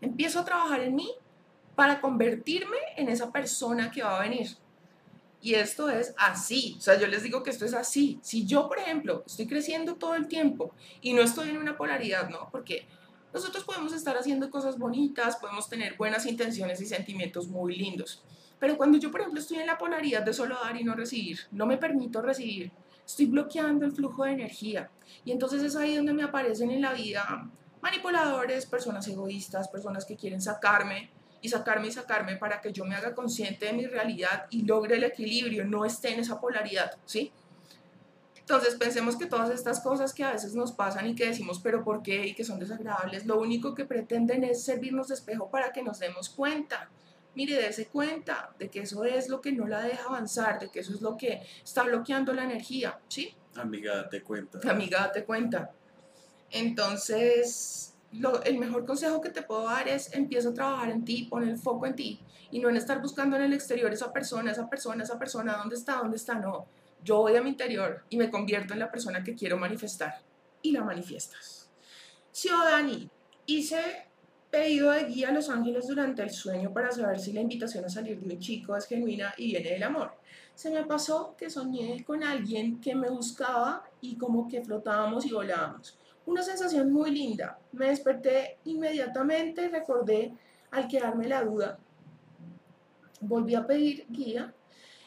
Empiezo 0.00 0.40
a 0.40 0.44
trabajar 0.44 0.80
en 0.80 0.94
mí 0.94 1.10
para 1.74 2.00
convertirme 2.00 2.76
en 2.96 3.08
esa 3.08 3.30
persona 3.32 3.90
que 3.90 4.02
va 4.02 4.18
a 4.18 4.22
venir. 4.22 4.56
Y 5.40 5.54
esto 5.54 5.90
es 5.90 6.14
así, 6.16 6.76
o 6.78 6.80
sea, 6.80 6.98
yo 6.98 7.06
les 7.06 7.22
digo 7.22 7.42
que 7.42 7.50
esto 7.50 7.66
es 7.66 7.74
así. 7.74 8.18
Si 8.22 8.46
yo, 8.46 8.66
por 8.66 8.78
ejemplo, 8.78 9.24
estoy 9.26 9.46
creciendo 9.46 9.96
todo 9.96 10.14
el 10.14 10.26
tiempo 10.26 10.72
y 11.02 11.12
no 11.12 11.20
estoy 11.20 11.50
en 11.50 11.58
una 11.58 11.76
polaridad, 11.76 12.30
¿no? 12.30 12.48
Porque 12.50 12.86
nosotros 13.34 13.64
podemos 13.64 13.92
estar 13.92 14.16
haciendo 14.16 14.48
cosas 14.48 14.78
bonitas, 14.78 15.36
podemos 15.36 15.68
tener 15.68 15.96
buenas 15.98 16.24
intenciones 16.24 16.80
y 16.80 16.86
sentimientos 16.86 17.48
muy 17.48 17.76
lindos. 17.76 18.24
Pero 18.58 18.78
cuando 18.78 18.96
yo, 18.96 19.10
por 19.10 19.20
ejemplo, 19.20 19.38
estoy 19.38 19.58
en 19.58 19.66
la 19.66 19.76
polaridad 19.76 20.22
de 20.22 20.32
solo 20.32 20.54
dar 20.54 20.80
y 20.80 20.84
no 20.84 20.94
recibir, 20.94 21.40
no 21.50 21.66
me 21.66 21.76
permito 21.76 22.22
recibir, 22.22 22.72
estoy 23.04 23.26
bloqueando 23.26 23.84
el 23.84 23.92
flujo 23.92 24.24
de 24.24 24.32
energía. 24.32 24.90
Y 25.26 25.32
entonces 25.32 25.62
es 25.62 25.76
ahí 25.76 25.96
donde 25.96 26.14
me 26.14 26.22
aparecen 26.22 26.70
en 26.70 26.80
la 26.80 26.94
vida 26.94 27.50
manipuladores, 27.82 28.64
personas 28.64 29.06
egoístas, 29.08 29.68
personas 29.68 30.06
que 30.06 30.16
quieren 30.16 30.40
sacarme 30.40 31.10
y 31.44 31.50
sacarme 31.50 31.88
y 31.88 31.92
sacarme 31.92 32.36
para 32.36 32.62
que 32.62 32.72
yo 32.72 32.86
me 32.86 32.94
haga 32.94 33.14
consciente 33.14 33.66
de 33.66 33.74
mi 33.74 33.84
realidad 33.84 34.46
y 34.48 34.62
logre 34.62 34.96
el 34.96 35.04
equilibrio, 35.04 35.66
no 35.66 35.84
esté 35.84 36.14
en 36.14 36.20
esa 36.20 36.40
polaridad, 36.40 36.96
¿sí? 37.04 37.32
Entonces 38.34 38.76
pensemos 38.76 39.14
que 39.18 39.26
todas 39.26 39.50
estas 39.50 39.80
cosas 39.80 40.14
que 40.14 40.24
a 40.24 40.32
veces 40.32 40.54
nos 40.54 40.72
pasan 40.72 41.06
y 41.06 41.14
que 41.14 41.26
decimos 41.26 41.60
pero 41.62 41.84
¿por 41.84 42.02
qué? 42.02 42.28
y 42.28 42.34
que 42.34 42.44
son 42.44 42.58
desagradables, 42.58 43.26
lo 43.26 43.38
único 43.38 43.74
que 43.74 43.84
pretenden 43.84 44.42
es 44.42 44.64
servirnos 44.64 45.08
de 45.08 45.16
espejo 45.16 45.50
para 45.50 45.70
que 45.70 45.82
nos 45.82 45.98
demos 45.98 46.30
cuenta. 46.30 46.88
Mire, 47.34 47.60
dése 47.60 47.88
cuenta 47.88 48.54
de 48.58 48.70
que 48.70 48.80
eso 48.80 49.04
es 49.04 49.28
lo 49.28 49.42
que 49.42 49.52
no 49.52 49.66
la 49.66 49.82
deja 49.82 50.04
avanzar, 50.04 50.58
de 50.58 50.70
que 50.70 50.80
eso 50.80 50.94
es 50.94 51.02
lo 51.02 51.18
que 51.18 51.42
está 51.62 51.82
bloqueando 51.82 52.32
la 52.32 52.44
energía, 52.44 52.98
¿sí? 53.08 53.34
Amiga, 53.56 53.96
date 53.96 54.22
cuenta. 54.22 54.60
Amiga, 54.70 55.00
date 55.00 55.24
cuenta. 55.24 55.72
Entonces, 56.50 57.93
el 58.44 58.58
mejor 58.58 58.86
consejo 58.86 59.20
que 59.20 59.30
te 59.30 59.42
puedo 59.42 59.64
dar 59.64 59.88
es 59.88 60.12
empieza 60.14 60.50
a 60.50 60.54
trabajar 60.54 60.90
en 60.90 61.04
ti, 61.04 61.24
pon 61.24 61.48
el 61.48 61.56
foco 61.56 61.86
en 61.86 61.96
ti 61.96 62.20
y 62.50 62.58
no 62.60 62.68
en 62.68 62.76
estar 62.76 63.00
buscando 63.00 63.36
en 63.36 63.42
el 63.42 63.52
exterior 63.52 63.92
esa 63.92 64.12
persona, 64.12 64.52
esa 64.52 64.68
persona, 64.68 65.02
esa 65.02 65.18
persona, 65.18 65.56
¿dónde 65.56 65.74
está? 65.74 65.96
¿Dónde 65.96 66.16
está? 66.16 66.34
No, 66.34 66.66
yo 67.02 67.18
voy 67.18 67.36
a 67.36 67.42
mi 67.42 67.50
interior 67.50 68.04
y 68.08 68.16
me 68.16 68.30
convierto 68.30 68.72
en 68.72 68.80
la 68.80 68.90
persona 68.90 69.24
que 69.24 69.34
quiero 69.34 69.58
manifestar 69.58 70.22
y 70.62 70.72
la 70.72 70.82
manifiestas. 70.82 71.70
Si 72.30 72.48
o 72.48 72.58
Dani, 72.58 73.08
hice 73.46 74.08
pedido 74.50 74.92
de 74.92 75.04
guía 75.04 75.30
a 75.30 75.32
los 75.32 75.50
ángeles 75.50 75.88
durante 75.88 76.22
el 76.22 76.30
sueño 76.30 76.72
para 76.72 76.92
saber 76.92 77.18
si 77.18 77.32
la 77.32 77.40
invitación 77.40 77.84
a 77.84 77.88
salir 77.88 78.20
de 78.20 78.34
un 78.34 78.40
chico 78.40 78.76
es 78.76 78.86
genuina 78.86 79.34
y 79.36 79.46
viene 79.46 79.70
del 79.70 79.82
amor. 79.82 80.14
Se 80.54 80.70
me 80.70 80.84
pasó 80.84 81.34
que 81.36 81.50
soñé 81.50 82.04
con 82.04 82.22
alguien 82.22 82.80
que 82.80 82.94
me 82.94 83.10
buscaba 83.10 83.82
y 84.00 84.16
como 84.16 84.46
que 84.46 84.62
flotábamos 84.62 85.26
y 85.26 85.32
volábamos 85.32 85.98
una 86.26 86.42
sensación 86.42 86.92
muy 86.92 87.10
linda. 87.10 87.58
Me 87.72 87.88
desperté 87.88 88.58
inmediatamente, 88.64 89.68
recordé 89.68 90.32
al 90.70 90.88
quedarme 90.88 91.28
la 91.28 91.44
duda. 91.44 91.78
Volví 93.20 93.54
a 93.54 93.66
pedir 93.66 94.06
guía 94.08 94.54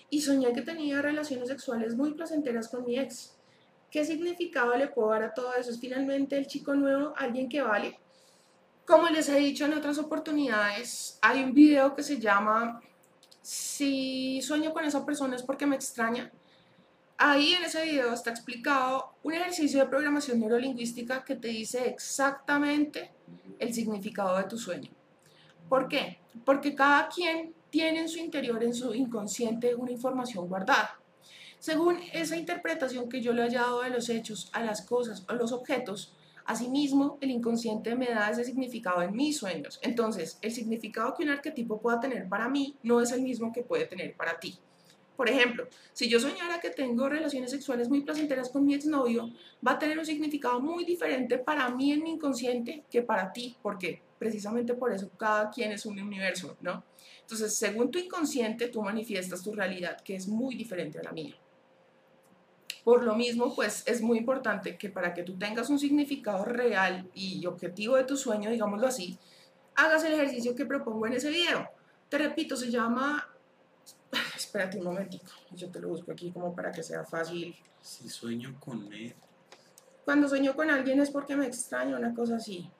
y 0.09 0.21
soñé 0.21 0.53
que 0.53 0.61
tenía 0.61 1.01
relaciones 1.01 1.49
sexuales 1.49 1.95
muy 1.95 2.13
placenteras 2.13 2.69
con 2.69 2.85
mi 2.85 2.97
ex. 2.97 3.35
¿Qué 3.91 4.05
significado 4.05 4.75
le 4.75 4.87
puedo 4.87 5.09
dar 5.09 5.23
a 5.23 5.33
todo 5.33 5.53
eso? 5.55 5.71
¿Es 5.71 5.79
finalmente 5.79 6.37
el 6.37 6.47
chico 6.47 6.75
nuevo 6.75 7.13
alguien 7.15 7.49
que 7.49 7.61
vale? 7.61 7.99
Como 8.85 9.09
les 9.09 9.27
he 9.29 9.37
dicho 9.37 9.65
en 9.65 9.73
otras 9.73 9.97
oportunidades, 9.97 11.19
hay 11.21 11.43
un 11.43 11.53
video 11.53 11.93
que 11.95 12.03
se 12.03 12.19
llama 12.19 12.81
Si 13.41 14.41
sueño 14.41 14.73
con 14.73 14.85
esa 14.85 15.05
persona 15.05 15.35
es 15.35 15.43
porque 15.43 15.65
me 15.65 15.75
extraña 15.75 16.31
Ahí 17.19 17.53
en 17.53 17.63
ese 17.63 17.83
video 17.83 18.13
está 18.13 18.29
explicado 18.29 19.15
un 19.23 19.33
ejercicio 19.33 19.79
de 19.79 19.87
programación 19.87 20.39
neurolingüística 20.39 21.25
que 21.25 21.35
te 21.35 21.47
dice 21.47 21.89
exactamente 21.89 23.09
el 23.57 23.73
significado 23.73 24.37
de 24.37 24.43
tu 24.43 24.59
sueño. 24.59 24.91
¿Por 25.67 25.87
qué? 25.87 26.19
Porque 26.45 26.75
cada 26.75 27.09
quien 27.09 27.55
tiene 27.71 28.01
en 28.01 28.07
su 28.07 28.19
interior, 28.19 28.63
en 28.63 28.75
su 28.75 28.93
inconsciente, 28.93 29.73
una 29.73 29.91
información 29.91 30.47
guardada. 30.47 30.99
Según 31.57 31.97
esa 32.13 32.37
interpretación 32.37 33.09
que 33.09 33.19
yo 33.19 33.33
le 33.33 33.41
haya 33.41 33.61
dado 33.61 33.81
a 33.81 33.89
los 33.89 34.09
hechos, 34.09 34.51
a 34.53 34.63
las 34.63 34.83
cosas, 34.83 35.25
a 35.27 35.33
los 35.33 35.51
objetos, 35.51 36.13
asimismo 36.45 37.17
el 37.19 37.31
inconsciente 37.31 37.95
me 37.95 38.09
da 38.09 38.29
ese 38.29 38.43
significado 38.43 39.01
en 39.01 39.15
mis 39.15 39.39
sueños. 39.39 39.79
Entonces, 39.81 40.37
el 40.43 40.51
significado 40.51 41.15
que 41.15 41.23
un 41.23 41.29
arquetipo 41.29 41.81
pueda 41.81 41.99
tener 41.99 42.29
para 42.29 42.47
mí 42.47 42.77
no 42.83 43.01
es 43.01 43.11
el 43.11 43.23
mismo 43.23 43.51
que 43.51 43.63
puede 43.63 43.85
tener 43.85 44.15
para 44.15 44.39
ti. 44.39 44.59
Por 45.17 45.27
ejemplo, 45.27 45.67
si 45.93 46.07
yo 46.07 46.19
soñara 46.19 46.59
que 46.59 46.69
tengo 46.69 47.09
relaciones 47.09 47.49
sexuales 47.49 47.89
muy 47.89 48.01
placenteras 48.01 48.49
con 48.49 48.63
mi 48.63 48.75
exnovio, 48.75 49.31
va 49.67 49.71
a 49.71 49.79
tener 49.79 49.97
un 49.97 50.05
significado 50.05 50.59
muy 50.61 50.85
diferente 50.85 51.39
para 51.39 51.67
mí 51.69 51.91
en 51.91 52.03
mi 52.03 52.11
inconsciente 52.11 52.83
que 52.89 53.01
para 53.01 53.33
ti, 53.33 53.57
porque 53.63 53.99
precisamente 54.19 54.75
por 54.75 54.93
eso 54.93 55.09
cada 55.17 55.49
quien 55.49 55.71
es 55.71 55.87
un 55.87 55.99
universo, 55.99 56.55
¿no? 56.61 56.83
Entonces, 57.21 57.55
según 57.55 57.89
tu 57.89 57.97
inconsciente, 57.97 58.67
tú 58.67 58.83
manifiestas 58.83 59.41
tu 59.41 59.53
realidad, 59.53 59.99
que 60.01 60.15
es 60.15 60.27
muy 60.27 60.55
diferente 60.55 60.99
a 60.99 61.03
la 61.03 61.11
mía. 61.11 61.35
Por 62.83 63.03
lo 63.03 63.15
mismo, 63.15 63.55
pues 63.55 63.83
es 63.87 64.01
muy 64.01 64.19
importante 64.19 64.77
que 64.77 64.89
para 64.89 65.15
que 65.15 65.23
tú 65.23 65.35
tengas 65.37 65.69
un 65.71 65.79
significado 65.79 66.45
real 66.45 67.09
y 67.15 67.43
objetivo 67.47 67.95
de 67.95 68.03
tu 68.03 68.15
sueño, 68.15 68.51
digámoslo 68.51 68.87
así, 68.87 69.17
hagas 69.75 70.03
el 70.03 70.13
ejercicio 70.13 70.55
que 70.55 70.65
propongo 70.65 71.07
en 71.07 71.13
ese 71.13 71.31
video. 71.31 71.67
Te 72.07 72.19
repito, 72.19 72.55
se 72.55 72.69
llama 72.69 73.27
Espérate 74.47 74.77
un 74.77 74.85
momentito, 74.85 75.29
yo 75.51 75.69
te 75.69 75.77
lo 75.77 75.89
busco 75.89 76.09
aquí 76.09 76.31
como 76.31 76.55
para 76.55 76.71
que 76.71 76.81
sea 76.81 77.03
fácil. 77.03 77.53
Si 77.81 78.07
sueño 78.07 78.57
con 78.61 78.93
él. 78.93 79.13
Cuando 80.05 80.29
sueño 80.29 80.55
con 80.55 80.69
alguien 80.69 81.01
es 81.01 81.11
porque 81.11 81.35
me 81.35 81.45
extraño, 81.45 81.97
una 81.97 82.15
cosa 82.15 82.37
así. 82.37 82.71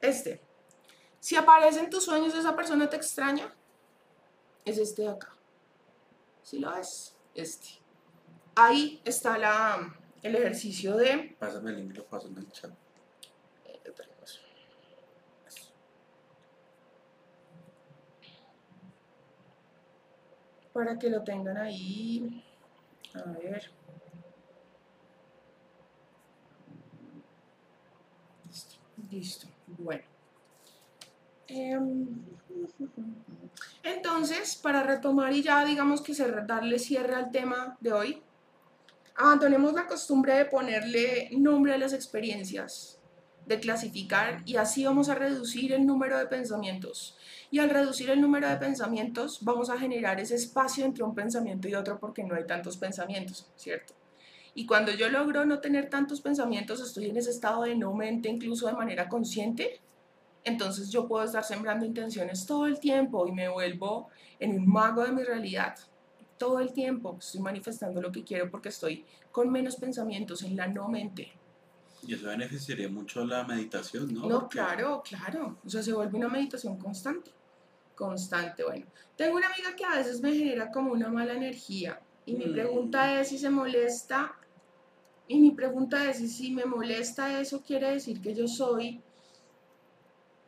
Este. 0.00 0.40
Si 1.20 1.36
aparece 1.36 1.80
en 1.80 1.90
tus 1.90 2.06
sueños 2.06 2.34
esa 2.34 2.56
persona 2.56 2.88
te 2.88 2.96
extraña, 2.96 3.54
es 4.64 4.78
este 4.78 5.02
de 5.02 5.08
acá. 5.10 5.34
Si 6.42 6.60
lo 6.60 6.74
ves, 6.74 7.14
este. 7.34 7.68
Ahí 8.54 9.02
está 9.04 9.36
la, 9.36 9.94
el 10.22 10.34
ejercicio 10.34 10.96
de... 10.96 11.36
Pásame 11.38 11.72
el 11.72 11.76
link, 11.76 11.94
lo 11.94 12.06
paso 12.06 12.28
en 12.28 12.38
el 12.38 12.50
chat. 12.50 12.70
Para 20.74 20.98
que 20.98 21.08
lo 21.08 21.22
tengan 21.22 21.56
ahí. 21.56 22.44
A 23.14 23.22
ver. 23.30 23.70
Listo. 29.10 29.46
Bueno. 29.78 30.02
Em, 31.46 32.08
entonces, 33.84 34.56
para 34.56 34.82
retomar 34.82 35.32
y 35.32 35.42
ya 35.42 35.64
digamos 35.64 36.02
que 36.02 36.12
darle 36.46 36.78
cierre 36.78 37.14
al 37.14 37.30
tema 37.30 37.76
de 37.80 37.92
hoy, 37.92 38.22
abandonemos 39.14 39.72
la 39.74 39.86
costumbre 39.86 40.34
de 40.34 40.46
ponerle 40.46 41.28
nombre 41.32 41.74
a 41.74 41.78
las 41.78 41.92
experiencias, 41.92 42.98
de 43.46 43.60
clasificar 43.60 44.42
y 44.46 44.56
así 44.56 44.84
vamos 44.84 45.08
a 45.08 45.14
reducir 45.14 45.72
el 45.72 45.86
número 45.86 46.18
de 46.18 46.26
pensamientos 46.26 47.16
y 47.50 47.60
al 47.60 47.70
reducir 47.70 48.10
el 48.10 48.20
número 48.20 48.48
de 48.48 48.56
pensamientos, 48.56 49.38
vamos 49.42 49.70
a 49.70 49.78
generar 49.78 50.18
ese 50.18 50.34
espacio 50.34 50.84
entre 50.84 51.04
un 51.04 51.14
pensamiento 51.14 51.68
y 51.68 51.74
otro 51.74 52.00
porque 52.00 52.24
no 52.24 52.34
hay 52.34 52.44
tantos 52.46 52.76
pensamientos, 52.76 53.46
¿cierto? 53.54 53.94
Y 54.56 54.66
cuando 54.66 54.92
yo 54.92 55.08
logro 55.08 55.44
no 55.44 55.60
tener 55.60 55.88
tantos 55.88 56.20
pensamientos, 56.20 56.80
estoy 56.80 57.10
en 57.10 57.16
ese 57.16 57.30
estado 57.30 57.62
de 57.62 57.76
no 57.76 57.94
mente, 57.94 58.28
incluso 58.28 58.66
de 58.66 58.72
manera 58.72 59.08
consciente, 59.08 59.80
entonces 60.44 60.90
yo 60.90 61.06
puedo 61.06 61.24
estar 61.24 61.44
sembrando 61.44 61.86
intenciones 61.86 62.44
todo 62.44 62.66
el 62.66 62.78
tiempo 62.78 63.26
y 63.26 63.32
me 63.32 63.48
vuelvo 63.48 64.08
en 64.38 64.58
un 64.58 64.68
mago 64.68 65.04
de 65.04 65.12
mi 65.12 65.22
realidad. 65.22 65.76
Todo 66.38 66.60
el 66.60 66.72
tiempo 66.72 67.16
estoy 67.18 67.40
manifestando 67.40 68.02
lo 68.02 68.12
que 68.12 68.24
quiero 68.24 68.50
porque 68.50 68.68
estoy 68.68 69.04
con 69.32 69.50
menos 69.50 69.76
pensamientos 69.76 70.42
en 70.42 70.56
la 70.56 70.66
no 70.66 70.88
mente. 70.88 71.32
Y 72.06 72.14
eso 72.14 72.26
beneficiaría 72.26 72.88
mucho 72.88 73.24
la 73.24 73.44
meditación, 73.44 74.12
¿no? 74.12 74.28
No, 74.28 74.48
claro, 74.48 75.02
claro. 75.02 75.58
O 75.64 75.68
sea, 75.68 75.82
se 75.82 75.92
vuelve 75.92 76.16
una 76.18 76.28
meditación 76.28 76.78
constante 76.78 77.30
constante. 77.94 78.64
Bueno, 78.64 78.86
tengo 79.16 79.36
una 79.36 79.46
amiga 79.46 79.74
que 79.76 79.84
a 79.84 79.96
veces 79.96 80.20
me 80.20 80.34
genera 80.34 80.70
como 80.70 80.92
una 80.92 81.08
mala 81.08 81.34
energía 81.34 82.00
y 82.26 82.34
mi 82.34 82.46
pregunta 82.46 83.06
mm. 83.06 83.20
es 83.20 83.28
si 83.28 83.38
se 83.38 83.50
molesta 83.50 84.34
Y 85.28 85.38
mi 85.40 85.52
pregunta 85.52 86.10
es, 86.10 86.18
si 86.36 86.50
me 86.50 86.64
molesta 86.64 87.40
eso, 87.40 87.62
quiere 87.62 87.92
decir 87.92 88.20
que 88.20 88.34
yo 88.34 88.46
soy 88.46 89.00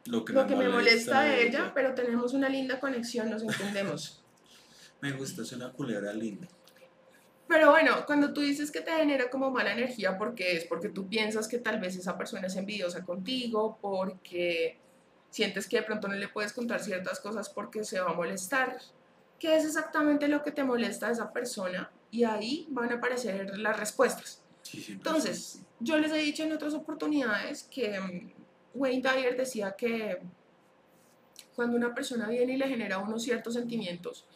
Lo 0.07 0.25
que, 0.25 0.33
lo 0.33 0.47
que 0.47 0.57
me 0.57 0.69
molesta 0.69 1.23
de 1.23 1.31
de 1.31 1.47
ella, 1.49 1.73
pero 1.75 1.95
tenemos 1.95 2.35
una 2.35 2.49
linda 2.49 2.79
conexión, 2.79 3.31
nos 3.31 3.43
entendemos. 3.43 4.23
Me 5.03 5.13
gusta, 5.13 5.43
es 5.43 5.53
una 5.53 5.71
culebra 5.73 6.11
linda. 6.15 6.49
Pero 7.49 7.71
bueno, 7.71 8.05
cuando 8.07 8.33
tú 8.33 8.41
dices 8.41 8.71
que 8.71 8.81
te 8.81 8.91
genera 8.91 9.31
como 9.31 9.51
mala 9.51 9.73
energía, 9.73 10.19
porque 10.19 10.57
es 10.57 10.65
porque 10.65 10.89
tú 10.89 11.09
piensas 11.09 11.47
que 11.47 11.59
tal 11.59 11.79
vez 11.79 11.97
esa 11.97 12.19
persona 12.19 12.49
es 12.49 12.57
envidiosa 12.57 13.05
contigo, 13.05 13.79
porque 13.81 14.79
sientes 15.31 15.69
que 15.69 15.77
de 15.77 15.83
pronto 15.83 16.09
no 16.09 16.15
le 16.15 16.29
puedes 16.29 16.53
contar 16.53 16.83
ciertas 16.83 17.21
cosas 17.21 17.49
porque 17.49 17.85
se 17.85 18.01
va 18.01 18.11
a 18.11 18.15
molestar. 18.15 18.79
¿Qué 19.39 19.57
es 19.57 19.65
exactamente 19.65 20.29
lo 20.29 20.43
que 20.43 20.51
te 20.51 20.65
molesta 20.65 21.09
a 21.09 21.13
esa 21.13 21.33
persona? 21.33 21.91
Y 22.11 22.25
ahí 22.25 22.67
van 22.71 22.91
a 22.91 22.97
aparecer 22.97 23.59
las 23.59 23.79
respuestas. 23.79 24.43
Sí, 24.63 24.85
Entonces, 24.89 25.61
yo 25.79 25.99
les 25.99 26.11
he 26.11 26.17
dicho 26.17 26.43
en 26.43 26.53
otras 26.53 26.75
oportunidades 26.75 27.69
que 27.71 28.01
mm, 28.01 28.33
Wayne 28.75 29.03
Dyer 29.03 29.37
decía 29.37 29.77
que 29.77 30.21
cuando 31.55 31.77
una 31.77 31.95
persona 31.95 32.29
viene 32.29 32.55
y 32.55 32.57
le 32.57 32.69
genera 32.69 32.99
unos 32.99 33.23
ciertos 33.23 33.55
sentimientos, 33.55 34.27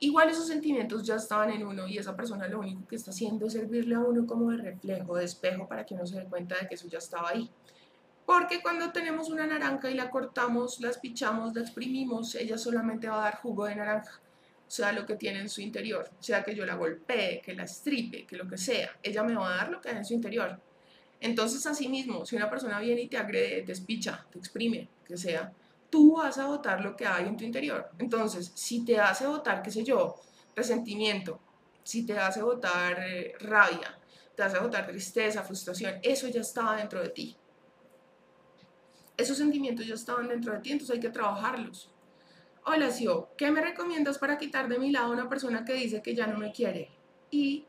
igual 0.00 0.30
esos 0.30 0.46
sentimientos 0.46 1.06
ya 1.06 1.16
estaban 1.16 1.50
en 1.50 1.64
uno 1.64 1.86
y 1.86 1.98
esa 1.98 2.16
persona 2.16 2.48
lo 2.48 2.60
único 2.60 2.86
que 2.88 2.96
está 2.96 3.10
haciendo 3.10 3.46
es 3.46 3.52
servirle 3.52 3.94
a 3.94 4.00
uno 4.00 4.26
como 4.26 4.50
de 4.50 4.56
reflejo, 4.56 5.16
de 5.16 5.24
espejo 5.24 5.68
para 5.68 5.84
que 5.84 5.94
uno 5.94 6.06
se 6.06 6.18
dé 6.18 6.24
cuenta 6.24 6.56
de 6.58 6.66
que 6.66 6.74
eso 6.74 6.88
ya 6.88 6.98
estaba 6.98 7.30
ahí. 7.30 7.50
Porque 8.24 8.62
cuando 8.62 8.92
tenemos 8.92 9.28
una 9.28 9.46
naranja 9.46 9.90
y 9.90 9.94
la 9.94 10.10
cortamos, 10.10 10.80
la 10.80 10.90
espichamos, 10.90 11.54
la 11.54 11.62
exprimimos, 11.62 12.34
ella 12.34 12.56
solamente 12.56 13.08
va 13.08 13.18
a 13.18 13.24
dar 13.24 13.36
jugo 13.36 13.66
de 13.66 13.74
naranja. 13.74 14.20
Sea, 14.68 14.92
lo 14.92 15.04
que 15.04 15.16
tiene 15.16 15.40
en 15.40 15.48
su 15.48 15.60
interior. 15.60 16.08
Sea, 16.20 16.44
que 16.44 16.54
yo 16.54 16.64
la 16.64 16.76
golpee, 16.76 17.40
que 17.44 17.54
la 17.54 17.64
estripe, 17.64 18.24
que 18.26 18.36
lo 18.36 18.46
que 18.46 18.56
sea. 18.56 18.96
Ella 19.02 19.24
me 19.24 19.34
va 19.34 19.52
a 19.52 19.56
dar 19.56 19.70
lo 19.70 19.80
que 19.80 19.88
hay 19.88 19.96
en 19.96 20.04
su 20.04 20.14
interior. 20.14 20.60
Entonces, 21.20 21.66
así 21.66 21.88
mismo, 21.88 22.24
si 22.24 22.36
una 22.36 22.48
persona 22.48 22.78
viene 22.78 23.02
y 23.02 23.08
te 23.08 23.18
agrede, 23.18 23.62
te 23.62 23.72
espicha, 23.72 24.24
te 24.30 24.38
exprime, 24.38 24.88
que 25.04 25.16
sea, 25.16 25.52
tú 25.90 26.16
vas 26.16 26.38
a 26.38 26.46
votar 26.46 26.80
lo 26.80 26.96
que 26.96 27.06
hay 27.06 27.26
en 27.26 27.36
tu 27.36 27.44
interior. 27.44 27.90
Entonces, 27.98 28.52
si 28.54 28.84
te 28.84 28.98
hace 28.98 29.26
votar, 29.26 29.62
qué 29.62 29.70
sé 29.70 29.84
yo, 29.84 30.20
resentimiento, 30.54 31.40
si 31.82 32.06
te 32.06 32.18
hace 32.18 32.42
votar 32.42 33.00
eh, 33.00 33.34
rabia, 33.40 33.98
te 34.34 34.42
hace 34.42 34.58
votar 34.58 34.86
tristeza, 34.86 35.42
frustración, 35.42 35.94
eso 36.02 36.28
ya 36.28 36.40
estaba 36.40 36.76
dentro 36.76 37.02
de 37.02 37.08
ti. 37.10 37.36
Esos 39.16 39.36
sentimientos 39.36 39.86
ya 39.86 39.94
estaban 39.94 40.28
dentro 40.28 40.52
de 40.52 40.60
ti, 40.60 40.72
entonces 40.72 40.94
hay 40.94 41.00
que 41.00 41.10
trabajarlos. 41.10 41.92
Hola, 42.64 42.90
Sio, 42.90 43.30
¿qué 43.36 43.50
me 43.50 43.60
recomiendas 43.60 44.18
para 44.18 44.38
quitar 44.38 44.68
de 44.68 44.78
mi 44.78 44.90
lado 44.92 45.06
a 45.06 45.10
una 45.10 45.28
persona 45.28 45.64
que 45.64 45.74
dice 45.74 46.02
que 46.02 46.14
ya 46.14 46.26
no 46.26 46.38
me 46.38 46.52
quiere? 46.52 46.90
Y 47.30 47.66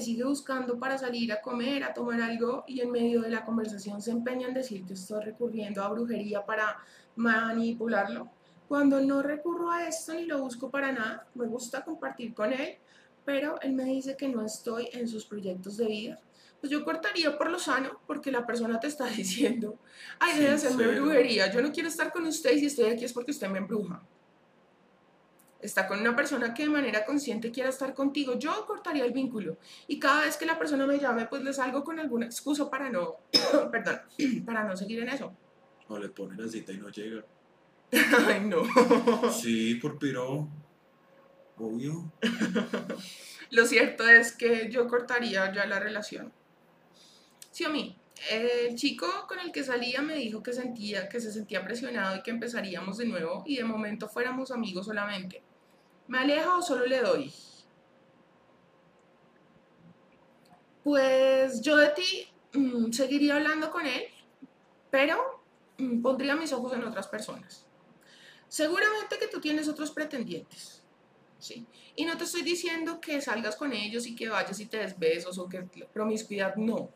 sigue 0.00 0.24
buscando 0.24 0.78
para 0.78 0.98
salir 0.98 1.32
a 1.32 1.40
comer, 1.40 1.84
a 1.84 1.94
tomar 1.94 2.20
algo 2.20 2.64
y 2.66 2.80
en 2.80 2.90
medio 2.90 3.22
de 3.22 3.30
la 3.30 3.44
conversación 3.44 4.00
se 4.02 4.10
empeña 4.10 4.48
en 4.48 4.54
decir 4.54 4.84
que 4.84 4.94
estoy 4.94 5.24
recurriendo 5.24 5.82
a 5.82 5.88
brujería 5.88 6.44
para 6.44 6.78
manipularlo. 7.16 8.30
Cuando 8.68 9.00
no 9.00 9.22
recurro 9.22 9.70
a 9.70 9.86
esto 9.86 10.14
ni 10.14 10.26
lo 10.26 10.42
busco 10.42 10.70
para 10.70 10.92
nada, 10.92 11.26
me 11.34 11.46
gusta 11.46 11.84
compartir 11.84 12.34
con 12.34 12.52
él, 12.52 12.76
pero 13.24 13.60
él 13.62 13.72
me 13.72 13.84
dice 13.84 14.16
que 14.16 14.28
no 14.28 14.44
estoy 14.44 14.88
en 14.92 15.08
sus 15.08 15.24
proyectos 15.24 15.76
de 15.76 15.86
vida. 15.86 16.20
Pues 16.60 16.70
yo 16.70 16.84
cortaría 16.84 17.38
por 17.38 17.50
lo 17.50 17.58
sano, 17.58 18.00
porque 18.06 18.30
la 18.30 18.44
persona 18.44 18.80
te 18.80 18.88
está 18.88 19.06
diciendo, 19.16 19.78
ay, 20.18 20.38
deja 20.38 20.50
de 20.50 20.54
hacerme 20.56 20.86
brujería, 20.88 21.50
yo 21.52 21.62
no 21.62 21.72
quiero 21.72 21.88
estar 21.88 22.12
con 22.12 22.26
usted 22.26 22.52
y 22.52 22.60
si 22.60 22.66
estoy 22.66 22.90
aquí 22.90 23.04
es 23.04 23.12
porque 23.12 23.30
usted 23.30 23.48
me 23.48 23.58
embruja. 23.58 24.02
Está 25.60 25.88
con 25.88 25.98
una 25.98 26.14
persona 26.14 26.54
que 26.54 26.64
de 26.64 26.68
manera 26.68 27.04
consciente 27.04 27.50
quiera 27.50 27.70
estar 27.70 27.92
contigo, 27.92 28.38
yo 28.38 28.64
cortaría 28.64 29.04
el 29.04 29.12
vínculo. 29.12 29.58
Y 29.88 29.98
cada 29.98 30.22
vez 30.22 30.36
que 30.36 30.46
la 30.46 30.58
persona 30.58 30.86
me 30.86 30.98
llame, 30.98 31.26
pues 31.26 31.42
le 31.42 31.52
salgo 31.52 31.82
con 31.82 31.98
alguna 31.98 32.26
excusa 32.26 32.70
para 32.70 32.90
no, 32.90 33.16
perdón, 33.72 34.00
para 34.46 34.64
no 34.64 34.76
seguir 34.76 35.00
en 35.00 35.08
eso. 35.08 35.34
O 35.88 35.98
le 35.98 36.10
pone 36.10 36.40
la 36.40 36.48
cita 36.48 36.72
y 36.72 36.78
no 36.78 36.90
llega. 36.90 37.24
Ay, 37.92 38.40
no. 38.40 38.62
Sí, 39.32 39.76
por 39.76 39.98
piro. 39.98 40.48
Obvio. 41.56 42.12
Lo 43.50 43.66
cierto 43.66 44.06
es 44.06 44.32
que 44.32 44.70
yo 44.70 44.86
cortaría 44.86 45.52
ya 45.52 45.66
la 45.66 45.80
relación. 45.80 46.32
Sí, 47.50 47.64
a 47.64 47.68
mí. 47.68 47.96
El 48.30 48.74
chico 48.74 49.06
con 49.28 49.38
el 49.38 49.52
que 49.52 49.64
salía 49.64 50.02
me 50.02 50.16
dijo 50.16 50.42
que 50.42 50.52
sentía 50.52 51.08
que 51.08 51.20
se 51.20 51.32
sentía 51.32 51.64
presionado 51.64 52.16
y 52.16 52.22
que 52.22 52.32
empezaríamos 52.32 52.98
de 52.98 53.06
nuevo 53.06 53.44
y 53.46 53.56
de 53.56 53.64
momento 53.64 54.08
fuéramos 54.08 54.50
amigos 54.50 54.86
solamente. 54.86 55.42
¿Me 56.08 56.18
aleja 56.18 56.56
o 56.56 56.62
solo 56.62 56.86
le 56.86 57.02
doy? 57.02 57.32
Pues 60.82 61.60
yo 61.60 61.76
de 61.76 61.90
ti 61.90 62.28
mm, 62.54 62.92
seguiría 62.92 63.36
hablando 63.36 63.70
con 63.70 63.86
él, 63.86 64.04
pero 64.90 65.44
mm, 65.76 66.00
pondría 66.00 66.34
mis 66.34 66.52
ojos 66.54 66.72
en 66.72 66.84
otras 66.84 67.06
personas. 67.08 67.66
Seguramente 68.48 69.18
que 69.18 69.28
tú 69.28 69.38
tienes 69.38 69.68
otros 69.68 69.90
pretendientes, 69.90 70.82
¿sí? 71.38 71.66
Y 71.94 72.06
no 72.06 72.16
te 72.16 72.24
estoy 72.24 72.40
diciendo 72.40 73.02
que 73.02 73.20
salgas 73.20 73.56
con 73.56 73.74
ellos 73.74 74.06
y 74.06 74.16
que 74.16 74.30
vayas 74.30 74.58
y 74.60 74.66
te 74.66 74.78
des 74.78 74.98
besos 74.98 75.36
o 75.36 75.46
que 75.46 75.62
promiscuidad, 75.92 76.56
no. 76.56 76.88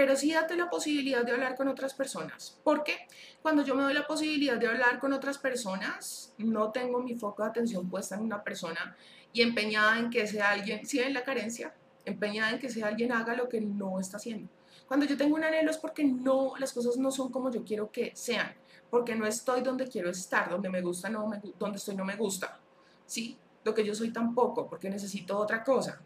Pero 0.00 0.16
sí 0.16 0.32
date 0.32 0.56
la 0.56 0.70
posibilidad 0.70 1.26
de 1.26 1.32
hablar 1.32 1.56
con 1.56 1.68
otras 1.68 1.92
personas. 1.92 2.58
Porque 2.64 3.06
cuando 3.42 3.62
yo 3.62 3.74
me 3.74 3.82
doy 3.82 3.92
la 3.92 4.06
posibilidad 4.06 4.56
de 4.56 4.66
hablar 4.66 4.98
con 4.98 5.12
otras 5.12 5.36
personas, 5.36 6.32
no 6.38 6.72
tengo 6.72 7.02
mi 7.02 7.16
foco 7.16 7.42
de 7.42 7.50
atención 7.50 7.90
puesta 7.90 8.14
en 8.14 8.22
una 8.22 8.42
persona 8.42 8.96
y 9.34 9.42
empeñada 9.42 9.98
en 9.98 10.08
que 10.08 10.26
sea 10.26 10.52
alguien, 10.52 10.86
si 10.86 11.00
en 11.00 11.12
la 11.12 11.22
carencia, 11.22 11.74
empeñada 12.06 12.52
en 12.52 12.58
que 12.60 12.70
sea 12.70 12.86
alguien 12.86 13.12
haga 13.12 13.34
lo 13.34 13.50
que 13.50 13.60
no 13.60 14.00
está 14.00 14.16
haciendo. 14.16 14.48
Cuando 14.88 15.04
yo 15.04 15.18
tengo 15.18 15.36
un 15.36 15.44
anhelo 15.44 15.70
es 15.70 15.76
porque 15.76 16.02
no, 16.02 16.54
las 16.58 16.72
cosas 16.72 16.96
no 16.96 17.10
son 17.10 17.30
como 17.30 17.52
yo 17.52 17.62
quiero 17.62 17.92
que 17.92 18.12
sean, 18.14 18.54
porque 18.88 19.14
no 19.14 19.26
estoy 19.26 19.60
donde 19.60 19.86
quiero 19.86 20.08
estar, 20.08 20.48
donde 20.48 20.70
me 20.70 20.80
gusta, 20.80 21.10
no 21.10 21.26
me, 21.26 21.42
donde 21.58 21.76
estoy 21.76 21.94
no 21.94 22.06
me 22.06 22.16
gusta, 22.16 22.58
¿sí? 23.04 23.36
Lo 23.64 23.74
que 23.74 23.84
yo 23.84 23.94
soy 23.94 24.14
tampoco, 24.14 24.66
porque 24.66 24.88
necesito 24.88 25.36
otra 25.36 25.62
cosa. 25.62 26.00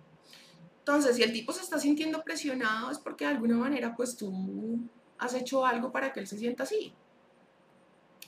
Entonces, 0.87 1.17
si 1.17 1.23
el 1.23 1.33
tipo 1.33 1.51
se 1.51 1.63
está 1.63 1.79
sintiendo 1.79 2.23
presionado 2.23 2.91
es 2.91 2.99
porque 2.99 3.25
de 3.25 3.31
alguna 3.31 3.57
manera 3.57 3.97
pues 3.97 4.19
tú 4.19 4.79
has 5.17 5.33
hecho 5.33 5.65
algo 5.65 5.91
para 5.91 6.13
que 6.13 6.21
él 6.21 6.27
se 6.27 6.37
sienta 6.37 6.65
así. 6.65 6.93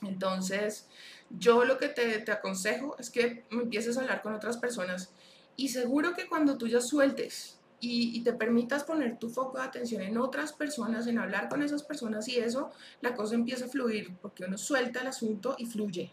Entonces, 0.01 0.87
yo 1.29 1.65
lo 1.65 1.77
que 1.77 1.89
te, 1.89 2.31
aconsejo 2.31 2.95
es 2.97 3.11
que 3.11 3.45
empieces 3.51 3.95
a 3.95 4.01
hablar 4.01 4.23
con 4.23 4.33
otras 4.33 4.57
personas 4.57 5.11
y 5.55 5.69
seguro 5.69 6.15
que 6.15 6.27
cuando 6.27 6.57
tú 6.57 6.67
ya 6.67 6.81
sueltes 6.81 7.59
y 7.79 8.23
te 8.23 8.33
permitas 8.33 8.83
poner 8.83 9.19
tu 9.19 9.29
foco 9.29 9.59
de 9.59 9.65
atención 9.65 10.01
en 10.01 10.17
otras 10.17 10.51
personas, 10.51 11.05
en 11.05 11.19
hablar 11.19 11.49
con 11.49 11.61
esas 11.61 11.83
personas 11.83 12.27
y 12.27 12.37
eso, 12.37 12.71
la 13.01 13.13
cosa 13.13 13.35
empieza 13.35 13.65
a 13.65 13.69
fluir 13.69 14.15
porque 14.19 14.45
uno 14.45 14.57
suelta 14.57 15.01
el 15.01 15.07
asunto 15.07 15.53
y 15.59 15.67
fluye. 15.67 16.11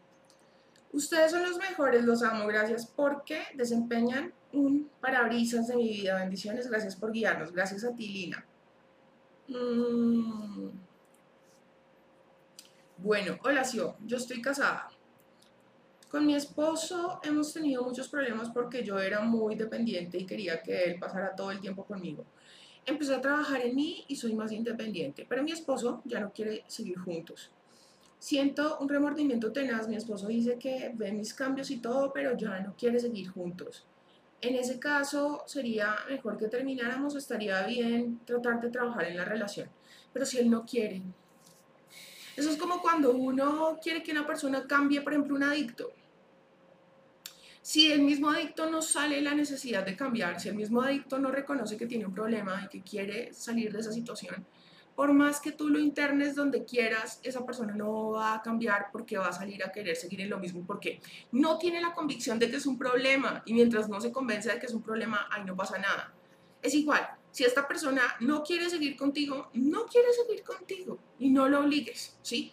Ustedes 0.93 1.31
son 1.31 1.43
los 1.43 1.57
mejores, 1.57 2.05
los 2.05 2.23
amo, 2.23 2.47
gracias 2.47 2.85
porque 2.85 3.45
desempeñan 3.55 4.35
un 4.55 4.91
parabrisas 5.01 5.69
de 5.69 5.77
mi 5.77 5.89
vida. 5.89 6.19
Bendiciones, 6.19 6.69
gracias 6.69 6.97
por 6.97 7.13
guiarnos, 7.13 7.53
gracias 7.53 7.85
a 7.85 7.95
ti, 7.95 8.09
Lina. 8.09 8.45
Mm. 9.49 10.69
Bueno, 12.99 13.39
hola, 13.43 13.65
Sio, 13.65 13.97
yo 14.07 14.17
estoy 14.17 14.41
casada. 14.41 14.89
Con 16.09 16.27
mi 16.27 16.37
esposo 16.37 17.21
hemos 17.25 17.53
tenido 17.53 17.83
muchos 17.83 18.09
problemas 18.09 18.49
porque 18.51 18.85
yo 18.85 18.99
era 19.01 19.21
muy 19.21 19.57
dependiente 19.57 20.17
y 20.17 20.25
quería 20.25 20.63
que 20.63 20.85
él 20.85 20.99
pasara 20.99 21.35
todo 21.35 21.51
el 21.51 21.61
tiempo 21.61 21.85
conmigo. 21.85 22.25
Empecé 22.87 23.15
a 23.15 23.21
trabajar 23.21 23.63
en 23.63 23.75
mí 23.75 24.05
y 24.07 24.15
soy 24.15 24.35
más 24.35 24.53
independiente, 24.53 25.27
pero 25.29 25.43
mi 25.43 25.51
esposo 25.51 26.03
ya 26.05 26.21
no 26.21 26.33
quiere 26.33 26.65
seguir 26.69 26.99
juntos. 26.99 27.51
Siento 28.19 28.79
un 28.79 28.89
remordimiento 28.89 29.53
tenaz, 29.53 29.89
mi 29.89 29.97
esposo 29.97 30.29
dice 30.29 30.57
que 30.57 30.93
ve 30.95 31.13
mis 31.13 31.35
cambios 31.35 31.71
y 31.71 31.79
todo, 31.79 32.13
pero 32.13 32.37
ya 32.37 32.61
no 32.61 32.75
quiere 32.77 33.01
seguir 33.01 33.29
juntos. 33.29 33.85
En 34.45 34.57
ese 34.57 34.79
caso 34.79 35.43
sería 35.47 35.97
mejor 36.07 36.37
que 36.37 36.49
termináramos, 36.49 37.17
estaría 37.17 37.67
bien 37.67 38.21
tratar 38.27 38.61
de 38.61 38.69
trabajar 38.69 39.07
en 39.07 39.17
la 39.17 39.25
relación, 39.25 39.71
pero 40.13 40.27
si 40.27 40.37
él 40.37 40.51
no 40.51 40.67
quiere. 40.67 41.01
Eso 42.37 42.51
es 42.51 42.59
como 42.59 42.83
cuando 42.83 43.13
uno 43.13 43.79
quiere 43.83 44.03
que 44.03 44.13
una 44.13 44.27
persona 44.27 44.67
cambie, 44.67 45.01
por 45.01 45.15
ejemplo, 45.15 45.35
un 45.35 45.45
adicto. 45.45 45.95
Si 47.63 47.91
el 47.91 48.03
mismo 48.03 48.29
adicto 48.29 48.69
no 48.69 48.83
sale 48.83 49.23
la 49.23 49.35
necesidad 49.35 49.83
de 49.83 49.97
cambiar, 49.97 50.39
si 50.39 50.51
el 50.51 50.57
mismo 50.57 50.83
adicto 50.83 51.19
no 51.19 51.31
reconoce 51.31 51.79
que 51.79 51.87
tiene 51.87 52.05
un 52.05 52.13
problema 52.13 52.65
y 52.67 52.69
que 52.69 52.83
quiere 52.83 53.33
salir 53.33 53.73
de 53.73 53.81
esa 53.81 53.93
situación, 53.93 54.45
por 54.95 55.13
más 55.13 55.41
que 55.41 55.51
tú 55.53 55.69
lo 55.69 55.79
internes 55.79 56.35
donde 56.37 56.65
quieras, 56.65 57.19
esa 57.23 57.45
persona 57.45 57.75
no 57.75 58.11
va 58.13 58.35
a 58.35 58.43
cambiar 58.43 58.87
porque 58.93 59.19
va 59.19 59.29
a 59.29 59.33
salir 59.33 59.65
a 59.65 59.73
querer 59.73 59.97
seguir 59.97 60.21
en 60.21 60.31
lo 60.31 60.39
mismo, 60.39 60.65
porque 60.67 61.01
no 61.33 61.59
tiene 61.59 61.81
la 61.81 61.93
convicción 61.93 62.39
de 62.39 62.49
que 62.51 62.57
es 62.57 62.67
un 62.67 62.79
problema 62.79 63.43
y 63.45 63.55
mientras 63.55 63.89
no 63.89 64.01
se 64.01 64.13
convence 64.13 64.53
de 64.53 64.59
que 64.61 64.67
es 64.67 64.73
un 64.75 64.83
problema, 64.83 65.27
ahí 65.31 65.45
no 65.45 65.57
pasa 65.57 65.79
nada. 65.79 66.15
Es 66.63 66.75
igual, 66.75 67.07
si 67.33 67.43
esta 67.45 67.67
persona 67.67 68.03
no 68.21 68.43
quiere 68.43 68.71
seguir 68.71 68.97
contigo, 68.97 69.51
no 69.55 69.85
quiere 69.87 70.13
seguir 70.13 70.45
contigo 70.45 70.99
y 71.19 71.31
no 71.31 71.49
lo 71.49 71.61
obligues, 71.61 72.17
¿sí? 72.23 72.53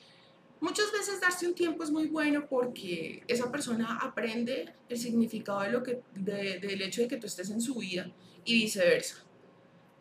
Muchas 0.60 0.92
veces 0.92 1.20
darse 1.22 1.48
un 1.48 1.56
tiempo 1.56 1.84
es 1.84 1.90
muy 1.92 2.08
bueno 2.08 2.46
porque 2.48 3.24
esa 3.28 3.52
persona 3.52 3.98
aprende 4.02 4.74
el 4.90 4.98
significado 5.00 5.62
de 5.62 5.72
lo 5.72 5.82
que, 5.82 6.02
de- 6.14 6.60
del 6.60 6.82
hecho 6.82 7.02
de 7.02 7.08
que 7.08 7.18
tú 7.18 7.26
estés 7.28 7.50
en 7.50 7.62
su 7.62 7.76
vida 7.76 8.12
y 8.46 8.54
viceversa. 8.64 9.24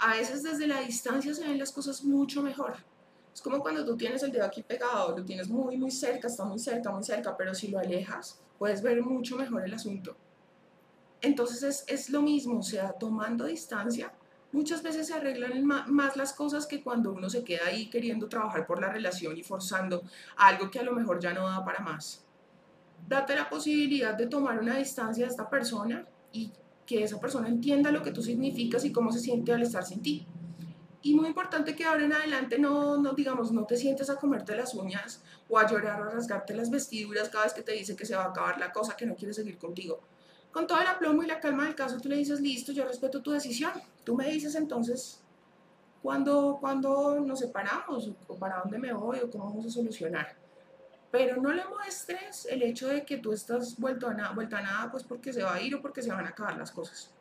A 0.00 0.14
veces 0.14 0.42
desde 0.42 0.66
la 0.66 0.80
distancia 0.80 1.34
se 1.34 1.46
ven 1.46 1.58
las 1.58 1.72
cosas 1.72 2.02
mucho 2.04 2.42
mejor. 2.42 2.76
Es 3.32 3.42
como 3.42 3.60
cuando 3.60 3.84
tú 3.84 3.96
tienes 3.96 4.22
el 4.22 4.32
dedo 4.32 4.44
aquí 4.44 4.62
pegado, 4.62 5.16
lo 5.16 5.24
tienes 5.24 5.48
muy, 5.48 5.76
muy 5.76 5.90
cerca, 5.90 6.26
está 6.26 6.44
muy 6.44 6.58
cerca, 6.58 6.90
muy 6.90 7.04
cerca, 7.04 7.36
pero 7.36 7.54
si 7.54 7.68
lo 7.68 7.78
alejas, 7.78 8.40
puedes 8.58 8.82
ver 8.82 9.02
mucho 9.02 9.36
mejor 9.36 9.64
el 9.64 9.74
asunto. 9.74 10.16
Entonces 11.20 11.62
es, 11.62 11.84
es 11.86 12.10
lo 12.10 12.22
mismo, 12.22 12.58
o 12.58 12.62
sea, 12.62 12.92
tomando 12.92 13.44
distancia, 13.44 14.12
muchas 14.52 14.82
veces 14.82 15.06
se 15.06 15.14
arreglan 15.14 15.64
más 15.64 16.16
las 16.16 16.32
cosas 16.32 16.66
que 16.66 16.82
cuando 16.82 17.12
uno 17.12 17.28
se 17.28 17.44
queda 17.44 17.66
ahí 17.66 17.90
queriendo 17.90 18.28
trabajar 18.28 18.66
por 18.66 18.80
la 18.80 18.90
relación 18.90 19.36
y 19.36 19.42
forzando 19.42 20.02
algo 20.36 20.70
que 20.70 20.80
a 20.80 20.82
lo 20.82 20.92
mejor 20.92 21.20
ya 21.20 21.34
no 21.34 21.46
da 21.46 21.64
para 21.64 21.80
más. 21.80 22.24
Date 23.06 23.34
la 23.34 23.48
posibilidad 23.48 24.14
de 24.14 24.26
tomar 24.26 24.58
una 24.58 24.76
distancia 24.76 25.24
de 25.26 25.30
esta 25.30 25.48
persona 25.48 26.06
y 26.32 26.52
que 26.90 27.04
esa 27.04 27.20
persona 27.20 27.46
entienda 27.46 27.92
lo 27.92 28.02
que 28.02 28.10
tú 28.10 28.20
significas 28.20 28.84
y 28.84 28.90
cómo 28.90 29.12
se 29.12 29.20
siente 29.20 29.52
al 29.52 29.62
estar 29.62 29.84
sin 29.84 30.02
ti. 30.02 30.26
Y 31.02 31.14
muy 31.14 31.28
importante 31.28 31.76
que 31.76 31.84
ahora 31.84 32.04
en 32.04 32.12
adelante 32.12 32.58
no, 32.58 32.98
no, 32.98 33.12
digamos, 33.12 33.52
no 33.52 33.64
te 33.64 33.76
sientes 33.76 34.10
a 34.10 34.16
comerte 34.16 34.56
las 34.56 34.74
uñas 34.74 35.22
o 35.48 35.56
a 35.56 35.70
llorar 35.70 36.02
o 36.02 36.06
a 36.06 36.10
rasgarte 36.10 36.52
las 36.52 36.68
vestiduras 36.68 37.28
cada 37.28 37.44
vez 37.44 37.54
que 37.54 37.62
te 37.62 37.72
dice 37.72 37.94
que 37.94 38.04
se 38.04 38.16
va 38.16 38.24
a 38.24 38.30
acabar 38.30 38.58
la 38.58 38.72
cosa, 38.72 38.96
que 38.96 39.06
no 39.06 39.14
quiere 39.14 39.32
seguir 39.32 39.56
contigo. 39.56 40.00
Con 40.50 40.66
todo 40.66 40.80
el 40.80 40.88
aplomo 40.88 41.22
y 41.22 41.28
la 41.28 41.38
calma 41.38 41.64
del 41.64 41.76
caso, 41.76 41.96
tú 42.00 42.08
le 42.08 42.16
dices, 42.16 42.40
listo, 42.40 42.72
yo 42.72 42.84
respeto 42.84 43.22
tu 43.22 43.30
decisión. 43.30 43.70
Tú 44.02 44.16
me 44.16 44.28
dices 44.28 44.56
entonces 44.56 45.22
cuándo 46.02 46.58
cuando 46.60 47.20
nos 47.20 47.38
separamos 47.38 48.10
o 48.26 48.34
para 48.34 48.58
dónde 48.62 48.80
me 48.80 48.92
voy 48.92 49.20
o 49.20 49.30
cómo 49.30 49.44
vamos 49.44 49.66
a 49.66 49.70
solucionar. 49.70 50.39
Pero 51.10 51.40
no 51.40 51.52
le 51.52 51.64
muestres 51.66 52.46
el 52.46 52.62
hecho 52.62 52.88
de 52.88 53.04
que 53.04 53.18
tú 53.18 53.32
estás 53.32 53.76
vuelto 53.78 54.08
a 54.08 54.14
nada, 54.14 54.32
vuelta 54.32 54.58
a 54.58 54.62
nada, 54.62 54.90
pues 54.90 55.04
porque 55.04 55.32
se 55.32 55.42
va 55.42 55.54
a 55.54 55.60
ir 55.60 55.74
o 55.74 55.82
porque 55.82 56.02
se 56.02 56.10
van 56.10 56.24
a 56.26 56.30
acabar 56.30 56.56
las 56.56 56.70
cosas 56.70 57.12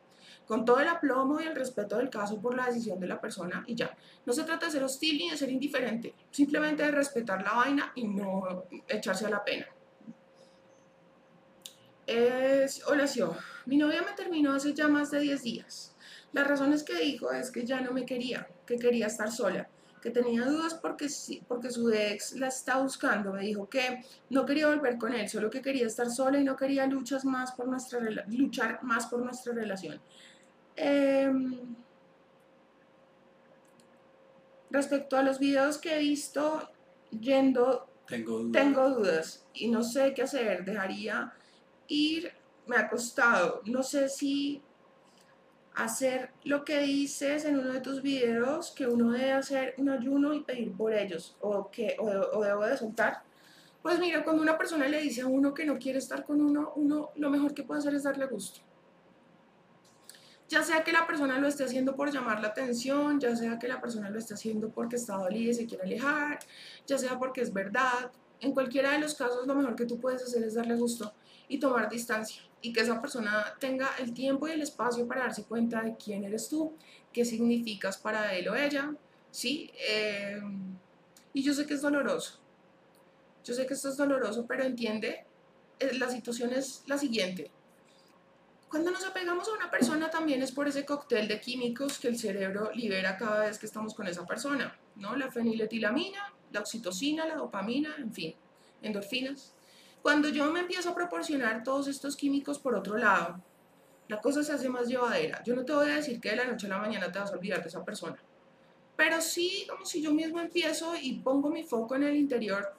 con 0.50 0.64
todo 0.64 0.80
el 0.80 0.88
aplomo 0.88 1.40
y 1.40 1.44
el 1.44 1.54
respeto 1.54 1.96
del 1.96 2.10
caso 2.10 2.40
por 2.40 2.56
la 2.56 2.66
decisión 2.66 2.98
de 2.98 3.06
la 3.06 3.20
persona 3.20 3.62
y 3.68 3.76
ya. 3.76 3.96
No 4.26 4.32
se 4.32 4.42
trata 4.42 4.66
de 4.66 4.72
ser 4.72 4.82
hostil 4.82 5.16
ni 5.16 5.30
de 5.30 5.36
ser 5.36 5.48
indiferente, 5.48 6.12
simplemente 6.32 6.82
de 6.82 6.90
respetar 6.90 7.40
la 7.40 7.52
vaina 7.52 7.92
y 7.94 8.08
no 8.08 8.64
echarse 8.88 9.26
a 9.26 9.30
la 9.30 9.44
pena. 9.44 9.68
Es, 12.04 12.84
hola, 12.84 13.06
yo. 13.06 13.36
Mi 13.66 13.76
novia 13.76 14.02
me 14.02 14.10
terminó 14.14 14.52
hace 14.52 14.74
ya 14.74 14.88
más 14.88 15.12
de 15.12 15.20
10 15.20 15.40
días. 15.44 15.96
Las 16.32 16.48
razones 16.48 16.82
que 16.82 16.96
dijo 16.96 17.30
es 17.30 17.52
que 17.52 17.64
ya 17.64 17.80
no 17.80 17.92
me 17.92 18.04
quería, 18.04 18.48
que 18.66 18.76
quería 18.76 19.06
estar 19.06 19.30
sola, 19.30 19.68
que 20.00 20.10
tenía 20.10 20.44
dudas 20.44 20.74
porque, 20.74 21.08
porque 21.46 21.70
su 21.70 21.90
ex 21.90 22.32
la 22.34 22.48
está 22.48 22.78
buscando. 22.78 23.32
Me 23.32 23.42
dijo 23.42 23.68
que 23.68 24.04
no 24.30 24.46
quería 24.46 24.68
volver 24.68 24.98
con 24.98 25.12
él, 25.12 25.28
solo 25.28 25.50
que 25.50 25.62
quería 25.62 25.86
estar 25.86 26.10
sola 26.10 26.38
y 26.40 26.44
no 26.44 26.56
quería 26.56 26.86
luchas 26.86 27.24
más 27.24 27.52
por 27.52 27.68
nuestra, 27.68 28.00
luchar 28.28 28.82
más 28.82 29.06
por 29.06 29.20
nuestra 29.20 29.52
relación. 29.52 30.00
Em, 30.76 31.76
respecto 34.70 35.16
a 35.16 35.22
los 35.22 35.38
videos 35.38 35.78
que 35.78 35.96
he 35.96 35.98
visto 35.98 36.70
yendo, 37.10 37.88
tengo 38.06 38.38
dudas. 38.38 38.52
tengo 38.52 38.90
dudas 38.90 39.46
y 39.54 39.68
no 39.68 39.82
sé 39.82 40.14
qué 40.14 40.22
hacer. 40.22 40.64
Dejaría 40.64 41.32
ir, 41.88 42.32
me 42.66 42.76
ha 42.76 42.88
costado. 42.88 43.60
No 43.66 43.82
sé 43.82 44.08
si 44.08 44.62
hacer 45.74 46.30
lo 46.44 46.64
que 46.64 46.80
dices 46.80 47.44
en 47.44 47.58
uno 47.58 47.72
de 47.72 47.80
tus 47.80 48.02
videos, 48.02 48.72
que 48.72 48.86
uno 48.86 49.12
debe 49.12 49.32
hacer 49.32 49.74
un 49.78 49.88
ayuno 49.88 50.34
y 50.34 50.42
pedir 50.42 50.72
por 50.72 50.92
ellos, 50.92 51.36
o 51.40 51.70
que 51.70 51.96
o, 51.98 52.42
debo 52.42 52.66
de 52.66 52.76
soltar. 52.76 53.22
Pues 53.82 53.98
mira, 53.98 54.22
cuando 54.22 54.42
una 54.42 54.58
persona 54.58 54.88
le 54.88 55.00
dice 55.00 55.22
a 55.22 55.26
uno 55.26 55.54
que 55.54 55.64
no 55.64 55.78
quiere 55.78 55.98
estar 55.98 56.24
con 56.24 56.40
uno, 56.40 56.72
uno 56.76 57.10
lo 57.16 57.30
mejor 57.30 57.54
que 57.54 57.62
puede 57.62 57.80
hacer 57.80 57.94
es 57.94 58.02
darle 58.02 58.26
gusto 58.26 58.60
ya 60.50 60.64
sea 60.64 60.82
que 60.82 60.90
la 60.90 61.06
persona 61.06 61.38
lo 61.38 61.46
esté 61.46 61.62
haciendo 61.62 61.94
por 61.94 62.10
llamar 62.10 62.40
la 62.40 62.48
atención, 62.48 63.20
ya 63.20 63.36
sea 63.36 63.56
que 63.60 63.68
la 63.68 63.80
persona 63.80 64.10
lo 64.10 64.18
esté 64.18 64.34
haciendo 64.34 64.68
porque 64.70 64.96
está 64.96 65.16
dolida 65.16 65.52
y 65.52 65.54
se 65.54 65.66
quiere 65.66 65.84
alejar, 65.84 66.40
ya 66.88 66.98
sea 66.98 67.16
porque 67.20 67.40
es 67.40 67.52
verdad. 67.52 68.10
En 68.40 68.52
cualquiera 68.52 68.90
de 68.90 68.98
los 68.98 69.14
casos, 69.14 69.46
lo 69.46 69.54
mejor 69.54 69.76
que 69.76 69.86
tú 69.86 70.00
puedes 70.00 70.24
hacer 70.24 70.42
es 70.42 70.54
darle 70.54 70.74
gusto 70.74 71.14
y 71.46 71.60
tomar 71.60 71.88
distancia 71.88 72.42
y 72.62 72.72
que 72.72 72.80
esa 72.80 73.00
persona 73.00 73.54
tenga 73.58 73.90
el 73.98 74.12
tiempo 74.12 74.48
y 74.48 74.52
el 74.52 74.62
espacio 74.62 75.06
para 75.06 75.22
darse 75.22 75.44
cuenta 75.44 75.82
de 75.82 75.96
quién 75.96 76.24
eres 76.24 76.48
tú, 76.48 76.74
qué 77.12 77.24
significas 77.24 77.96
para 77.98 78.34
él 78.34 78.48
o 78.48 78.54
ella, 78.54 78.94
¿sí? 79.30 79.70
Eh, 79.88 80.40
y 81.32 81.42
yo 81.42 81.54
sé 81.54 81.66
que 81.66 81.74
es 81.74 81.82
doloroso, 81.82 82.38
yo 83.44 83.54
sé 83.54 83.66
que 83.66 83.74
esto 83.74 83.88
es 83.88 83.96
doloroso, 83.96 84.46
pero 84.46 84.64
entiende, 84.64 85.24
eh, 85.78 85.94
la 85.94 86.10
situación 86.10 86.52
es 86.52 86.82
la 86.86 86.98
siguiente, 86.98 87.50
cuando 88.70 88.92
nos 88.92 89.04
apegamos 89.04 89.48
a 89.48 89.52
una 89.52 89.68
persona 89.68 90.10
también 90.10 90.42
es 90.44 90.52
por 90.52 90.68
ese 90.68 90.84
cóctel 90.84 91.26
de 91.26 91.40
químicos 91.40 91.98
que 91.98 92.06
el 92.06 92.16
cerebro 92.16 92.70
libera 92.72 93.16
cada 93.16 93.40
vez 93.40 93.58
que 93.58 93.66
estamos 93.66 93.94
con 93.94 94.06
esa 94.06 94.24
persona, 94.24 94.78
¿no? 94.94 95.16
La 95.16 95.28
feniletilamina, 95.28 96.32
la 96.52 96.60
oxitocina, 96.60 97.26
la 97.26 97.34
dopamina, 97.34 97.96
en 97.98 98.12
fin, 98.12 98.34
endorfinas. 98.80 99.54
Cuando 100.02 100.28
yo 100.28 100.50
me 100.50 100.60
empiezo 100.60 100.90
a 100.90 100.94
proporcionar 100.94 101.62
todos 101.62 101.88
estos 101.88 102.16
químicos 102.16 102.58
por 102.58 102.74
otro 102.74 102.96
lado, 102.96 103.42
la 104.08 104.20
cosa 104.20 104.42
se 104.42 104.52
hace 104.52 104.68
más 104.68 104.88
llevadera. 104.88 105.42
Yo 105.44 105.54
no 105.54 105.64
te 105.64 105.72
voy 105.72 105.90
a 105.90 105.96
decir 105.96 106.20
que 106.20 106.30
de 106.30 106.36
la 106.36 106.44
noche 106.46 106.66
a 106.66 106.70
la 106.70 106.78
mañana 106.78 107.12
te 107.12 107.18
vas 107.18 107.30
a 107.30 107.34
olvidar 107.34 107.62
de 107.62 107.68
esa 107.68 107.84
persona, 107.84 108.18
pero 108.96 109.20
sí 109.20 109.66
como 109.68 109.84
si 109.84 110.02
yo 110.02 110.12
mismo 110.12 110.40
empiezo 110.40 110.94
y 111.00 111.20
pongo 111.20 111.50
mi 111.50 111.62
foco 111.62 111.94
en 111.94 112.04
el 112.04 112.16
interior, 112.16 112.74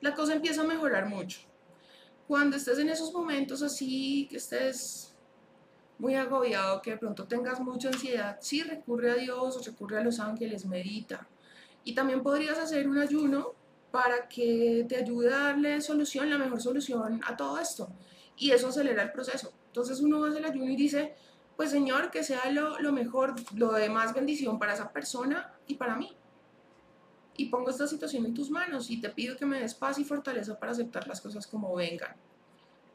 la 0.00 0.14
cosa 0.14 0.34
empieza 0.34 0.62
a 0.62 0.64
mejorar 0.64 1.06
mucho 1.06 1.40
cuando 2.26 2.56
estés 2.56 2.78
en 2.78 2.88
esos 2.88 3.12
momentos 3.12 3.62
así, 3.62 4.26
que 4.28 4.36
estés 4.36 5.14
muy 5.98 6.14
agobiado, 6.14 6.82
que 6.82 6.90
de 6.90 6.98
pronto 6.98 7.24
tengas 7.24 7.60
mucha 7.60 7.88
ansiedad, 7.88 8.36
sí 8.40 8.62
recurre 8.62 9.12
a 9.12 9.14
Dios, 9.14 9.64
recurre 9.64 9.98
a 9.98 10.04
los 10.04 10.18
ángeles, 10.20 10.66
medita. 10.66 11.26
Y 11.84 11.94
también 11.94 12.22
podrías 12.22 12.58
hacer 12.58 12.88
un 12.88 12.98
ayuno 12.98 13.52
para 13.90 14.28
que 14.28 14.84
te 14.88 14.96
ayude 14.96 15.32
a 15.32 15.38
darle 15.38 15.80
solución, 15.80 16.28
la 16.30 16.38
mejor 16.38 16.60
solución 16.60 17.20
a 17.26 17.36
todo 17.36 17.58
esto. 17.58 17.88
Y 18.36 18.50
eso 18.50 18.68
acelera 18.68 19.02
el 19.02 19.12
proceso. 19.12 19.52
Entonces 19.68 20.00
uno 20.00 20.24
hace 20.24 20.38
el 20.38 20.44
ayuno 20.44 20.70
y 20.70 20.76
dice, 20.76 21.14
pues 21.56 21.70
Señor, 21.70 22.10
que 22.10 22.22
sea 22.22 22.50
lo, 22.50 22.78
lo 22.80 22.92
mejor, 22.92 23.34
lo 23.54 23.72
de 23.72 23.88
más 23.88 24.14
bendición 24.14 24.58
para 24.58 24.74
esa 24.74 24.92
persona 24.92 25.54
y 25.66 25.74
para 25.74 25.96
mí. 25.96 26.14
Y 27.38 27.46
pongo 27.46 27.70
esta 27.70 27.86
situación 27.86 28.24
en 28.26 28.34
tus 28.34 28.50
manos 28.50 28.90
y 28.90 29.00
te 29.00 29.10
pido 29.10 29.36
que 29.36 29.46
me 29.46 29.60
des 29.60 29.74
paz 29.74 29.98
y 29.98 30.04
fortaleza 30.04 30.58
para 30.58 30.72
aceptar 30.72 31.06
las 31.06 31.20
cosas 31.20 31.46
como 31.46 31.74
vengan 31.74 32.16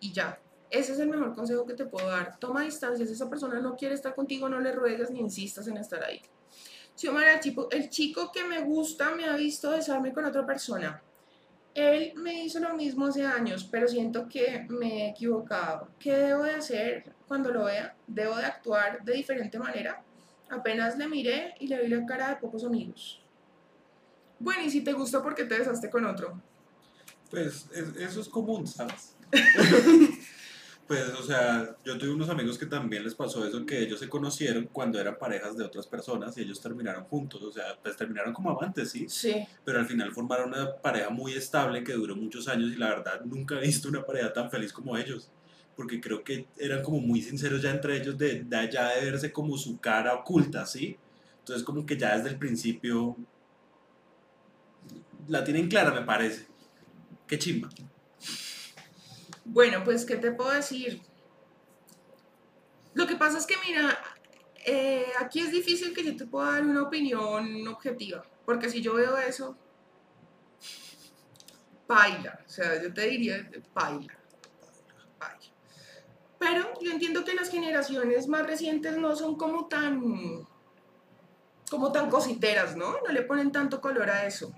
y 0.01 0.11
ya. 0.11 0.37
Ese 0.69 0.93
es 0.93 0.99
el 0.99 1.09
mejor 1.09 1.33
consejo 1.33 1.65
que 1.65 1.73
te 1.73 1.85
puedo 1.85 2.07
dar. 2.07 2.37
Toma 2.39 2.63
distancia. 2.63 3.05
Si 3.05 3.13
esa 3.13 3.29
persona 3.29 3.59
no 3.59 3.75
quiere 3.75 3.93
estar 3.93 4.15
contigo, 4.15 4.49
no 4.49 4.59
le 4.59 4.71
ruegues 4.71 5.11
ni 5.11 5.19
insistas 5.19 5.67
en 5.67 5.77
estar 5.77 6.03
ahí. 6.03 6.21
Si 7.01 7.07
Omar, 7.07 7.27
el 7.29 7.39
chico, 7.39 7.67
el 7.71 7.89
chico 7.89 8.31
que 8.31 8.43
me 8.43 8.61
gusta 8.61 9.15
me 9.15 9.25
ha 9.25 9.35
visto 9.35 9.71
besarme 9.71 10.13
con 10.13 10.23
otra 10.23 10.45
persona. 10.45 11.01
Él 11.73 12.13
me 12.15 12.43
hizo 12.43 12.59
lo 12.59 12.75
mismo 12.75 13.07
hace 13.07 13.25
años, 13.25 13.67
pero 13.71 13.87
siento 13.87 14.29
que 14.29 14.67
me 14.69 15.07
he 15.07 15.09
equivocado. 15.09 15.87
¿Qué 15.97 16.15
debo 16.15 16.43
de 16.43 16.51
hacer 16.51 17.11
cuando 17.27 17.51
lo 17.51 17.63
vea? 17.63 17.95
¿Debo 18.05 18.35
de 18.35 18.45
actuar 18.45 19.03
de 19.03 19.13
diferente 19.13 19.57
manera? 19.57 20.03
Apenas 20.51 20.95
le 20.95 21.07
miré 21.07 21.55
y 21.59 21.65
le 21.65 21.81
vi 21.81 21.87
la 21.87 22.05
cara 22.05 22.29
de 22.29 22.35
pocos 22.35 22.63
amigos. 22.63 23.19
Bueno, 24.37 24.61
y 24.61 24.69
si 24.69 24.83
te 24.83 24.93
gusta, 24.93 25.23
¿por 25.23 25.33
qué 25.33 25.45
te 25.45 25.57
besaste 25.57 25.89
con 25.89 26.05
otro? 26.05 26.39
Pues 27.31 27.65
eso 27.97 28.21
es 28.21 28.29
común, 28.29 28.67
¿sabes? 28.67 29.15
pues, 30.91 31.07
o 31.17 31.23
sea, 31.23 31.77
yo 31.85 31.97
tuve 31.97 32.09
unos 32.09 32.27
amigos 32.27 32.57
que 32.57 32.65
también 32.65 33.05
les 33.05 33.15
pasó 33.15 33.47
eso, 33.47 33.65
que 33.65 33.79
ellos 33.79 33.97
se 33.97 34.09
conocieron 34.09 34.67
cuando 34.73 34.99
eran 34.99 35.17
parejas 35.17 35.55
de 35.55 35.63
otras 35.63 35.87
personas 35.87 36.37
y 36.37 36.41
ellos 36.41 36.59
terminaron 36.59 37.05
juntos, 37.05 37.41
o 37.41 37.49
sea, 37.49 37.77
pues 37.81 37.95
terminaron 37.95 38.33
como 38.33 38.49
amantes, 38.49 38.91
¿sí? 38.91 39.05
Sí. 39.07 39.47
Pero 39.63 39.79
al 39.79 39.85
final 39.85 40.11
formaron 40.11 40.49
una 40.49 40.75
pareja 40.81 41.09
muy 41.09 41.31
estable 41.31 41.85
que 41.85 41.93
duró 41.93 42.17
muchos 42.17 42.49
años 42.49 42.73
y 42.73 42.75
la 42.75 42.89
verdad 42.89 43.21
nunca 43.23 43.55
he 43.55 43.61
visto 43.61 43.87
una 43.87 44.05
pareja 44.05 44.33
tan 44.33 44.51
feliz 44.51 44.73
como 44.73 44.97
ellos. 44.97 45.31
Porque 45.77 46.01
creo 46.01 46.25
que 46.25 46.45
eran 46.57 46.83
como 46.83 46.99
muy 46.99 47.21
sinceros 47.21 47.61
ya 47.61 47.71
entre 47.71 47.95
ellos 47.95 48.17
de, 48.17 48.43
de 48.43 48.69
ya 48.69 48.89
de 48.89 49.05
verse 49.05 49.31
como 49.31 49.57
su 49.57 49.79
cara 49.79 50.13
oculta, 50.13 50.65
¿sí? 50.65 50.97
Entonces 51.39 51.63
como 51.63 51.85
que 51.85 51.95
ya 51.95 52.17
desde 52.17 52.31
el 52.31 52.37
principio 52.37 53.15
la 55.29 55.41
tienen 55.45 55.69
clara, 55.69 55.93
me 55.93 56.01
parece. 56.01 56.47
Qué 57.27 57.39
chimba. 57.39 57.69
Bueno, 59.43 59.83
pues, 59.83 60.05
¿qué 60.05 60.17
te 60.17 60.31
puedo 60.31 60.51
decir? 60.51 61.01
Lo 62.93 63.07
que 63.07 63.15
pasa 63.15 63.37
es 63.37 63.45
que, 63.45 63.55
mira, 63.65 63.97
eh, 64.65 65.05
aquí 65.19 65.39
es 65.39 65.51
difícil 65.51 65.93
que 65.93 66.03
yo 66.03 66.15
te 66.15 66.25
pueda 66.25 66.51
dar 66.51 66.63
una 66.63 66.83
opinión 66.83 67.67
objetiva, 67.67 68.23
porque 68.45 68.69
si 68.69 68.81
yo 68.81 68.95
veo 68.95 69.17
eso, 69.17 69.57
baila, 71.87 72.39
o 72.45 72.49
sea, 72.49 72.81
yo 72.81 72.93
te 72.93 73.07
diría, 73.07 73.49
baila, 73.73 74.13
baila. 75.19 75.45
Pero 76.37 76.73
yo 76.81 76.91
entiendo 76.91 77.23
que 77.23 77.33
las 77.33 77.49
generaciones 77.49 78.27
más 78.27 78.45
recientes 78.45 78.97
no 78.97 79.15
son 79.15 79.35
como 79.35 79.67
tan, 79.67 80.47
como 81.69 81.91
tan 81.91 82.09
cositeras, 82.09 82.75
¿no? 82.75 82.99
No 83.01 83.11
le 83.11 83.23
ponen 83.23 83.51
tanto 83.51 83.79
color 83.79 84.09
a 84.09 84.25
eso. 84.25 84.53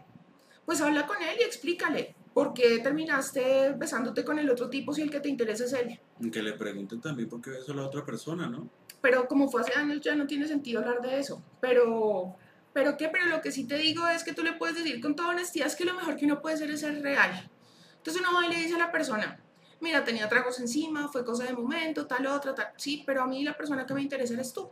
Pues 0.65 0.81
habla 0.81 1.05
con 1.05 1.21
él 1.21 1.37
y 1.39 1.43
explícale. 1.43 2.15
¿Por 2.33 2.53
qué 2.53 2.79
terminaste 2.79 3.73
besándote 3.77 4.23
con 4.23 4.39
el 4.39 4.49
otro 4.49 4.69
tipo 4.69 4.93
si 4.93 5.01
el 5.01 5.11
que 5.11 5.19
te 5.19 5.29
interesa 5.29 5.65
es 5.65 5.73
él? 5.73 5.99
Que 6.31 6.41
le 6.41 6.53
pregunten 6.53 7.01
también 7.01 7.29
por 7.29 7.41
qué 7.41 7.51
besó 7.51 7.73
a 7.73 7.75
la 7.75 7.85
otra 7.85 8.05
persona, 8.05 8.47
¿no? 8.47 8.69
pero 9.03 9.27
como 9.27 9.49
fue 9.51 9.59
hace 9.59 9.73
años 9.73 9.99
ya 9.99 10.15
no 10.15 10.25
tiene 10.25 10.47
sentido 10.47 10.79
hablar 10.79 11.01
de 11.01 11.19
eso. 11.19 11.43
Pero, 11.59 12.37
pero 12.71 12.95
qué, 12.95 13.09
pero 13.09 13.25
lo 13.25 13.41
que 13.41 13.51
sí 13.51 13.67
te 13.67 13.77
digo 13.77 14.07
es 14.07 14.23
que 14.23 14.31
tú 14.31 14.43
le 14.43 14.53
puedes 14.53 14.77
decir 14.77 15.01
con 15.01 15.13
toda 15.13 15.31
honestidad 15.31 15.67
es 15.67 15.75
que 15.75 15.83
lo 15.83 15.93
mejor 15.93 16.15
que 16.15 16.23
uno 16.23 16.41
puede 16.41 16.55
hacer 16.55 16.71
es 16.71 16.79
ser 16.79 17.01
real. 17.01 17.51
Entonces 17.97 18.23
uno 18.25 18.33
va 18.33 18.45
y 18.45 18.49
le 18.49 18.61
dice 18.61 18.75
a 18.75 18.77
la 18.77 18.93
persona, 18.93 19.43
mira, 19.81 20.05
tenía 20.05 20.29
tragos 20.29 20.57
encima, 20.61 21.09
fue 21.09 21.25
cosa 21.25 21.43
de 21.43 21.51
momento, 21.51 22.07
tal 22.07 22.25
otra, 22.27 22.55
tal, 22.55 22.67
sí, 22.77 23.03
pero 23.05 23.23
a 23.23 23.27
mí 23.27 23.43
la 23.43 23.57
persona 23.57 23.85
que 23.85 23.93
me 23.93 24.01
interesa 24.01 24.35
eres 24.35 24.53
tú. 24.53 24.71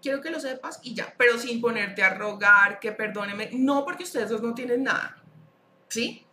Quiero 0.00 0.20
que 0.20 0.30
lo 0.30 0.38
sepas 0.38 0.78
y 0.84 0.94
ya, 0.94 1.12
pero 1.18 1.36
sin 1.36 1.60
ponerte 1.60 2.04
a 2.04 2.14
rogar, 2.14 2.78
que 2.78 2.92
perdóneme, 2.92 3.50
no 3.54 3.84
porque 3.84 4.04
ustedes 4.04 4.28
dos 4.28 4.40
no 4.40 4.54
tienen 4.54 4.84
nada, 4.84 5.20
¿sí? 5.88 6.24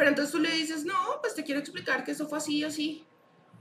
Pero 0.00 0.08
entonces 0.08 0.32
tú 0.32 0.38
le 0.38 0.50
dices, 0.50 0.86
no, 0.86 0.94
pues 1.20 1.34
te 1.34 1.44
quiero 1.44 1.60
explicar 1.60 2.04
que 2.04 2.12
eso 2.12 2.26
fue 2.26 2.38
así, 2.38 2.64
así, 2.64 3.04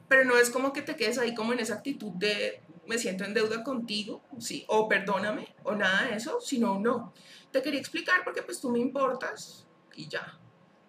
pero 0.08 0.24
no 0.24 0.38
es 0.38 0.50
como 0.50 0.72
que 0.72 0.82
te 0.82 0.96
quedes 0.96 1.18
ahí 1.18 1.36
como 1.36 1.52
en 1.52 1.60
esa 1.60 1.74
actitud 1.74 2.14
de 2.14 2.64
me 2.88 2.98
siento 2.98 3.26
en 3.26 3.34
deuda 3.34 3.62
contigo, 3.62 4.24
sí, 4.40 4.64
o 4.70 4.88
perdóname, 4.88 5.54
o 5.66 5.76
nada 5.76 6.06
de 6.06 6.16
eso, 6.16 6.40
sino 6.40 6.80
no. 6.80 7.14
Te 7.52 7.62
quería 7.62 7.82
explicar 7.82 8.24
porque 8.24 8.42
pues 8.42 8.62
tú 8.62 8.70
me 8.70 8.80
importas 8.80 9.68
y 9.96 10.08
ya. 10.08 10.40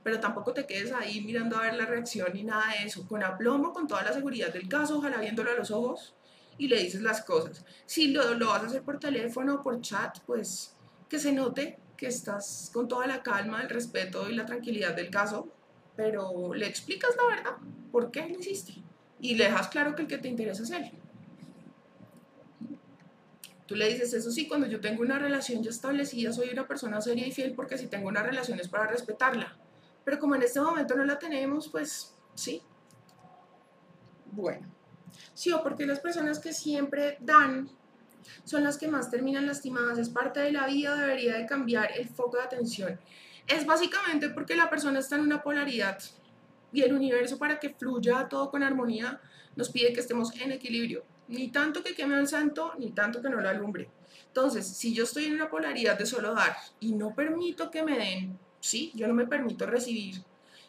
Pero 0.05 0.21
tampoco 0.21 0.55
te 0.55 0.67
quedes 0.67 0.93
ahí 0.93 1.21
mirando 1.21 1.57
a 1.57 1.63
ver 1.63 1.75
la 1.75 1.87
reacción 1.87 2.33
ni 2.33 2.45
nada 2.45 2.71
de 2.71 2.87
eso. 2.87 3.09
Con 3.09 3.25
aplomo, 3.25 3.73
con 3.73 3.89
toda 3.89 4.05
la 4.05 4.13
seguridad 4.13 4.53
del 4.53 4.69
caso, 4.69 4.99
ojalá 4.99 5.19
viéndolo 5.19 5.51
a 5.51 5.55
los 5.55 5.73
ojos 5.73 6.15
y 6.59 6.69
le 6.69 6.79
dices 6.79 7.03
las 7.03 7.23
cosas. 7.23 7.65
Si 7.87 8.13
lo, 8.13 8.35
lo 8.35 8.47
vas 8.51 8.63
a 8.63 8.67
hacer 8.67 8.85
por 8.85 9.01
teléfono 9.01 9.57
o 9.57 9.63
por 9.65 9.81
chat, 9.81 10.21
pues 10.27 10.77
que 11.09 11.19
se 11.19 11.33
note 11.33 11.81
que 12.01 12.07
estás 12.07 12.71
con 12.73 12.89
toda 12.89 13.07
la 13.07 13.23
calma, 13.23 13.61
el 13.61 13.69
respeto 13.69 14.31
y 14.31 14.35
la 14.35 14.47
tranquilidad 14.47 14.97
del 14.97 15.11
caso, 15.11 15.49
pero 15.97 16.55
le 16.55 16.67
explicas 16.67 17.11
la 17.15 17.37
verdad, 17.37 17.57
por 17.93 18.11
qué 18.11 18.27
lo 18.27 18.39
hiciste 18.39 18.73
y 19.21 19.35
le 19.35 19.45
dejas 19.45 19.69
claro 19.69 19.95
que 19.95 20.03
el 20.03 20.09
que 20.09 20.17
te 20.17 20.29
interesa 20.29 20.63
es 20.63 20.71
él. 20.71 20.91
Tú 23.67 23.77
le 23.77 23.87
dices, 23.87 24.15
eso 24.15 24.31
sí, 24.31 24.49
cuando 24.49 24.67
yo 24.67 24.81
tengo 24.81 25.03
una 25.03 25.19
relación 25.19 25.63
ya 25.63 25.69
establecida, 25.69 26.33
soy 26.33 26.49
una 26.49 26.67
persona 26.67 27.03
seria 27.03 27.27
y 27.27 27.33
fiel 27.33 27.53
porque 27.55 27.77
si 27.77 27.87
tengo 27.87 28.09
una 28.09 28.23
relación 28.23 28.59
es 28.59 28.69
para 28.69 28.87
respetarla. 28.87 29.55
Pero 30.03 30.19
como 30.19 30.35
en 30.35 30.43
este 30.43 30.59
momento 30.59 30.97
no 30.97 31.05
la 31.05 31.19
tenemos, 31.19 31.69
pues 31.69 32.17
sí. 32.35 32.63
Bueno. 34.33 34.67
Sí, 35.35 35.53
o 35.53 35.63
porque 35.63 35.85
las 35.85 36.01
personas 36.01 36.39
que 36.39 36.55
siempre 36.55 37.19
dan 37.21 37.69
son 38.45 38.65
las 38.65 38.79
que 38.79 38.89
más 38.89 39.11
terminan 39.11 39.47
lastimadas. 39.47 39.99
Es 39.99 40.09
parte 40.09 40.41
de 40.41 40.53
la 40.53 40.67
vida, 40.67 40.97
debería 40.97 41.37
de 41.37 41.47
cambiar 41.47 41.91
el 41.97 42.09
foco 42.09 42.37
de 42.37 42.45
atención. 42.45 42.99
Es 43.47 43.67
básicamente 43.67 44.31
porque 44.31 44.57
la 44.57 44.71
persona 44.71 44.99
está 44.99 45.17
en 45.17 45.23
una 45.23 45.43
polaridad 45.43 45.99
y 46.73 46.83
el 46.83 46.93
universo 46.93 47.39
para 47.39 47.59
que 47.59 47.71
fluya 47.71 48.29
todo 48.29 48.51
con 48.51 48.63
armonía 48.63 49.21
nos 49.57 49.71
pide 49.71 49.93
que 49.93 50.01
estemos 50.01 50.35
en 50.41 50.53
equilibrio. 50.53 51.05
Ni 51.29 51.49
tanto 51.49 51.83
que 51.83 51.95
queme 51.95 52.17
al 52.17 52.29
santo, 52.29 52.75
ni 52.79 52.91
tanto 52.91 53.23
que 53.23 53.29
no 53.29 53.41
lo 53.41 53.49
alumbre. 53.49 53.89
Entonces, 54.27 54.67
si 54.67 54.95
yo 54.95 55.05
estoy 55.05 55.25
en 55.25 55.35
una 55.35 55.51
polaridad 55.51 55.99
de 55.99 56.07
solo 56.07 56.35
dar 56.35 56.57
y 56.81 56.93
no 56.93 57.15
permito 57.15 57.71
que 57.71 57.83
me 57.83 57.99
den, 57.99 58.39
sí, 58.61 58.93
yo 58.95 59.09
no 59.09 59.15
me 59.15 59.27
permito 59.27 59.67
recibir, 59.67 60.23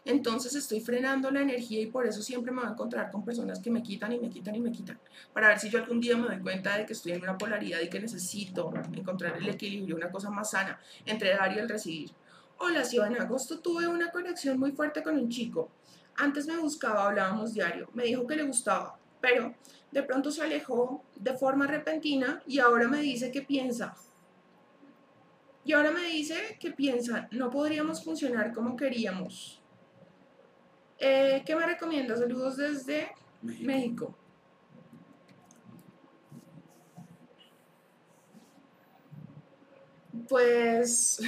entonces 0.04 0.56
estoy 0.56 0.82
frenando 0.82 1.30
la 1.30 1.42
energía 1.42 1.80
y 1.80 1.86
por 1.86 2.08
eso 2.08 2.22
siempre 2.22 2.52
me 2.52 2.62
voy 2.62 2.70
a 2.70 2.72
encontrar 2.74 3.12
con 3.12 3.24
personas 3.24 3.60
que 3.60 3.70
me 3.70 3.84
quitan 3.84 4.12
y 4.12 4.20
me 4.20 4.30
quitan 4.30 4.56
y 4.56 4.60
me 4.60 4.72
quitan, 4.72 5.00
para 5.34 5.50
ver 5.50 5.60
si 5.60 5.70
yo 5.70 5.80
algún 5.80 6.02
día 6.02 6.18
me 6.18 6.28
doy 6.28 6.40
cuenta 6.40 6.78
de 6.78 6.86
que 6.86 6.94
estoy 6.94 7.12
en 7.14 7.22
una 7.22 7.38
polaridad 7.38 7.80
y 7.82 7.90
que 7.90 8.00
necesito 8.00 8.72
encontrar 8.94 9.38
el 9.38 9.48
equilibrio, 9.48 9.96
una 9.96 10.12
cosa 10.12 10.30
más 10.30 10.52
sana 10.52 10.80
entre 11.06 11.36
dar 11.36 11.56
y 11.56 11.60
el 11.60 11.70
recibir. 11.70 12.12
Hola, 12.58 12.84
si 12.84 12.98
en 12.98 13.20
agosto 13.20 13.60
tuve 13.60 13.88
una 13.88 14.12
conexión 14.12 14.60
muy 14.60 14.72
fuerte 14.72 15.02
con 15.02 15.18
un 15.18 15.30
chico. 15.30 15.70
Antes 16.16 16.46
me 16.48 16.58
buscaba, 16.58 17.06
hablábamos 17.06 17.54
diario, 17.54 17.90
me 17.94 18.04
dijo 18.04 18.28
que 18.28 18.36
le 18.36 18.44
gustaba, 18.44 19.00
pero 19.20 19.56
de 19.92 20.04
pronto 20.04 20.32
se 20.32 20.42
alejó 20.42 21.04
de 21.16 21.34
forma 21.36 21.68
repentina 21.68 22.42
y 22.48 22.60
ahora 22.60 22.88
me 22.88 23.02
dice 23.02 23.32
que 23.32 23.42
piensa. 23.42 23.96
Y 25.64 25.74
ahora 25.74 25.92
me 25.92 26.06
dice 26.06 26.58
que 26.60 26.72
piensa, 26.72 27.28
no 27.32 27.50
podríamos 27.50 28.04
funcionar 28.04 28.52
como 28.54 28.76
queríamos. 28.76 29.61
Eh, 31.04 31.42
¿Qué 31.48 31.56
me 31.56 31.66
recomienda? 31.66 32.16
Saludos 32.16 32.58
desde 32.58 33.12
México. 33.42 34.16
Pues 40.30 41.20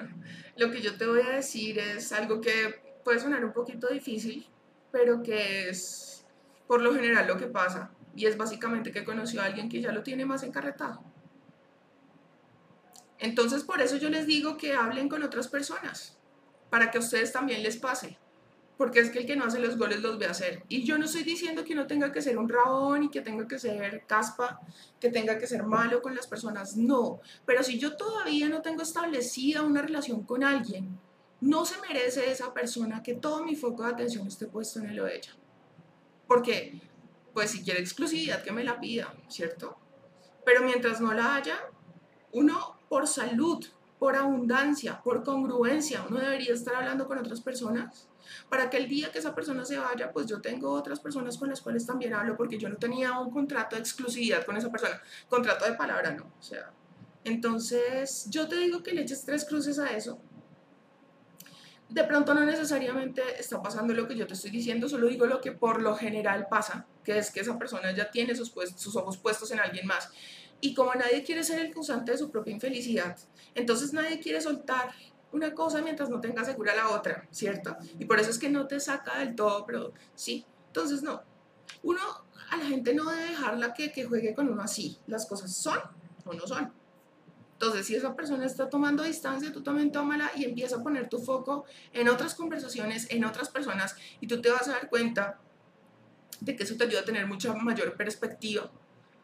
lo 0.56 0.70
que 0.70 0.82
yo 0.82 0.98
te 0.98 1.06
voy 1.06 1.22
a 1.22 1.36
decir 1.36 1.78
es 1.78 2.12
algo 2.12 2.42
que 2.42 2.82
puede 3.02 3.18
sonar 3.18 3.42
un 3.42 3.54
poquito 3.54 3.88
difícil, 3.88 4.46
pero 4.92 5.22
que 5.22 5.70
es 5.70 6.26
por 6.66 6.82
lo 6.82 6.92
general 6.94 7.26
lo 7.26 7.38
que 7.38 7.46
pasa. 7.46 7.90
Y 8.14 8.26
es 8.26 8.36
básicamente 8.36 8.92
que 8.92 9.04
conoció 9.04 9.40
a 9.40 9.46
alguien 9.46 9.70
que 9.70 9.80
ya 9.80 9.90
lo 9.90 10.02
tiene 10.02 10.26
más 10.26 10.42
encarretado. 10.42 11.02
Entonces 13.18 13.64
por 13.64 13.80
eso 13.80 13.96
yo 13.96 14.10
les 14.10 14.26
digo 14.26 14.58
que 14.58 14.74
hablen 14.74 15.08
con 15.08 15.22
otras 15.22 15.48
personas, 15.48 16.18
para 16.68 16.90
que 16.90 16.98
a 16.98 17.00
ustedes 17.00 17.32
también 17.32 17.62
les 17.62 17.78
pase. 17.78 18.18
Porque 18.76 19.00
es 19.00 19.10
que 19.10 19.20
el 19.20 19.26
que 19.26 19.36
no 19.36 19.44
hace 19.44 19.60
los 19.60 19.78
goles 19.78 20.00
los 20.00 20.18
ve 20.18 20.26
hacer. 20.26 20.64
Y 20.68 20.84
yo 20.84 20.98
no 20.98 21.04
estoy 21.04 21.22
diciendo 21.22 21.64
que 21.64 21.74
no 21.74 21.86
tenga 21.86 22.10
que 22.10 22.20
ser 22.20 22.38
un 22.38 22.48
rabón 22.48 23.04
y 23.04 23.08
que 23.08 23.20
tenga 23.20 23.46
que 23.46 23.58
ser 23.58 24.04
caspa, 24.06 24.60
que 25.00 25.10
tenga 25.10 25.38
que 25.38 25.46
ser 25.46 25.62
malo 25.62 26.02
con 26.02 26.14
las 26.14 26.26
personas. 26.26 26.76
No. 26.76 27.20
Pero 27.46 27.62
si 27.62 27.78
yo 27.78 27.96
todavía 27.96 28.48
no 28.48 28.62
tengo 28.62 28.82
establecida 28.82 29.62
una 29.62 29.82
relación 29.82 30.24
con 30.24 30.42
alguien 30.42 30.98
no 31.44 31.66
se 31.66 31.78
merece 31.82 32.30
esa 32.30 32.54
persona 32.54 33.02
que 33.02 33.14
todo 33.14 33.44
mi 33.44 33.54
foco 33.54 33.82
de 33.82 33.90
atención 33.90 34.26
esté 34.26 34.46
puesto 34.46 34.78
en 34.78 34.86
él 34.86 35.00
o 35.00 35.06
ella. 35.06 35.32
Porque, 36.26 36.80
pues 37.34 37.50
si 37.50 37.62
quiere 37.62 37.80
exclusividad, 37.80 38.42
que 38.42 38.50
me 38.50 38.64
la 38.64 38.80
pida, 38.80 39.14
¿cierto? 39.28 39.76
Pero 40.44 40.62
mientras 40.62 41.02
no 41.02 41.12
la 41.12 41.36
haya, 41.36 41.58
uno 42.32 42.78
por 42.88 43.06
salud, 43.06 43.62
por 43.98 44.16
abundancia, 44.16 45.02
por 45.02 45.22
congruencia, 45.22 46.06
uno 46.08 46.18
debería 46.18 46.54
estar 46.54 46.76
hablando 46.76 47.06
con 47.06 47.18
otras 47.18 47.42
personas 47.42 48.08
para 48.48 48.70
que 48.70 48.76
el 48.76 48.88
día 48.88 49.10
que 49.10 49.18
esa 49.18 49.34
persona 49.34 49.64
se 49.64 49.78
vaya, 49.78 50.12
pues 50.12 50.26
yo 50.26 50.40
tengo 50.40 50.70
otras 50.70 51.00
personas 51.00 51.36
con 51.38 51.48
las 51.48 51.60
cuales 51.60 51.86
también 51.86 52.14
hablo 52.14 52.36
porque 52.36 52.58
yo 52.58 52.68
no 52.68 52.76
tenía 52.76 53.18
un 53.18 53.30
contrato 53.30 53.76
de 53.76 53.82
exclusividad 53.82 54.44
con 54.44 54.56
esa 54.56 54.70
persona, 54.70 55.00
contrato 55.28 55.64
de 55.64 55.74
palabra 55.74 56.12
no, 56.12 56.32
o 56.38 56.42
sea, 56.42 56.72
entonces 57.24 58.26
yo 58.28 58.46
te 58.46 58.56
digo 58.56 58.82
que 58.82 58.92
le 58.92 59.02
eches 59.02 59.24
tres 59.24 59.44
cruces 59.44 59.78
a 59.78 59.96
eso. 59.96 60.20
De 61.88 62.04
pronto 62.04 62.34
no 62.34 62.44
necesariamente 62.44 63.22
está 63.38 63.62
pasando 63.62 63.94
lo 63.94 64.08
que 64.08 64.16
yo 64.16 64.26
te 64.26 64.34
estoy 64.34 64.50
diciendo, 64.50 64.88
solo 64.88 65.06
digo 65.06 65.26
lo 65.26 65.40
que 65.40 65.52
por 65.52 65.80
lo 65.80 65.94
general 65.96 66.48
pasa, 66.50 66.86
que 67.04 67.18
es 67.18 67.30
que 67.30 67.40
esa 67.40 67.58
persona 67.58 67.92
ya 67.92 68.10
tiene 68.10 68.34
sus, 68.34 68.52
sus 68.76 68.96
ojos 68.96 69.16
puestos 69.16 69.50
en 69.52 69.60
alguien 69.60 69.86
más. 69.86 70.10
Y 70.60 70.74
como 70.74 70.94
nadie 70.94 71.22
quiere 71.24 71.44
ser 71.44 71.60
el 71.60 71.72
causante 71.72 72.12
de 72.12 72.18
su 72.18 72.30
propia 72.30 72.52
infelicidad, 72.52 73.16
entonces 73.54 73.92
nadie 73.92 74.18
quiere 74.18 74.40
soltar 74.40 74.92
una 75.34 75.52
cosa 75.52 75.82
mientras 75.82 76.08
no 76.08 76.20
tenga 76.20 76.44
segura 76.44 76.74
la 76.74 76.90
otra, 76.90 77.26
¿cierto? 77.30 77.76
Y 77.98 78.04
por 78.04 78.20
eso 78.20 78.30
es 78.30 78.38
que 78.38 78.48
no 78.48 78.66
te 78.66 78.78
saca 78.78 79.18
del 79.18 79.34
todo, 79.34 79.66
pero 79.66 79.92
sí. 80.14 80.46
Entonces, 80.68 81.02
no. 81.02 81.22
Uno, 81.82 82.00
a 82.50 82.56
la 82.56 82.64
gente 82.64 82.94
no 82.94 83.10
debe 83.10 83.30
dejarla 83.30 83.74
que, 83.74 83.90
que 83.90 84.04
juegue 84.04 84.34
con 84.34 84.48
uno 84.48 84.62
así. 84.62 84.96
Las 85.08 85.26
cosas 85.26 85.54
son 85.54 85.78
o 86.24 86.32
no 86.32 86.46
son. 86.46 86.72
Entonces, 87.54 87.86
si 87.86 87.96
esa 87.96 88.14
persona 88.14 88.46
está 88.46 88.70
tomando 88.70 89.02
distancia, 89.02 89.52
tú 89.52 89.62
también 89.62 89.90
tómala 89.90 90.30
y 90.36 90.44
empieza 90.44 90.76
a 90.76 90.82
poner 90.82 91.08
tu 91.08 91.18
foco 91.18 91.64
en 91.92 92.08
otras 92.08 92.34
conversaciones, 92.34 93.06
en 93.10 93.24
otras 93.24 93.48
personas, 93.48 93.96
y 94.20 94.26
tú 94.28 94.40
te 94.40 94.50
vas 94.50 94.68
a 94.68 94.72
dar 94.72 94.88
cuenta 94.88 95.40
de 96.40 96.54
que 96.54 96.62
eso 96.62 96.76
te 96.76 96.84
ayuda 96.84 97.00
a 97.00 97.04
tener 97.04 97.26
mucha 97.26 97.52
mayor 97.54 97.96
perspectiva 97.96 98.70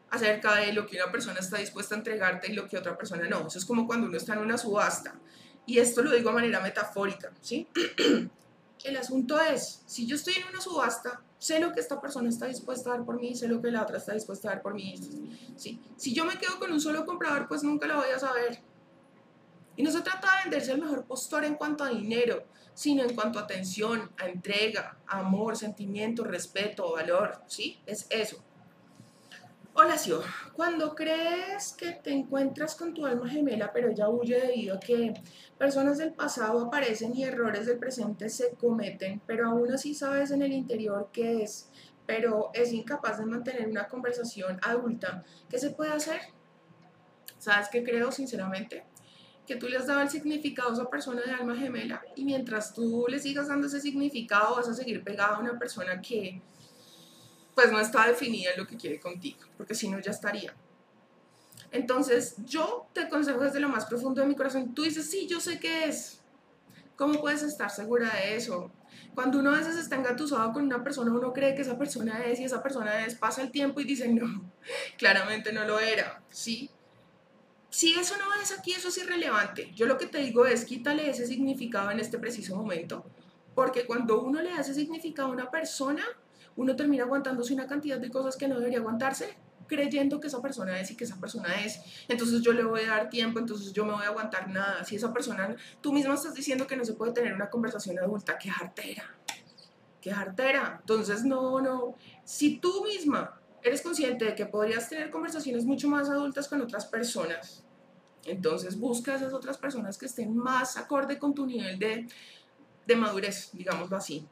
acerca 0.09 0.55
de 0.55 0.73
lo 0.73 0.85
que 0.85 0.97
una 0.97 1.11
persona 1.11 1.39
está 1.39 1.57
dispuesta 1.57 1.95
a 1.95 1.99
entregarte 1.99 2.51
y 2.51 2.55
lo 2.55 2.67
que 2.67 2.77
otra 2.77 2.97
persona 2.97 3.27
no. 3.29 3.47
Eso 3.47 3.57
es 3.59 3.65
como 3.65 3.87
cuando 3.87 4.07
uno 4.07 4.17
está 4.17 4.33
en 4.33 4.39
una 4.39 4.57
subasta. 4.57 5.15
Y 5.65 5.79
esto 5.79 6.01
lo 6.01 6.11
digo 6.11 6.29
de 6.29 6.35
manera 6.35 6.59
metafórica, 6.59 7.31
¿sí? 7.41 7.67
El 8.83 8.97
asunto 8.97 9.39
es, 9.39 9.83
si 9.85 10.07
yo 10.07 10.15
estoy 10.15 10.33
en 10.33 10.47
una 10.47 10.59
subasta, 10.59 11.21
sé 11.37 11.59
lo 11.59 11.71
que 11.71 11.79
esta 11.79 12.01
persona 12.01 12.29
está 12.29 12.47
dispuesta 12.47 12.89
a 12.89 12.97
dar 12.97 13.05
por 13.05 13.19
mí, 13.19 13.35
sé 13.35 13.47
lo 13.47 13.61
que 13.61 13.71
la 13.71 13.83
otra 13.83 13.97
está 13.97 14.13
dispuesta 14.13 14.49
a 14.49 14.53
dar 14.53 14.61
por 14.61 14.73
mí. 14.73 14.95
¿sí? 15.55 15.79
Si 15.97 16.13
yo 16.13 16.25
me 16.25 16.37
quedo 16.37 16.59
con 16.59 16.71
un 16.71 16.81
solo 16.81 17.05
comprador, 17.05 17.47
pues 17.47 17.63
nunca 17.63 17.87
lo 17.87 17.97
voy 17.97 18.09
a 18.09 18.19
saber. 18.19 18.59
Y 19.75 19.83
no 19.83 19.91
se 19.91 20.01
trata 20.01 20.27
de 20.27 20.43
venderse 20.43 20.71
el 20.73 20.81
mejor 20.81 21.05
postor 21.05 21.45
en 21.45 21.55
cuanto 21.55 21.83
a 21.83 21.89
dinero, 21.89 22.43
sino 22.73 23.03
en 23.03 23.15
cuanto 23.15 23.39
a 23.39 23.43
atención, 23.43 24.11
a 24.17 24.27
entrega, 24.27 24.97
amor, 25.07 25.57
sentimiento, 25.57 26.23
respeto, 26.23 26.91
valor, 26.91 27.41
¿sí? 27.47 27.79
Es 27.85 28.07
eso. 28.09 28.43
Hola, 29.73 29.97
Sio. 29.97 30.21
Cuando 30.51 30.93
crees 30.93 31.71
que 31.71 31.93
te 31.93 32.11
encuentras 32.11 32.75
con 32.75 32.93
tu 32.93 33.05
alma 33.05 33.29
gemela, 33.29 33.71
pero 33.71 33.89
ella 33.89 34.09
huye 34.09 34.37
debido 34.37 34.75
a 34.75 34.79
que 34.81 35.13
personas 35.57 35.97
del 35.97 36.11
pasado 36.11 36.65
aparecen 36.65 37.15
y 37.15 37.23
errores 37.23 37.65
del 37.65 37.79
presente 37.79 38.27
se 38.27 38.51
cometen, 38.55 39.21
pero 39.25 39.47
aún 39.47 39.71
así 39.71 39.95
sabes 39.95 40.31
en 40.31 40.41
el 40.41 40.51
interior 40.51 41.09
qué 41.13 41.43
es, 41.43 41.69
pero 42.05 42.51
es 42.53 42.73
incapaz 42.73 43.19
de 43.19 43.25
mantener 43.25 43.69
una 43.69 43.87
conversación 43.87 44.59
adulta, 44.61 45.23
¿qué 45.49 45.57
se 45.57 45.69
puede 45.69 45.93
hacer? 45.93 46.19
¿Sabes 47.37 47.69
qué 47.71 47.81
creo, 47.81 48.11
sinceramente? 48.11 48.83
Que 49.47 49.55
tú 49.55 49.69
le 49.69 49.77
has 49.77 49.87
dado 49.87 50.01
el 50.01 50.09
significado 50.09 50.71
a 50.71 50.73
esa 50.73 50.89
persona 50.89 51.21
de 51.21 51.31
alma 51.31 51.55
gemela 51.55 52.01
y 52.17 52.25
mientras 52.25 52.73
tú 52.73 53.05
le 53.07 53.19
sigas 53.19 53.47
dando 53.47 53.67
ese 53.67 53.79
significado 53.79 54.57
vas 54.57 54.67
a 54.67 54.73
seguir 54.73 55.01
pegado 55.01 55.35
a 55.35 55.39
una 55.39 55.57
persona 55.57 56.01
que 56.01 56.41
pues 57.55 57.71
no 57.71 57.79
está 57.79 58.07
definida 58.07 58.51
lo 58.57 58.67
que 58.67 58.77
quiere 58.77 58.99
contigo, 58.99 59.39
porque 59.57 59.75
si 59.75 59.89
no 59.89 59.99
ya 59.99 60.11
estaría. 60.11 60.53
Entonces, 61.71 62.35
yo 62.45 62.87
te 62.93 63.01
aconsejo 63.01 63.39
desde 63.39 63.59
lo 63.59 63.69
más 63.69 63.85
profundo 63.85 64.21
de 64.21 64.27
mi 64.27 64.35
corazón. 64.35 64.73
Tú 64.73 64.83
dices, 64.83 65.09
sí, 65.09 65.27
yo 65.27 65.39
sé 65.39 65.59
qué 65.59 65.85
es. 65.85 66.21
¿Cómo 66.97 67.19
puedes 67.21 67.43
estar 67.43 67.69
segura 67.69 68.13
de 68.13 68.35
eso? 68.35 68.71
Cuando 69.15 69.39
uno 69.39 69.51
a 69.51 69.57
veces 69.57 69.75
está 69.77 69.95
engatusado 69.95 70.51
con 70.53 70.65
una 70.65 70.83
persona, 70.83 71.11
uno 71.11 71.33
cree 71.33 71.55
que 71.55 71.61
esa 71.61 71.77
persona 71.77 72.23
es 72.25 72.39
y 72.39 72.43
esa 72.43 72.61
persona 72.61 73.05
es, 73.05 73.15
pasa 73.15 73.41
el 73.41 73.51
tiempo 73.51 73.79
y 73.79 73.85
dice, 73.85 74.07
no, 74.07 74.51
claramente 74.97 75.51
no 75.51 75.65
lo 75.65 75.79
era, 75.79 76.21
¿sí? 76.29 76.69
Si 77.69 77.93
eso 77.93 78.15
no 78.17 78.33
es 78.41 78.51
aquí, 78.57 78.73
eso 78.73 78.89
es 78.89 78.97
irrelevante. 78.97 79.71
Yo 79.73 79.85
lo 79.85 79.97
que 79.97 80.05
te 80.05 80.19
digo 80.19 80.45
es, 80.45 80.65
quítale 80.65 81.09
ese 81.09 81.25
significado 81.25 81.89
en 81.89 81.99
este 81.99 82.19
preciso 82.19 82.55
momento, 82.55 83.05
porque 83.55 83.85
cuando 83.85 84.21
uno 84.21 84.41
le 84.41 84.51
hace 84.51 84.73
significado 84.73 85.29
a 85.29 85.31
una 85.31 85.49
persona, 85.49 86.03
uno 86.55 86.75
termina 86.75 87.03
aguantándose 87.03 87.53
una 87.53 87.67
cantidad 87.67 87.97
de 87.99 88.09
cosas 88.09 88.35
que 88.35 88.47
no 88.47 88.57
debería 88.59 88.79
aguantarse 88.79 89.35
creyendo 89.71 90.19
que 90.19 90.27
esa 90.27 90.41
persona 90.41 90.81
es 90.81 90.91
y 90.91 90.97
que 90.97 91.05
esa 91.05 91.15
persona 91.15 91.63
es, 91.63 91.79
entonces 92.09 92.41
yo 92.41 92.51
le 92.51 92.63
voy 92.63 92.81
a 92.81 92.87
dar 92.87 93.09
tiempo, 93.09 93.39
entonces 93.39 93.71
yo 93.71 93.85
me 93.85 93.93
voy 93.93 94.03
a 94.03 94.09
aguantar 94.09 94.49
nada. 94.49 94.83
Si 94.83 94.97
esa 94.97 95.13
persona, 95.13 95.55
tú 95.79 95.93
misma 95.93 96.13
estás 96.13 96.33
diciendo 96.33 96.67
que 96.67 96.75
no 96.75 96.83
se 96.83 96.93
puede 96.93 97.13
tener 97.13 97.33
una 97.33 97.49
conversación 97.49 97.97
adulta, 97.97 98.37
qué 98.37 98.49
jartera, 98.49 99.15
qué 100.01 100.11
jartera. 100.11 100.79
Entonces, 100.81 101.23
no, 101.23 101.61
no, 101.61 101.95
si 102.25 102.57
tú 102.57 102.83
misma 102.83 103.39
eres 103.63 103.81
consciente 103.81 104.25
de 104.25 104.35
que 104.35 104.45
podrías 104.45 104.89
tener 104.89 105.09
conversaciones 105.09 105.63
mucho 105.63 105.87
más 105.87 106.09
adultas 106.09 106.49
con 106.49 106.61
otras 106.61 106.85
personas, 106.85 107.63
entonces 108.25 108.77
busca 108.77 109.13
a 109.13 109.15
esas 109.15 109.31
otras 109.31 109.57
personas 109.57 109.97
que 109.97 110.05
estén 110.05 110.35
más 110.35 110.75
acorde 110.75 111.17
con 111.17 111.33
tu 111.33 111.45
nivel 111.45 111.79
de, 111.79 112.07
de 112.85 112.95
madurez, 112.97 113.51
digámoslo 113.53 113.95
así. 113.95 114.27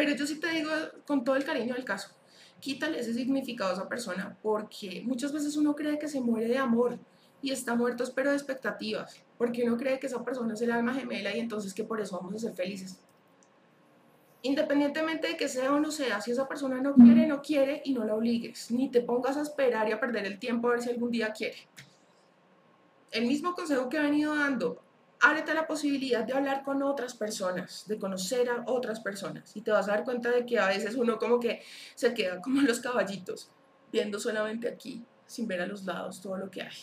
Pero 0.00 0.14
yo 0.14 0.26
sí 0.26 0.40
te 0.40 0.48
digo 0.48 0.70
con 1.06 1.24
todo 1.24 1.36
el 1.36 1.44
cariño 1.44 1.74
del 1.74 1.84
caso, 1.84 2.08
quítale 2.58 3.00
ese 3.00 3.12
significado 3.12 3.68
a 3.68 3.74
esa 3.74 3.86
persona 3.86 4.34
porque 4.42 5.02
muchas 5.04 5.30
veces 5.30 5.58
uno 5.58 5.76
cree 5.76 5.98
que 5.98 6.08
se 6.08 6.22
muere 6.22 6.48
de 6.48 6.56
amor 6.56 6.98
y 7.42 7.50
está 7.50 7.74
muerto 7.74 8.02
pero 8.14 8.30
de 8.30 8.36
expectativas, 8.36 9.22
porque 9.36 9.62
uno 9.62 9.76
cree 9.76 10.00
que 10.00 10.06
esa 10.06 10.24
persona 10.24 10.54
es 10.54 10.62
el 10.62 10.72
alma 10.72 10.94
gemela 10.94 11.36
y 11.36 11.40
entonces 11.40 11.74
que 11.74 11.84
por 11.84 12.00
eso 12.00 12.16
vamos 12.18 12.34
a 12.34 12.38
ser 12.38 12.54
felices. 12.54 12.98
Independientemente 14.40 15.28
de 15.28 15.36
que 15.36 15.50
sea 15.50 15.70
o 15.70 15.80
no 15.80 15.90
sea, 15.90 16.22
si 16.22 16.30
esa 16.30 16.48
persona 16.48 16.80
no 16.80 16.94
quiere, 16.94 17.26
no 17.26 17.42
quiere 17.42 17.82
y 17.84 17.92
no 17.92 18.06
la 18.06 18.14
obligues, 18.14 18.70
ni 18.70 18.90
te 18.90 19.02
pongas 19.02 19.36
a 19.36 19.42
esperar 19.42 19.86
y 19.90 19.92
a 19.92 20.00
perder 20.00 20.24
el 20.24 20.38
tiempo 20.38 20.68
a 20.68 20.70
ver 20.70 20.80
si 20.80 20.88
algún 20.88 21.10
día 21.10 21.30
quiere. 21.30 21.68
El 23.10 23.26
mismo 23.26 23.52
consejo 23.52 23.90
que 23.90 23.98
he 23.98 24.00
venido 24.00 24.34
dando, 24.34 24.80
ábrete 25.20 25.54
la 25.54 25.66
posibilidad 25.66 26.24
de 26.24 26.32
hablar 26.32 26.62
con 26.62 26.82
otras 26.82 27.14
personas, 27.14 27.86
de 27.86 27.98
conocer 27.98 28.48
a 28.48 28.64
otras 28.66 29.00
personas 29.00 29.54
y 29.56 29.60
te 29.60 29.70
vas 29.70 29.88
a 29.88 29.92
dar 29.92 30.04
cuenta 30.04 30.30
de 30.30 30.46
que 30.46 30.58
a 30.58 30.68
veces 30.68 30.94
uno 30.94 31.18
como 31.18 31.38
que 31.38 31.62
se 31.94 32.14
queda 32.14 32.40
como 32.40 32.60
los 32.62 32.80
caballitos, 32.80 33.50
viendo 33.92 34.18
solamente 34.18 34.68
aquí, 34.68 35.04
sin 35.26 35.46
ver 35.46 35.60
a 35.60 35.66
los 35.66 35.84
lados 35.84 36.20
todo 36.20 36.36
lo 36.36 36.50
que 36.50 36.62
hay. 36.62 36.76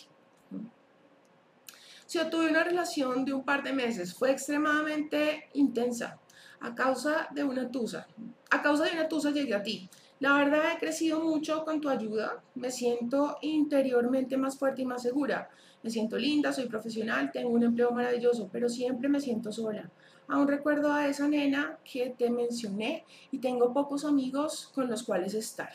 Si 2.06 2.18
yo 2.18 2.30
tuve 2.30 2.48
una 2.50 2.64
relación 2.64 3.26
de 3.26 3.34
un 3.34 3.44
par 3.44 3.64
de 3.64 3.74
meses, 3.74 4.14
fue 4.14 4.32
extremadamente 4.32 5.50
intensa 5.54 6.20
a 6.62 6.74
causa 6.74 7.28
de 7.32 7.44
una 7.44 7.70
tusa. 7.70 8.08
A 8.50 8.62
causa 8.62 8.86
de 8.86 8.94
una 8.94 9.10
tusa 9.10 9.32
llegué 9.32 9.54
a 9.54 9.62
ti. 9.62 9.90
La 10.20 10.34
verdad 10.34 10.72
he 10.74 10.80
crecido 10.80 11.20
mucho 11.20 11.64
con 11.66 11.82
tu 11.82 11.90
ayuda, 11.90 12.42
me 12.56 12.72
siento 12.72 13.38
interiormente 13.42 14.38
más 14.38 14.58
fuerte 14.58 14.82
y 14.82 14.86
más 14.86 15.04
segura. 15.04 15.50
Me 15.88 15.92
siento 15.92 16.18
linda, 16.18 16.52
soy 16.52 16.68
profesional, 16.68 17.32
tengo 17.32 17.52
un 17.52 17.64
empleo 17.64 17.92
maravilloso, 17.92 18.50
pero 18.52 18.68
siempre 18.68 19.08
me 19.08 19.22
siento 19.22 19.54
sola. 19.54 19.90
Aún 20.28 20.46
recuerdo 20.46 20.92
a 20.92 21.08
esa 21.08 21.30
nena 21.30 21.80
que 21.90 22.10
te 22.10 22.30
mencioné 22.30 23.06
y 23.32 23.38
tengo 23.38 23.74
pocos 23.74 24.04
amigos 24.04 24.70
con 24.76 24.90
los 24.90 25.04
cuales 25.04 25.34
estar. 25.34 25.72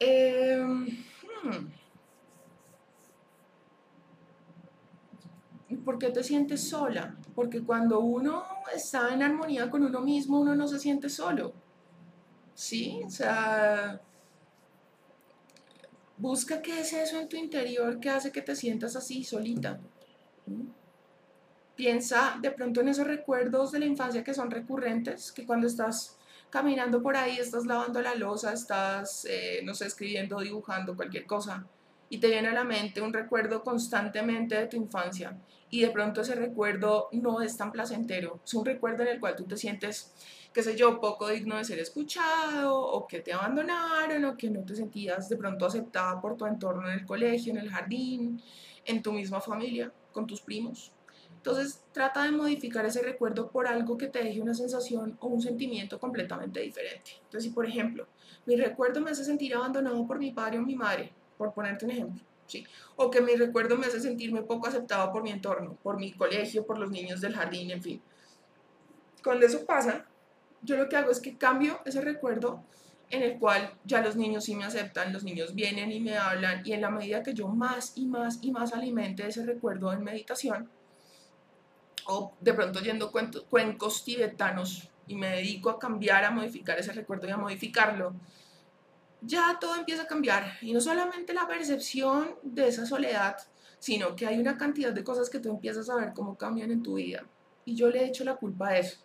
Em, 0.00 0.86
hmm. 1.42 1.66
¿Por 5.84 5.98
qué 5.98 6.08
te 6.08 6.22
sientes 6.22 6.70
sola? 6.70 7.18
Porque 7.34 7.62
cuando 7.62 8.00
uno 8.00 8.44
está 8.74 9.12
en 9.12 9.22
armonía 9.22 9.70
con 9.70 9.84
uno 9.84 10.00
mismo, 10.00 10.40
uno 10.40 10.54
no 10.54 10.66
se 10.66 10.78
siente 10.78 11.10
solo. 11.10 11.52
¿Sí? 12.54 13.02
O 13.04 13.10
sea, 13.10 14.00
Busca 16.18 16.60
qué 16.60 16.80
es 16.80 16.92
eso 16.92 17.20
en 17.20 17.28
tu 17.28 17.36
interior 17.36 18.00
que 18.00 18.10
hace 18.10 18.32
que 18.32 18.42
te 18.42 18.56
sientas 18.56 18.96
así, 18.96 19.22
solita. 19.22 19.78
Piensa 21.76 22.38
de 22.42 22.50
pronto 22.50 22.80
en 22.80 22.88
esos 22.88 23.06
recuerdos 23.06 23.70
de 23.70 23.78
la 23.78 23.86
infancia 23.86 24.24
que 24.24 24.34
son 24.34 24.50
recurrentes, 24.50 25.30
que 25.30 25.46
cuando 25.46 25.68
estás 25.68 26.18
caminando 26.50 27.00
por 27.02 27.16
ahí, 27.16 27.36
estás 27.38 27.66
lavando 27.66 28.02
la 28.02 28.16
losa, 28.16 28.52
estás, 28.52 29.26
eh, 29.30 29.60
no 29.62 29.74
sé, 29.74 29.86
escribiendo, 29.86 30.40
dibujando, 30.40 30.96
cualquier 30.96 31.24
cosa, 31.24 31.64
y 32.10 32.18
te 32.18 32.28
viene 32.28 32.48
a 32.48 32.52
la 32.52 32.64
mente 32.64 33.00
un 33.00 33.12
recuerdo 33.12 33.62
constantemente 33.62 34.56
de 34.56 34.66
tu 34.66 34.76
infancia, 34.76 35.36
y 35.70 35.82
de 35.82 35.90
pronto 35.90 36.22
ese 36.22 36.34
recuerdo 36.34 37.10
no 37.12 37.42
es 37.42 37.56
tan 37.56 37.70
placentero, 37.70 38.40
es 38.44 38.54
un 38.54 38.64
recuerdo 38.64 39.02
en 39.02 39.10
el 39.10 39.20
cual 39.20 39.36
tú 39.36 39.44
te 39.44 39.56
sientes 39.56 40.12
qué 40.58 40.64
sé 40.64 40.74
yo, 40.74 41.00
poco 41.00 41.28
digno 41.28 41.56
de 41.56 41.64
ser 41.64 41.78
escuchado, 41.78 42.76
o 42.76 43.06
que 43.06 43.20
te 43.20 43.32
abandonaron, 43.32 44.24
o 44.24 44.36
que 44.36 44.50
no 44.50 44.64
te 44.64 44.74
sentías 44.74 45.28
de 45.28 45.36
pronto 45.36 45.64
aceptada 45.64 46.20
por 46.20 46.36
tu 46.36 46.46
entorno 46.46 46.88
en 46.88 46.98
el 46.98 47.06
colegio, 47.06 47.52
en 47.52 47.58
el 47.58 47.70
jardín, 47.70 48.42
en 48.84 49.00
tu 49.00 49.12
misma 49.12 49.40
familia, 49.40 49.92
con 50.10 50.26
tus 50.26 50.40
primos. 50.40 50.90
Entonces 51.32 51.84
trata 51.92 52.24
de 52.24 52.32
modificar 52.32 52.84
ese 52.84 53.02
recuerdo 53.02 53.48
por 53.52 53.68
algo 53.68 53.96
que 53.96 54.08
te 54.08 54.18
deje 54.18 54.40
una 54.40 54.52
sensación 54.52 55.16
o 55.20 55.28
un 55.28 55.40
sentimiento 55.40 56.00
completamente 56.00 56.58
diferente. 56.58 57.12
Entonces 57.18 57.44
si 57.44 57.50
por 57.50 57.64
ejemplo 57.64 58.08
mi 58.44 58.56
recuerdo 58.56 59.00
me 59.00 59.12
hace 59.12 59.22
sentir 59.22 59.54
abandonado 59.54 60.04
por 60.08 60.18
mi 60.18 60.32
padre 60.32 60.58
o 60.58 60.62
mi 60.62 60.74
madre, 60.74 61.12
por 61.36 61.54
ponerte 61.54 61.84
un 61.84 61.92
ejemplo, 61.92 62.20
¿sí? 62.48 62.66
o 62.96 63.08
que 63.12 63.20
mi 63.20 63.36
recuerdo 63.36 63.78
me 63.78 63.86
hace 63.86 64.00
sentirme 64.00 64.42
poco 64.42 64.66
aceptado 64.66 65.12
por 65.12 65.22
mi 65.22 65.30
entorno, 65.30 65.78
por 65.84 66.00
mi 66.00 66.10
colegio, 66.14 66.66
por 66.66 66.78
los 66.78 66.90
niños 66.90 67.20
del 67.20 67.36
jardín, 67.36 67.70
en 67.70 67.80
fin. 67.80 68.02
Cuando 69.22 69.46
eso 69.46 69.64
pasa, 69.64 70.04
yo 70.62 70.76
lo 70.76 70.88
que 70.88 70.96
hago 70.96 71.10
es 71.10 71.20
que 71.20 71.36
cambio 71.36 71.80
ese 71.84 72.00
recuerdo 72.00 72.64
en 73.10 73.22
el 73.22 73.38
cual 73.38 73.72
ya 73.84 74.02
los 74.02 74.16
niños 74.16 74.44
sí 74.44 74.54
me 74.54 74.64
aceptan, 74.64 75.12
los 75.12 75.24
niños 75.24 75.54
vienen 75.54 75.90
y 75.92 76.00
me 76.00 76.18
hablan 76.18 76.62
y 76.64 76.72
en 76.72 76.82
la 76.82 76.90
medida 76.90 77.22
que 77.22 77.32
yo 77.34 77.48
más 77.48 77.92
y 77.96 78.06
más 78.06 78.38
y 78.42 78.50
más 78.50 78.72
alimente 78.72 79.26
ese 79.26 79.44
recuerdo 79.46 79.92
en 79.92 80.04
meditación 80.04 80.68
o 82.06 82.32
de 82.40 82.54
pronto 82.54 82.80
yendo 82.80 83.12
cuencos 83.48 84.04
tibetanos 84.04 84.88
y 85.06 85.14
me 85.14 85.28
dedico 85.30 85.70
a 85.70 85.78
cambiar, 85.78 86.24
a 86.24 86.30
modificar 86.30 86.78
ese 86.78 86.92
recuerdo 86.92 87.26
y 87.26 87.30
a 87.30 87.36
modificarlo, 87.36 88.14
ya 89.20 89.58
todo 89.60 89.74
empieza 89.76 90.02
a 90.02 90.06
cambiar. 90.06 90.58
Y 90.60 90.72
no 90.72 90.80
solamente 90.80 91.32
la 91.32 91.46
percepción 91.46 92.36
de 92.42 92.68
esa 92.68 92.86
soledad, 92.86 93.36
sino 93.78 94.16
que 94.16 94.26
hay 94.26 94.38
una 94.38 94.56
cantidad 94.56 94.92
de 94.92 95.04
cosas 95.04 95.28
que 95.30 95.38
tú 95.38 95.50
empiezas 95.50 95.88
a 95.90 95.96
ver 95.96 96.12
cómo 96.14 96.36
cambian 96.36 96.70
en 96.70 96.82
tu 96.82 96.94
vida. 96.94 97.24
Y 97.64 97.74
yo 97.74 97.88
le 97.90 98.04
echo 98.04 98.24
la 98.24 98.36
culpa 98.36 98.68
a 98.68 98.78
eso 98.78 98.98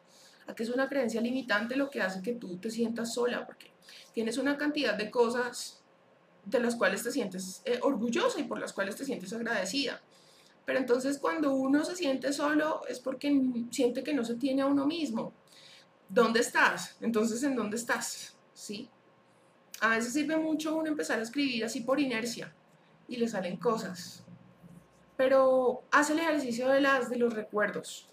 a 0.48 0.56
que 0.56 0.64
es 0.64 0.70
una 0.70 0.89
creencia 0.89 1.22
limitante 1.22 1.76
lo 1.76 1.89
que 1.89 2.02
hace 2.02 2.22
que 2.22 2.34
tú 2.34 2.58
te 2.58 2.70
sientas 2.70 3.14
sola, 3.14 3.46
porque 3.46 3.72
tienes 4.14 4.38
una 4.38 4.58
cantidad 4.58 4.96
de 4.96 5.10
cosas 5.12 5.82
de 6.46 6.60
las 6.60 6.76
cuales 6.76 7.04
te 7.04 7.12
sientes 7.12 7.62
eh, 7.66 7.80
orgullosa 7.82 8.39
y 8.39 8.44
por 8.44 8.60
las 8.60 8.74
cuales 8.74 8.96
te 8.96 9.06
sientes 9.06 9.32
agradecida. 9.34 10.02
Pero 10.66 10.80
entonces 10.80 11.18
cuando 11.18 11.54
uno 11.54 11.84
se 11.84 11.96
siente 11.96 12.32
solo 12.32 12.86
es 12.88 13.00
porque 13.00 13.41
siente 13.72 14.04
que 14.04 14.14
no 14.14 14.24
se 14.24 14.36
tiene 14.36 14.62
a 14.62 14.68
uno 14.68 14.86
mismo. 14.86 15.34
¿Dónde 16.10 16.41
estás? 16.41 16.96
Entonces, 17.02 17.41
¿en 17.44 17.56
dónde 17.56 17.76
estás? 17.76 18.36
¿Sí? 18.54 18.89
A 19.82 19.89
veces 19.89 20.14
sirve 20.14 20.38
mucho 20.38 20.76
uno 20.76 20.88
empezar 20.88 21.20
a 21.20 21.24
escribir 21.24 21.66
así 21.66 21.82
por 21.82 22.00
inercia 22.00 22.54
y 23.08 23.18
le 23.18 23.28
salen 23.28 23.58
cosas. 23.58 24.24
Pero 25.18 25.84
haz 25.91 26.10
el 26.12 26.20
ejercicio 26.20 26.70
de, 26.70 26.82
las, 26.82 27.10
de 27.10 27.18
los 27.18 27.34
recuerdos 27.34 28.12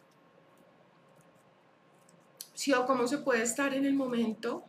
cómo 2.86 3.06
se 3.06 3.18
puede 3.18 3.42
estar 3.42 3.74
en 3.74 3.86
el 3.86 3.94
momento 3.94 4.64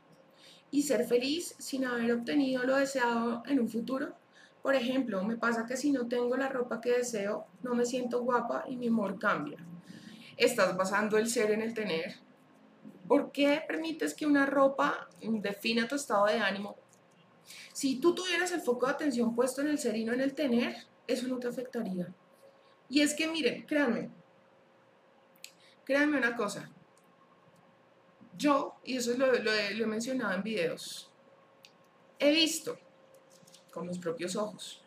y 0.71 0.83
ser 0.83 1.05
feliz 1.05 1.55
sin 1.59 1.85
haber 1.85 2.13
obtenido 2.13 2.63
lo 2.63 2.77
deseado 2.77 3.43
en 3.45 3.59
un 3.59 3.69
futuro. 3.69 4.15
Por 4.61 4.75
ejemplo, 4.75 5.23
me 5.23 5.35
pasa 5.35 5.65
que 5.65 5.75
si 5.75 5.91
no 5.91 6.07
tengo 6.07 6.37
la 6.37 6.47
ropa 6.47 6.79
que 6.79 6.91
deseo, 6.91 7.47
no 7.63 7.75
me 7.75 7.85
siento 7.85 8.21
guapa 8.23 8.63
y 8.67 8.77
mi 8.77 8.87
humor 8.87 9.19
cambia. 9.19 9.57
Estás 10.37 10.77
basando 10.77 11.17
el 11.17 11.27
ser 11.27 11.51
en 11.51 11.61
el 11.61 11.73
tener. 11.73 12.15
¿Por 13.07 13.31
qué 13.31 13.61
permites 13.67 14.13
que 14.13 14.25
una 14.25 14.45
ropa 14.45 15.09
defina 15.19 15.87
tu 15.87 15.95
estado 15.95 16.27
de 16.27 16.39
ánimo? 16.39 16.77
Si 17.73 17.99
tú 17.99 18.15
tuvieras 18.15 18.51
el 18.51 18.61
foco 18.61 18.85
de 18.85 18.93
atención 18.93 19.35
puesto 19.35 19.61
en 19.61 19.67
el 19.67 19.79
ser 19.79 19.97
y 19.97 20.05
no 20.05 20.13
en 20.13 20.21
el 20.21 20.33
tener, 20.33 20.75
eso 21.07 21.27
no 21.27 21.39
te 21.39 21.47
afectaría. 21.47 22.07
Y 22.87 23.01
es 23.01 23.13
que 23.13 23.27
miren, 23.27 23.65
créanme, 23.65 24.09
créanme 25.83 26.17
una 26.17 26.35
cosa, 26.35 26.71
yo, 28.41 28.75
y 28.83 28.97
eso 28.97 29.13
lo, 29.17 29.33
he 29.33 29.85
mencionado 29.85 30.33
en 30.33 30.43
videos, 30.43 31.09
he 32.19 32.31
visto 32.31 32.77
con 33.71 33.87
mis 33.87 33.99
propios 33.99 34.35
ojos 34.35 34.81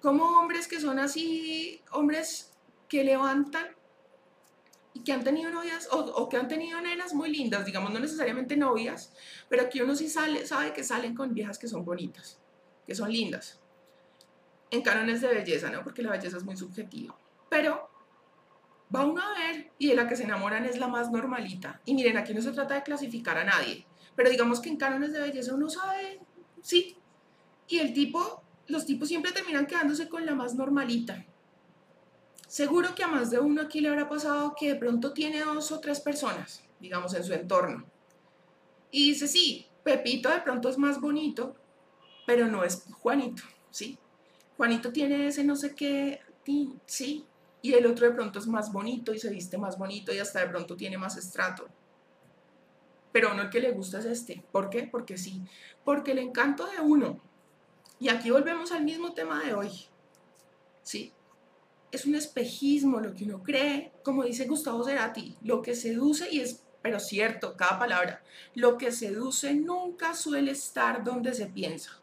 cómo 0.00 0.40
hombres 0.40 0.66
que 0.66 0.80
son 0.80 0.98
así, 0.98 1.80
hombres 1.92 2.52
que 2.88 3.04
levantan 3.04 3.68
y 4.94 5.04
que 5.04 5.12
han 5.12 5.24
tenido 5.24 5.50
novias 5.50 5.88
o, 5.92 5.98
o, 6.00 6.28
que 6.28 6.36
han 6.36 6.48
tenido 6.48 6.80
nenas 6.80 7.14
muy 7.14 7.30
lindas, 7.30 7.64
digamos, 7.64 7.92
no 7.92 8.00
necesariamente 8.00 8.56
novias, 8.56 9.14
pero 9.48 9.70
que 9.70 9.82
uno 9.82 9.94
sí 9.94 10.08
sale, 10.08 10.44
sabe 10.44 10.72
que 10.72 10.82
salen 10.82 11.14
con 11.14 11.32
viejas 11.32 11.58
que 11.58 11.68
son 11.68 11.84
bonitas, 11.84 12.38
que 12.84 12.94
son 12.94 13.10
lindas. 13.10 13.60
En 14.70 14.82
cánones 14.82 15.20
de 15.20 15.28
belleza, 15.28 15.70
¿no? 15.70 15.84
Porque 15.84 16.02
la 16.02 16.10
belleza 16.10 16.36
es 16.38 16.44
muy 16.44 16.56
subjetiva. 16.56 17.16
Pero 17.48 17.91
va 18.94 19.06
uno 19.06 19.22
a 19.22 19.38
ver 19.38 19.70
y 19.78 19.88
de 19.88 19.94
la 19.94 20.06
que 20.08 20.16
se 20.16 20.24
enamoran 20.24 20.64
es 20.64 20.78
la 20.78 20.88
más 20.88 21.10
normalita. 21.10 21.80
Y 21.84 21.94
miren, 21.94 22.16
aquí 22.16 22.34
no 22.34 22.42
se 22.42 22.52
trata 22.52 22.74
de 22.74 22.82
clasificar 22.82 23.38
a 23.38 23.44
nadie, 23.44 23.86
pero 24.14 24.30
digamos 24.30 24.60
que 24.60 24.68
en 24.68 24.76
cánones 24.76 25.12
de 25.12 25.20
belleza 25.20 25.54
uno 25.54 25.68
sabe, 25.68 26.20
sí. 26.60 26.96
Y 27.68 27.78
el 27.78 27.92
tipo, 27.92 28.42
los 28.66 28.84
tipos 28.84 29.08
siempre 29.08 29.32
terminan 29.32 29.66
quedándose 29.66 30.08
con 30.08 30.26
la 30.26 30.34
más 30.34 30.54
normalita. 30.54 31.24
Seguro 32.46 32.94
que 32.94 33.02
a 33.02 33.08
más 33.08 33.30
de 33.30 33.38
uno 33.38 33.62
aquí 33.62 33.80
le 33.80 33.88
habrá 33.88 34.08
pasado 34.08 34.54
que 34.58 34.68
de 34.68 34.74
pronto 34.78 35.14
tiene 35.14 35.40
dos 35.40 35.72
o 35.72 35.80
tres 35.80 36.00
personas, 36.00 36.62
digamos, 36.80 37.14
en 37.14 37.24
su 37.24 37.32
entorno. 37.32 37.86
Y 38.90 39.10
dice, 39.10 39.26
sí, 39.26 39.66
Pepito 39.82 40.28
de 40.28 40.42
pronto 40.42 40.68
es 40.68 40.76
más 40.76 41.00
bonito, 41.00 41.56
pero 42.26 42.46
no 42.48 42.62
es 42.62 42.84
Juanito, 42.92 43.42
¿sí? 43.70 43.98
Juanito 44.58 44.92
tiene 44.92 45.28
ese 45.28 45.44
no 45.44 45.56
sé 45.56 45.74
qué, 45.74 46.20
sí, 46.84 47.24
y 47.62 47.74
el 47.74 47.86
otro 47.86 48.06
de 48.06 48.12
pronto 48.12 48.40
es 48.40 48.46
más 48.48 48.72
bonito 48.72 49.14
y 49.14 49.20
se 49.20 49.30
viste 49.30 49.56
más 49.56 49.78
bonito 49.78 50.12
y 50.12 50.18
hasta 50.18 50.40
de 50.40 50.48
pronto 50.48 50.76
tiene 50.76 50.98
más 50.98 51.16
estrato. 51.16 51.68
Pero 53.12 53.32
no 53.34 53.42
el 53.42 53.50
que 53.50 53.60
le 53.60 53.70
gusta 53.70 54.00
es 54.00 54.06
este. 54.06 54.44
¿Por 54.50 54.68
qué? 54.68 54.82
Porque 54.82 55.16
sí. 55.16 55.42
Porque 55.84 56.10
el 56.10 56.18
encanto 56.18 56.66
de 56.66 56.80
uno, 56.80 57.20
y 58.00 58.08
aquí 58.08 58.30
volvemos 58.30 58.72
al 58.72 58.82
mismo 58.82 59.12
tema 59.12 59.44
de 59.44 59.54
hoy, 59.54 59.70
¿sí? 60.82 61.12
Es 61.92 62.04
un 62.04 62.16
espejismo 62.16 63.00
lo 63.00 63.14
que 63.14 63.24
uno 63.24 63.42
cree, 63.42 63.92
como 64.02 64.24
dice 64.24 64.46
Gustavo 64.46 64.82
Cerati, 64.82 65.36
lo 65.42 65.62
que 65.62 65.76
seduce, 65.76 66.32
y 66.32 66.40
es, 66.40 66.64
pero 66.80 66.98
cierto, 66.98 67.56
cada 67.56 67.78
palabra, 67.78 68.24
lo 68.54 68.76
que 68.76 68.90
seduce 68.90 69.54
nunca 69.54 70.14
suele 70.14 70.50
estar 70.50 71.04
donde 71.04 71.32
se 71.34 71.46
piensa. 71.46 72.00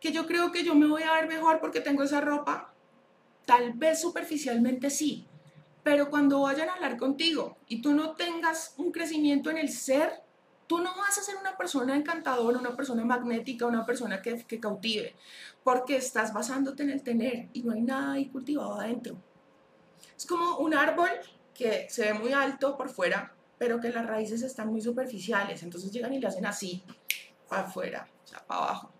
Que 0.00 0.12
yo 0.12 0.26
creo 0.26 0.52
que 0.52 0.64
yo 0.64 0.74
me 0.74 0.86
voy 0.86 1.02
a 1.02 1.14
ver 1.14 1.26
mejor 1.26 1.60
porque 1.60 1.80
tengo 1.80 2.02
esa 2.02 2.20
ropa, 2.20 2.69
Tal 3.50 3.72
vez 3.72 4.00
superficialmente 4.00 4.90
sí, 4.90 5.26
pero 5.82 6.08
cuando 6.08 6.42
vayan 6.42 6.68
a 6.68 6.74
hablar 6.74 6.96
contigo 6.96 7.56
y 7.66 7.82
tú 7.82 7.94
no 7.94 8.14
tengas 8.14 8.74
un 8.76 8.92
crecimiento 8.92 9.50
en 9.50 9.58
el 9.58 9.70
ser, 9.70 10.22
tú 10.68 10.78
no 10.78 10.96
vas 10.96 11.18
a 11.18 11.20
ser 11.20 11.34
una 11.34 11.56
persona 11.56 11.96
encantadora, 11.96 12.60
una 12.60 12.76
persona 12.76 13.04
magnética, 13.04 13.66
una 13.66 13.84
persona 13.84 14.22
que, 14.22 14.46
que 14.46 14.60
cautive, 14.60 15.16
porque 15.64 15.96
estás 15.96 16.32
basándote 16.32 16.84
en 16.84 16.90
el 16.90 17.02
tener 17.02 17.48
y 17.52 17.64
no 17.64 17.72
hay 17.72 17.82
nada 17.82 18.12
ahí 18.12 18.28
cultivado 18.28 18.76
adentro. 18.76 19.16
Es 20.16 20.26
como 20.26 20.58
un 20.58 20.72
árbol 20.72 21.10
que 21.52 21.88
se 21.90 22.02
ve 22.02 22.14
muy 22.14 22.32
alto 22.32 22.76
por 22.76 22.88
fuera, 22.88 23.34
pero 23.58 23.80
que 23.80 23.88
las 23.88 24.06
raíces 24.06 24.42
están 24.42 24.68
muy 24.68 24.80
superficiales, 24.80 25.64
entonces 25.64 25.90
llegan 25.90 26.14
y 26.14 26.20
le 26.20 26.28
hacen 26.28 26.46
así, 26.46 26.84
para 27.48 27.62
afuera, 27.62 28.08
o 28.22 28.26
sea, 28.28 28.46
para 28.46 28.60
abajo. 28.60 28.99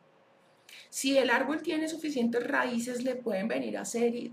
Si 0.91 1.16
el 1.16 1.30
árbol 1.30 1.62
tiene 1.62 1.88
suficientes 1.88 2.45
raíces, 2.47 3.05
le 3.05 3.14
pueden 3.14 3.47
venir 3.47 3.78
a 3.78 3.82
hacer 3.82 4.12
y, 4.14 4.32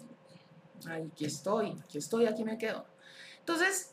aquí 0.89 1.25
estoy, 1.25 1.77
aquí 1.83 1.99
estoy, 1.99 2.25
aquí 2.25 2.43
me 2.43 2.57
quedo. 2.57 2.83
Entonces, 3.39 3.91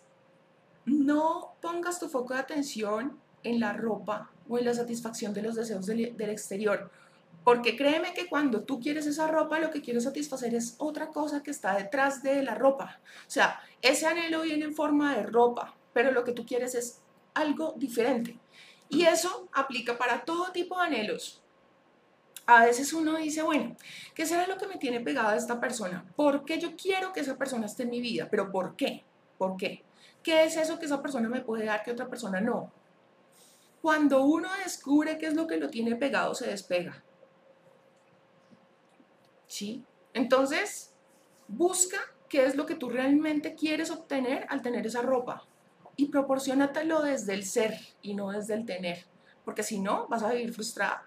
no 0.87 1.55
pongas 1.61 2.01
tu 2.01 2.09
foco 2.09 2.33
de 2.33 2.41
atención 2.41 3.21
en 3.43 3.61
la 3.61 3.75
ropa 3.75 4.31
o 4.49 4.59
en 4.59 4.65
la 4.65 4.73
satisfacción 4.73 5.35
de 5.35 5.43
los 5.43 5.55
deseos 5.57 5.85
del, 5.85 6.17
del 6.17 6.31
exterior, 6.31 6.91
porque 7.45 7.77
créeme 7.77 8.15
que 8.15 8.27
cuando 8.27 8.63
tú 8.63 8.81
quieres 8.81 9.07
esa 9.07 9.27
ropa, 9.27 9.59
lo 9.59 9.71
que 9.71 9.83
quieres 9.83 10.05
satisfacer 10.05 10.55
es 10.55 10.77
otra 10.79 11.09
cosa 11.09 11.43
que 11.43 11.51
está 11.51 11.77
detrás 11.77 12.23
de 12.23 12.43
la 12.43 12.55
ropa. 12.55 12.99
O 13.29 13.31
sea, 13.31 13.61
ese 13.83 14.07
anhelo 14.07 14.41
viene 14.41 14.65
en 14.65 14.75
forma 14.75 15.15
de 15.15 15.25
ropa, 15.25 15.75
pero 15.93 16.13
lo 16.13 16.25
que 16.25 16.33
tú 16.33 16.47
quieres 16.47 16.75
es 16.75 17.03
algo 17.35 17.75
diferente. 17.77 18.39
Y 18.89 19.03
eso 19.03 19.49
aplica 19.53 19.99
para 19.99 20.25
todo 20.25 20.53
tipo 20.53 20.79
de 20.79 20.87
anhelos 20.87 21.44
a 22.47 22.65
veces 22.65 22.93
uno 22.93 23.17
dice, 23.17 23.43
bueno, 23.43 23.77
¿qué 24.15 24.27
será 24.27 24.47
lo 24.47 24.59
que 24.59 24.67
me 24.67 24.77
tiene 24.77 25.01
pegada 25.01 25.31
a 25.31 25.37
esta 25.37 25.61
persona? 25.61 26.05
¿Por 26.15 26.45
qué 26.45 26.59
yo 26.59 26.77
quiero 26.77 27.13
que 27.13 27.21
esa 27.21 27.37
persona 27.37 27.67
esté 27.67 27.85
en 27.85 27.91
mi 27.91 28.01
vida? 28.01 28.29
¿Pero 28.31 28.51
por 28.51 28.77
qué? 28.77 29.05
¿Por 29.39 29.57
qué? 29.57 29.83
¿Qué 30.23 30.45
es 30.45 30.57
eso 30.57 30.79
que 30.79 30.87
esa 30.87 31.03
persona 31.03 31.29
me 31.29 31.41
puede 31.41 31.65
dar 31.65 31.83
que 31.83 31.93
otra 31.93 32.09
persona 32.09 32.41
no? 32.41 32.71
Cuando 33.81 34.25
uno 34.25 34.49
descubre 34.65 35.19
qué 35.19 35.27
es 35.27 35.35
lo 35.35 35.47
que 35.47 35.59
lo 35.59 35.69
tiene 35.69 35.97
pegado, 35.97 36.35
se 36.35 36.49
despega. 36.49 37.03
¿Sí? 39.47 39.85
Entonces, 40.13 40.93
busca 41.49 41.99
qué 42.29 42.47
es 42.47 42.57
lo 42.57 42.67
que 42.67 42.75
tú 42.75 42.89
realmente 42.89 43.55
quieres 43.55 43.91
obtener 43.91 44.47
al 44.49 44.63
tener 44.63 44.87
esa 44.87 45.03
ropa 45.03 45.47
y 45.97 46.07
proporcionatelo 46.07 47.03
desde 47.03 47.35
el 47.35 47.45
ser 47.45 47.79
y 48.03 48.15
no 48.15 48.31
desde 48.31 48.55
el 48.55 48.67
tener, 48.67 49.07
porque 49.45 49.63
si 49.63 49.81
no, 49.81 50.09
vas 50.09 50.23
a 50.23 50.33
vivir 50.33 50.53
frustrada 50.53 51.05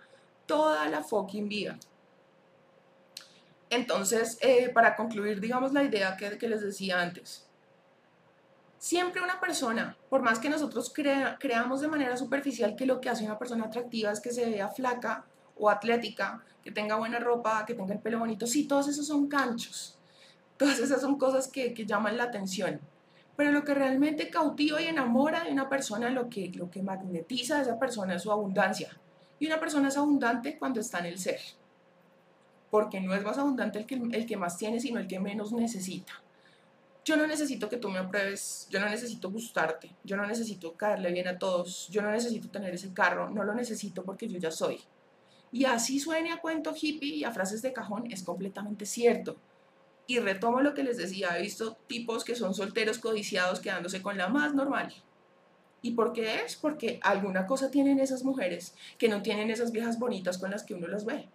toda 0.47 0.89
la 0.89 1.03
fucking 1.03 1.47
vida. 1.47 1.77
Entonces, 3.69 4.37
eh, 4.41 4.69
para 4.69 4.95
concluir, 4.95 5.39
digamos, 5.39 5.73
la 5.73 5.83
idea 5.83 6.15
que, 6.17 6.37
que, 6.37 6.47
les 6.47 6.61
decía 6.61 7.01
antes, 7.01 7.45
siempre 8.79 9.21
una 9.21 9.39
persona, 9.39 9.97
por 10.09 10.21
más 10.21 10.39
que 10.39 10.49
nosotros 10.49 10.91
creamos 10.93 11.81
de 11.81 11.87
manera 11.87 12.15
superficial 12.15 12.75
que 12.75 12.85
lo 12.85 13.01
que 13.01 13.09
hace 13.09 13.25
una 13.25 13.37
persona 13.37 13.65
atractiva 13.65 14.11
es 14.11 14.21
que 14.21 14.31
se 14.31 14.49
vea 14.49 14.69
flaca 14.69 15.25
o 15.57 15.69
atlética, 15.69 16.43
que 16.63 16.71
tenga 16.71 16.95
buena 16.95 17.19
ropa, 17.19 17.65
que 17.65 17.73
tenga 17.73 17.93
el 17.93 17.99
pelo 17.99 18.19
bonito, 18.19 18.47
sí, 18.47 18.67
todos 18.67 18.87
esos 18.87 19.05
son 19.05 19.27
canchos, 19.27 19.99
todas 20.55 20.79
esas 20.79 21.01
son 21.01 21.17
cosas 21.17 21.49
que, 21.49 21.73
que 21.73 21.85
llaman 21.85 22.17
la 22.17 22.23
atención. 22.23 22.79
Pero 23.35 23.51
lo 23.51 23.63
que 23.63 23.73
realmente 23.73 24.29
cautiva 24.29 24.81
y 24.81 24.85
enamora 24.85 25.43
de 25.43 25.51
una 25.51 25.69
persona, 25.69 26.09
lo 26.09 26.29
que, 26.29 26.51
lo 26.55 26.71
que 26.71 26.81
magnetiza 26.81 27.59
a 27.59 27.61
esa 27.61 27.77
persona 27.77 28.15
es 28.15 28.23
su 28.23 28.31
abundancia, 28.31 28.97
y 29.39 29.47
una 29.47 29.59
persona 29.59 29.89
es 29.89 29.97
abundante 29.97 30.57
cuando 30.57 30.79
está 30.79 30.99
en 30.99 31.05
el 31.05 31.19
ser, 31.19 31.39
porque 32.71 32.99
no 32.99 33.13
es 33.13 33.23
más 33.23 33.37
abundante 33.37 33.79
el 33.79 33.85
que, 33.85 33.95
el 33.95 34.25
que 34.25 34.37
más 34.37 34.57
tiene, 34.57 34.79
sino 34.79 34.99
el 34.99 35.07
que 35.07 35.19
menos 35.19 35.51
necesita. 35.51 36.21
Yo 37.05 37.15
no 37.15 37.25
necesito 37.25 37.69
que 37.69 37.77
tú 37.77 37.89
me 37.89 37.99
apruebes, 37.99 38.67
yo 38.69 38.79
no 38.81 38.89
necesito 38.89 39.31
gustarte, 39.31 39.95
yo 40.03 40.17
no 40.17 40.25
necesito 40.25 40.73
caerle 40.73 41.11
bien 41.11 41.27
a 41.27 41.39
todos, 41.39 41.87
yo 41.89 42.01
no 42.01 42.11
necesito 42.11 42.49
tener 42.49 42.73
ese 42.73 42.93
carro, 42.93 43.29
no 43.29 43.43
lo 43.43 43.53
necesito 43.53 44.03
porque 44.03 44.27
yo 44.27 44.37
ya 44.39 44.51
soy. 44.51 44.81
Y 45.51 45.63
así 45.63 45.99
suene 45.99 46.33
a 46.33 46.41
cuento 46.41 46.73
hippie 46.75 47.15
y 47.15 47.23
a 47.23 47.31
frases 47.31 47.61
de 47.61 47.71
cajón, 47.71 48.11
es 48.11 48.23
completamente 48.23 48.85
cierto. 48.85 49.37
Y 50.05 50.19
retomo 50.19 50.61
lo 50.61 50.73
que 50.73 50.83
les 50.83 50.97
decía, 50.97 51.37
he 51.37 51.41
visto 51.41 51.77
tipos 51.87 52.25
que 52.25 52.35
son 52.35 52.53
solteros 52.53 52.99
codiciados 52.99 53.59
quedándose 53.61 54.01
con 54.01 54.17
la 54.17 54.27
más 54.27 54.53
normal, 54.53 54.93
¿Y 55.81 55.91
por 55.91 56.13
qué 56.13 56.43
es? 56.43 56.55
Porque 56.55 56.99
alguna 57.03 57.45
cosa 57.45 57.71
tienen 57.71 57.99
esas 57.99 58.23
mujeres 58.23 58.73
que 58.97 59.09
no 59.09 59.21
tienen 59.21 59.51
esas 59.51 59.71
viejas 59.71 59.99
bonitas 59.99 60.37
con 60.37 60.51
las 60.51 60.63
que 60.63 60.73
uno 60.73 60.87
las 60.87 61.05
ve, 61.05 61.29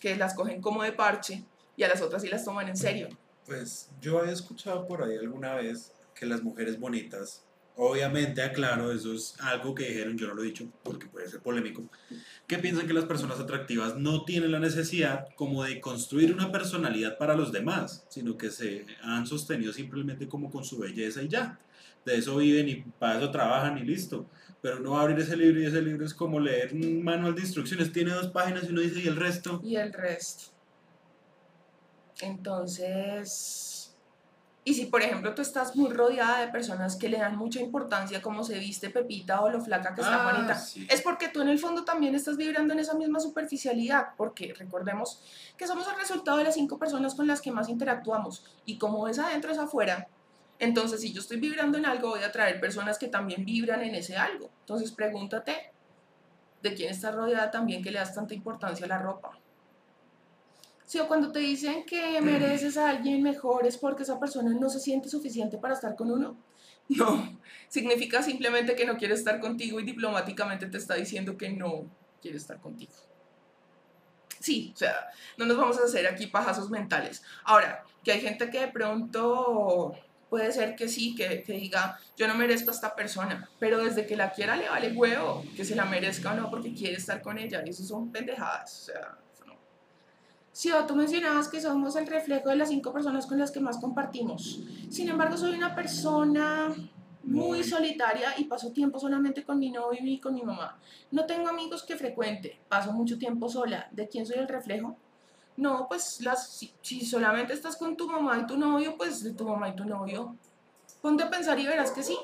que 0.00 0.16
las 0.16 0.34
cogen 0.34 0.60
como 0.60 0.82
de 0.82 0.92
parche 0.92 1.44
y 1.76 1.82
a 1.82 1.88
las 1.88 2.00
otras 2.00 2.22
sí 2.22 2.28
las 2.28 2.44
toman 2.44 2.68
en 2.68 2.76
serio. 2.76 3.08
Pues 3.46 3.90
yo 4.00 4.24
he 4.24 4.32
escuchado 4.32 4.86
por 4.86 5.02
ahí 5.02 5.16
alguna 5.16 5.54
vez 5.54 5.92
que 6.14 6.26
las 6.26 6.42
mujeres 6.42 6.78
bonitas, 6.78 7.42
obviamente 7.76 8.42
aclaro, 8.42 8.92
eso 8.92 9.14
es 9.14 9.34
algo 9.40 9.74
que 9.74 9.88
dijeron, 9.88 10.16
yo 10.16 10.28
no 10.28 10.34
lo 10.34 10.42
he 10.42 10.46
dicho 10.46 10.66
porque 10.82 11.06
puede 11.06 11.28
ser 11.28 11.40
polémico, 11.40 11.82
que 12.46 12.58
piensan 12.58 12.86
que 12.86 12.92
las 12.94 13.04
personas 13.04 13.40
atractivas 13.40 13.96
no 13.96 14.24
tienen 14.24 14.52
la 14.52 14.60
necesidad 14.60 15.28
como 15.34 15.64
de 15.64 15.80
construir 15.80 16.32
una 16.32 16.52
personalidad 16.52 17.18
para 17.18 17.34
los 17.34 17.52
demás, 17.52 18.04
sino 18.08 18.38
que 18.38 18.50
se 18.50 18.86
han 19.02 19.26
sostenido 19.26 19.72
simplemente 19.72 20.28
como 20.28 20.50
con 20.50 20.64
su 20.64 20.78
belleza 20.78 21.22
y 21.22 21.28
ya 21.28 21.58
de 22.04 22.16
eso 22.16 22.36
viven 22.36 22.68
y 22.68 22.76
para 22.98 23.18
eso 23.18 23.30
trabajan 23.30 23.78
y 23.78 23.82
listo. 23.82 24.26
Pero 24.60 24.78
uno 24.78 24.92
va 24.92 25.00
a 25.00 25.02
abrir 25.02 25.18
ese 25.18 25.36
libro 25.36 25.60
y 25.60 25.66
ese 25.66 25.82
libro 25.82 26.06
es 26.06 26.14
como 26.14 26.38
leer 26.38 26.72
un 26.72 27.02
manual 27.02 27.34
de 27.34 27.40
instrucciones, 27.40 27.92
tiene 27.92 28.12
dos 28.12 28.28
páginas 28.28 28.64
y 28.64 28.68
uno 28.68 28.80
dice, 28.80 29.00
¿y 29.00 29.08
el 29.08 29.16
resto? 29.16 29.60
Y 29.64 29.76
el 29.76 29.92
resto. 29.92 30.52
Entonces, 32.20 33.72
y 34.64 34.74
si 34.74 34.86
por 34.86 35.02
ejemplo 35.02 35.34
tú 35.34 35.42
estás 35.42 35.74
muy 35.74 35.90
rodeada 35.90 36.40
de 36.40 36.52
personas 36.52 36.94
que 36.94 37.08
le 37.08 37.18
dan 37.18 37.36
mucha 37.36 37.60
importancia 37.60 38.22
como 38.22 38.44
se 38.44 38.60
viste 38.60 38.90
Pepita 38.90 39.40
o 39.40 39.50
lo 39.50 39.60
flaca 39.60 39.92
que 39.94 40.02
está 40.02 40.32
bonita, 40.32 40.54
ah, 40.56 40.80
es 40.88 41.02
porque 41.02 41.28
tú 41.28 41.40
en 41.40 41.48
el 41.48 41.58
fondo 41.58 41.84
también 41.84 42.14
estás 42.14 42.36
vibrando 42.36 42.72
en 42.72 42.78
esa 42.78 42.94
misma 42.94 43.18
superficialidad, 43.18 44.10
porque 44.16 44.54
recordemos 44.56 45.20
que 45.56 45.66
somos 45.66 45.88
el 45.88 45.96
resultado 45.98 46.38
de 46.38 46.44
las 46.44 46.54
cinco 46.54 46.78
personas 46.78 47.16
con 47.16 47.26
las 47.26 47.40
que 47.40 47.50
más 47.50 47.68
interactuamos 47.68 48.44
y 48.64 48.78
como 48.78 49.08
es 49.08 49.18
adentro 49.18 49.50
es 49.50 49.58
afuera, 49.58 50.06
entonces, 50.62 51.00
si 51.00 51.12
yo 51.12 51.20
estoy 51.20 51.40
vibrando 51.40 51.76
en 51.76 51.86
algo, 51.86 52.10
voy 52.10 52.22
a 52.22 52.30
traer 52.30 52.60
personas 52.60 52.96
que 52.96 53.08
también 53.08 53.44
vibran 53.44 53.82
en 53.82 53.96
ese 53.96 54.16
algo. 54.16 54.48
Entonces, 54.60 54.92
pregúntate 54.92 55.72
de 56.62 56.74
quién 56.74 56.92
estás 56.92 57.16
rodeada 57.16 57.50
también 57.50 57.82
que 57.82 57.90
le 57.90 57.98
das 57.98 58.14
tanta 58.14 58.32
importancia 58.32 58.86
a 58.86 58.88
la 58.88 58.98
ropa. 58.98 59.36
Si 60.86 61.00
o 61.00 61.08
cuando 61.08 61.32
te 61.32 61.40
dicen 61.40 61.84
que 61.84 62.20
mereces 62.20 62.76
a 62.76 62.90
alguien 62.90 63.24
mejor 63.24 63.66
es 63.66 63.76
porque 63.76 64.04
esa 64.04 64.20
persona 64.20 64.54
no 64.54 64.70
se 64.70 64.78
siente 64.78 65.08
suficiente 65.08 65.58
para 65.58 65.74
estar 65.74 65.96
con 65.96 66.12
uno. 66.12 66.36
No, 66.88 67.40
significa 67.68 68.22
simplemente 68.22 68.76
que 68.76 68.84
no 68.84 68.96
quiere 68.96 69.14
estar 69.14 69.40
contigo 69.40 69.80
y 69.80 69.84
diplomáticamente 69.84 70.66
te 70.66 70.78
está 70.78 70.94
diciendo 70.94 71.38
que 71.38 71.48
no 71.48 71.86
quiere 72.20 72.36
estar 72.36 72.60
contigo. 72.60 72.92
Sí, 74.38 74.72
o 74.74 74.76
sea, 74.76 75.08
no 75.38 75.46
nos 75.46 75.56
vamos 75.56 75.78
a 75.78 75.84
hacer 75.84 76.06
aquí 76.06 76.26
pajazos 76.26 76.70
mentales. 76.70 77.22
Ahora, 77.44 77.84
que 78.04 78.12
hay 78.12 78.20
gente 78.20 78.50
que 78.50 78.60
de 78.60 78.68
pronto 78.68 79.94
puede 80.32 80.50
ser 80.50 80.74
que 80.74 80.88
sí, 80.88 81.14
que, 81.14 81.42
que, 81.42 81.52
diga, 81.52 81.98
yo 82.16 82.26
no 82.26 82.34
merezco 82.34 82.70
a 82.70 82.72
esta 82.72 82.96
persona, 82.96 83.50
pero 83.58 83.84
desde 83.84 84.06
que 84.06 84.16
la 84.16 84.32
quiera 84.32 84.56
le 84.56 84.66
vale 84.66 84.90
huevo, 84.92 85.44
que 85.54 85.62
se 85.62 85.76
la 85.76 85.84
merezca 85.84 86.32
o 86.32 86.34
no, 86.34 86.48
porque 86.48 86.72
quiere 86.72 86.96
estar 86.96 87.20
con 87.20 87.36
ella, 87.36 87.62
y 87.66 87.68
eso 87.68 87.84
son 87.84 88.10
pendejadas, 88.10 88.80
o 88.80 88.84
sea, 88.86 89.18
no. 89.46 89.58
Sí, 90.50 90.70
tú 90.88 90.96
mencionabas 90.96 91.48
que 91.48 91.60
somos 91.60 91.96
el 91.96 92.06
reflejo 92.06 92.48
de 92.48 92.56
las 92.56 92.70
cinco 92.70 92.94
personas 92.94 93.26
con 93.26 93.38
las 93.38 93.50
que 93.50 93.60
más 93.60 93.76
compartimos. 93.76 94.60
Sin 94.88 95.10
embargo, 95.10 95.36
soy 95.36 95.54
una 95.54 95.74
persona 95.74 96.74
muy 97.24 97.62
solitaria 97.62 98.32
y 98.38 98.44
paso 98.44 98.72
tiempo 98.72 98.98
solamente 98.98 99.44
con 99.44 99.58
mi 99.58 99.70
novio 99.70 100.00
y 100.02 100.18
con 100.18 100.32
mi 100.32 100.40
mamá. 100.40 100.80
No 101.10 101.26
tengo 101.26 101.50
amigos 101.50 101.82
que 101.82 101.94
frecuente, 101.96 102.58
paso 102.70 102.94
mucho 102.94 103.18
tiempo 103.18 103.50
sola. 103.50 103.86
¿De 103.90 104.08
quién 104.08 104.24
soy 104.24 104.38
el 104.38 104.48
reflejo? 104.48 104.96
No, 105.56 105.86
pues 105.88 106.20
las, 106.22 106.66
si, 106.80 107.04
solamente 107.04 107.52
estás 107.52 107.76
con 107.76 107.96
tu 107.96 108.08
mamá 108.08 108.38
y 108.38 108.46
tu 108.46 108.56
novio, 108.56 108.96
pues 108.96 109.22
de 109.22 109.32
tu 109.32 109.44
mamá 109.46 109.68
y 109.68 109.76
tu 109.76 109.84
novio. 109.84 110.36
Ponte 111.00 111.22
a 111.24 111.30
pensar 111.30 111.58
y 111.58 111.66
verás 111.66 111.90
que 111.90 112.02
sí. 112.02 112.16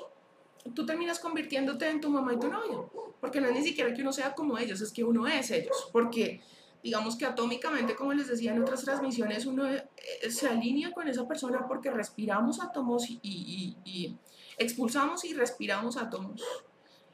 Tú 0.75 0.87
terminas 0.87 1.19
convirtiéndote 1.19 1.89
en 1.89 2.01
tu 2.01 2.11
mamá 2.11 2.35
y 2.35 2.39
tu 2.39 2.49
novio. 2.49 2.91
Porque 3.21 3.41
no 3.41 3.49
es 3.49 3.55
ni 3.55 3.63
siquiera 3.63 3.93
que 3.93 4.03
uno 4.03 4.13
sea 4.13 4.35
como 4.35 4.59
ellos, 4.59 4.81
es 4.81 4.93
que 4.93 5.05
uno 5.05 5.27
es 5.27 5.51
ellos. 5.51 5.89
Porque 5.93 6.41
digamos 6.83 7.17
que 7.17 7.27
atómicamente, 7.27 7.97
como 7.97 8.13
les 8.13 8.29
decía 8.29 8.53
en 8.53 8.63
otras 8.63 8.83
transmisiones, 8.85 9.47
uno 9.47 9.67
eh, 9.69 9.89
se 10.31 10.49
alinea 10.49 10.93
con 10.93 11.09
esa 11.09 11.27
persona 11.27 11.67
porque 11.67 11.91
respiramos 11.91 12.61
átomos 12.61 13.11
y, 13.11 13.77
y 13.85 14.17
expulsamos 14.57 15.25
y 15.25 15.35
respiramos 15.35 15.97
átomos 15.97 16.43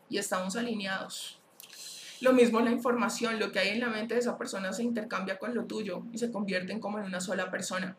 y 0.09 0.19
estamos 0.19 0.57
alineados. 0.57 1.41
Lo 2.25 2.33
mismo 2.33 2.59
la 2.61 2.71
información, 2.71 3.39
lo 3.39 3.53
que 3.53 3.59
hay 3.59 3.69
en 3.69 3.81
la 3.81 3.89
mente 3.89 4.15
de 4.15 4.21
esa 4.21 4.39
persona 4.39 4.73
se 4.73 4.83
intercambia 4.83 5.39
con 5.39 5.55
lo 5.55 5.67
tuyo 5.67 6.05
y 6.11 6.17
se 6.17 6.33
convierten 6.33 6.81
como 6.81 6.99
en 6.99 7.05
una 7.05 7.21
sola 7.21 7.51
persona. 7.51 7.99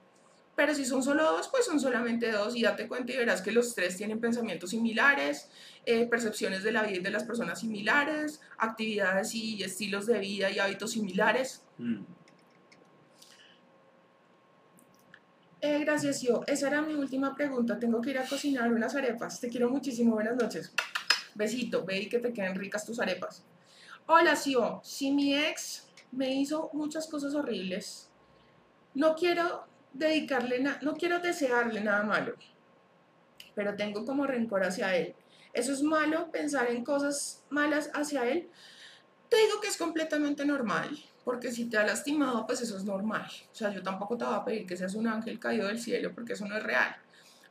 Pero 0.55 0.73
si 0.73 0.83
son 0.83 1.03
solo 1.03 1.23
dos, 1.25 1.47
pues 1.49 1.63
son 1.63 1.79
solamente 1.79 2.31
dos 2.31 2.55
y 2.55 2.63
date 2.63 2.87
cuenta 2.87 3.13
y 3.13 3.17
verás 3.17 3.43
que 3.43 3.51
los 3.51 3.75
tres 3.75 3.97
tienen 3.97 4.19
pensamientos 4.19 4.71
similares, 4.71 5.47
eh, 5.85 6.07
percepciones 6.07 6.63
de 6.63 6.71
la 6.71 6.81
vida 6.81 6.95
y 6.95 7.03
de 7.03 7.11
las 7.11 7.23
personas 7.23 7.59
similares, 7.59 8.41
actividades 8.57 9.35
y 9.35 9.61
estilos 9.61 10.07
de 10.07 10.17
vida 10.17 10.49
y 10.49 10.57
hábitos 10.57 10.93
similares. 10.93 11.61
Mm. 11.77 12.01
Eh, 15.61 15.79
gracias, 15.81 16.23
yo. 16.23 16.41
Esa 16.47 16.69
era 16.69 16.81
mi 16.81 16.95
última 16.95 17.35
pregunta. 17.35 17.77
Tengo 17.77 18.01
que 18.01 18.09
ir 18.09 18.17
a 18.17 18.25
cocinar 18.25 18.73
unas 18.73 18.95
arepas. 18.95 19.39
Te 19.39 19.49
quiero 19.49 19.69
muchísimo. 19.69 20.13
Buenas 20.13 20.35
noches. 20.35 20.73
Besito. 21.35 21.85
Ve 21.85 21.99
y 21.99 22.09
que 22.09 22.17
te 22.17 22.33
queden 22.33 22.55
ricas 22.55 22.87
tus 22.87 22.99
arepas. 22.99 23.45
Hola, 24.07 24.35
Sio. 24.35 24.81
Si 24.83 25.11
mi 25.11 25.35
ex 25.35 25.87
me 26.11 26.31
hizo 26.31 26.69
muchas 26.73 27.07
cosas 27.07 27.33
horribles, 27.33 28.11
no 28.93 29.15
quiero 29.15 29.65
dedicarle, 29.93 30.59
no 30.59 30.93
quiero 30.93 31.17
desearle 31.19 31.81
nada 31.81 32.03
malo, 32.03 32.35
pero 33.55 33.75
tengo 33.75 34.05
como 34.05 34.27
rencor 34.27 34.63
hacia 34.63 34.95
él. 34.95 35.15
¿Eso 35.53 35.73
es 35.73 35.81
malo 35.81 36.29
pensar 36.31 36.69
en 36.69 36.85
cosas 36.85 37.43
malas 37.49 37.89
hacia 37.95 38.29
él? 38.29 38.47
Te 39.27 39.37
digo 39.37 39.59
que 39.59 39.69
es 39.69 39.77
completamente 39.77 40.45
normal, 40.45 40.95
porque 41.23 41.51
si 41.51 41.65
te 41.65 41.79
ha 41.79 41.83
lastimado, 41.83 42.45
pues 42.45 42.61
eso 42.61 42.77
es 42.77 42.83
normal. 42.83 43.25
O 43.51 43.55
sea, 43.55 43.71
yo 43.71 43.81
tampoco 43.81 44.15
te 44.17 44.25
voy 44.25 44.35
a 44.35 44.45
pedir 44.45 44.67
que 44.67 44.77
seas 44.77 44.93
un 44.93 45.07
ángel 45.07 45.39
caído 45.39 45.67
del 45.67 45.79
cielo, 45.79 46.13
porque 46.13 46.33
eso 46.33 46.45
no 46.45 46.55
es 46.55 46.61
real. 46.61 46.95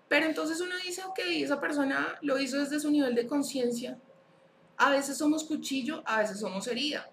Pero 0.06 0.26
entonces 0.26 0.60
uno 0.60 0.76
dice, 0.86 1.02
ok, 1.02 1.18
esa 1.32 1.60
persona 1.60 2.16
lo 2.22 2.38
hizo 2.38 2.60
desde 2.60 2.78
su 2.78 2.92
nivel 2.92 3.16
de 3.16 3.26
conciencia, 3.26 3.98
a 4.76 4.90
veces 4.90 5.16
somos 5.16 5.44
cuchillo, 5.44 6.02
a 6.06 6.20
veces 6.20 6.40
somos 6.40 6.66
herida. 6.66 7.08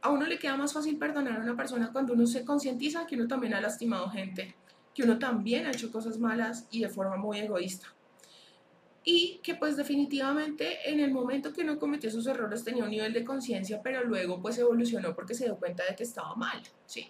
A 0.00 0.10
uno 0.10 0.26
le 0.26 0.38
queda 0.38 0.56
más 0.56 0.72
fácil 0.72 0.96
perdonar 0.96 1.40
a 1.40 1.42
una 1.42 1.56
persona 1.56 1.92
cuando 1.92 2.12
uno 2.12 2.26
se 2.26 2.44
concientiza 2.44 3.06
que 3.06 3.16
uno 3.16 3.26
también 3.26 3.54
ha 3.54 3.60
lastimado 3.60 4.08
gente, 4.10 4.54
que 4.94 5.02
uno 5.02 5.18
también 5.18 5.66
ha 5.66 5.70
hecho 5.70 5.90
cosas 5.90 6.18
malas 6.18 6.66
y 6.70 6.80
de 6.80 6.88
forma 6.88 7.16
muy 7.16 7.40
egoísta. 7.40 7.94
Y 9.04 9.40
que 9.42 9.54
pues 9.54 9.76
definitivamente 9.76 10.90
en 10.90 11.00
el 11.00 11.12
momento 11.12 11.52
que 11.52 11.62
uno 11.62 11.78
cometió 11.78 12.10
sus 12.10 12.26
errores 12.26 12.64
tenía 12.64 12.84
un 12.84 12.90
nivel 12.90 13.12
de 13.12 13.24
conciencia, 13.24 13.80
pero 13.82 14.04
luego 14.04 14.40
pues 14.40 14.58
evolucionó 14.58 15.14
porque 15.14 15.34
se 15.34 15.44
dio 15.44 15.56
cuenta 15.56 15.84
de 15.88 15.96
que 15.96 16.02
estaba 16.02 16.34
mal, 16.34 16.62
¿sí? 16.86 17.08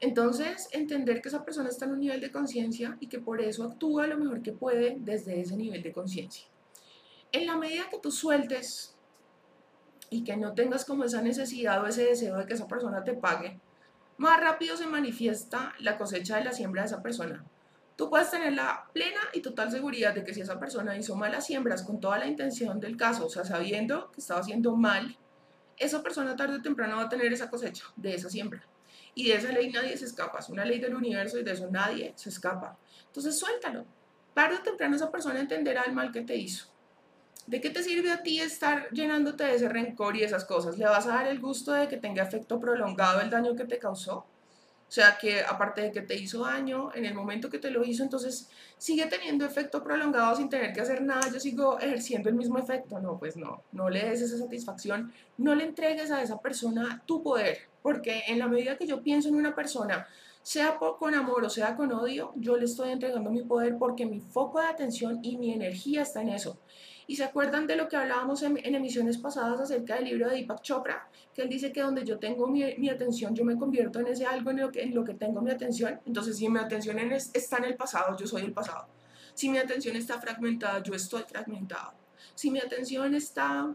Entonces, 0.00 0.68
entender 0.72 1.22
que 1.22 1.28
esa 1.28 1.44
persona 1.44 1.68
está 1.68 1.84
en 1.84 1.92
un 1.92 2.00
nivel 2.00 2.20
de 2.20 2.32
conciencia 2.32 2.96
y 2.98 3.06
que 3.06 3.20
por 3.20 3.40
eso 3.40 3.62
actúa 3.62 4.08
lo 4.08 4.18
mejor 4.18 4.42
que 4.42 4.50
puede 4.50 4.96
desde 4.98 5.40
ese 5.40 5.56
nivel 5.56 5.82
de 5.82 5.92
conciencia 5.92 6.51
en 7.32 7.46
la 7.46 7.56
medida 7.56 7.88
que 7.90 7.98
tú 7.98 8.10
sueltes 8.10 8.94
y 10.10 10.24
que 10.24 10.36
no 10.36 10.52
tengas 10.52 10.84
como 10.84 11.04
esa 11.04 11.22
necesidad 11.22 11.82
o 11.82 11.86
ese 11.86 12.04
deseo 12.04 12.36
de 12.36 12.46
que 12.46 12.54
esa 12.54 12.68
persona 12.68 13.02
te 13.02 13.14
pague, 13.14 13.58
más 14.18 14.40
rápido 14.40 14.76
se 14.76 14.86
manifiesta 14.86 15.74
la 15.78 15.96
cosecha 15.96 16.36
de 16.36 16.44
la 16.44 16.52
siembra 16.52 16.82
de 16.82 16.88
esa 16.88 17.02
persona. 17.02 17.44
Tú 17.96 18.10
puedes 18.10 18.30
tener 18.30 18.52
la 18.52 18.88
plena 18.92 19.20
y 19.32 19.40
total 19.40 19.70
seguridad 19.70 20.14
de 20.14 20.24
que 20.24 20.34
si 20.34 20.40
esa 20.40 20.58
persona 20.58 20.96
hizo 20.96 21.16
malas 21.16 21.46
siembras 21.46 21.82
con 21.82 22.00
toda 22.00 22.18
la 22.18 22.26
intención 22.26 22.80
del 22.80 22.96
caso, 22.96 23.26
o 23.26 23.30
sea, 23.30 23.44
sabiendo 23.44 24.10
que 24.12 24.20
estaba 24.20 24.40
haciendo 24.40 24.76
mal, 24.76 25.16
esa 25.78 26.02
persona 26.02 26.36
tarde 26.36 26.56
o 26.56 26.62
temprano 26.62 26.96
va 26.96 27.04
a 27.04 27.08
tener 27.08 27.32
esa 27.32 27.50
cosecha 27.50 27.84
de 27.96 28.14
esa 28.14 28.28
siembra. 28.28 28.62
Y 29.14 29.28
de 29.28 29.34
esa 29.34 29.52
ley 29.52 29.70
nadie 29.70 29.96
se 29.96 30.06
escapa, 30.06 30.38
es 30.38 30.48
una 30.48 30.64
ley 30.64 30.78
del 30.78 30.94
universo 30.94 31.38
y 31.38 31.42
de 31.42 31.52
eso 31.52 31.68
nadie 31.70 32.12
se 32.16 32.30
escapa. 32.30 32.78
Entonces 33.06 33.38
suéltalo. 33.38 33.84
Tarde 34.34 34.56
o 34.56 34.62
temprano 34.62 34.96
esa 34.96 35.10
persona 35.10 35.40
entenderá 35.40 35.82
el 35.82 35.92
mal 35.92 36.10
que 36.10 36.22
te 36.22 36.36
hizo. 36.36 36.71
¿De 37.46 37.60
qué 37.60 37.70
te 37.70 37.82
sirve 37.82 38.10
a 38.10 38.22
ti 38.22 38.40
estar 38.40 38.88
llenándote 38.90 39.44
de 39.44 39.56
ese 39.56 39.68
rencor 39.68 40.16
y 40.16 40.22
esas 40.22 40.44
cosas? 40.44 40.78
¿Le 40.78 40.84
vas 40.84 41.06
a 41.06 41.14
dar 41.14 41.26
el 41.26 41.40
gusto 41.40 41.72
de 41.72 41.88
que 41.88 41.96
tenga 41.96 42.22
efecto 42.22 42.60
prolongado 42.60 43.20
el 43.20 43.30
daño 43.30 43.56
que 43.56 43.64
te 43.64 43.78
causó? 43.78 44.18
O 44.92 44.94
sea, 44.94 45.16
que 45.18 45.40
aparte 45.40 45.80
de 45.80 45.90
que 45.90 46.02
te 46.02 46.14
hizo 46.14 46.44
daño, 46.44 46.90
en 46.94 47.06
el 47.06 47.14
momento 47.14 47.48
que 47.48 47.58
te 47.58 47.70
lo 47.70 47.82
hizo, 47.82 48.02
entonces 48.02 48.50
sigue 48.76 49.06
teniendo 49.06 49.46
efecto 49.46 49.82
prolongado 49.82 50.36
sin 50.36 50.50
tener 50.50 50.74
que 50.74 50.82
hacer 50.82 51.00
nada, 51.00 51.30
yo 51.32 51.40
sigo 51.40 51.78
ejerciendo 51.80 52.28
el 52.28 52.34
mismo 52.34 52.58
efecto. 52.58 53.00
No, 53.00 53.18
pues 53.18 53.36
no, 53.36 53.62
no 53.72 53.88
le 53.88 54.04
des 54.04 54.20
esa 54.20 54.36
satisfacción, 54.36 55.10
no 55.38 55.54
le 55.54 55.64
entregues 55.64 56.10
a 56.10 56.22
esa 56.22 56.38
persona 56.42 57.02
tu 57.06 57.22
poder, 57.22 57.70
porque 57.82 58.24
en 58.28 58.38
la 58.38 58.48
medida 58.48 58.76
que 58.76 58.86
yo 58.86 59.02
pienso 59.02 59.30
en 59.30 59.36
una 59.36 59.54
persona, 59.54 60.06
sea 60.42 60.76
con 60.76 61.14
amor 61.14 61.44
o 61.44 61.50
sea 61.50 61.74
con 61.74 61.90
odio, 61.92 62.32
yo 62.36 62.56
le 62.56 62.66
estoy 62.66 62.90
entregando 62.90 63.30
mi 63.30 63.44
poder 63.44 63.78
porque 63.78 64.04
mi 64.04 64.20
foco 64.20 64.60
de 64.60 64.66
atención 64.66 65.20
y 65.22 65.38
mi 65.38 65.52
energía 65.52 66.02
está 66.02 66.20
en 66.20 66.28
eso. 66.28 66.58
Y 67.06 67.16
se 67.16 67.24
acuerdan 67.24 67.66
de 67.66 67.76
lo 67.76 67.88
que 67.88 67.96
hablábamos 67.96 68.42
en, 68.42 68.58
emisiones 68.74 69.18
pasadas 69.18 69.60
acerca 69.60 69.96
del 69.96 70.04
libro 70.04 70.28
de 70.28 70.36
Deepak 70.36 70.62
Chopra, 70.62 71.08
que 71.34 71.42
él 71.42 71.48
dice 71.48 71.72
que 71.72 71.80
donde 71.80 72.04
yo 72.04 72.18
tengo 72.18 72.46
mi, 72.46 72.88
atención, 72.88 73.34
yo 73.34 73.44
me 73.44 73.56
convierto 73.56 74.00
en 74.00 74.06
ese 74.08 74.26
algo 74.26 74.50
en 74.50 74.60
lo, 74.60 74.70
que, 74.70 74.82
en 74.82 74.94
lo 74.94 75.04
que 75.04 75.14
tengo 75.14 75.40
mi 75.40 75.50
atención. 75.50 76.00
Entonces, 76.06 76.36
si 76.36 76.48
mi 76.48 76.58
atención 76.58 76.98
está 77.00 77.58
en 77.58 77.64
el 77.64 77.76
pasado, 77.76 78.16
yo 78.16 78.26
soy 78.26 78.42
el 78.42 78.52
pasado. 78.52 78.86
Si 79.34 79.48
mi 79.48 79.58
atención 79.58 79.96
está 79.96 80.20
fragmentada, 80.20 80.82
yo 80.82 80.94
estoy 80.94 81.22
fragmentado. 81.22 81.94
Si 82.34 82.50
mi 82.50 82.60
atención 82.60 83.14
está 83.14 83.74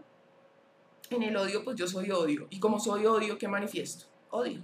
en 1.10 1.24
el 1.24 1.36
odio, 1.36 1.64
pues 1.64 1.76
yo 1.76 1.88
soy 1.88 2.12
odio. 2.12 2.48
Y 2.50 2.60
como 2.60 2.80
soy 2.80 3.06
odio, 3.06 3.38
¿qué 3.38 3.48
manifiesto? 3.48 4.06
Odio. 4.30 4.62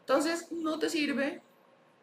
Entonces, 0.00 0.50
no 0.50 0.78
te 0.78 0.90
sirve 0.90 1.42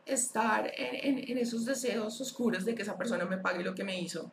estar 0.05 0.71
en, 0.77 1.19
en, 1.19 1.31
en 1.31 1.37
esos 1.37 1.65
deseos 1.65 2.19
oscuros 2.21 2.63
de 2.63 2.75
que 2.75 2.83
esa 2.83 2.97
persona 2.97 3.25
me 3.25 3.37
pague 3.37 3.63
lo 3.63 3.75
que 3.75 3.83
me 3.83 3.99
hizo 3.99 4.31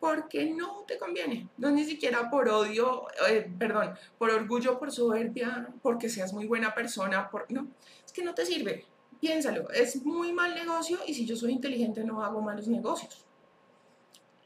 porque 0.00 0.50
no 0.50 0.84
te 0.86 0.98
conviene. 0.98 1.48
No 1.56 1.70
ni 1.70 1.84
siquiera 1.84 2.30
por 2.30 2.48
odio, 2.48 3.06
eh, 3.28 3.50
perdón, 3.58 3.94
por 4.16 4.30
orgullo, 4.30 4.78
por 4.78 4.92
soberbia, 4.92 5.68
porque 5.82 6.08
seas 6.08 6.32
muy 6.32 6.46
buena 6.46 6.74
persona, 6.74 7.28
por, 7.30 7.50
no, 7.50 7.68
es 8.04 8.12
que 8.12 8.22
no 8.22 8.34
te 8.34 8.46
sirve. 8.46 8.86
Piénsalo, 9.20 9.70
es 9.70 10.04
muy 10.04 10.32
mal 10.32 10.54
negocio 10.54 10.98
y 11.06 11.14
si 11.14 11.26
yo 11.26 11.34
soy 11.34 11.52
inteligente 11.52 12.04
no 12.04 12.22
hago 12.22 12.40
malos 12.40 12.68
negocios. 12.68 13.24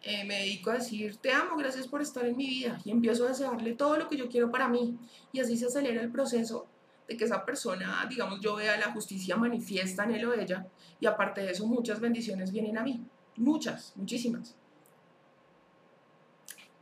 Eh, 0.05 0.25
me 0.25 0.39
dedico 0.39 0.71
a 0.71 0.75
decir, 0.75 1.17
te 1.19 1.31
amo, 1.31 1.57
gracias 1.57 1.87
por 1.87 2.03
estar 2.03 2.25
en 2.27 2.37
mi 2.37 2.47
vida 2.47 2.81
y 2.85 2.91
empiezo 2.91 3.25
a 3.25 3.29
desearle 3.29 3.75
todo 3.75 3.97
lo 3.97 4.09
que 4.09 4.17
yo 4.17 4.29
quiero 4.29 4.51
para 4.51 4.67
mí 4.67 4.99
y 5.31 5.39
así 5.39 5.57
se 5.57 5.67
acelera 5.67 6.01
el 6.01 6.11
proceso 6.11 6.67
de 7.07 7.17
que 7.17 7.25
esa 7.25 7.45
persona, 7.45 8.05
digamos, 8.09 8.41
yo 8.41 8.57
vea 8.57 8.77
la 8.79 8.91
justicia 8.93 9.37
manifiesta 9.37 10.05
en 10.05 10.13
él 10.13 10.25
o 10.25 10.35
ella 10.35 10.67
y 10.99 11.07
aparte 11.07 11.43
de 11.43 11.53
eso 11.53 11.67
muchas 11.67 12.01
bendiciones 12.01 12.51
vienen 12.51 12.79
a 12.79 12.83
mí, 12.83 13.05
muchas, 13.37 13.93
muchísimas. 13.95 14.57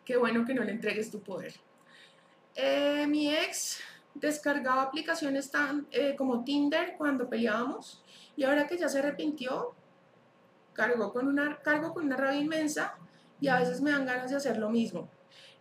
Qué 0.05 0.17
bueno 0.17 0.45
que 0.45 0.55
no 0.55 0.65
le 0.65 0.73
entregues 0.73 1.11
tu 1.11 1.21
poder. 1.23 1.55
Eh, 2.55 3.07
mi 3.07 3.35
ex 3.35 3.81
descargaba 4.15 4.83
aplicaciones 4.83 5.51
tan, 5.51 5.87
eh, 5.93 6.15
como 6.17 6.45
Tinder 6.45 6.95
cuando 6.97 7.29
peleábamos 7.29 8.03
y 8.37 8.45
ahora 8.45 8.67
que 8.67 8.77
ya 8.77 8.89
se 8.89 8.99
arrepintió, 8.99 9.75
cargó 10.73 11.13
con 11.13 11.29
una, 11.29 11.59
cargo 11.59 11.93
con 11.95 12.05
una 12.05 12.17
rabia 12.17 12.41
inmensa 12.41 12.97
y 13.41 13.49
a 13.49 13.59
veces 13.59 13.81
me 13.81 13.91
dan 13.91 14.07
ganas 14.07 14.31
de 14.31 14.37
hacer 14.37 14.57
lo 14.57 14.71
mismo. 14.71 15.09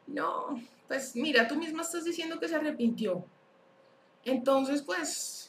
No, 0.07 0.60
pues 0.88 1.16
mira, 1.16 1.48
tú 1.48 1.56
misma 1.56 1.84
estás 1.84 2.03
diciendo 2.03 2.40
que 2.40 2.48
se 2.48 2.56
arrepintió. 2.56 3.26
Entonces, 4.26 4.82
pues 4.82 5.48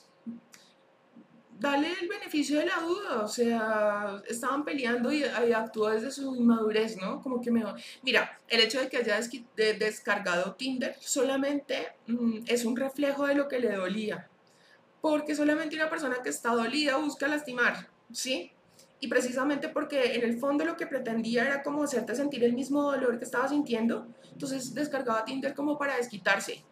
dale 1.60 1.92
el 2.00 2.08
beneficio 2.08 2.58
de 2.58 2.66
la 2.66 2.80
duda, 2.80 3.22
o 3.22 3.28
sea, 3.28 4.22
estaban 4.26 4.64
peleando 4.64 5.12
y, 5.12 5.22
actuó 5.24 5.90
desde 5.90 6.10
su 6.10 6.34
inmadurez, 6.34 6.96
¿no? 6.96 7.20
Como 7.20 7.40
que 7.40 7.50
me... 7.50 7.62
Mira, 8.02 8.40
el 8.48 8.60
hecho 8.60 8.80
de 8.80 8.88
que 8.88 8.96
haya 8.96 9.20
descargado 9.56 10.54
Tinder 10.54 10.96
solamente 10.98 11.92
mm, 12.06 12.44
es 12.46 12.64
un 12.64 12.76
reflejo 12.76 13.26
de 13.26 13.34
lo 13.34 13.46
que 13.46 13.60
le 13.60 13.72
dolía, 13.76 14.28
porque 15.02 15.34
solamente 15.34 15.76
una 15.76 15.90
persona 15.90 16.22
que 16.22 16.30
está 16.30 16.50
dolida 16.54 16.96
busca 16.96 17.28
lastimar, 17.28 17.88
¿sí? 18.10 18.52
y 19.02 19.08
precisamente 19.08 19.70
porque 19.70 20.14
en 20.14 20.24
el 20.24 20.38
fondo 20.38 20.64
lo 20.64 20.76
que 20.76 20.86
pretendía 20.86 21.46
era 21.46 21.62
como 21.62 21.82
hacerte 21.82 22.14
sentir 22.14 22.44
el 22.44 22.52
mismo 22.52 22.82
dolor 22.82 23.18
que 23.18 23.24
estaba 23.24 23.48
sintiendo, 23.48 24.06
entonces 24.32 24.74
descargaba 24.74 25.24
Tinder 25.24 25.54
como 25.54 25.78
para 25.78 25.96
desquitarse. 25.96 26.62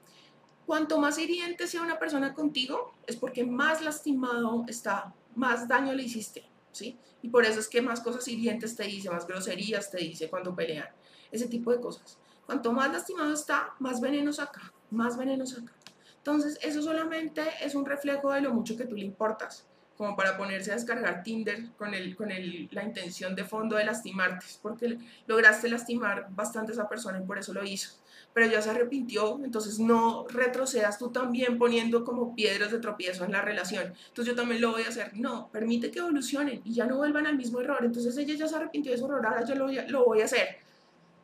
Cuanto 0.69 0.99
más 0.99 1.19
hiriente 1.19 1.67
sea 1.67 1.81
una 1.81 1.99
persona 1.99 2.35
contigo, 2.35 2.93
es 3.07 3.17
porque 3.17 3.43
más 3.43 3.81
lastimado 3.81 4.67
está, 4.69 5.15
más 5.35 5.67
daño 5.67 5.95
le 5.95 6.03
hiciste, 6.03 6.45
¿sí? 6.73 6.99
Y 7.23 7.31
por 7.31 7.47
eso 7.47 7.59
es 7.59 7.69
que 7.69 7.81
más 7.81 8.01
cosas 8.01 8.29
hirientes 8.29 8.77
te 8.77 8.83
dice, 8.83 9.09
más 9.09 9.27
groserías 9.27 9.91
te 9.91 9.97
dice 9.97 10.29
cuando 10.29 10.55
pelean, 10.55 10.87
ese 11.33 11.49
tipo 11.49 11.73
de 11.73 11.81
cosas. 11.81 12.19
Cuanto 12.45 12.71
más 12.75 12.93
lastimado 12.93 13.33
está, 13.33 13.77
más 13.79 14.03
veneno 14.03 14.31
saca, 14.31 14.75
más 14.91 15.17
veneno 15.17 15.47
saca. 15.47 15.73
Entonces, 16.19 16.59
eso 16.61 16.83
solamente 16.83 17.45
es 17.63 17.75
un 17.75 17.87
reflejo 17.87 18.31
de 18.31 18.43
lo 18.43 18.53
mucho 18.53 18.77
que 18.77 18.85
tú 18.85 18.95
le 18.95 19.07
importas 19.07 19.67
como 19.97 20.15
para 20.15 20.37
ponerse 20.37 20.71
a 20.71 20.75
descargar 20.75 21.25
Tinder 21.25 21.71
con, 21.77 21.93
el, 21.93 22.15
con 22.15 22.31
el, 22.31 22.69
la 22.71 22.85
intención 22.85 23.35
de 23.35 23.45
fondo 23.45 23.75
de 23.77 23.85
lastimarte, 23.85 24.47
porque 24.63 24.97
lograste 25.27 25.69
lastimar 25.69 26.29
bastante 26.31 26.71
a 26.71 26.75
esa 26.75 26.89
persona 26.89 27.19
y 27.19 27.23
por 27.23 27.39
eso 27.39 27.53
lo 27.53 27.65
hizo. 27.65 27.97
Pero 28.35 28.47
ya 28.47 28.63
se 28.63 28.71
arrepintió, 28.71 29.41
entonces 29.43 29.79
no 29.79 30.27
retrocedas 30.29 30.99
tú 30.99 31.11
también 31.11 31.59
poniendo 31.59 32.05
como 32.05 32.35
piedras 32.35 32.71
de 32.71 32.79
tropiezo 32.79 33.25
en 33.25 33.33
la 33.33 33.43
relación. 33.43 33.95
Entonces 34.09 34.27
yo 34.27 34.35
también 34.35 34.61
lo 34.61 34.73
voy 34.73 34.83
a 34.83 34.89
hacer. 34.89 35.11
No, 35.15 35.49
permite 35.51 35.91
que 35.91 35.99
evolucionen 35.99 36.61
y 36.65 36.75
ya 36.75 36.87
no 36.87 36.97
vuelvan 36.99 37.27
al 37.27 37.37
mismo 37.37 37.61
error. 37.61 37.85
Entonces 37.85 38.17
ella 38.17 38.35
ya 38.35 38.47
se 38.47 38.57
arrepintió 38.57 38.93
de 38.93 38.99
su 38.99 39.07
error, 39.07 39.27
ahora 39.27 39.45
yo 39.45 39.55
lo, 39.55 40.05
voy 40.05 40.21
a 40.21 40.25
hacer. 40.25 40.59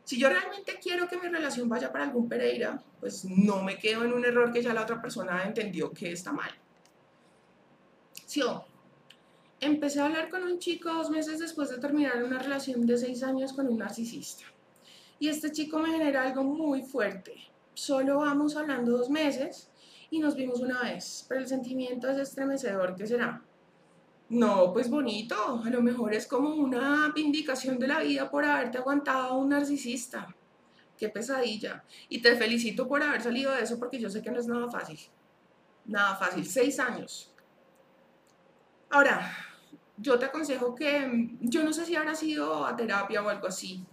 Si 0.04 0.18
yo 0.18 0.28
realmente 0.28 0.78
quiero 0.82 1.08
que 1.08 1.16
mi 1.16 1.28
relación 1.28 1.68
vaya 1.68 1.92
para 1.92 2.04
algún 2.04 2.28
Pereira, 2.28 2.82
pues 3.00 3.24
no 3.24 3.62
me 3.62 3.78
quedo 3.78 4.04
en 4.04 4.12
un 4.12 4.24
error 4.24 4.52
que 4.52 4.62
ya 4.62 4.74
la 4.74 4.82
otra 4.82 5.00
persona 5.00 5.44
entendió 5.44 5.92
que 5.92 6.12
está 6.12 6.32
mal. 6.32 6.50
Empecé 9.60 10.00
a 10.00 10.06
hablar 10.06 10.28
con 10.28 10.42
un 10.42 10.58
chico 10.58 10.92
dos 10.92 11.08
meses 11.08 11.38
después 11.38 11.70
de 11.70 11.78
terminar 11.78 12.22
una 12.22 12.38
relación 12.38 12.84
de 12.84 12.98
seis 12.98 13.22
años 13.22 13.54
con 13.54 13.66
un 13.66 13.78
narcisista. 13.78 14.44
Y 15.18 15.28
este 15.28 15.52
chico 15.52 15.78
me 15.78 15.90
genera 15.90 16.22
algo 16.22 16.42
muy 16.42 16.82
fuerte. 16.82 17.34
Solo 17.74 18.18
vamos 18.18 18.56
hablando 18.56 18.96
dos 18.96 19.10
meses 19.10 19.70
y 20.10 20.18
nos 20.18 20.36
vimos 20.36 20.60
una 20.60 20.82
vez, 20.82 21.24
pero 21.28 21.40
el 21.40 21.46
sentimiento 21.46 22.08
es 22.08 22.18
estremecedor. 22.18 22.94
¿Qué 22.94 23.06
será? 23.06 23.42
No, 24.28 24.72
pues 24.72 24.88
bonito. 24.88 25.62
A 25.64 25.70
lo 25.70 25.82
mejor 25.82 26.14
es 26.14 26.26
como 26.26 26.54
una 26.54 27.12
vindicación 27.14 27.78
de 27.78 27.88
la 27.88 28.00
vida 28.00 28.30
por 28.30 28.44
haberte 28.44 28.78
aguantado 28.78 29.28
a 29.28 29.36
un 29.36 29.50
narcisista. 29.50 30.34
Qué 30.96 31.08
pesadilla. 31.08 31.84
Y 32.08 32.22
te 32.22 32.36
felicito 32.36 32.86
por 32.86 33.02
haber 33.02 33.22
salido 33.22 33.52
de 33.52 33.62
eso 33.62 33.78
porque 33.78 33.98
yo 33.98 34.08
sé 34.08 34.22
que 34.22 34.30
no 34.30 34.38
es 34.38 34.46
nada 34.46 34.68
fácil. 34.70 34.98
Nada 35.84 36.16
fácil. 36.16 36.46
Seis 36.46 36.78
años. 36.78 37.32
Ahora, 38.90 39.32
yo 39.96 40.18
te 40.18 40.26
aconsejo 40.26 40.74
que, 40.74 41.30
yo 41.40 41.62
no 41.64 41.72
sé 41.72 41.84
si 41.84 41.96
habrá 41.96 42.14
sido 42.14 42.64
a 42.64 42.76
terapia 42.76 43.22
o 43.22 43.28
algo 43.28 43.46
así, 43.46 43.84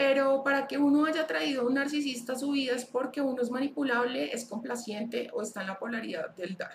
pero 0.00 0.42
para 0.42 0.66
que 0.66 0.78
uno 0.78 1.04
haya 1.04 1.26
traído 1.26 1.66
un 1.66 1.74
narcisista 1.74 2.32
a 2.32 2.38
su 2.38 2.52
vida 2.52 2.74
es 2.74 2.86
porque 2.86 3.20
uno 3.20 3.42
es 3.42 3.50
manipulable, 3.50 4.32
es 4.32 4.46
complaciente 4.46 5.28
o 5.34 5.42
está 5.42 5.60
en 5.60 5.66
la 5.66 5.78
polaridad 5.78 6.30
del 6.36 6.56
dar. 6.56 6.72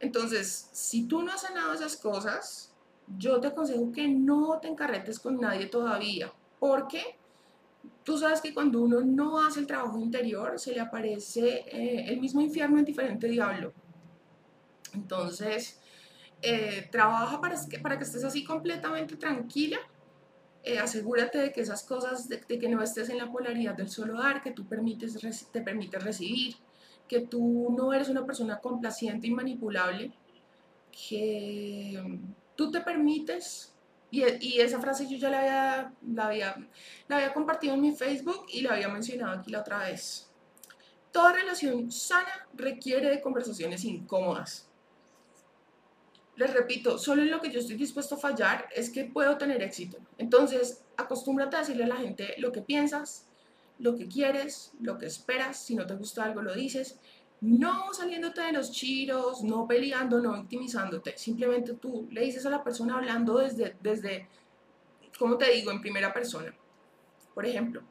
Entonces, 0.00 0.70
si 0.72 1.06
tú 1.06 1.20
no 1.22 1.30
has 1.30 1.42
sanado 1.42 1.74
esas 1.74 1.94
cosas, 1.98 2.72
yo 3.18 3.38
te 3.38 3.48
aconsejo 3.48 3.92
que 3.92 4.08
no 4.08 4.58
te 4.62 4.68
encarretes 4.68 5.20
con 5.20 5.38
nadie 5.38 5.66
todavía, 5.66 6.32
porque 6.58 7.18
tú 8.02 8.16
sabes 8.16 8.40
que 8.40 8.54
cuando 8.54 8.80
uno 8.80 9.02
no 9.02 9.46
hace 9.46 9.60
el 9.60 9.66
trabajo 9.66 10.00
interior, 10.00 10.58
se 10.58 10.72
le 10.72 10.80
aparece 10.80 11.66
eh, 11.70 12.06
el 12.08 12.18
mismo 12.18 12.40
infierno 12.40 12.78
en 12.78 12.86
diferente 12.86 13.28
diablo. 13.28 13.74
Entonces, 14.94 15.82
eh, 16.40 16.88
trabaja 16.90 17.42
para 17.42 17.56
para 17.82 17.98
que 17.98 18.04
estés 18.04 18.24
así 18.24 18.42
completamente 18.42 19.16
tranquila. 19.16 19.76
Eh, 20.66 20.80
asegúrate 20.80 21.38
de 21.38 21.52
que 21.52 21.60
esas 21.60 21.84
cosas, 21.84 22.28
de, 22.28 22.40
que 22.40 22.68
no 22.68 22.82
estés 22.82 23.08
en 23.08 23.18
la 23.18 23.30
polaridad 23.30 23.74
del 23.76 23.88
solo 23.88 24.18
dar, 24.18 24.42
que 24.42 24.50
tú 24.50 24.66
permites, 24.66 25.16
te 25.52 25.60
permites 25.60 26.02
recibir, 26.02 26.56
que 27.06 27.20
tú 27.20 27.72
no 27.78 27.92
eres 27.92 28.08
una 28.08 28.26
persona 28.26 28.58
complaciente 28.58 29.28
y 29.28 29.30
manipulable, 29.30 30.12
que 30.90 32.18
tú 32.56 32.72
te 32.72 32.80
permites, 32.80 33.76
y, 34.10 34.24
y 34.40 34.58
esa 34.58 34.80
frase 34.80 35.06
yo 35.08 35.16
ya 35.16 35.30
la 35.30 35.38
había, 35.38 35.92
la, 36.12 36.26
había, 36.26 36.68
la 37.06 37.16
había 37.18 37.32
compartido 37.32 37.74
en 37.74 37.82
mi 37.82 37.92
Facebook 37.92 38.46
y 38.48 38.62
la 38.62 38.72
había 38.72 38.88
mencionado 38.88 39.38
aquí 39.38 39.52
la 39.52 39.60
otra 39.60 39.78
vez. 39.78 40.28
Toda 41.12 41.32
relación 41.32 41.92
sana 41.92 42.48
requiere 42.54 43.08
de 43.08 43.20
conversaciones 43.20 43.84
incómodas 43.84 44.68
les 46.36 46.52
repito, 46.52 46.98
solo 46.98 47.22
en 47.22 47.30
lo 47.30 47.40
que 47.40 47.50
yo 47.50 47.60
estoy 47.60 47.76
dispuesto 47.76 48.14
a 48.14 48.18
fallar 48.18 48.68
es 48.74 48.90
que 48.90 49.04
puedo 49.04 49.38
tener 49.38 49.62
éxito. 49.62 49.96
Entonces, 50.18 50.82
acostúmbrate 50.96 51.56
a 51.56 51.60
decirle 51.60 51.84
a 51.84 51.88
la 51.88 51.96
gente 51.96 52.34
lo 52.38 52.52
que 52.52 52.60
piensas, 52.60 53.26
lo 53.78 53.96
que 53.96 54.06
quieres, 54.06 54.72
lo 54.80 54.98
que 54.98 55.06
esperas. 55.06 55.58
Si 55.64 55.74
no 55.74 55.86
te 55.86 55.94
gusta 55.94 56.24
algo, 56.24 56.42
lo 56.42 56.54
dices. 56.54 56.98
No 57.40 57.92
saliéndote 57.94 58.42
de 58.42 58.52
los 58.52 58.70
chiros, 58.70 59.42
no 59.42 59.66
peleando, 59.66 60.20
no 60.20 60.34
victimizándote. 60.34 61.16
Simplemente 61.16 61.74
tú 61.74 62.06
le 62.10 62.22
dices 62.22 62.44
a 62.44 62.50
la 62.50 62.62
persona 62.62 62.96
hablando 62.96 63.38
desde, 63.38 63.76
desde, 63.80 64.28
¿cómo 65.18 65.38
te 65.38 65.50
digo?, 65.50 65.70
en 65.70 65.80
primera 65.80 66.12
persona. 66.12 66.54
Por 67.34 67.46
ejemplo, 67.46 67.82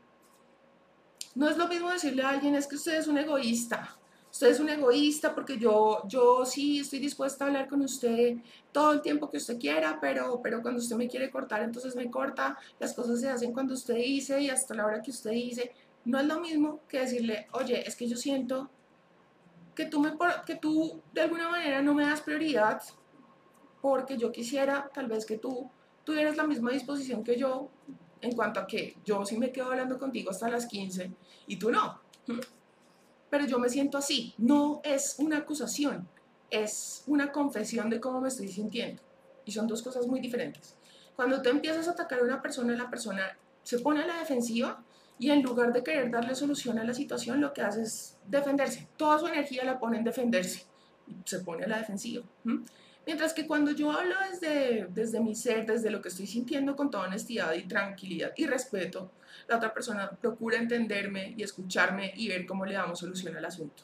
no 1.33 1.49
es 1.49 1.57
lo 1.57 1.67
mismo 1.67 1.91
decirle 1.91 2.23
a 2.23 2.29
alguien, 2.29 2.55
es 2.55 2.67
que 2.67 2.75
usted 2.75 2.97
es 2.97 3.07
un 3.07 3.17
egoísta 3.17 3.97
usted 4.35 4.49
es 4.49 4.59
un 4.59 4.67
egoísta 4.67 5.33
porque 5.33 5.57
yo, 5.57 6.05
yo 6.09 6.45
sí 6.45 6.79
estoy 6.79 6.99
dispuesta 6.99 7.45
a 7.45 7.47
hablar 7.47 7.69
con 7.69 7.81
usted 7.81 8.35
todo 8.73 8.91
el 8.91 9.01
tiempo 9.01 9.31
que 9.31 9.37
usted 9.37 9.57
quiera, 9.57 9.97
pero, 10.01 10.41
pero 10.43 10.61
cuando 10.61 10.81
usted 10.81 10.97
me 10.97 11.07
quiere 11.07 11.31
cortar, 11.31 11.61
entonces 11.61 11.95
me 11.95 12.11
corta, 12.11 12.57
las 12.77 12.93
cosas 12.93 13.21
se 13.21 13.29
hacen 13.29 13.53
cuando 13.53 13.73
usted 13.73 13.95
dice 13.95 14.41
y 14.41 14.49
hasta 14.49 14.75
la 14.75 14.85
hora 14.85 15.01
que 15.01 15.11
usted 15.11 15.31
dice. 15.31 15.71
No 16.03 16.19
es 16.19 16.25
lo 16.25 16.41
mismo 16.41 16.81
que 16.89 16.99
decirle, 16.99 17.47
oye, 17.53 17.87
es 17.87 17.95
que 17.95 18.09
yo 18.09 18.17
siento 18.17 18.69
que 19.73 19.85
tú, 19.85 20.01
me, 20.01 20.11
que 20.45 20.57
tú 20.57 21.01
de 21.13 21.21
alguna 21.21 21.47
manera 21.47 21.81
no 21.81 21.93
me 21.93 22.03
das 22.03 22.19
prioridad 22.19 22.81
porque 23.81 24.17
yo 24.17 24.33
quisiera 24.33 24.91
tal 24.93 25.07
vez 25.07 25.25
que 25.25 25.37
tú 25.37 25.71
tuvieras 26.03 26.35
la 26.35 26.45
misma 26.45 26.71
disposición 26.71 27.23
que 27.23 27.37
yo 27.37 27.69
en 28.19 28.35
cuanto 28.35 28.59
a 28.59 28.67
que 28.67 28.97
yo 29.05 29.25
sí 29.25 29.37
me 29.37 29.53
quedo 29.53 29.71
hablando 29.71 29.97
contigo 29.97 30.31
hasta 30.31 30.49
las 30.49 30.65
15 30.65 31.09
y 31.47 31.55
tú 31.55 31.71
no 31.71 32.01
pero 33.29 33.45
yo 33.45 33.59
me 33.59 33.69
siento 33.69 33.97
así. 33.97 34.33
No 34.37 34.81
es 34.83 35.15
una 35.19 35.37
acusación, 35.37 36.07
es 36.49 37.03
una 37.07 37.31
confesión 37.31 37.89
de 37.89 37.99
cómo 37.99 38.21
me 38.21 38.29
estoy 38.29 38.47
sintiendo. 38.47 39.01
Y 39.45 39.51
son 39.51 39.67
dos 39.67 39.81
cosas 39.81 40.07
muy 40.07 40.19
diferentes. 40.19 40.75
Cuando 41.15 41.41
tú 41.41 41.49
empiezas 41.49 41.87
a 41.87 41.91
atacar 41.91 42.19
a 42.19 42.23
una 42.23 42.41
persona, 42.41 42.75
la 42.75 42.89
persona 42.89 43.37
se 43.63 43.79
pone 43.79 44.03
a 44.03 44.07
la 44.07 44.19
defensiva 44.19 44.83
y 45.17 45.29
en 45.29 45.43
lugar 45.43 45.71
de 45.71 45.83
querer 45.83 46.11
darle 46.11 46.35
solución 46.35 46.77
a 46.77 46.83
la 46.83 46.93
situación, 46.93 47.39
lo 47.39 47.53
que 47.53 47.61
hace 47.61 47.83
es 47.83 48.17
defenderse. 48.27 48.87
Toda 48.97 49.19
su 49.19 49.27
energía 49.27 49.63
la 49.63 49.79
pone 49.79 49.97
en 49.97 50.03
defenderse. 50.03 50.65
Se 51.23 51.39
pone 51.39 51.63
a 51.63 51.67
la 51.67 51.77
defensiva. 51.77 52.23
Mientras 53.05 53.33
que 53.33 53.45
cuando 53.45 53.71
yo 53.71 53.91
hablo 53.91 54.15
desde, 54.31 54.87
desde 54.89 55.19
mi 55.19 55.35
ser, 55.35 55.65
desde 55.65 55.91
lo 55.91 56.01
que 56.01 56.09
estoy 56.09 56.25
sintiendo 56.25 56.75
con 56.75 56.89
toda 56.89 57.05
honestidad 57.05 57.53
y 57.53 57.63
tranquilidad 57.63 58.33
y 58.35 58.47
respeto, 58.47 59.11
la 59.47 59.57
otra 59.57 59.73
persona 59.73 60.09
procura 60.09 60.57
entenderme 60.57 61.35
y 61.37 61.43
escucharme 61.43 62.13
y 62.15 62.27
ver 62.29 62.45
cómo 62.45 62.65
le 62.65 62.73
damos 62.73 62.99
solución 62.99 63.37
al 63.37 63.45
asunto. 63.45 63.83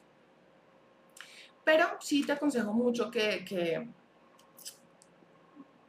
Pero 1.63 1.85
sí 1.99 2.25
te 2.25 2.31
aconsejo 2.31 2.73
mucho 2.73 3.11
que, 3.11 3.45
que, 3.45 3.87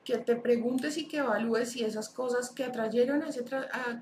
te 0.05 0.37
preguntes 0.37 0.99
y 0.99 1.09
que 1.09 1.19
evalúes 1.19 1.73
si 1.73 1.85
esas 1.85 2.11
cosas 2.11 2.51
que 2.51 2.65
atrajeron 2.65 3.23
a 3.23 3.29
ese, 3.31 3.45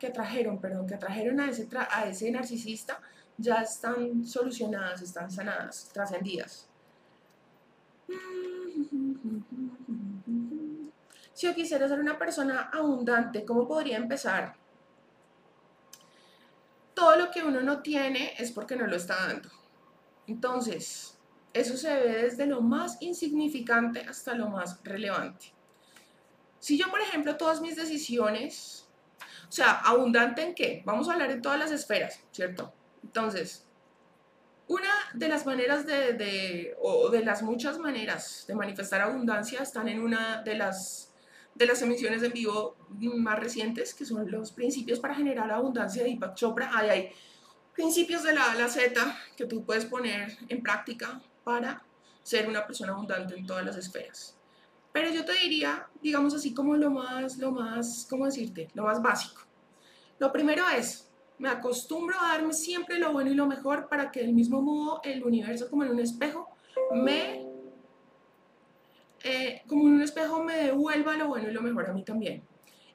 que 0.01 0.09
atrajeron, 0.09 0.61
perdón, 0.61 0.89
que 0.89 0.95
atrajeron 0.95 1.39
a 1.39 1.49
ese, 1.49 1.69
a 1.73 2.09
ese 2.09 2.33
narcisista 2.33 3.01
ya 3.37 3.63
están 3.63 4.25
solucionadas, 4.27 5.03
están 5.03 5.31
sanadas, 5.31 5.89
trascendidas. 5.93 6.70
Si 11.33 11.47
yo 11.47 11.55
quisiera 11.55 11.89
ser 11.89 12.01
una 12.01 12.19
persona 12.19 12.71
abundante, 12.73 13.45
¿cómo 13.45 13.67
podría 13.67 13.97
empezar? 13.97 14.57
Todo 16.93 17.17
lo 17.17 17.31
que 17.31 17.43
uno 17.43 17.63
no 17.63 17.81
tiene 17.81 18.35
es 18.37 18.53
porque 18.53 18.77
no 18.77 18.87
lo 18.87 18.97
está 18.97 19.27
dando. 19.27 19.49
Entonces, 20.27 21.19
eso 21.55 21.77
se 21.77 21.95
ve 21.95 22.23
desde 22.25 22.47
lo 22.47 22.61
más 22.61 22.99
insignificante 23.01 24.01
hasta 24.01 24.35
lo 24.35 24.49
más 24.49 24.81
relevante. 24.85 25.55
Si 26.59 26.77
yo, 26.77 26.91
por 26.91 27.01
ejemplo, 27.01 27.39
todas 27.39 27.63
mis 27.63 27.75
decisiones, 27.75 28.87
o 29.49 29.53
sea, 29.53 29.81
abundante 29.81 30.43
en 30.43 30.55
qué? 30.55 30.83
Vamos 30.85 31.09
a 31.09 31.15
hablar 31.15 31.31
en 31.31 31.41
todas 31.41 31.59
las 31.59 31.73
esferas, 31.73 32.21
¿cierto? 32.33 32.73
Entonces, 33.03 33.67
una 34.71 34.89
de 35.15 35.29
las 35.29 35.47
maneras 35.47 35.85
de, 35.85 36.77
o 36.81 37.11
de 37.11 37.25
las 37.25 37.43
muchas 37.43 37.81
maneras 37.81 38.45
de 38.47 38.55
manifestar 38.55 39.01
abundancia 39.01 39.59
están 39.65 39.89
en 39.89 40.01
una 40.01 40.43
de 40.43 40.55
las, 40.55 41.13
de 41.57 41.67
las 41.67 41.83
emisiones 41.83 42.23
en 42.23 42.33
vivo 42.33 42.77
más 43.17 43.41
recientes, 43.41 43.93
que 43.93 44.05
son 44.05 44.31
los 44.31 44.53
principios 44.53 45.01
para 45.01 45.17
generar 45.17 45.51
abundancia 45.51 46.05
de 46.05 46.11
Deepak 46.11 46.37
Chopra. 46.37 46.71
Ahí 46.73 46.89
hay 46.89 47.13
principios 47.75 48.23
de 48.23 48.33
la 48.33 48.45
A 48.45 48.53
a 48.53 48.55
la 48.55 48.69
Z 48.69 48.95
que 49.37 49.47
tú 49.47 49.65
puedes 49.65 49.87
poner 49.87 50.39
en 50.49 50.63
práctica 50.63 51.21
para 51.43 51.83
ser 52.23 52.49
una 52.49 52.65
persona 52.65 52.93
abundante 52.93 53.35
en 53.35 53.47
todas 53.47 53.67
las 53.67 53.77
esferas. 53.77 54.37
Pero 54.93 55.11
yo 55.11 55.25
te 55.25 55.33
diría, 55.35 55.89
digamos 56.01 56.33
así 56.33 56.55
como 56.55 56.77
lo 56.77 56.93
más, 56.93 57.39
lo 57.39 57.51
más, 57.51 58.07
¿cómo 58.09 58.27
decirte? 58.27 58.69
Lo 58.75 58.85
más 58.85 59.03
básico. 59.03 59.43
Lo 60.21 60.31
primero 60.31 60.63
es, 60.69 61.10
me 61.41 61.49
acostumbro 61.49 62.15
a 62.21 62.29
darme 62.29 62.53
siempre 62.53 62.99
lo 62.99 63.13
bueno 63.13 63.31
y 63.31 63.35
lo 63.35 63.47
mejor 63.47 63.89
para 63.89 64.11
que 64.11 64.21
del 64.21 64.35
mismo 64.35 64.61
modo 64.61 65.01
el 65.03 65.25
universo 65.25 65.71
como 65.71 65.85
en 65.85 65.91
un 65.91 65.99
espejo 65.99 66.51
me, 66.93 67.47
eh, 69.25 69.63
como 69.67 69.89
en 69.89 69.95
un 69.95 70.03
espejo 70.03 70.45
me 70.45 70.55
devuelva 70.57 71.17
lo 71.17 71.29
bueno 71.29 71.49
y 71.49 71.53
lo 71.53 71.63
mejor 71.63 71.89
a 71.89 71.95
mí 71.95 72.05
también. 72.05 72.43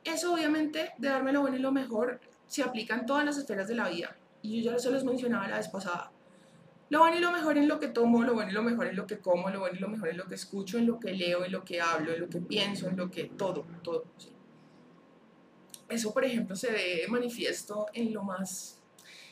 Eso 0.04 0.32
obviamente 0.32 0.92
de 1.00 1.10
darme 1.10 1.34
lo 1.34 1.42
bueno 1.42 1.58
y 1.58 1.60
lo 1.60 1.72
mejor 1.72 2.20
se 2.46 2.62
aplica 2.62 2.94
en 2.94 3.08
todas 3.08 3.26
las 3.26 3.36
esferas 3.40 3.68
de 3.68 3.74
la 3.74 3.90
vida. 3.90 4.16
Y 4.44 4.62
yo 4.62 4.74
ya 4.74 4.80
se 4.80 4.92
los 4.92 5.04
mencionaba 5.04 5.48
la 5.48 5.58
vez 5.58 5.68
pasada. 5.68 6.12
Lo 6.90 7.00
bueno 7.00 7.18
y 7.18 7.22
lo 7.22 7.32
mejor 7.32 7.58
en 7.58 7.68
lo 7.68 7.80
que 7.80 7.88
tomo, 7.88 8.22
lo 8.22 8.36
bueno 8.36 8.52
y 8.52 8.54
lo 8.54 8.62
mejor 8.62 8.86
en 8.86 8.96
lo 8.96 9.08
que 9.08 9.18
como, 9.18 9.50
lo 9.50 9.60
bueno 9.60 9.76
y 9.76 9.80
lo 9.80 9.88
mejor 9.88 10.10
en 10.10 10.18
lo 10.18 10.28
que 10.28 10.36
escucho, 10.36 10.78
en 10.78 10.86
lo 10.86 11.00
que 11.00 11.14
leo, 11.14 11.44
en 11.44 11.52
lo 11.52 11.66
que 11.66 11.82
hablo, 11.82 12.14
en 12.14 12.22
lo 12.22 12.30
que 12.30 12.42
pienso, 12.42 12.88
en 12.88 12.96
lo 12.96 13.10
que 13.10 13.24
todo, 13.24 13.66
todo. 13.82 14.06
Eso, 15.90 16.14
por 16.14 16.26
ejemplo, 16.26 16.56
se 16.56 16.72
ve 16.72 17.06
manifiesto 17.08 17.88
en 17.94 18.14
lo 18.14 18.24
más 18.24 18.82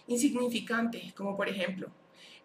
insignificante, 0.08 1.14
como 1.16 1.36
por 1.36 1.50
ejemplo, 1.50 1.92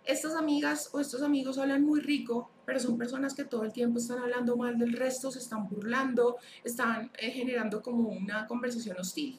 estas 0.05 0.35
amigas 0.35 0.91
o 0.93 1.01
estos 1.01 1.23
amigos 1.23 1.59
hablan 1.59 1.85
muy 1.85 2.01
rico, 2.01 2.51
pero 2.65 2.81
son 2.81 2.97
personas 2.97 3.35
que 3.35 3.45
todo 3.45 3.65
el 3.65 3.73
tiempo 3.73 3.99
están 3.99 4.21
hablando 4.21 4.57
mal 4.57 4.79
del 4.79 4.95
resto, 4.95 5.31
se 5.31 5.39
están 5.39 5.69
burlando, 5.69 6.39
están 6.65 7.11
eh, 7.19 7.31
generando 7.31 7.83
como 7.83 8.09
una 8.09 8.47
conversación 8.47 8.99
hostil 8.99 9.39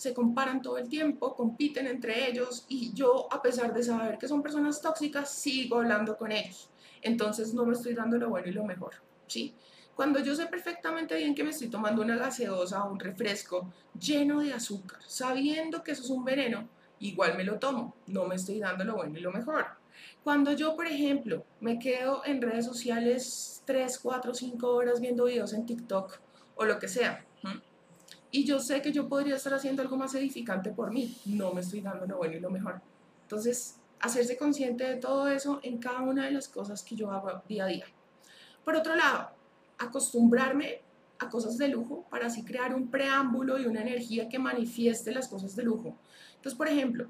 se 0.00 0.14
comparan 0.14 0.62
todo 0.62 0.78
el 0.78 0.88
tiempo, 0.88 1.36
compiten 1.36 1.86
entre 1.86 2.26
ellos 2.26 2.64
y 2.68 2.94
yo, 2.94 3.30
a 3.30 3.42
pesar 3.42 3.74
de 3.74 3.82
saber 3.82 4.16
que 4.16 4.28
son 4.28 4.42
personas 4.42 4.80
tóxicas, 4.80 5.30
sigo 5.30 5.76
hablando 5.76 6.16
con 6.16 6.32
ellos. 6.32 6.70
Entonces 7.02 7.52
no 7.52 7.66
me 7.66 7.74
estoy 7.74 7.92
dando 7.92 8.16
lo 8.16 8.30
bueno 8.30 8.48
y 8.48 8.52
lo 8.52 8.64
mejor, 8.64 8.94
¿sí? 9.26 9.54
Cuando 9.94 10.20
yo 10.20 10.34
sé 10.34 10.46
perfectamente 10.46 11.16
bien 11.16 11.34
que 11.34 11.44
me 11.44 11.50
estoy 11.50 11.68
tomando 11.68 12.02
una 12.02 12.16
gaseosa 12.16 12.84
o 12.84 12.92
un 12.92 12.98
refresco 12.98 13.72
lleno 13.98 14.40
de 14.40 14.52
azúcar, 14.52 15.00
sabiendo 15.06 15.82
que 15.82 15.92
eso 15.92 16.02
es 16.02 16.10
un 16.10 16.24
veneno, 16.24 16.68
igual 17.00 17.36
me 17.36 17.44
lo 17.44 17.58
tomo, 17.58 17.94
no 18.06 18.24
me 18.26 18.36
estoy 18.36 18.60
dando 18.60 18.84
lo 18.84 18.96
bueno 18.96 19.18
y 19.18 19.22
lo 19.22 19.32
mejor. 19.32 19.66
Cuando 20.24 20.52
yo, 20.52 20.76
por 20.76 20.86
ejemplo, 20.86 21.44
me 21.60 21.78
quedo 21.78 22.22
en 22.24 22.40
redes 22.40 22.64
sociales 22.64 23.62
3, 23.66 23.98
4, 23.98 24.34
5 24.34 24.68
horas 24.68 25.00
viendo 25.00 25.24
videos 25.24 25.52
en 25.52 25.66
TikTok 25.66 26.18
o 26.56 26.64
lo 26.64 26.78
que 26.78 26.88
sea, 26.88 27.24
y 28.30 28.44
yo 28.44 28.60
sé 28.60 28.80
que 28.80 28.92
yo 28.92 29.08
podría 29.08 29.36
estar 29.36 29.52
haciendo 29.54 29.82
algo 29.82 29.96
más 29.96 30.14
edificante 30.14 30.70
por 30.70 30.92
mí, 30.92 31.16
no 31.26 31.52
me 31.52 31.62
estoy 31.62 31.80
dando 31.80 32.06
lo 32.06 32.18
bueno 32.18 32.36
y 32.36 32.40
lo 32.40 32.50
mejor. 32.50 32.80
Entonces, 33.22 33.76
hacerse 33.98 34.36
consciente 34.36 34.84
de 34.84 34.96
todo 34.96 35.28
eso 35.28 35.60
en 35.62 35.78
cada 35.78 36.00
una 36.00 36.24
de 36.24 36.30
las 36.30 36.48
cosas 36.48 36.82
que 36.82 36.96
yo 36.96 37.10
hago 37.10 37.42
día 37.48 37.64
a 37.64 37.68
día. 37.68 37.86
Por 38.64 38.76
otro 38.76 38.94
lado, 38.94 39.30
acostumbrarme 39.80 40.82
a 41.18 41.28
cosas 41.28 41.58
de 41.58 41.68
lujo 41.68 42.06
para 42.10 42.26
así 42.26 42.44
crear 42.44 42.74
un 42.74 42.90
preámbulo 42.90 43.58
y 43.58 43.66
una 43.66 43.82
energía 43.82 44.28
que 44.28 44.38
manifieste 44.38 45.12
las 45.12 45.28
cosas 45.28 45.56
de 45.56 45.64
lujo. 45.64 45.98
Entonces, 46.36 46.56
por 46.56 46.68
ejemplo, 46.68 47.08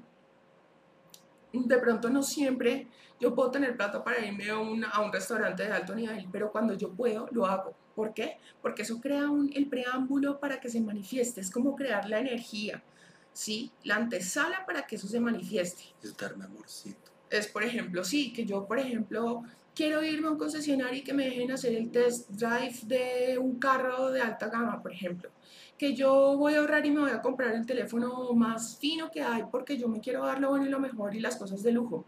de 1.53 1.77
pronto 1.77 2.09
no 2.09 2.23
siempre 2.23 2.87
yo 3.19 3.35
puedo 3.35 3.51
tener 3.51 3.77
plata 3.77 4.03
para 4.03 4.25
irme 4.25 4.49
a, 4.49 4.55
a 4.89 5.01
un 5.01 5.13
restaurante 5.13 5.63
de 5.63 5.71
alto 5.71 5.93
nivel, 5.93 6.27
pero 6.31 6.51
cuando 6.51 6.73
yo 6.73 6.91
puedo, 6.91 7.27
lo 7.31 7.45
hago. 7.45 7.75
¿Por 7.95 8.13
qué? 8.13 8.37
Porque 8.61 8.81
eso 8.81 8.99
crea 8.99 9.29
un, 9.29 9.51
el 9.53 9.67
preámbulo 9.67 10.39
para 10.39 10.59
que 10.59 10.69
se 10.69 10.81
manifieste, 10.81 11.39
es 11.39 11.51
como 11.51 11.75
crear 11.75 12.09
la 12.09 12.19
energía, 12.19 12.83
¿sí? 13.31 13.71
La 13.83 13.95
antesala 13.95 14.65
para 14.65 14.87
que 14.87 14.95
eso 14.95 15.07
se 15.07 15.19
manifieste. 15.19 15.83
Es 16.01 16.17
darme 16.17 16.45
amorcito. 16.45 17.11
Es, 17.29 17.47
por 17.47 17.63
ejemplo, 17.63 18.03
sí, 18.03 18.33
que 18.33 18.45
yo, 18.45 18.65
por 18.65 18.79
ejemplo, 18.79 19.43
quiero 19.75 20.03
irme 20.03 20.27
a 20.27 20.31
un 20.31 20.37
concesionario 20.37 20.99
y 20.99 21.03
que 21.03 21.13
me 21.13 21.25
dejen 21.25 21.51
hacer 21.51 21.75
el 21.75 21.91
test 21.91 22.29
drive 22.29 22.79
de 22.83 23.37
un 23.37 23.59
carro 23.59 24.11
de 24.11 24.21
alta 24.21 24.47
gama, 24.49 24.81
por 24.81 24.91
ejemplo. 24.91 25.29
Que 25.77 25.95
yo 25.95 26.37
voy 26.37 26.53
a 26.53 26.59
ahorrar 26.59 26.85
y 26.85 26.91
me 26.91 27.01
voy 27.01 27.11
a 27.11 27.21
comprar 27.21 27.55
el 27.55 27.65
teléfono 27.65 28.33
más 28.33 28.77
fino 28.77 29.09
que 29.09 29.21
hay 29.21 29.43
porque 29.51 29.77
yo 29.77 29.87
me 29.87 29.99
quiero 29.99 30.25
dar 30.25 30.39
lo 30.39 30.49
bueno 30.49 30.65
y 30.65 30.69
lo 30.69 30.79
mejor 30.79 31.15
y 31.15 31.19
las 31.19 31.37
cosas 31.37 31.63
de 31.63 31.71
lujo. 31.71 32.05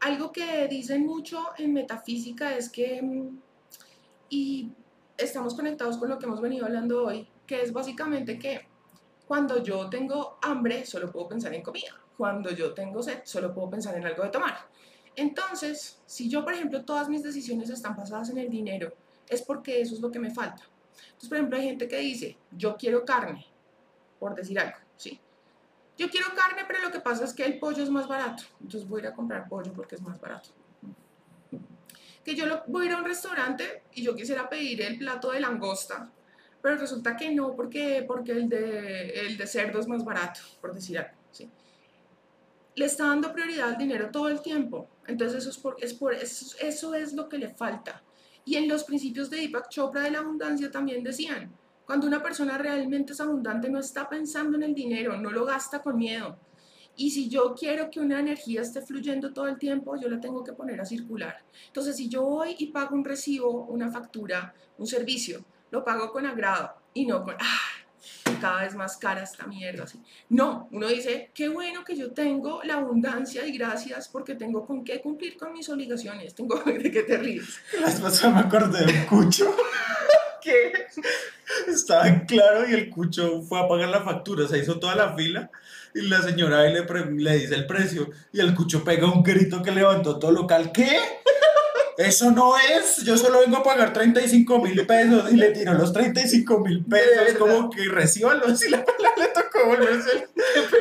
Algo 0.00 0.30
que 0.30 0.68
dicen 0.68 1.06
mucho 1.06 1.42
en 1.56 1.72
metafísica 1.72 2.54
es 2.54 2.68
que 2.68 3.00
mm, 3.02 3.38
y 4.28 4.70
estamos 5.16 5.54
conectados 5.54 5.96
con 5.96 6.08
lo 6.08 6.18
que 6.18 6.26
hemos 6.26 6.40
venido 6.40 6.66
hablando 6.66 7.04
hoy, 7.04 7.26
que 7.46 7.62
es 7.62 7.72
básicamente 7.72 8.38
que 8.38 8.68
cuando 9.26 9.62
yo 9.62 9.88
tengo 9.88 10.38
hambre 10.42 10.84
solo 10.84 11.10
puedo 11.10 11.28
pensar 11.28 11.54
en 11.54 11.62
comida, 11.62 11.92
cuando 12.16 12.50
yo 12.50 12.74
tengo 12.74 13.02
sed 13.02 13.20
solo 13.24 13.54
puedo 13.54 13.70
pensar 13.70 13.96
en 13.96 14.04
algo 14.04 14.22
de 14.22 14.28
tomar. 14.30 14.68
Entonces, 15.16 16.00
si 16.06 16.28
yo, 16.28 16.44
por 16.44 16.52
ejemplo, 16.52 16.84
todas 16.84 17.08
mis 17.08 17.22
decisiones 17.22 17.70
están 17.70 17.96
basadas 17.96 18.30
en 18.30 18.38
el 18.38 18.50
dinero, 18.50 18.92
es 19.28 19.42
porque 19.42 19.80
eso 19.80 19.94
es 19.94 20.00
lo 20.00 20.10
que 20.10 20.18
me 20.18 20.30
falta. 20.30 20.62
Entonces, 21.06 21.28
por 21.28 21.38
ejemplo, 21.38 21.58
hay 21.58 21.64
gente 21.64 21.88
que 21.88 21.98
dice, 21.98 22.36
yo 22.52 22.76
quiero 22.76 23.04
carne, 23.04 23.46
por 24.18 24.34
decir 24.34 24.58
algo, 24.58 24.76
¿sí? 24.96 25.20
Yo 25.98 26.10
quiero 26.10 26.28
carne, 26.34 26.62
pero 26.66 26.80
lo 26.82 26.92
que 26.92 27.00
pasa 27.00 27.24
es 27.24 27.32
que 27.32 27.44
el 27.44 27.58
pollo 27.58 27.82
es 27.82 27.90
más 27.90 28.06
barato. 28.06 28.44
Entonces 28.60 28.88
voy 28.88 29.00
a 29.00 29.04
ir 29.04 29.08
a 29.08 29.14
comprar 29.14 29.48
pollo 29.48 29.72
porque 29.72 29.94
es 29.94 30.02
más 30.02 30.20
barato 30.20 30.50
que 32.26 32.34
yo 32.34 32.44
voy 32.66 32.86
a 32.86 32.88
ir 32.88 32.94
a 32.94 32.98
un 32.98 33.04
restaurante 33.04 33.84
y 33.94 34.02
yo 34.02 34.16
quisiera 34.16 34.48
pedir 34.48 34.82
el 34.82 34.98
plato 34.98 35.30
de 35.30 35.38
langosta, 35.38 36.10
pero 36.60 36.76
resulta 36.76 37.16
que 37.16 37.32
no, 37.32 37.54
porque, 37.54 38.04
porque 38.04 38.32
el, 38.32 38.48
de, 38.48 39.10
el 39.10 39.36
de 39.36 39.46
cerdo 39.46 39.78
es 39.78 39.86
más 39.86 40.04
barato, 40.04 40.40
por 40.60 40.74
decir 40.74 40.98
algo. 40.98 41.12
Le 42.76 42.84
está 42.84 43.06
dando 43.06 43.32
prioridad 43.32 43.70
al 43.70 43.78
dinero 43.78 44.10
todo 44.10 44.28
el 44.28 44.40
tiempo. 44.40 44.88
Entonces 45.06 45.38
eso 45.38 45.50
es, 45.50 45.58
por, 45.58 45.76
es 45.82 45.94
por, 45.94 46.14
eso, 46.14 46.56
eso 46.60 46.94
es 46.94 47.12
lo 47.12 47.28
que 47.28 47.38
le 47.38 47.48
falta. 47.48 48.02
Y 48.44 48.54
en 48.54 48.68
los 48.68 48.84
principios 48.84 49.28
de 49.28 49.38
Deepak 49.38 49.68
Chopra 49.68 50.02
de 50.02 50.12
la 50.12 50.20
abundancia 50.20 50.70
también 50.70 51.02
decían, 51.02 51.52
cuando 51.84 52.06
una 52.06 52.22
persona 52.22 52.56
realmente 52.56 53.12
es 53.12 53.20
abundante 53.20 53.68
no 53.68 53.80
está 53.80 54.08
pensando 54.08 54.56
en 54.56 54.62
el 54.62 54.74
dinero, 54.74 55.16
no 55.16 55.30
lo 55.30 55.44
gasta 55.44 55.82
con 55.82 55.98
miedo, 55.98 56.38
y 56.96 57.10
si 57.10 57.28
yo 57.28 57.54
quiero 57.54 57.90
que 57.90 58.00
una 58.00 58.18
energía 58.20 58.62
esté 58.62 58.80
fluyendo 58.80 59.32
todo 59.34 59.48
el 59.48 59.58
tiempo, 59.58 59.96
yo 60.00 60.08
la 60.08 60.18
tengo 60.18 60.42
que 60.42 60.54
poner 60.54 60.80
a 60.80 60.86
circular. 60.86 61.44
Entonces, 61.66 61.96
si 61.96 62.08
yo 62.08 62.22
voy 62.22 62.56
y 62.58 62.68
pago 62.68 62.96
un 62.96 63.04
recibo, 63.04 63.66
una 63.66 63.90
factura, 63.90 64.54
un 64.78 64.86
servicio, 64.86 65.44
lo 65.70 65.84
pago 65.84 66.10
con 66.10 66.24
agrado 66.24 66.70
y 66.94 67.04
no 67.04 67.22
con, 67.22 67.34
ah, 67.38 67.65
cada 68.40 68.62
vez 68.62 68.74
más 68.74 68.96
cara 68.96 69.22
esta 69.22 69.46
mierda. 69.46 69.84
Así. 69.84 70.00
No, 70.28 70.68
uno 70.72 70.88
dice, 70.88 71.30
qué 71.34 71.48
bueno 71.48 71.84
que 71.84 71.96
yo 71.96 72.12
tengo 72.12 72.62
la 72.64 72.74
abundancia 72.74 73.46
y 73.46 73.56
gracias 73.56 74.08
porque 74.08 74.34
tengo 74.34 74.66
con 74.66 74.84
qué 74.84 75.00
cumplir 75.00 75.36
con 75.36 75.52
mis 75.52 75.68
obligaciones. 75.68 76.34
Tengo 76.34 76.56
de 76.64 76.90
qué 76.90 77.02
te 77.02 77.16
ríes. 77.16 77.58
Las 77.80 78.00
pasó 78.00 78.30
me 78.30 78.40
acordé 78.40 78.84
de 78.84 78.92
un 78.92 79.04
cucho. 79.06 79.54
¿Qué? 80.42 80.72
Estaba 81.66 82.24
claro 82.26 82.68
y 82.68 82.74
el 82.74 82.90
cucho 82.90 83.42
fue 83.42 83.60
a 83.60 83.68
pagar 83.68 83.88
la 83.88 84.02
factura, 84.02 84.46
se 84.46 84.58
hizo 84.58 84.78
toda 84.78 84.94
la 84.94 85.14
fila 85.16 85.50
y 85.94 86.02
la 86.02 86.22
señora 86.22 86.60
ahí 86.60 86.72
le, 86.72 86.84
le 87.10 87.38
dice 87.38 87.54
el 87.54 87.66
precio 87.66 88.10
y 88.32 88.40
el 88.40 88.54
cucho 88.54 88.84
pega 88.84 89.10
un 89.10 89.22
grito 89.22 89.62
que 89.62 89.72
levantó 89.72 90.18
todo 90.18 90.30
local. 90.30 90.70
¿Qué? 90.72 90.98
Eso 91.98 92.30
no 92.30 92.54
es, 92.58 92.98
yo 93.04 93.16
solo 93.16 93.40
vengo 93.40 93.56
a 93.56 93.62
pagar 93.62 93.92
35 93.92 94.60
mil 94.60 94.86
pesos 94.86 95.32
y 95.32 95.36
le 95.36 95.50
tiró 95.52 95.72
los 95.72 95.92
35 95.92 96.60
mil 96.60 96.84
pesos, 96.84 97.38
como 97.38 97.70
que 97.70 97.84
recíbalos 97.88 98.62
y 98.64 98.70
la 98.70 98.84
pala 98.84 99.12
le 99.16 99.28
tocó 99.28 99.66
volverse. 99.66 100.28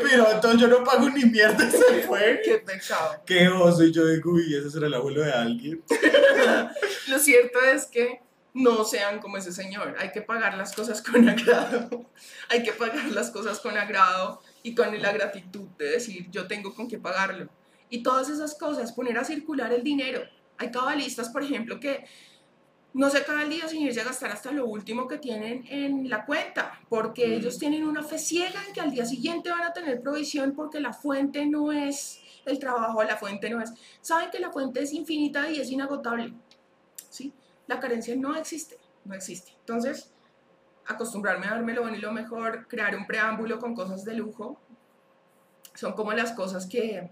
Pero 0.04 0.30
entonces 0.32 0.60
yo 0.60 0.68
no 0.68 0.84
pago 0.84 1.10
ni 1.10 1.24
mierda, 1.24 1.70
se 1.72 2.02
fue. 2.02 2.42
Qué 2.44 2.58
pecado. 2.58 3.22
Qué 3.26 3.48
oso, 3.48 3.84
y 3.86 3.94
yo 3.94 4.06
digo, 4.08 4.32
uy, 4.32 4.56
ese 4.56 4.70
será 4.70 4.88
el 4.88 4.94
abuelo 4.94 5.22
de 5.22 5.32
alguien. 5.32 5.84
Lo 7.08 7.20
cierto 7.20 7.60
es 7.62 7.86
que 7.86 8.20
no 8.56 8.86
sean 8.86 9.20
como 9.20 9.38
ese 9.38 9.52
señor, 9.52 9.96
hay 10.00 10.12
que 10.12 10.22
pagar 10.22 10.58
las 10.58 10.74
cosas 10.74 11.02
con 11.02 11.28
agrado, 11.28 12.10
hay 12.50 12.64
que 12.64 12.72
pagar 12.72 13.06
las 13.12 13.30
cosas 13.30 13.60
con 13.60 13.78
agrado 13.78 14.42
y 14.64 14.74
con 14.74 15.02
la 15.02 15.12
gratitud 15.12 15.68
de 15.78 15.92
decir 15.92 16.28
yo 16.32 16.48
tengo 16.48 16.74
con 16.74 16.88
qué 16.88 16.98
pagarlo. 16.98 17.50
Y 17.90 18.02
todas 18.02 18.30
esas 18.30 18.56
cosas, 18.56 18.94
poner 18.94 19.18
a 19.18 19.26
circular 19.26 19.72
el 19.72 19.84
dinero. 19.84 20.22
Hay 20.58 20.72
cabalistas, 20.72 21.30
por 21.30 21.44
ejemplo, 21.44 21.80
que 21.80 22.06
no 22.94 23.10
se 23.10 23.18
acaba 23.18 23.44
el 23.44 23.50
día 23.50 23.68
sin 23.68 23.82
irse 23.82 24.00
a 24.00 24.06
gastar 24.06 24.32
hasta 24.32 24.52
lo 24.52 24.66
último 24.66 25.06
que 25.08 25.18
tienen 25.18 25.66
en 25.68 26.10
la 26.10 26.26
cuenta, 26.26 26.80
porque 26.88 27.28
mm. 27.28 27.34
ellos 27.34 27.60
tienen 27.60 27.86
una 27.86 28.04
fe 28.04 28.18
ciega 28.18 28.64
en 28.66 28.74
que 28.74 28.80
al 28.80 28.92
día 28.92 29.06
siguiente 29.06 29.50
van 29.50 29.64
a 29.64 29.74
tener 29.74 30.02
provisión 30.02 30.54
porque 30.56 30.80
la 30.80 30.94
fuente 30.94 31.46
no 31.46 31.74
es 31.74 32.22
el 32.46 32.58
trabajo, 32.58 33.04
la 33.04 33.18
fuente 33.18 33.50
no 33.50 33.62
es. 33.62 33.74
Saben 34.00 34.30
que 34.32 34.40
la 34.40 34.52
fuente 34.52 34.82
es 34.82 34.94
infinita 34.94 35.50
y 35.50 35.60
es 35.60 35.70
inagotable. 35.72 36.34
¿sí? 37.10 37.34
La 37.68 37.80
carencia 37.80 38.16
no 38.16 38.36
existe, 38.36 38.78
no 39.04 39.14
existe. 39.14 39.52
Entonces, 39.60 40.12
acostumbrarme 40.86 41.48
a 41.48 41.52
darme 41.52 41.74
lo 41.74 41.82
bueno 41.82 41.98
y 41.98 42.02
lo 42.02 42.12
mejor, 42.12 42.68
crear 42.68 42.96
un 42.96 43.06
preámbulo 43.06 43.60
con 43.60 43.76
cosas 43.76 44.06
de 44.06 44.14
lujo, 44.14 44.60
son 45.74 45.94
como 45.94 46.14
las 46.14 46.32
cosas 46.32 46.66
que, 46.66 47.10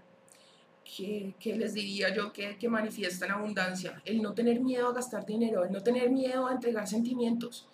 que, 0.84 1.56
les 1.56 1.74
diría 1.74 2.14
yo 2.14 2.32
que, 2.32 2.56
que, 2.58 2.68
manifiestan 2.68 3.30
abundancia. 3.30 4.00
El 4.04 4.22
no 4.22 4.34
tener 4.34 4.60
miedo 4.60 4.88
a 4.88 4.92
gastar 4.92 5.24
dinero, 5.24 5.64
el 5.64 5.72
no 5.72 5.82
tener 5.82 6.10
miedo 6.10 6.46
a 6.46 6.52
entregar 6.52 6.86
sentimientos. 6.86 7.66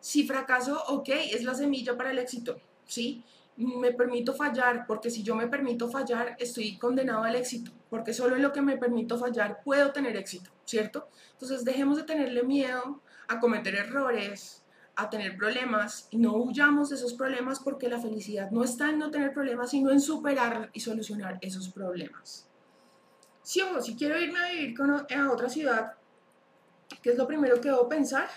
Si 0.00 0.26
fracaso, 0.26 0.82
ok, 0.88 1.08
es 1.32 1.44
la 1.44 1.54
semilla 1.54 1.96
para 1.96 2.10
el 2.10 2.18
éxito, 2.18 2.60
¿sí? 2.86 3.24
me 3.56 3.92
permito 3.92 4.32
fallar, 4.34 4.86
porque 4.86 5.10
si 5.10 5.22
yo 5.22 5.34
me 5.34 5.46
permito 5.46 5.88
fallar, 5.88 6.36
estoy 6.38 6.78
condenado 6.78 7.22
al 7.24 7.36
éxito, 7.36 7.70
porque 7.90 8.14
solo 8.14 8.36
en 8.36 8.42
lo 8.42 8.52
que 8.52 8.62
me 8.62 8.78
permito 8.78 9.18
fallar 9.18 9.62
puedo 9.62 9.92
tener 9.92 10.16
éxito, 10.16 10.50
¿cierto? 10.64 11.08
Entonces 11.32 11.64
dejemos 11.64 11.96
de 11.98 12.04
tenerle 12.04 12.42
miedo 12.42 13.02
a 13.28 13.40
cometer 13.40 13.74
errores, 13.74 14.61
a 14.94 15.08
tener 15.08 15.36
problemas 15.36 16.06
y 16.10 16.18
no 16.18 16.34
huyamos 16.36 16.90
de 16.90 16.96
esos 16.96 17.14
problemas 17.14 17.60
porque 17.60 17.88
la 17.88 18.00
felicidad 18.00 18.50
no 18.50 18.62
está 18.62 18.90
en 18.90 18.98
no 18.98 19.10
tener 19.10 19.32
problemas, 19.32 19.70
sino 19.70 19.90
en 19.90 20.00
superar 20.00 20.70
y 20.72 20.80
solucionar 20.80 21.38
esos 21.40 21.70
problemas. 21.70 22.48
Si, 23.42 23.60
o 23.60 23.80
si 23.80 23.96
quiero 23.96 24.20
irme 24.20 24.38
a 24.38 24.50
vivir 24.50 24.76
con, 24.76 24.90
a 24.90 25.32
otra 25.32 25.48
ciudad, 25.48 25.94
¿qué 27.02 27.10
es 27.10 27.16
lo 27.16 27.26
primero 27.26 27.60
que 27.60 27.70
debo 27.70 27.88
pensar? 27.88 28.28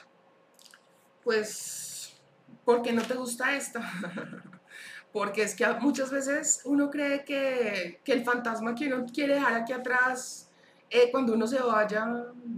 Pues, 1.23 2.15
¿por 2.63 2.81
qué 2.81 2.93
no 2.93 3.01
te 3.01 3.15
gusta 3.15 3.55
esta? 3.55 3.81
porque 5.11 5.43
es 5.43 5.55
que 5.55 5.67
muchas 5.79 6.11
veces 6.11 6.61
uno 6.65 6.89
cree 6.89 7.23
que, 7.23 8.01
que, 8.03 8.13
el 8.13 8.23
fantasma 8.23 8.75
que 8.75 8.87
uno 8.87 9.05
quiere 9.13 9.35
dejar 9.35 9.53
aquí 9.53 9.73
atrás, 9.73 10.49
eh, 10.89 11.09
cuando 11.11 11.33
uno 11.33 11.47
se 11.47 11.59
vaya, 11.59 12.05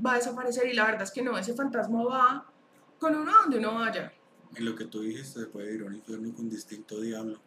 va 0.05 0.13
a 0.13 0.15
desaparecer 0.15 0.67
y 0.67 0.73
la 0.73 0.85
verdad 0.85 1.03
es 1.03 1.11
que 1.11 1.21
no, 1.21 1.37
ese 1.37 1.53
fantasma 1.53 2.03
va 2.03 2.45
con 2.99 3.15
uno 3.15 3.31
donde 3.41 3.59
uno 3.59 3.75
vaya. 3.75 4.11
Y 4.55 4.61
lo 4.61 4.75
que 4.75 4.85
tú 4.85 5.01
dijiste, 5.01 5.41
se 5.41 5.45
puede 5.47 5.75
ir 5.75 5.81
a 5.81 5.85
un 5.85 5.95
infierno 5.95 6.33
con 6.33 6.49
distinto 6.49 6.99
diablo. 6.99 7.39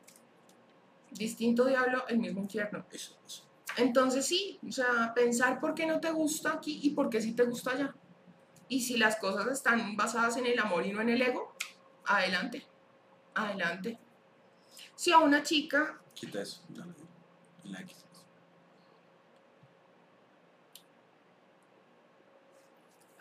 Distinto 1.11 1.65
diablo, 1.65 2.07
el 2.09 2.19
mismo 2.19 2.41
infierno. 2.41 2.87
Eso, 2.91 3.17
eso. 3.27 3.45
Entonces 3.77 4.27
sí, 4.27 4.59
o 4.67 4.73
sea, 4.73 5.13
pensar 5.15 5.61
por 5.61 5.75
qué 5.75 5.87
no 5.87 6.01
te 6.01 6.11
gusta 6.11 6.53
aquí 6.55 6.81
y 6.83 6.91
por 6.91 7.09
qué 7.09 7.21
sí 7.21 7.33
te 7.33 7.45
gusta 7.45 7.73
allá. 7.73 7.95
Y 8.69 8.83
si 8.83 8.97
las 8.97 9.17
cosas 9.17 9.47
están 9.49 9.97
basadas 9.97 10.37
en 10.37 10.47
el 10.47 10.59
amor 10.59 10.87
y 10.87 10.93
no 10.93 11.01
en 11.01 11.09
el 11.09 11.23
ego, 11.23 11.55
adelante, 12.05 12.65
adelante 13.35 13.99
si 14.95 15.13
a 15.13 15.19
una 15.19 15.43
chica... 15.43 15.99
Quita 16.15 16.43
eso, 16.43 16.63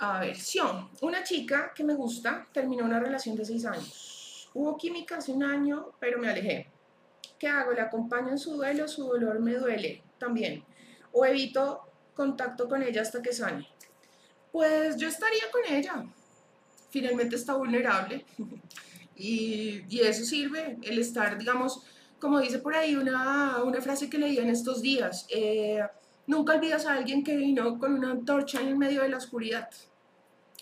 A 0.02 0.22
ver, 0.22 0.38
si 0.38 0.60
una 1.02 1.24
chica 1.24 1.74
que 1.76 1.84
me 1.84 1.94
gusta 1.94 2.48
terminó 2.54 2.86
una 2.86 3.02
relación 3.02 3.36
de 3.36 3.44
seis 3.44 3.66
años. 3.66 4.50
Hubo 4.54 4.78
química 4.78 5.18
hace 5.18 5.34
un 5.34 5.44
año, 5.44 5.92
pero 6.00 6.18
me 6.20 6.30
alejé. 6.30 6.70
¿Qué 7.38 7.48
hago? 7.48 7.74
¿Le 7.74 7.82
acompaño 7.82 8.30
en 8.30 8.38
su 8.38 8.54
duelo? 8.56 8.88
Su 8.88 9.06
dolor 9.06 9.40
me 9.40 9.56
duele 9.56 10.02
también. 10.18 10.64
¿O 11.12 11.26
evito 11.26 11.82
contacto 12.14 12.70
con 12.70 12.82
ella 12.82 13.02
hasta 13.02 13.22
que 13.22 13.34
sane? 13.34 13.68
Pues 14.54 14.96
yo 14.96 15.10
estaría 15.10 15.52
con 15.52 15.66
ella. 15.70 16.06
Finalmente 16.90 17.36
está 17.36 17.56
vulnerable. 17.56 18.26
Y, 19.22 19.84
eso 20.00 20.24
sirve, 20.24 20.78
el 20.82 20.98
estar, 20.98 21.38
digamos, 21.38 21.84
como 22.20 22.40
dice 22.40 22.60
por 22.60 22.74
ahí 22.74 22.96
una, 22.96 23.62
una 23.66 23.82
frase 23.82 24.10
que 24.10 24.18
leí 24.18 24.38
en 24.38 24.50
estos 24.50 24.82
días, 24.82 25.26
eh, 25.28 25.82
nunca 26.30 26.54
olvidas 26.54 26.86
a 26.86 26.94
alguien 26.94 27.24
que 27.24 27.36
vino 27.36 27.78
con 27.78 27.94
una 27.94 28.12
antorcha 28.12 28.62
en 28.62 28.70
el 28.70 28.78
medio 28.78 29.02
de 29.02 29.10
la 29.10 29.18
oscuridad. 29.18 29.70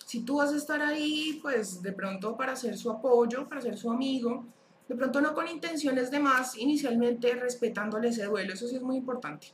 Si 0.06 0.22
tú 0.22 0.38
vas 0.38 0.54
a 0.54 0.58
estar 0.58 0.82
ahí, 0.82 1.40
pues 1.42 1.82
de 1.82 1.92
pronto 1.92 2.36
para 2.36 2.56
ser 2.56 2.78
su 2.78 2.90
apoyo, 2.90 3.48
para 3.48 3.62
ser 3.62 3.78
su 3.78 3.92
amigo, 3.92 4.46
de 4.88 4.96
pronto 4.96 5.22
no 5.22 5.34
con 5.34 5.48
intenciones 5.48 6.10
de 6.10 6.20
más, 6.20 6.58
inicialmente 6.58 7.36
respetándole 7.36 8.08
ese 8.10 8.26
duelo, 8.26 8.54
eso 8.54 8.68
sí 8.68 8.78
es 8.78 8.82
muy 8.82 8.96
importante. 8.96 9.48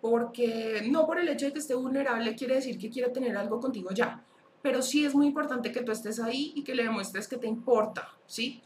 Porque 0.00 0.86
no 0.90 1.06
por 1.06 1.20
el 1.20 1.28
hecho 1.28 1.46
de 1.46 1.52
que 1.52 1.58
esté 1.58 1.74
vulnerable 1.74 2.34
quiere 2.34 2.56
decir 2.56 2.78
que 2.78 2.90
quiere 2.90 3.10
tener 3.10 3.36
algo 3.36 3.60
contigo 3.60 3.90
ya 3.92 4.22
pero 4.66 4.82
sí 4.82 5.04
es 5.04 5.14
muy 5.14 5.28
importante 5.28 5.70
que 5.70 5.82
tú 5.82 5.92
estés 5.92 6.18
ahí 6.18 6.52
y 6.56 6.64
que 6.64 6.74
le 6.74 6.82
demuestres 6.82 7.28
que 7.28 7.36
te 7.36 7.46
importa, 7.46 8.10
¿sí? 8.26 8.64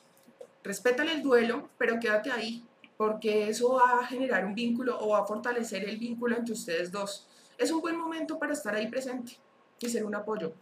Respétale 0.64 1.12
el 1.12 1.22
duelo, 1.22 1.68
pero 1.76 2.00
quédate 2.00 2.30
ahí, 2.30 2.64
porque 3.00 3.48
eso 3.48 3.76
va 3.76 4.00
a 4.00 4.06
generar 4.06 4.44
un 4.44 4.54
vínculo 4.54 4.98
o 5.00 5.08
va 5.08 5.20
a 5.20 5.24
fortalecer 5.24 5.88
el 5.88 5.96
vínculo 5.96 6.36
entre 6.36 6.52
ustedes 6.52 6.92
dos. 6.92 7.26
Es 7.56 7.70
un 7.70 7.80
buen 7.80 7.96
momento 7.96 8.38
para 8.38 8.52
estar 8.52 8.74
ahí 8.74 8.88
presente 8.88 9.38
y 9.80 9.88
ser 9.88 10.04
un 10.04 10.14
apoyo. 10.14 10.52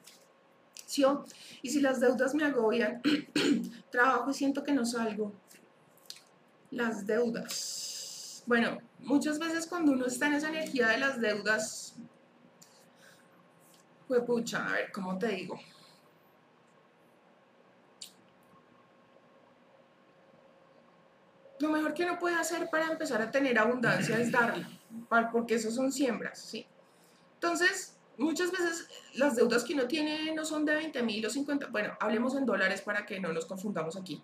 ¿Sí? 0.86 1.04
Y 1.62 1.70
si 1.70 1.80
las 1.80 1.98
deudas 1.98 2.36
me 2.36 2.44
agobian, 2.44 3.02
trabajo 3.90 4.30
y 4.30 4.34
siento 4.34 4.62
que 4.62 4.70
no 4.70 4.86
salgo. 4.86 5.32
Las 6.70 7.04
deudas. 7.08 8.44
Bueno, 8.46 8.78
muchas 9.00 9.40
veces 9.40 9.66
cuando 9.66 9.90
uno 9.90 10.06
está 10.06 10.28
en 10.28 10.34
esa 10.34 10.50
energía 10.50 10.86
de 10.90 10.98
las 10.98 11.20
deudas, 11.20 11.96
pues 14.06 14.22
pucha, 14.22 14.64
a 14.64 14.72
ver, 14.74 14.92
¿cómo 14.92 15.18
te 15.18 15.26
digo? 15.26 15.58
Lo 21.60 21.70
mejor 21.70 21.94
que 21.94 22.04
uno 22.04 22.18
puede 22.18 22.36
hacer 22.36 22.68
para 22.70 22.90
empezar 22.90 23.20
a 23.20 23.30
tener 23.30 23.58
abundancia 23.58 24.18
es 24.18 24.30
darla, 24.30 24.68
porque 25.32 25.54
eso 25.56 25.70
son 25.70 25.90
siembras, 25.90 26.38
¿sí? 26.38 26.66
Entonces, 27.34 27.96
muchas 28.16 28.50
veces 28.52 28.88
las 29.14 29.36
deudas 29.36 29.64
que 29.64 29.74
uno 29.74 29.86
tiene 29.88 30.32
no 30.34 30.44
son 30.44 30.64
de 30.64 30.74
20 30.74 31.02
mil 31.02 31.24
o 31.26 31.30
50, 31.30 31.66
bueno, 31.68 31.96
hablemos 32.00 32.36
en 32.36 32.46
dólares 32.46 32.82
para 32.82 33.04
que 33.04 33.18
no 33.18 33.32
nos 33.32 33.46
confundamos 33.46 33.96
aquí. 33.96 34.22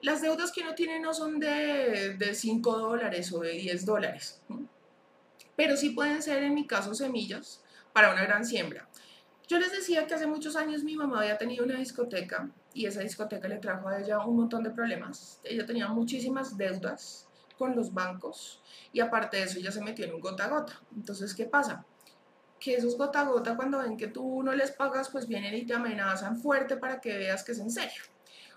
Las 0.00 0.20
deudas 0.22 0.52
que 0.52 0.62
uno 0.62 0.74
tiene 0.74 1.00
no 1.00 1.14
son 1.14 1.38
de, 1.38 2.16
de 2.18 2.34
5 2.34 2.78
dólares 2.78 3.32
o 3.32 3.40
de 3.40 3.52
10 3.52 3.84
dólares, 3.84 4.40
pero 5.56 5.76
sí 5.76 5.90
pueden 5.90 6.22
ser, 6.22 6.42
en 6.42 6.54
mi 6.54 6.66
caso, 6.66 6.94
semillas 6.94 7.62
para 7.92 8.12
una 8.12 8.22
gran 8.22 8.44
siembra. 8.44 8.88
Yo 9.48 9.58
les 9.58 9.72
decía 9.72 10.06
que 10.06 10.14
hace 10.14 10.26
muchos 10.26 10.56
años 10.56 10.82
mi 10.82 10.96
mamá 10.96 11.20
había 11.20 11.38
tenido 11.38 11.64
una 11.64 11.78
discoteca 11.78 12.50
y 12.74 12.86
esa 12.86 13.00
discoteca 13.00 13.48
le 13.48 13.58
trajo 13.58 13.88
a 13.88 14.00
ella 14.00 14.24
un 14.24 14.36
montón 14.36 14.62
de 14.62 14.70
problemas. 14.70 15.40
Ella 15.44 15.66
tenía 15.66 15.88
muchísimas 15.88 16.56
deudas 16.56 17.28
con 17.58 17.76
los 17.76 17.92
bancos 17.92 18.60
y 18.92 19.00
aparte 19.00 19.36
de 19.36 19.44
eso 19.44 19.58
ella 19.58 19.72
se 19.72 19.82
metió 19.82 20.04
en 20.04 20.14
un 20.14 20.20
gota 20.20 20.46
a 20.46 20.48
gota. 20.48 20.80
Entonces, 20.96 21.34
¿qué 21.34 21.44
pasa? 21.44 21.84
Que 22.58 22.74
esos 22.74 22.96
gota 22.96 23.20
a 23.20 23.24
gota 23.24 23.56
cuando 23.56 23.78
ven 23.78 23.96
que 23.96 24.08
tú 24.08 24.42
no 24.42 24.54
les 24.54 24.70
pagas, 24.70 25.08
pues 25.10 25.26
vienen 25.26 25.54
y 25.54 25.66
te 25.66 25.74
amenazan 25.74 26.40
fuerte 26.40 26.76
para 26.76 27.00
que 27.00 27.16
veas 27.16 27.44
que 27.44 27.52
es 27.52 27.58
en 27.58 27.70
serio. 27.70 28.02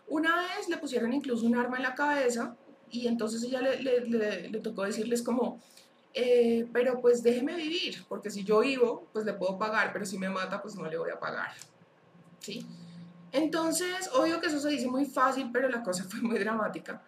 Una 0.08 0.36
vez 0.36 0.70
le 0.70 0.78
pusieron 0.78 1.14
incluso 1.14 1.46
un 1.46 1.56
arma 1.56 1.78
en 1.78 1.84
la 1.84 1.96
cabeza 1.96 2.56
y 2.90 3.08
entonces 3.08 3.44
ella 3.44 3.62
le, 3.62 3.82
le, 3.82 4.50
le 4.50 4.60
tocó 4.60 4.84
decirles 4.84 5.24
como, 5.24 5.60
eh, 6.14 6.66
pero 6.72 7.02
pues 7.02 7.22
déjeme 7.22 7.56
vivir, 7.56 8.06
porque 8.08 8.30
si 8.30 8.46
yo 8.46 8.60
vivo, 8.60 9.08
pues 9.12 9.26
le 9.26 9.34
puedo 9.34 9.58
pagar, 9.58 9.92
pero 9.92 10.06
si 10.06 10.18
me 10.18 10.30
mata, 10.30 10.62
pues 10.62 10.76
no 10.76 10.90
le 10.90 10.98
voy 10.98 11.10
a 11.10 11.20
pagar. 11.20 11.52
¿Sí? 12.40 12.66
Entonces, 13.36 14.10
obvio 14.14 14.40
que 14.40 14.48
eso 14.48 14.60
se 14.60 14.70
dice 14.70 14.88
muy 14.88 15.06
fácil, 15.06 15.50
pero 15.52 15.68
la 15.68 15.84
cosa 15.84 16.04
fue 16.10 16.22
muy 16.22 16.40
dramática. 16.40 17.02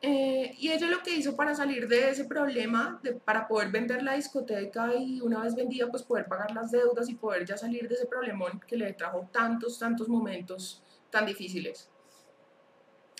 Eh, 0.00 0.54
y 0.58 0.70
ella 0.70 0.86
lo 0.86 1.02
que 1.02 1.14
hizo 1.14 1.36
para 1.36 1.54
salir 1.54 1.88
de 1.88 2.10
ese 2.10 2.24
problema, 2.24 3.00
para 3.24 3.46
poder 3.46 3.70
vender 3.70 4.02
la 4.02 4.14
discoteca 4.14 4.94
y 4.94 5.20
una 5.20 5.42
vez 5.42 5.54
vendida, 5.54 5.88
pues 5.88 6.04
poder 6.04 6.26
pagar 6.26 6.52
las 6.52 6.70
deudas 6.70 7.08
y 7.08 7.16
poder 7.16 7.44
ya 7.44 7.58
salir 7.58 7.88
de 7.88 7.96
ese 7.96 8.06
problemón 8.06 8.60
que 8.66 8.76
le 8.76 8.92
trajo 8.94 9.28
tantos, 9.32 9.78
tantos 9.78 10.08
momentos 10.08 10.82
tan 11.10 11.26
difíciles, 11.26 11.90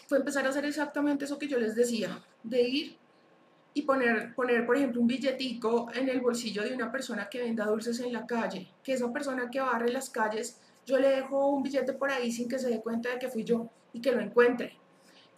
fue 0.07 0.19
empezar 0.19 0.47
a 0.47 0.51
hacer 0.51 0.65
exactamente 0.65 1.27
eso 1.27 1.39
que 1.39 1.49
yo 1.49 1.59
les 1.59 1.75
decía, 1.75 2.23
de 2.43 2.63
ir 2.63 2.97
y 3.75 3.83
poner, 3.83 4.35
poner, 4.35 4.65
por 4.65 4.77
ejemplo, 4.77 5.01
un 5.01 5.07
billetico 5.07 5.91
en 5.93 6.09
el 6.09 6.21
bolsillo 6.21 6.63
de 6.63 6.75
una 6.75 6.91
persona 6.91 7.29
que 7.29 7.41
venda 7.41 7.67
dulces 7.67 8.01
en 8.01 8.13
la 8.13 8.27
calle, 8.27 8.73
que 8.83 8.95
esa 8.95 9.13
persona 9.13 9.51
que 9.51 9.61
barre 9.61 9.91
las 9.91 10.09
calles, 10.09 10.61
yo 10.89 10.99
le 10.99 11.11
dejo 11.11 11.51
un 11.51 11.63
billete 11.63 11.93
por 11.93 12.11
ahí 12.11 12.33
sin 12.33 12.49
que 12.49 12.59
se 12.59 12.71
dé 12.71 12.81
cuenta 12.81 13.11
de 13.11 13.19
que 13.19 13.29
fui 13.29 13.45
yo 13.45 13.69
y 13.93 14.01
que 14.01 14.11
lo 14.11 14.23
encuentre. 14.23 14.75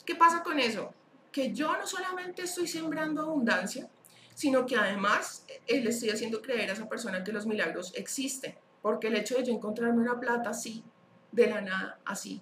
¿Qué 0.07 0.15
pasa 0.15 0.45
con 0.45 0.61
eso? 0.61 0.95
Que 1.33 1.53
yo 1.53 1.77
no 1.77 1.85
solamente 1.89 2.43
estoy 2.43 2.69
sembrando 2.69 3.23
abundancia, 3.23 3.91
sino 4.33 4.65
que 4.65 4.77
además 4.77 5.45
eh, 5.67 5.81
le 5.81 5.91
estoy 5.91 6.11
haciendo 6.11 6.41
creer 6.41 6.71
a 6.71 6.75
esa 6.75 6.89
persona 6.89 7.25
que 7.25 7.33
los 7.33 7.47
milagros 7.47 7.93
existen, 7.97 8.55
porque 8.81 9.09
el 9.09 9.17
hecho 9.17 9.35
de 9.35 9.45
yo 9.45 9.53
encontrarme 9.53 10.01
una 10.01 10.21
plata 10.21 10.51
así, 10.51 10.85
de 11.33 11.49
la 11.49 11.61
nada, 11.61 11.99
así, 12.05 12.41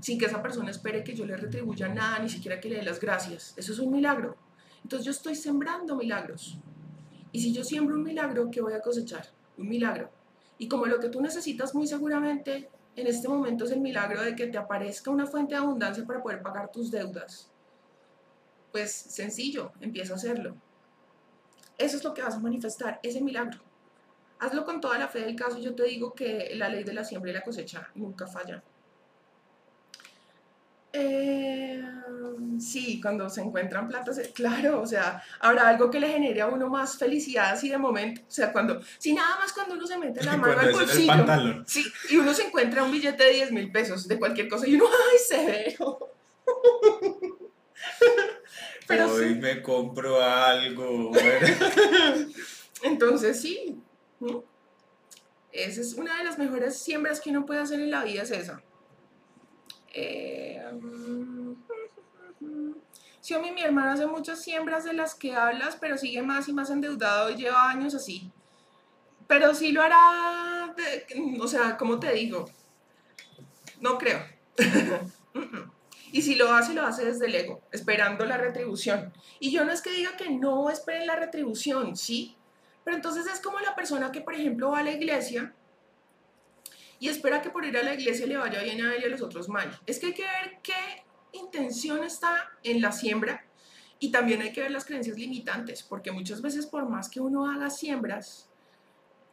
sin 0.00 0.16
que 0.16 0.26
esa 0.26 0.40
persona 0.40 0.70
espere 0.70 1.02
que 1.02 1.16
yo 1.16 1.26
le 1.26 1.36
retribuya 1.36 1.88
nada, 1.88 2.20
ni 2.20 2.28
siquiera 2.28 2.60
que 2.60 2.68
le 2.68 2.76
dé 2.76 2.82
las 2.84 3.00
gracias, 3.00 3.52
eso 3.56 3.72
es 3.72 3.80
un 3.80 3.90
milagro. 3.90 4.36
Entonces 4.84 5.04
yo 5.04 5.10
estoy 5.10 5.34
sembrando 5.34 5.96
milagros. 5.96 6.56
Y 7.32 7.40
si 7.40 7.52
yo 7.52 7.64
siembro 7.64 7.96
un 7.96 8.04
milagro, 8.04 8.48
¿qué 8.48 8.60
voy 8.60 8.74
a 8.74 8.80
cosechar? 8.80 9.26
Un 9.58 9.68
milagro. 9.68 10.12
Y 10.58 10.68
como 10.68 10.86
lo 10.86 11.00
que 11.00 11.08
tú 11.08 11.20
necesitas 11.20 11.74
muy 11.74 11.86
seguramente 11.86 12.68
en 12.96 13.06
este 13.06 13.28
momento 13.28 13.64
es 13.64 13.72
el 13.72 13.80
milagro 13.80 14.22
de 14.22 14.36
que 14.36 14.46
te 14.46 14.58
aparezca 14.58 15.10
una 15.10 15.26
fuente 15.26 15.54
de 15.54 15.60
abundancia 15.60 16.04
para 16.04 16.22
poder 16.22 16.42
pagar 16.42 16.70
tus 16.70 16.90
deudas, 16.90 17.50
pues 18.70 18.92
sencillo, 18.92 19.72
empieza 19.80 20.12
a 20.12 20.16
hacerlo. 20.16 20.56
Eso 21.76 21.96
es 21.96 22.04
lo 22.04 22.14
que 22.14 22.22
vas 22.22 22.34
a 22.34 22.40
manifestar, 22.40 23.00
ese 23.02 23.20
milagro. 23.20 23.60
Hazlo 24.38 24.64
con 24.64 24.80
toda 24.80 24.98
la 24.98 25.08
fe 25.08 25.20
del 25.20 25.36
caso 25.36 25.58
y 25.58 25.62
yo 25.62 25.74
te 25.74 25.84
digo 25.84 26.12
que 26.12 26.50
la 26.54 26.68
ley 26.68 26.84
de 26.84 26.92
la 26.92 27.04
siembra 27.04 27.30
y 27.30 27.34
la 27.34 27.42
cosecha 27.42 27.90
nunca 27.94 28.26
falla. 28.26 28.62
Eh, 30.96 31.82
sí, 32.60 33.00
cuando 33.00 33.28
se 33.28 33.40
encuentran 33.40 33.88
platas, 33.88 34.20
claro, 34.32 34.80
o 34.80 34.86
sea, 34.86 35.20
habrá 35.40 35.68
algo 35.68 35.90
que 35.90 35.98
le 35.98 36.08
genere 36.08 36.40
a 36.40 36.46
uno 36.46 36.68
más 36.68 36.96
felicidad 36.96 37.50
así 37.50 37.68
de 37.68 37.78
momento, 37.78 38.20
o 38.20 38.30
sea, 38.30 38.52
cuando, 38.52 38.80
si 38.98 39.12
nada 39.12 39.36
más 39.38 39.52
cuando 39.52 39.74
uno 39.74 39.88
se 39.88 39.98
mete 39.98 40.22
la 40.22 40.36
mano 40.36 40.56
al 40.56 40.72
bolsillo, 40.72 41.64
sí, 41.66 41.84
y 42.10 42.16
uno 42.16 42.32
se 42.32 42.44
encuentra 42.44 42.84
un 42.84 42.92
billete 42.92 43.24
de 43.24 43.32
10 43.32 43.50
mil 43.50 43.72
pesos 43.72 44.06
de 44.06 44.20
cualquier 44.20 44.48
cosa 44.48 44.68
y 44.68 44.76
uno, 44.76 44.84
ay, 45.12 45.18
severo, 45.18 46.10
Pero 48.86 49.12
Hoy 49.12 49.34
me 49.36 49.62
compro 49.62 50.22
algo. 50.22 51.10
Entonces 52.82 53.40
sí, 53.40 53.80
esa 55.50 55.80
es 55.80 55.94
una 55.94 56.18
de 56.18 56.24
las 56.24 56.38
mejores 56.38 56.78
siembras 56.78 57.20
que 57.20 57.30
uno 57.30 57.46
puede 57.46 57.60
hacer 57.60 57.80
en 57.80 57.90
la 57.90 58.04
vida, 58.04 58.22
es 58.22 58.30
esa. 58.30 58.62
Eh, 59.94 60.62
Xiaomi, 63.24 63.52
mi 63.52 63.62
hermano 63.62 63.92
hace 63.92 64.06
muchas 64.06 64.42
siembras 64.42 64.84
de 64.84 64.92
las 64.92 65.14
que 65.14 65.34
hablas, 65.34 65.78
pero 65.80 65.96
sigue 65.96 66.20
más 66.20 66.46
y 66.48 66.52
más 66.52 66.68
endeudado 66.68 67.30
y 67.30 67.36
lleva 67.36 67.70
años 67.70 67.94
así. 67.94 68.30
Pero 69.26 69.54
sí 69.54 69.72
lo 69.72 69.80
hará, 69.80 70.74
o 71.40 71.48
sea, 71.48 71.78
como 71.78 71.98
te 71.98 72.12
digo, 72.12 72.50
no 73.80 73.96
creo. 73.96 74.20
y 76.12 76.20
si 76.20 76.34
lo 76.34 76.52
hace, 76.52 76.74
lo 76.74 76.82
hace 76.82 77.06
desde 77.06 77.24
el 77.26 77.56
esperando 77.72 78.26
la 78.26 78.36
retribución. 78.36 79.10
Y 79.40 79.50
yo 79.50 79.64
no 79.64 79.72
es 79.72 79.80
que 79.80 79.92
diga 79.92 80.18
que 80.18 80.28
no 80.28 80.68
esperen 80.68 81.06
la 81.06 81.16
retribución, 81.16 81.96
sí, 81.96 82.36
pero 82.84 82.96
entonces 82.96 83.26
es 83.26 83.40
como 83.40 83.58
la 83.60 83.74
persona 83.74 84.12
que, 84.12 84.20
por 84.20 84.34
ejemplo, 84.34 84.72
va 84.72 84.80
a 84.80 84.82
la 84.82 84.92
iglesia 84.92 85.54
y 87.04 87.08
espera 87.10 87.42
que 87.42 87.50
por 87.50 87.66
ir 87.66 87.76
a 87.76 87.82
la 87.82 87.92
iglesia 87.92 88.26
le 88.26 88.38
vaya 88.38 88.62
bien 88.62 88.80
a 88.80 88.94
él 88.94 89.02
y 89.02 89.04
a 89.04 89.08
los 89.10 89.20
otros 89.20 89.46
mal. 89.50 89.70
Es 89.84 89.98
que 89.98 90.06
hay 90.06 90.14
que 90.14 90.22
ver 90.22 90.58
qué 90.62 90.72
intención 91.32 92.02
está 92.02 92.48
en 92.62 92.80
la 92.80 92.92
siembra 92.92 93.44
y 93.98 94.10
también 94.10 94.40
hay 94.40 94.52
que 94.54 94.62
ver 94.62 94.70
las 94.70 94.86
creencias 94.86 95.18
limitantes, 95.18 95.82
porque 95.82 96.10
muchas 96.10 96.40
veces 96.40 96.64
por 96.64 96.88
más 96.88 97.10
que 97.10 97.20
uno 97.20 97.46
haga 97.46 97.68
siembras, 97.68 98.48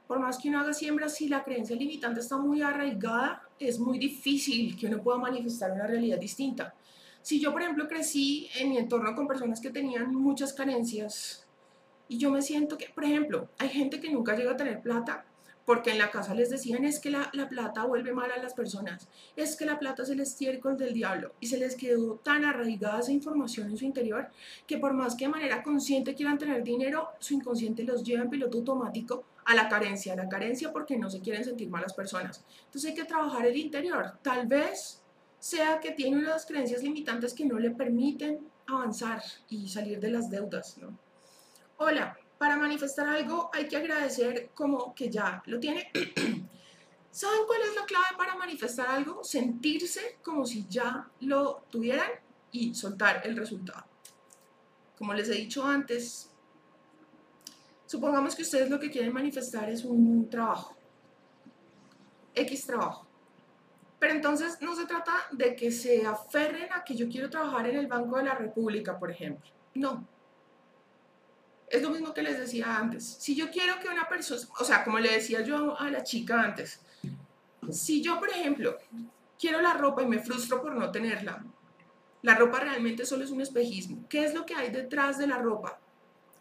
por 0.05 0.19
más 0.19 0.37
que 0.37 0.49
uno 0.49 0.59
haga 0.59 0.73
siembras, 0.73 1.15
si 1.15 1.29
la 1.29 1.45
creencia 1.45 1.77
limitante 1.77 2.19
está 2.19 2.35
muy 2.35 2.61
arraigada, 2.61 3.47
es 3.57 3.79
muy 3.79 3.97
difícil 3.97 4.77
que 4.77 4.87
uno 4.87 5.01
pueda 5.01 5.19
manifestar 5.19 5.71
una 5.71 5.87
realidad 5.87 6.19
distinta. 6.19 6.75
Si 7.21 7.39
yo, 7.39 7.53
por 7.53 7.61
ejemplo, 7.61 7.87
crecí 7.87 8.49
en 8.59 8.67
mi 8.67 8.79
entorno 8.79 9.15
con 9.15 9.29
personas 9.29 9.61
que 9.61 9.69
tenían 9.69 10.13
muchas 10.13 10.51
carencias 10.51 11.47
y 12.09 12.17
yo 12.17 12.31
me 12.31 12.41
siento 12.41 12.77
que, 12.77 12.89
por 12.89 13.05
ejemplo, 13.05 13.47
hay 13.59 13.69
gente 13.69 14.01
que 14.01 14.11
nunca 14.11 14.35
llega 14.35 14.51
a 14.51 14.57
tener 14.57 14.81
plata 14.81 15.23
porque 15.65 15.91
en 15.91 15.97
la 15.97 16.11
casa 16.11 16.33
les 16.33 16.49
decían 16.49 16.83
es 16.85 16.99
que 16.99 17.09
la, 17.09 17.29
la, 17.33 17.47
plata 17.47 17.85
vuelve 17.85 18.13
mal 18.13 18.31
a 18.31 18.41
las 18.41 18.53
personas, 18.53 19.07
es 19.35 19.55
que 19.55 19.65
la 19.65 19.79
plata 19.79 20.03
es 20.03 20.09
el 20.09 20.19
estiércol 20.19 20.77
del 20.77 20.93
diablo 20.93 21.33
y 21.39 21.47
se 21.47 21.57
les 21.57 21.75
quedó 21.75 22.15
tan 22.15 22.45
arraigada 22.45 22.99
esa 22.99 23.11
información 23.11 23.69
en 23.69 23.77
su 23.77 23.85
interior 23.85 24.29
que 24.65 24.77
por 24.77 24.93
más 24.93 25.15
que 25.15 25.25
de 25.25 25.31
manera 25.31 25.63
consciente 25.63 26.15
quieran 26.15 26.37
tener 26.37 26.63
dinero, 26.63 27.09
su 27.19 27.33
inconsciente 27.33 27.83
los 27.83 28.03
lleva 28.03 28.23
en 28.23 28.29
piloto 28.29 28.57
automático 28.57 29.23
a 29.45 29.55
la 29.55 29.69
carencia, 29.69 30.13
a 30.13 30.15
la 30.15 30.29
carencia 30.29 30.71
porque 30.71 30.97
no 30.97 31.09
se 31.09 31.19
quieren 31.19 31.43
sentir 31.43 31.69
malas 31.69 31.93
personas. 31.93 32.43
Entonces 32.65 32.91
hay 32.91 32.95
que 32.95 33.05
trabajar 33.05 33.45
el 33.45 33.57
interior, 33.57 34.17
tal 34.21 34.47
vez 34.47 35.01
sea 35.39 35.79
que 35.79 35.91
tiene 35.91 36.17
unas 36.17 36.45
creencias 36.45 36.83
limitantes 36.83 37.33
que 37.33 37.45
no 37.45 37.57
le 37.57 37.71
permiten 37.71 38.39
avanzar 38.67 39.21
y 39.49 39.67
salir 39.67 39.99
de 39.99 40.11
las 40.11 40.29
deudas, 40.29 40.77
¿no? 40.77 40.97
Hola, 41.77 42.15
para 42.41 42.57
manifestar 42.57 43.07
algo 43.07 43.51
hay 43.53 43.67
que 43.67 43.77
agradecer 43.77 44.49
como 44.55 44.95
que 44.95 45.11
ya 45.11 45.43
lo 45.45 45.59
tiene. 45.59 45.91
¿Saben 47.11 47.41
cuál 47.45 47.61
es 47.61 47.75
la 47.75 47.85
clave 47.85 48.17
para 48.17 48.33
manifestar 48.33 48.87
algo? 48.87 49.23
Sentirse 49.23 50.17
como 50.23 50.43
si 50.43 50.65
ya 50.67 51.07
lo 51.19 51.65
tuvieran 51.69 52.09
y 52.51 52.73
soltar 52.73 53.21
el 53.25 53.37
resultado. 53.37 53.85
Como 54.97 55.13
les 55.13 55.29
he 55.29 55.35
dicho 55.35 55.63
antes, 55.63 56.31
supongamos 57.85 58.33
que 58.33 58.41
ustedes 58.41 58.71
lo 58.71 58.79
que 58.79 58.89
quieren 58.89 59.13
manifestar 59.13 59.69
es 59.69 59.85
un 59.85 60.27
trabajo, 60.27 60.75
X 62.33 62.65
trabajo. 62.65 63.05
Pero 63.99 64.13
entonces 64.15 64.57
no 64.61 64.75
se 64.75 64.87
trata 64.87 65.13
de 65.31 65.55
que 65.55 65.71
se 65.71 66.07
aferren 66.07 66.73
a 66.73 66.83
que 66.83 66.95
yo 66.95 67.07
quiero 67.07 67.29
trabajar 67.29 67.69
en 67.69 67.75
el 67.75 67.85
Banco 67.85 68.17
de 68.17 68.23
la 68.23 68.33
República, 68.33 68.97
por 68.97 69.11
ejemplo. 69.11 69.47
No, 69.75 70.07
es 71.71 71.81
lo 71.81 71.89
mismo 71.89 72.13
que 72.13 72.21
les 72.21 72.37
decía 72.37 72.77
antes. 72.77 73.05
Si 73.19 73.35
yo 73.35 73.49
quiero 73.49 73.79
que 73.79 73.87
una 73.87 74.07
persona, 74.09 74.41
o 74.59 74.65
sea, 74.65 74.83
como 74.83 74.99
le 74.99 75.11
decía 75.11 75.41
yo 75.41 75.79
a 75.79 75.89
la 75.89 76.03
chica 76.03 76.41
antes, 76.41 76.81
si 77.69 78.01
yo, 78.01 78.19
por 78.19 78.29
ejemplo, 78.29 78.77
quiero 79.39 79.61
la 79.61 79.73
ropa 79.73 80.03
y 80.03 80.07
me 80.07 80.19
frustro 80.19 80.61
por 80.61 80.75
no 80.75 80.91
tenerla, 80.91 81.43
la 82.23 82.35
ropa 82.35 82.59
realmente 82.59 83.05
solo 83.05 83.23
es 83.23 83.31
un 83.31 83.41
espejismo. 83.41 84.05
¿Qué 84.09 84.25
es 84.25 84.33
lo 84.33 84.45
que 84.45 84.53
hay 84.53 84.69
detrás 84.69 85.17
de 85.17 85.27
la 85.27 85.37
ropa? 85.37 85.79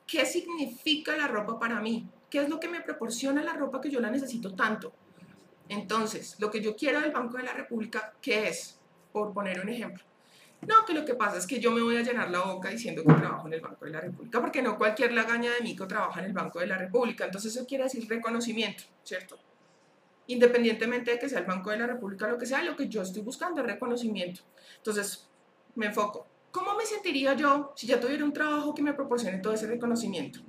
¿Qué 0.06 0.26
significa 0.26 1.16
la 1.16 1.28
ropa 1.28 1.58
para 1.58 1.80
mí? 1.80 2.08
¿Qué 2.28 2.42
es 2.42 2.48
lo 2.48 2.58
que 2.58 2.68
me 2.68 2.80
proporciona 2.80 3.42
la 3.42 3.54
ropa 3.54 3.80
que 3.80 3.90
yo 3.90 4.00
la 4.00 4.10
necesito 4.10 4.54
tanto? 4.54 4.92
Entonces, 5.68 6.36
lo 6.40 6.50
que 6.50 6.60
yo 6.60 6.74
quiero 6.74 7.00
del 7.00 7.12
Banco 7.12 7.36
de 7.36 7.44
la 7.44 7.52
República, 7.52 8.14
¿qué 8.20 8.48
es? 8.48 8.80
Por 9.12 9.32
poner 9.32 9.60
un 9.60 9.68
ejemplo. 9.68 10.04
No, 10.66 10.84
que 10.84 10.92
lo 10.92 11.04
que 11.04 11.14
pasa 11.14 11.38
es 11.38 11.46
que 11.46 11.58
yo 11.58 11.70
me 11.72 11.80
voy 11.80 11.96
a 11.96 12.02
llenar 12.02 12.30
la 12.30 12.42
boca 12.42 12.68
diciendo 12.68 13.02
que 13.02 13.14
trabajo 13.14 13.46
en 13.46 13.54
el 13.54 13.60
Banco 13.60 13.86
de 13.86 13.92
la 13.92 14.00
República, 14.00 14.40
porque 14.40 14.60
no 14.60 14.76
cualquier 14.76 15.12
lagaña 15.12 15.52
de 15.52 15.62
mico 15.62 15.86
trabaja 15.86 16.20
en 16.20 16.26
el 16.26 16.32
Banco 16.34 16.60
de 16.60 16.66
la 16.66 16.76
República. 16.76 17.24
Entonces 17.24 17.56
eso 17.56 17.66
quiere 17.66 17.84
decir 17.84 18.06
reconocimiento, 18.06 18.84
¿cierto? 19.02 19.38
Independientemente 20.26 21.12
de 21.12 21.18
que 21.18 21.28
sea 21.28 21.38
el 21.38 21.46
Banco 21.46 21.70
de 21.70 21.78
la 21.78 21.86
República 21.86 22.28
lo 22.28 22.36
que 22.36 22.44
sea, 22.44 22.62
lo 22.62 22.76
que 22.76 22.88
yo 22.88 23.00
estoy 23.00 23.22
buscando 23.22 23.62
es 23.62 23.66
reconocimiento. 23.66 24.42
Entonces, 24.76 25.28
me 25.76 25.86
enfoco. 25.86 26.26
¿Cómo 26.50 26.74
me 26.74 26.84
sentiría 26.84 27.34
yo 27.34 27.72
si 27.74 27.86
ya 27.86 27.98
tuviera 27.98 28.24
un 28.24 28.32
trabajo 28.32 28.74
que 28.74 28.82
me 28.82 28.92
proporcione 28.92 29.38
todo 29.38 29.54
ese 29.54 29.66
reconocimiento? 29.66 30.40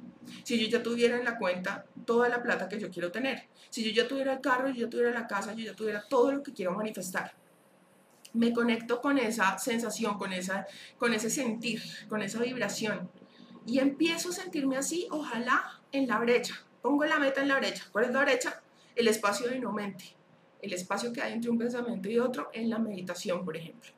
Si 0.43 0.59
yo 0.59 0.67
ya 0.67 0.83
tuviera 0.83 1.17
en 1.17 1.23
la 1.23 1.37
cuenta 1.37 1.85
toda 2.05 2.27
la 2.27 2.43
plata 2.43 2.67
que 2.67 2.79
yo 2.79 2.89
quiero 2.89 3.11
tener. 3.11 3.47
Si 3.69 3.83
yo 3.83 4.03
ya 4.03 4.07
tuviera 4.07 4.33
el 4.33 4.41
carro, 4.41 4.69
yo 4.69 4.85
ya 4.85 4.89
tuviera 4.89 5.11
la 5.11 5.25
casa, 5.25 5.53
yo 5.53 5.63
ya 5.63 5.73
tuviera 5.73 6.03
todo 6.07 6.31
lo 6.33 6.43
que 6.43 6.51
quiero 6.51 6.73
manifestar 6.73 7.40
me 8.33 8.53
conecto 8.53 9.01
con 9.01 9.17
esa 9.17 9.57
sensación, 9.57 10.17
con, 10.17 10.33
esa, 10.33 10.65
con 10.97 11.13
ese 11.13 11.29
sentir, 11.29 11.81
con 12.07 12.21
esa 12.21 12.39
vibración. 12.39 13.09
Y 13.65 13.79
empiezo 13.79 14.29
a 14.29 14.33
sentirme 14.33 14.77
así, 14.77 15.07
ojalá 15.11 15.81
en 15.91 16.07
la 16.07 16.19
brecha. 16.19 16.55
Pongo 16.81 17.05
la 17.05 17.19
meta 17.19 17.41
en 17.41 17.47
la 17.47 17.57
brecha. 17.57 17.85
¿Cuál 17.91 18.05
es 18.05 18.11
la 18.11 18.21
brecha? 18.21 18.61
El 18.95 19.07
espacio 19.07 19.47
de 19.47 19.59
no 19.59 19.71
mente. 19.71 20.15
El 20.61 20.73
espacio 20.73 21.11
que 21.13 21.21
hay 21.21 21.33
entre 21.33 21.49
un 21.51 21.57
pensamiento 21.57 22.09
y 22.09 22.19
otro 22.19 22.49
en 22.53 22.69
la 22.69 22.79
meditación, 22.79 23.45
por 23.45 23.57
ejemplo. 23.57 23.91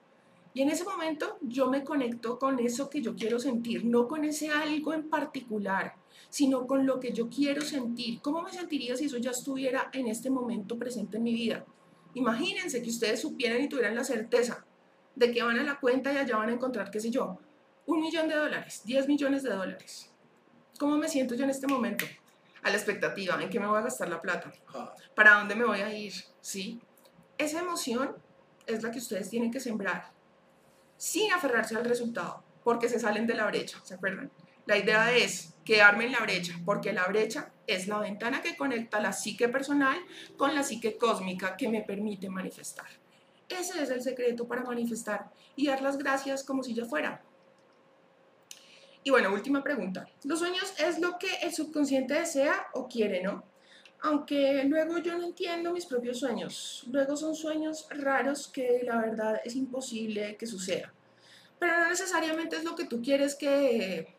Y 0.53 0.61
en 0.61 0.69
ese 0.69 0.83
momento 0.83 1.37
yo 1.41 1.69
me 1.69 1.83
conecto 1.83 2.37
con 2.37 2.59
eso 2.59 2.89
que 2.89 3.01
yo 3.01 3.15
quiero 3.15 3.39
sentir, 3.39 3.85
no 3.85 4.07
con 4.07 4.23
ese 4.23 4.49
algo 4.49 4.93
en 4.93 5.09
particular, 5.09 5.95
sino 6.29 6.67
con 6.67 6.85
lo 6.85 6.99
que 6.99 7.11
yo 7.11 7.27
quiero 7.27 7.61
sentir. 7.61 8.21
¿Cómo 8.21 8.43
me 8.43 8.51
sentiría 8.51 8.95
si 8.95 9.05
eso 9.05 9.17
ya 9.17 9.31
estuviera 9.31 9.89
en 9.93 10.07
este 10.07 10.29
momento 10.29 10.77
presente 10.77 11.17
en 11.17 11.23
mi 11.23 11.33
vida? 11.33 11.65
Imagínense 12.15 12.81
que 12.81 12.89
ustedes 12.89 13.21
supieran 13.21 13.61
y 13.61 13.69
tuvieran 13.69 13.95
la 13.95 14.03
certeza 14.03 14.65
de 15.15 15.31
que 15.31 15.43
van 15.43 15.59
a 15.59 15.63
la 15.63 15.79
cuenta 15.79 16.11
y 16.13 16.17
allá 16.17 16.37
van 16.37 16.49
a 16.49 16.53
encontrar, 16.53 16.91
qué 16.91 16.99
sé 16.99 17.09
yo, 17.09 17.37
un 17.85 18.01
millón 18.01 18.27
de 18.27 18.35
dólares, 18.35 18.81
10 18.85 19.07
millones 19.07 19.43
de 19.43 19.49
dólares. 19.49 20.11
¿Cómo 20.79 20.97
me 20.97 21.09
siento 21.09 21.35
yo 21.35 21.43
en 21.43 21.49
este 21.49 21.67
momento? 21.67 22.05
A 22.63 22.69
la 22.69 22.75
expectativa, 22.75 23.41
¿en 23.41 23.49
qué 23.49 23.59
me 23.59 23.67
voy 23.67 23.77
a 23.77 23.81
gastar 23.81 24.09
la 24.09 24.21
plata? 24.21 24.51
¿Para 25.15 25.35
dónde 25.35 25.55
me 25.55 25.65
voy 25.65 25.81
a 25.81 25.93
ir? 25.93 26.13
¿Sí? 26.41 26.81
Esa 27.37 27.59
emoción 27.59 28.15
es 28.65 28.81
la 28.81 28.91
que 28.91 28.99
ustedes 28.99 29.29
tienen 29.29 29.51
que 29.51 29.59
sembrar 29.59 30.11
sin 30.97 31.31
aferrarse 31.33 31.75
al 31.75 31.83
resultado, 31.83 32.43
porque 32.63 32.87
se 32.87 32.99
salen 32.99 33.27
de 33.27 33.33
la 33.33 33.45
brecha, 33.47 33.79
¿se 33.83 33.95
acuerdan? 33.95 34.31
La 34.65 34.77
idea 34.77 35.11
es 35.15 35.52
quedarme 35.65 36.05
en 36.05 36.11
la 36.11 36.19
brecha, 36.19 36.53
porque 36.65 36.93
la 36.93 37.07
brecha 37.07 37.51
es 37.67 37.87
la 37.87 37.99
ventana 37.99 38.41
que 38.41 38.57
conecta 38.57 38.99
la 38.99 39.13
psique 39.13 39.47
personal 39.49 39.97
con 40.37 40.53
la 40.55 40.63
psique 40.63 40.97
cósmica 40.97 41.55
que 41.55 41.69
me 41.69 41.81
permite 41.81 42.29
manifestar. 42.29 42.87
Ese 43.49 43.81
es 43.81 43.89
el 43.89 44.01
secreto 44.01 44.47
para 44.47 44.63
manifestar 44.63 45.31
y 45.55 45.67
dar 45.67 45.81
las 45.81 45.97
gracias 45.97 46.43
como 46.43 46.63
si 46.63 46.73
ya 46.73 46.85
fuera. 46.85 47.21
Y 49.03 49.09
bueno, 49.09 49.33
última 49.33 49.61
pregunta. 49.61 50.07
¿Los 50.23 50.39
sueños 50.39 50.73
es 50.79 50.99
lo 50.99 51.17
que 51.19 51.27
el 51.41 51.53
subconsciente 51.53 52.13
desea 52.13 52.67
o 52.73 52.87
quiere, 52.87 53.21
no? 53.21 53.43
Aunque 54.01 54.63
luego 54.65 54.97
yo 54.97 55.17
no 55.17 55.25
entiendo 55.25 55.73
mis 55.73 55.85
propios 55.85 56.19
sueños. 56.19 56.85
Luego 56.89 57.15
son 57.15 57.35
sueños 57.35 57.87
raros 57.89 58.47
que 58.47 58.81
la 58.83 58.97
verdad 58.97 59.41
es 59.43 59.55
imposible 59.55 60.35
que 60.37 60.47
suceda. 60.47 60.93
Pero 61.59 61.79
no 61.79 61.89
necesariamente 61.89 62.55
es 62.57 62.63
lo 62.63 62.75
que 62.75 62.85
tú 62.85 63.01
quieres 63.01 63.35
que 63.35 64.13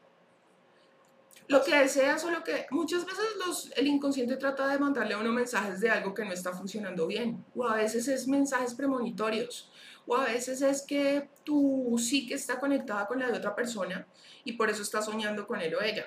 lo 1.47 1.63
que 1.63 1.77
deseas 1.77 2.25
o 2.25 2.31
lo 2.31 2.43
que 2.43 2.67
muchas 2.71 3.05
veces 3.05 3.25
los, 3.45 3.71
el 3.77 3.87
inconsciente 3.87 4.37
trata 4.37 4.67
de 4.69 4.79
mandarle 4.79 5.15
a 5.15 5.19
uno 5.19 5.31
mensajes 5.31 5.81
de 5.81 5.91
algo 5.91 6.15
que 6.15 6.25
no 6.25 6.33
está 6.33 6.53
funcionando 6.53 7.07
bien 7.07 7.45
o 7.55 7.67
a 7.67 7.77
veces 7.77 8.09
es 8.09 8.27
mensajes 8.27 8.75
premonitorios 8.75 9.71
o 10.07 10.17
a 10.17 10.25
veces 10.25 10.63
es 10.63 10.83
que 10.83 11.29
tú 11.45 11.97
sí 11.99 12.27
que 12.27 12.35
está 12.35 12.59
conectada 12.59 13.07
con 13.07 13.19
la 13.19 13.31
de 13.31 13.39
otra 13.39 13.55
persona 13.55 14.07
y 14.45 14.53
por 14.53 14.71
eso 14.71 14.83
estás 14.83 15.07
soñando 15.07 15.47
con 15.47 15.61
él 15.61 15.75
o 15.75 15.83
ella. 15.83 16.07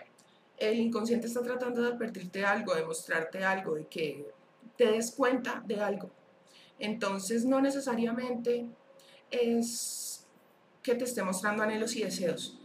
El 0.57 0.79
inconsciente 0.79 1.27
está 1.27 1.41
tratando 1.41 1.81
de 1.81 1.89
advertirte 1.89 2.45
algo, 2.45 2.73
de 2.73 2.85
mostrarte 2.85 3.43
algo, 3.43 3.75
de 3.75 3.87
que 3.87 4.25
te 4.75 4.91
des 4.91 5.11
cuenta 5.11 5.63
de 5.65 5.81
algo. 5.81 6.11
Entonces 6.79 7.45
no 7.45 7.61
necesariamente 7.61 8.67
es 9.31 10.27
que 10.83 10.95
te 10.95 11.03
esté 11.03 11.23
mostrando 11.23 11.63
anhelos 11.63 11.95
y 11.95 12.03
deseos. 12.03 12.59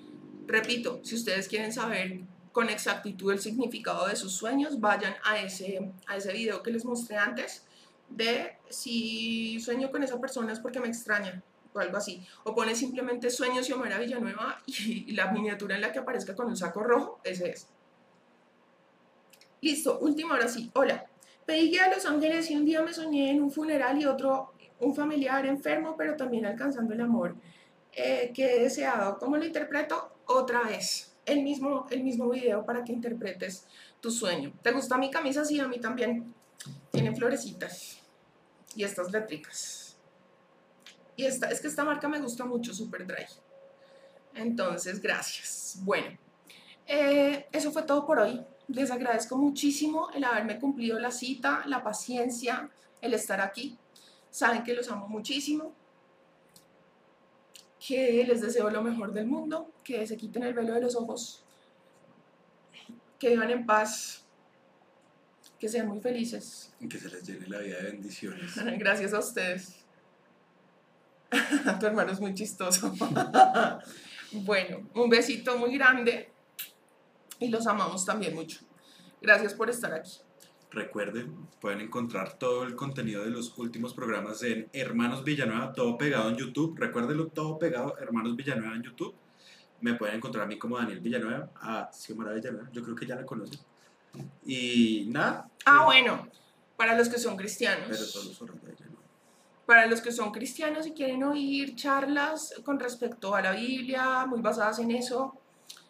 Repito, 0.46 1.00
si 1.02 1.14
ustedes 1.14 1.48
quieren 1.48 1.72
saber 1.72 2.20
con 2.52 2.68
exactitud 2.68 3.32
el 3.32 3.40
significado 3.40 4.06
de 4.06 4.16
sus 4.16 4.34
sueños, 4.34 4.80
vayan 4.80 5.14
a 5.24 5.40
ese, 5.40 5.90
a 6.06 6.16
ese 6.16 6.32
video 6.32 6.62
que 6.62 6.70
les 6.70 6.84
mostré 6.84 7.16
antes 7.16 7.64
de 8.08 8.58
si 8.68 9.58
sueño 9.60 9.90
con 9.90 10.02
esa 10.02 10.20
persona 10.20 10.52
es 10.52 10.60
porque 10.60 10.80
me 10.80 10.88
extraña. 10.88 11.42
o 11.72 11.78
algo 11.78 11.96
así. 11.96 12.26
O 12.44 12.54
pones 12.54 12.78
simplemente 12.78 13.30
Sueños 13.30 13.68
y 13.68 13.72
Omar 13.72 13.98
Villanueva 13.98 14.60
y 14.66 15.12
la 15.12 15.32
miniatura 15.32 15.76
en 15.76 15.80
la 15.80 15.92
que 15.92 16.00
aparezca 16.00 16.34
con 16.36 16.46
un 16.46 16.56
saco 16.56 16.82
rojo, 16.82 17.20
ese 17.24 17.50
es. 17.50 17.68
Listo, 19.62 19.98
último, 20.00 20.34
ahora 20.34 20.48
sí. 20.48 20.70
Hola. 20.74 21.06
Pedí 21.46 21.70
guía 21.70 21.86
a 21.86 21.94
Los 21.94 22.04
Ángeles 22.06 22.50
y 22.50 22.56
un 22.56 22.64
día 22.64 22.82
me 22.82 22.92
soñé 22.92 23.30
en 23.30 23.42
un 23.42 23.50
funeral 23.50 24.00
y 24.00 24.04
otro, 24.04 24.52
un 24.80 24.94
familiar 24.94 25.44
enfermo, 25.46 25.96
pero 25.96 26.16
también 26.16 26.46
alcanzando 26.46 26.94
el 26.94 27.00
amor 27.00 27.34
eh, 27.92 28.32
que 28.34 28.56
he 28.56 28.62
deseado. 28.62 29.18
¿Cómo 29.18 29.36
lo 29.36 29.44
interpreto? 29.44 30.16
Otra 30.26 30.62
vez. 30.62 31.11
El 31.24 31.42
mismo, 31.42 31.86
el 31.90 32.02
mismo 32.02 32.28
video 32.28 32.64
para 32.64 32.84
que 32.84 32.92
interpretes 32.92 33.66
tu 34.00 34.10
sueño. 34.10 34.52
¿Te 34.62 34.72
gusta 34.72 34.98
mi 34.98 35.10
camisa? 35.10 35.44
Sí, 35.44 35.60
a 35.60 35.68
mí 35.68 35.78
también. 35.78 36.34
Tiene 36.90 37.14
florecitas 37.14 37.98
y 38.74 38.84
estas 38.84 39.10
letricas. 39.10 39.96
Y 41.16 41.24
esta, 41.24 41.48
es 41.48 41.60
que 41.60 41.68
esta 41.68 41.84
marca 41.84 42.08
me 42.08 42.20
gusta 42.20 42.44
mucho, 42.44 42.72
Super 42.72 43.06
Dry. 43.06 43.26
Entonces, 44.34 45.00
gracias. 45.00 45.78
Bueno, 45.82 46.16
eh, 46.86 47.46
eso 47.52 47.70
fue 47.70 47.82
todo 47.82 48.06
por 48.06 48.18
hoy. 48.18 48.40
Les 48.68 48.90
agradezco 48.90 49.36
muchísimo 49.36 50.10
el 50.14 50.24
haberme 50.24 50.58
cumplido 50.58 50.98
la 50.98 51.10
cita, 51.10 51.62
la 51.66 51.82
paciencia, 51.82 52.70
el 53.00 53.14
estar 53.14 53.40
aquí. 53.40 53.78
Saben 54.30 54.64
que 54.64 54.72
los 54.72 54.90
amo 54.90 55.08
muchísimo, 55.08 55.74
que 57.86 58.24
les 58.24 58.40
deseo 58.40 58.70
lo 58.70 58.82
mejor 58.82 59.12
del 59.12 59.26
mundo, 59.26 59.72
que 59.82 60.06
se 60.06 60.16
quiten 60.16 60.44
el 60.44 60.54
velo 60.54 60.74
de 60.74 60.80
los 60.80 60.94
ojos, 60.94 61.44
que 63.18 63.30
vivan 63.30 63.50
en 63.50 63.66
paz, 63.66 64.24
que 65.58 65.68
sean 65.68 65.88
muy 65.88 66.00
felices. 66.00 66.72
Y 66.80 66.88
que 66.88 66.98
se 66.98 67.08
les 67.08 67.26
llene 67.26 67.48
la 67.48 67.58
vida 67.58 67.78
de 67.78 67.90
bendiciones. 67.90 68.52
Gracias 68.78 69.12
a 69.12 69.18
ustedes. 69.18 69.76
tu 71.80 71.86
hermano 71.86 72.12
es 72.12 72.20
muy 72.20 72.34
chistoso. 72.34 72.94
bueno, 74.32 74.88
un 74.94 75.10
besito 75.10 75.58
muy 75.58 75.76
grande 75.76 76.30
y 77.40 77.48
los 77.48 77.66
amamos 77.66 78.04
también 78.04 78.34
mucho. 78.34 78.60
Gracias 79.20 79.54
por 79.54 79.70
estar 79.70 79.92
aquí. 79.92 80.20
Recuerden, 80.72 81.48
pueden 81.60 81.82
encontrar 81.82 82.38
todo 82.38 82.62
el 82.64 82.74
contenido 82.74 83.22
de 83.22 83.30
los 83.30 83.56
últimos 83.58 83.92
programas 83.92 84.42
en 84.42 84.70
Hermanos 84.72 85.22
Villanueva, 85.22 85.74
todo 85.74 85.98
pegado 85.98 86.30
en 86.30 86.36
YouTube. 86.36 86.74
Recuérdenlo, 86.78 87.26
todo 87.26 87.58
pegado, 87.58 87.98
Hermanos 87.98 88.34
Villanueva 88.36 88.74
en 88.74 88.82
YouTube. 88.82 89.14
Me 89.82 89.94
pueden 89.94 90.16
encontrar 90.16 90.44
a 90.44 90.46
mí 90.46 90.58
como 90.58 90.78
Daniel 90.78 91.00
Villanueva, 91.00 91.50
a 91.56 91.90
Xiomara 91.92 92.32
Villanueva, 92.32 92.70
yo 92.72 92.82
creo 92.82 92.96
que 92.96 93.04
ya 93.04 93.16
la 93.16 93.26
conocen. 93.26 93.60
Y 94.46 95.08
nada. 95.08 95.50
Ah, 95.66 95.80
eh, 95.80 95.84
bueno, 95.84 96.28
para 96.76 96.96
los 96.96 97.10
que 97.10 97.18
son 97.18 97.36
cristianos. 97.36 97.88
Pero 97.90 98.54
Villanueva. 98.54 99.02
Para 99.66 99.86
los 99.86 100.00
que 100.00 100.10
son 100.10 100.32
cristianos 100.32 100.86
y 100.86 100.92
quieren 100.92 101.22
oír 101.22 101.76
charlas 101.76 102.54
con 102.64 102.80
respecto 102.80 103.34
a 103.34 103.42
la 103.42 103.52
Biblia, 103.52 104.24
muy 104.24 104.40
basadas 104.40 104.78
en 104.78 104.90
eso, 104.90 105.38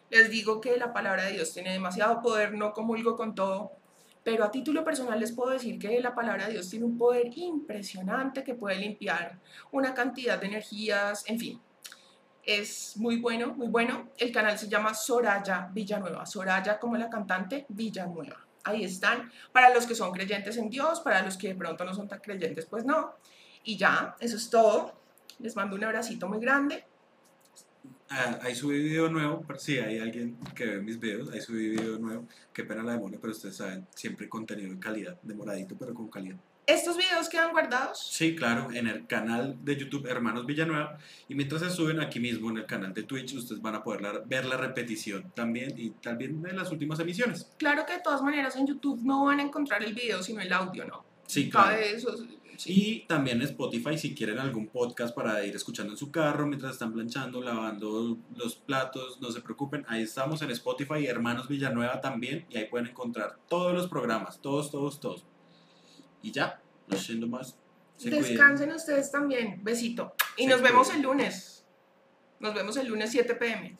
les 0.09 0.29
digo 0.29 0.59
que 0.59 0.75
la 0.75 0.91
palabra 0.91 1.23
de 1.23 1.33
Dios 1.33 1.53
tiene 1.53 1.71
demasiado 1.71 2.21
poder, 2.21 2.53
no 2.53 2.73
comulgo 2.73 3.15
con 3.15 3.33
todo, 3.33 3.71
pero 4.23 4.45
a 4.45 4.51
título 4.51 4.83
personal 4.83 5.19
les 5.19 5.33
puedo 5.33 5.51
decir 5.51 5.77
que 5.77 5.99
la 5.99 6.15
palabra 6.15 6.45
de 6.45 6.53
Dios 6.53 6.69
tiene 6.69 6.85
un 6.85 6.97
poder 6.97 7.37
impresionante 7.37 8.43
que 8.43 8.55
puede 8.55 8.77
limpiar 8.77 9.39
una 9.71 9.93
cantidad 9.93 10.39
de 10.39 10.47
energías, 10.47 11.23
en 11.27 11.39
fin. 11.39 11.61
Es 12.43 12.97
muy 12.97 13.17
bueno, 13.17 13.53
muy 13.53 13.67
bueno. 13.67 14.09
El 14.17 14.31
canal 14.31 14.57
se 14.57 14.67
llama 14.67 14.93
Soraya 14.93 15.69
Villanueva. 15.71 16.25
Soraya 16.25 16.79
como 16.79 16.97
la 16.97 17.09
cantante 17.09 17.65
Villanueva. 17.69 18.45
Ahí 18.65 18.83
están. 18.83 19.31
Para 19.51 19.73
los 19.73 19.85
que 19.85 19.95
son 19.95 20.11
creyentes 20.11 20.57
en 20.57 20.69
Dios, 20.69 21.01
para 21.01 21.21
los 21.21 21.37
que 21.37 21.49
de 21.49 21.55
pronto 21.55 21.85
no 21.85 21.93
son 21.93 22.07
tan 22.07 22.19
creyentes, 22.19 22.65
pues 22.65 22.85
no. 22.85 23.15
Y 23.63 23.77
ya, 23.77 24.15
eso 24.19 24.37
es 24.37 24.49
todo. 24.49 24.93
Les 25.39 25.55
mando 25.55 25.75
un 25.75 25.83
abracito 25.83 26.27
muy 26.27 26.39
grande. 26.39 26.85
Ah, 28.15 28.39
ahí 28.43 28.53
subí 28.53 28.77
video 28.77 29.09
nuevo, 29.09 29.43
sí, 29.57 29.79
hay 29.79 29.97
alguien 29.97 30.37
que 30.53 30.65
ve 30.67 30.81
mis 30.81 30.99
videos, 30.99 31.31
ahí 31.31 31.41
subí 31.41 31.69
video 31.69 31.97
nuevo, 31.97 32.27
qué 32.53 32.63
pena 32.63 32.83
la 32.83 32.91
demonia, 32.91 33.17
pero 33.19 33.33
ustedes 33.33 33.55
saben, 33.55 33.87
siempre 33.95 34.29
contenido 34.29 34.71
de 34.71 34.79
calidad, 34.79 35.17
demoradito, 35.23 35.75
pero 35.75 35.95
con 35.95 36.09
calidad. 36.09 36.35
¿Estos 36.67 36.95
videos 36.95 37.27
quedan 37.27 37.51
guardados? 37.51 38.07
Sí, 38.11 38.35
claro, 38.35 38.71
en 38.71 38.87
el 38.87 39.07
canal 39.07 39.57
de 39.65 39.77
YouTube 39.77 40.05
Hermanos 40.05 40.45
Villanueva. 40.45 40.97
Y 41.27 41.33
mientras 41.33 41.61
se 41.61 41.71
suben 41.71 41.99
aquí 41.99 42.19
mismo 42.19 42.51
en 42.51 42.57
el 42.57 42.65
canal 42.67 42.93
de 42.93 43.03
Twitch, 43.03 43.33
ustedes 43.33 43.61
van 43.61 43.75
a 43.75 43.83
poder 43.83 44.21
ver 44.27 44.45
la 44.45 44.57
repetición 44.57 45.31
también 45.35 45.73
y 45.75 45.89
también 45.89 46.41
de 46.41 46.53
las 46.53 46.71
últimas 46.71 46.99
emisiones. 46.99 47.49
Claro 47.57 47.83
que 47.85 47.93
de 47.93 47.99
todas 47.99 48.21
maneras 48.21 48.55
en 48.55 48.67
YouTube 48.67 49.01
no 49.03 49.25
van 49.25 49.39
a 49.39 49.43
encontrar 49.43 49.83
el 49.83 49.93
video, 49.93 50.21
sino 50.21 50.39
el 50.39 50.53
audio, 50.53 50.85
¿no? 50.85 51.03
Sí, 51.27 51.49
claro. 51.49 51.75
Y 52.65 53.01
también 53.07 53.41
Spotify 53.41 53.97
si 53.97 54.13
quieren 54.13 54.39
algún 54.39 54.67
podcast 54.67 55.15
para 55.15 55.43
ir 55.45 55.55
escuchando 55.55 55.93
en 55.93 55.97
su 55.97 56.11
carro 56.11 56.45
mientras 56.47 56.73
están 56.73 56.93
planchando, 56.93 57.41
lavando 57.41 58.17
los 58.35 58.55
platos, 58.55 59.19
no 59.21 59.31
se 59.31 59.41
preocupen, 59.41 59.85
ahí 59.87 60.03
estamos 60.03 60.41
en 60.41 60.51
Spotify, 60.51 61.05
Hermanos 61.05 61.47
Villanueva 61.47 62.01
también, 62.01 62.45
y 62.49 62.57
ahí 62.57 62.65
pueden 62.65 62.87
encontrar 62.87 63.37
todos 63.47 63.73
los 63.73 63.87
programas, 63.87 64.39
todos, 64.41 64.71
todos, 64.71 64.99
todos. 64.99 65.25
Y 66.21 66.31
ya, 66.31 66.61
no 66.87 66.97
siendo 66.97 67.27
más. 67.27 67.57
Descansen 67.99 68.71
ustedes 68.71 69.11
también, 69.11 69.63
besito. 69.63 70.13
Y 70.37 70.47
nos 70.47 70.61
vemos 70.61 70.93
el 70.93 71.01
lunes. 71.01 71.65
Nos 72.39 72.53
vemos 72.53 72.75
el 72.77 72.87
lunes 72.87 73.11
7 73.11 73.35
pm. 73.35 73.77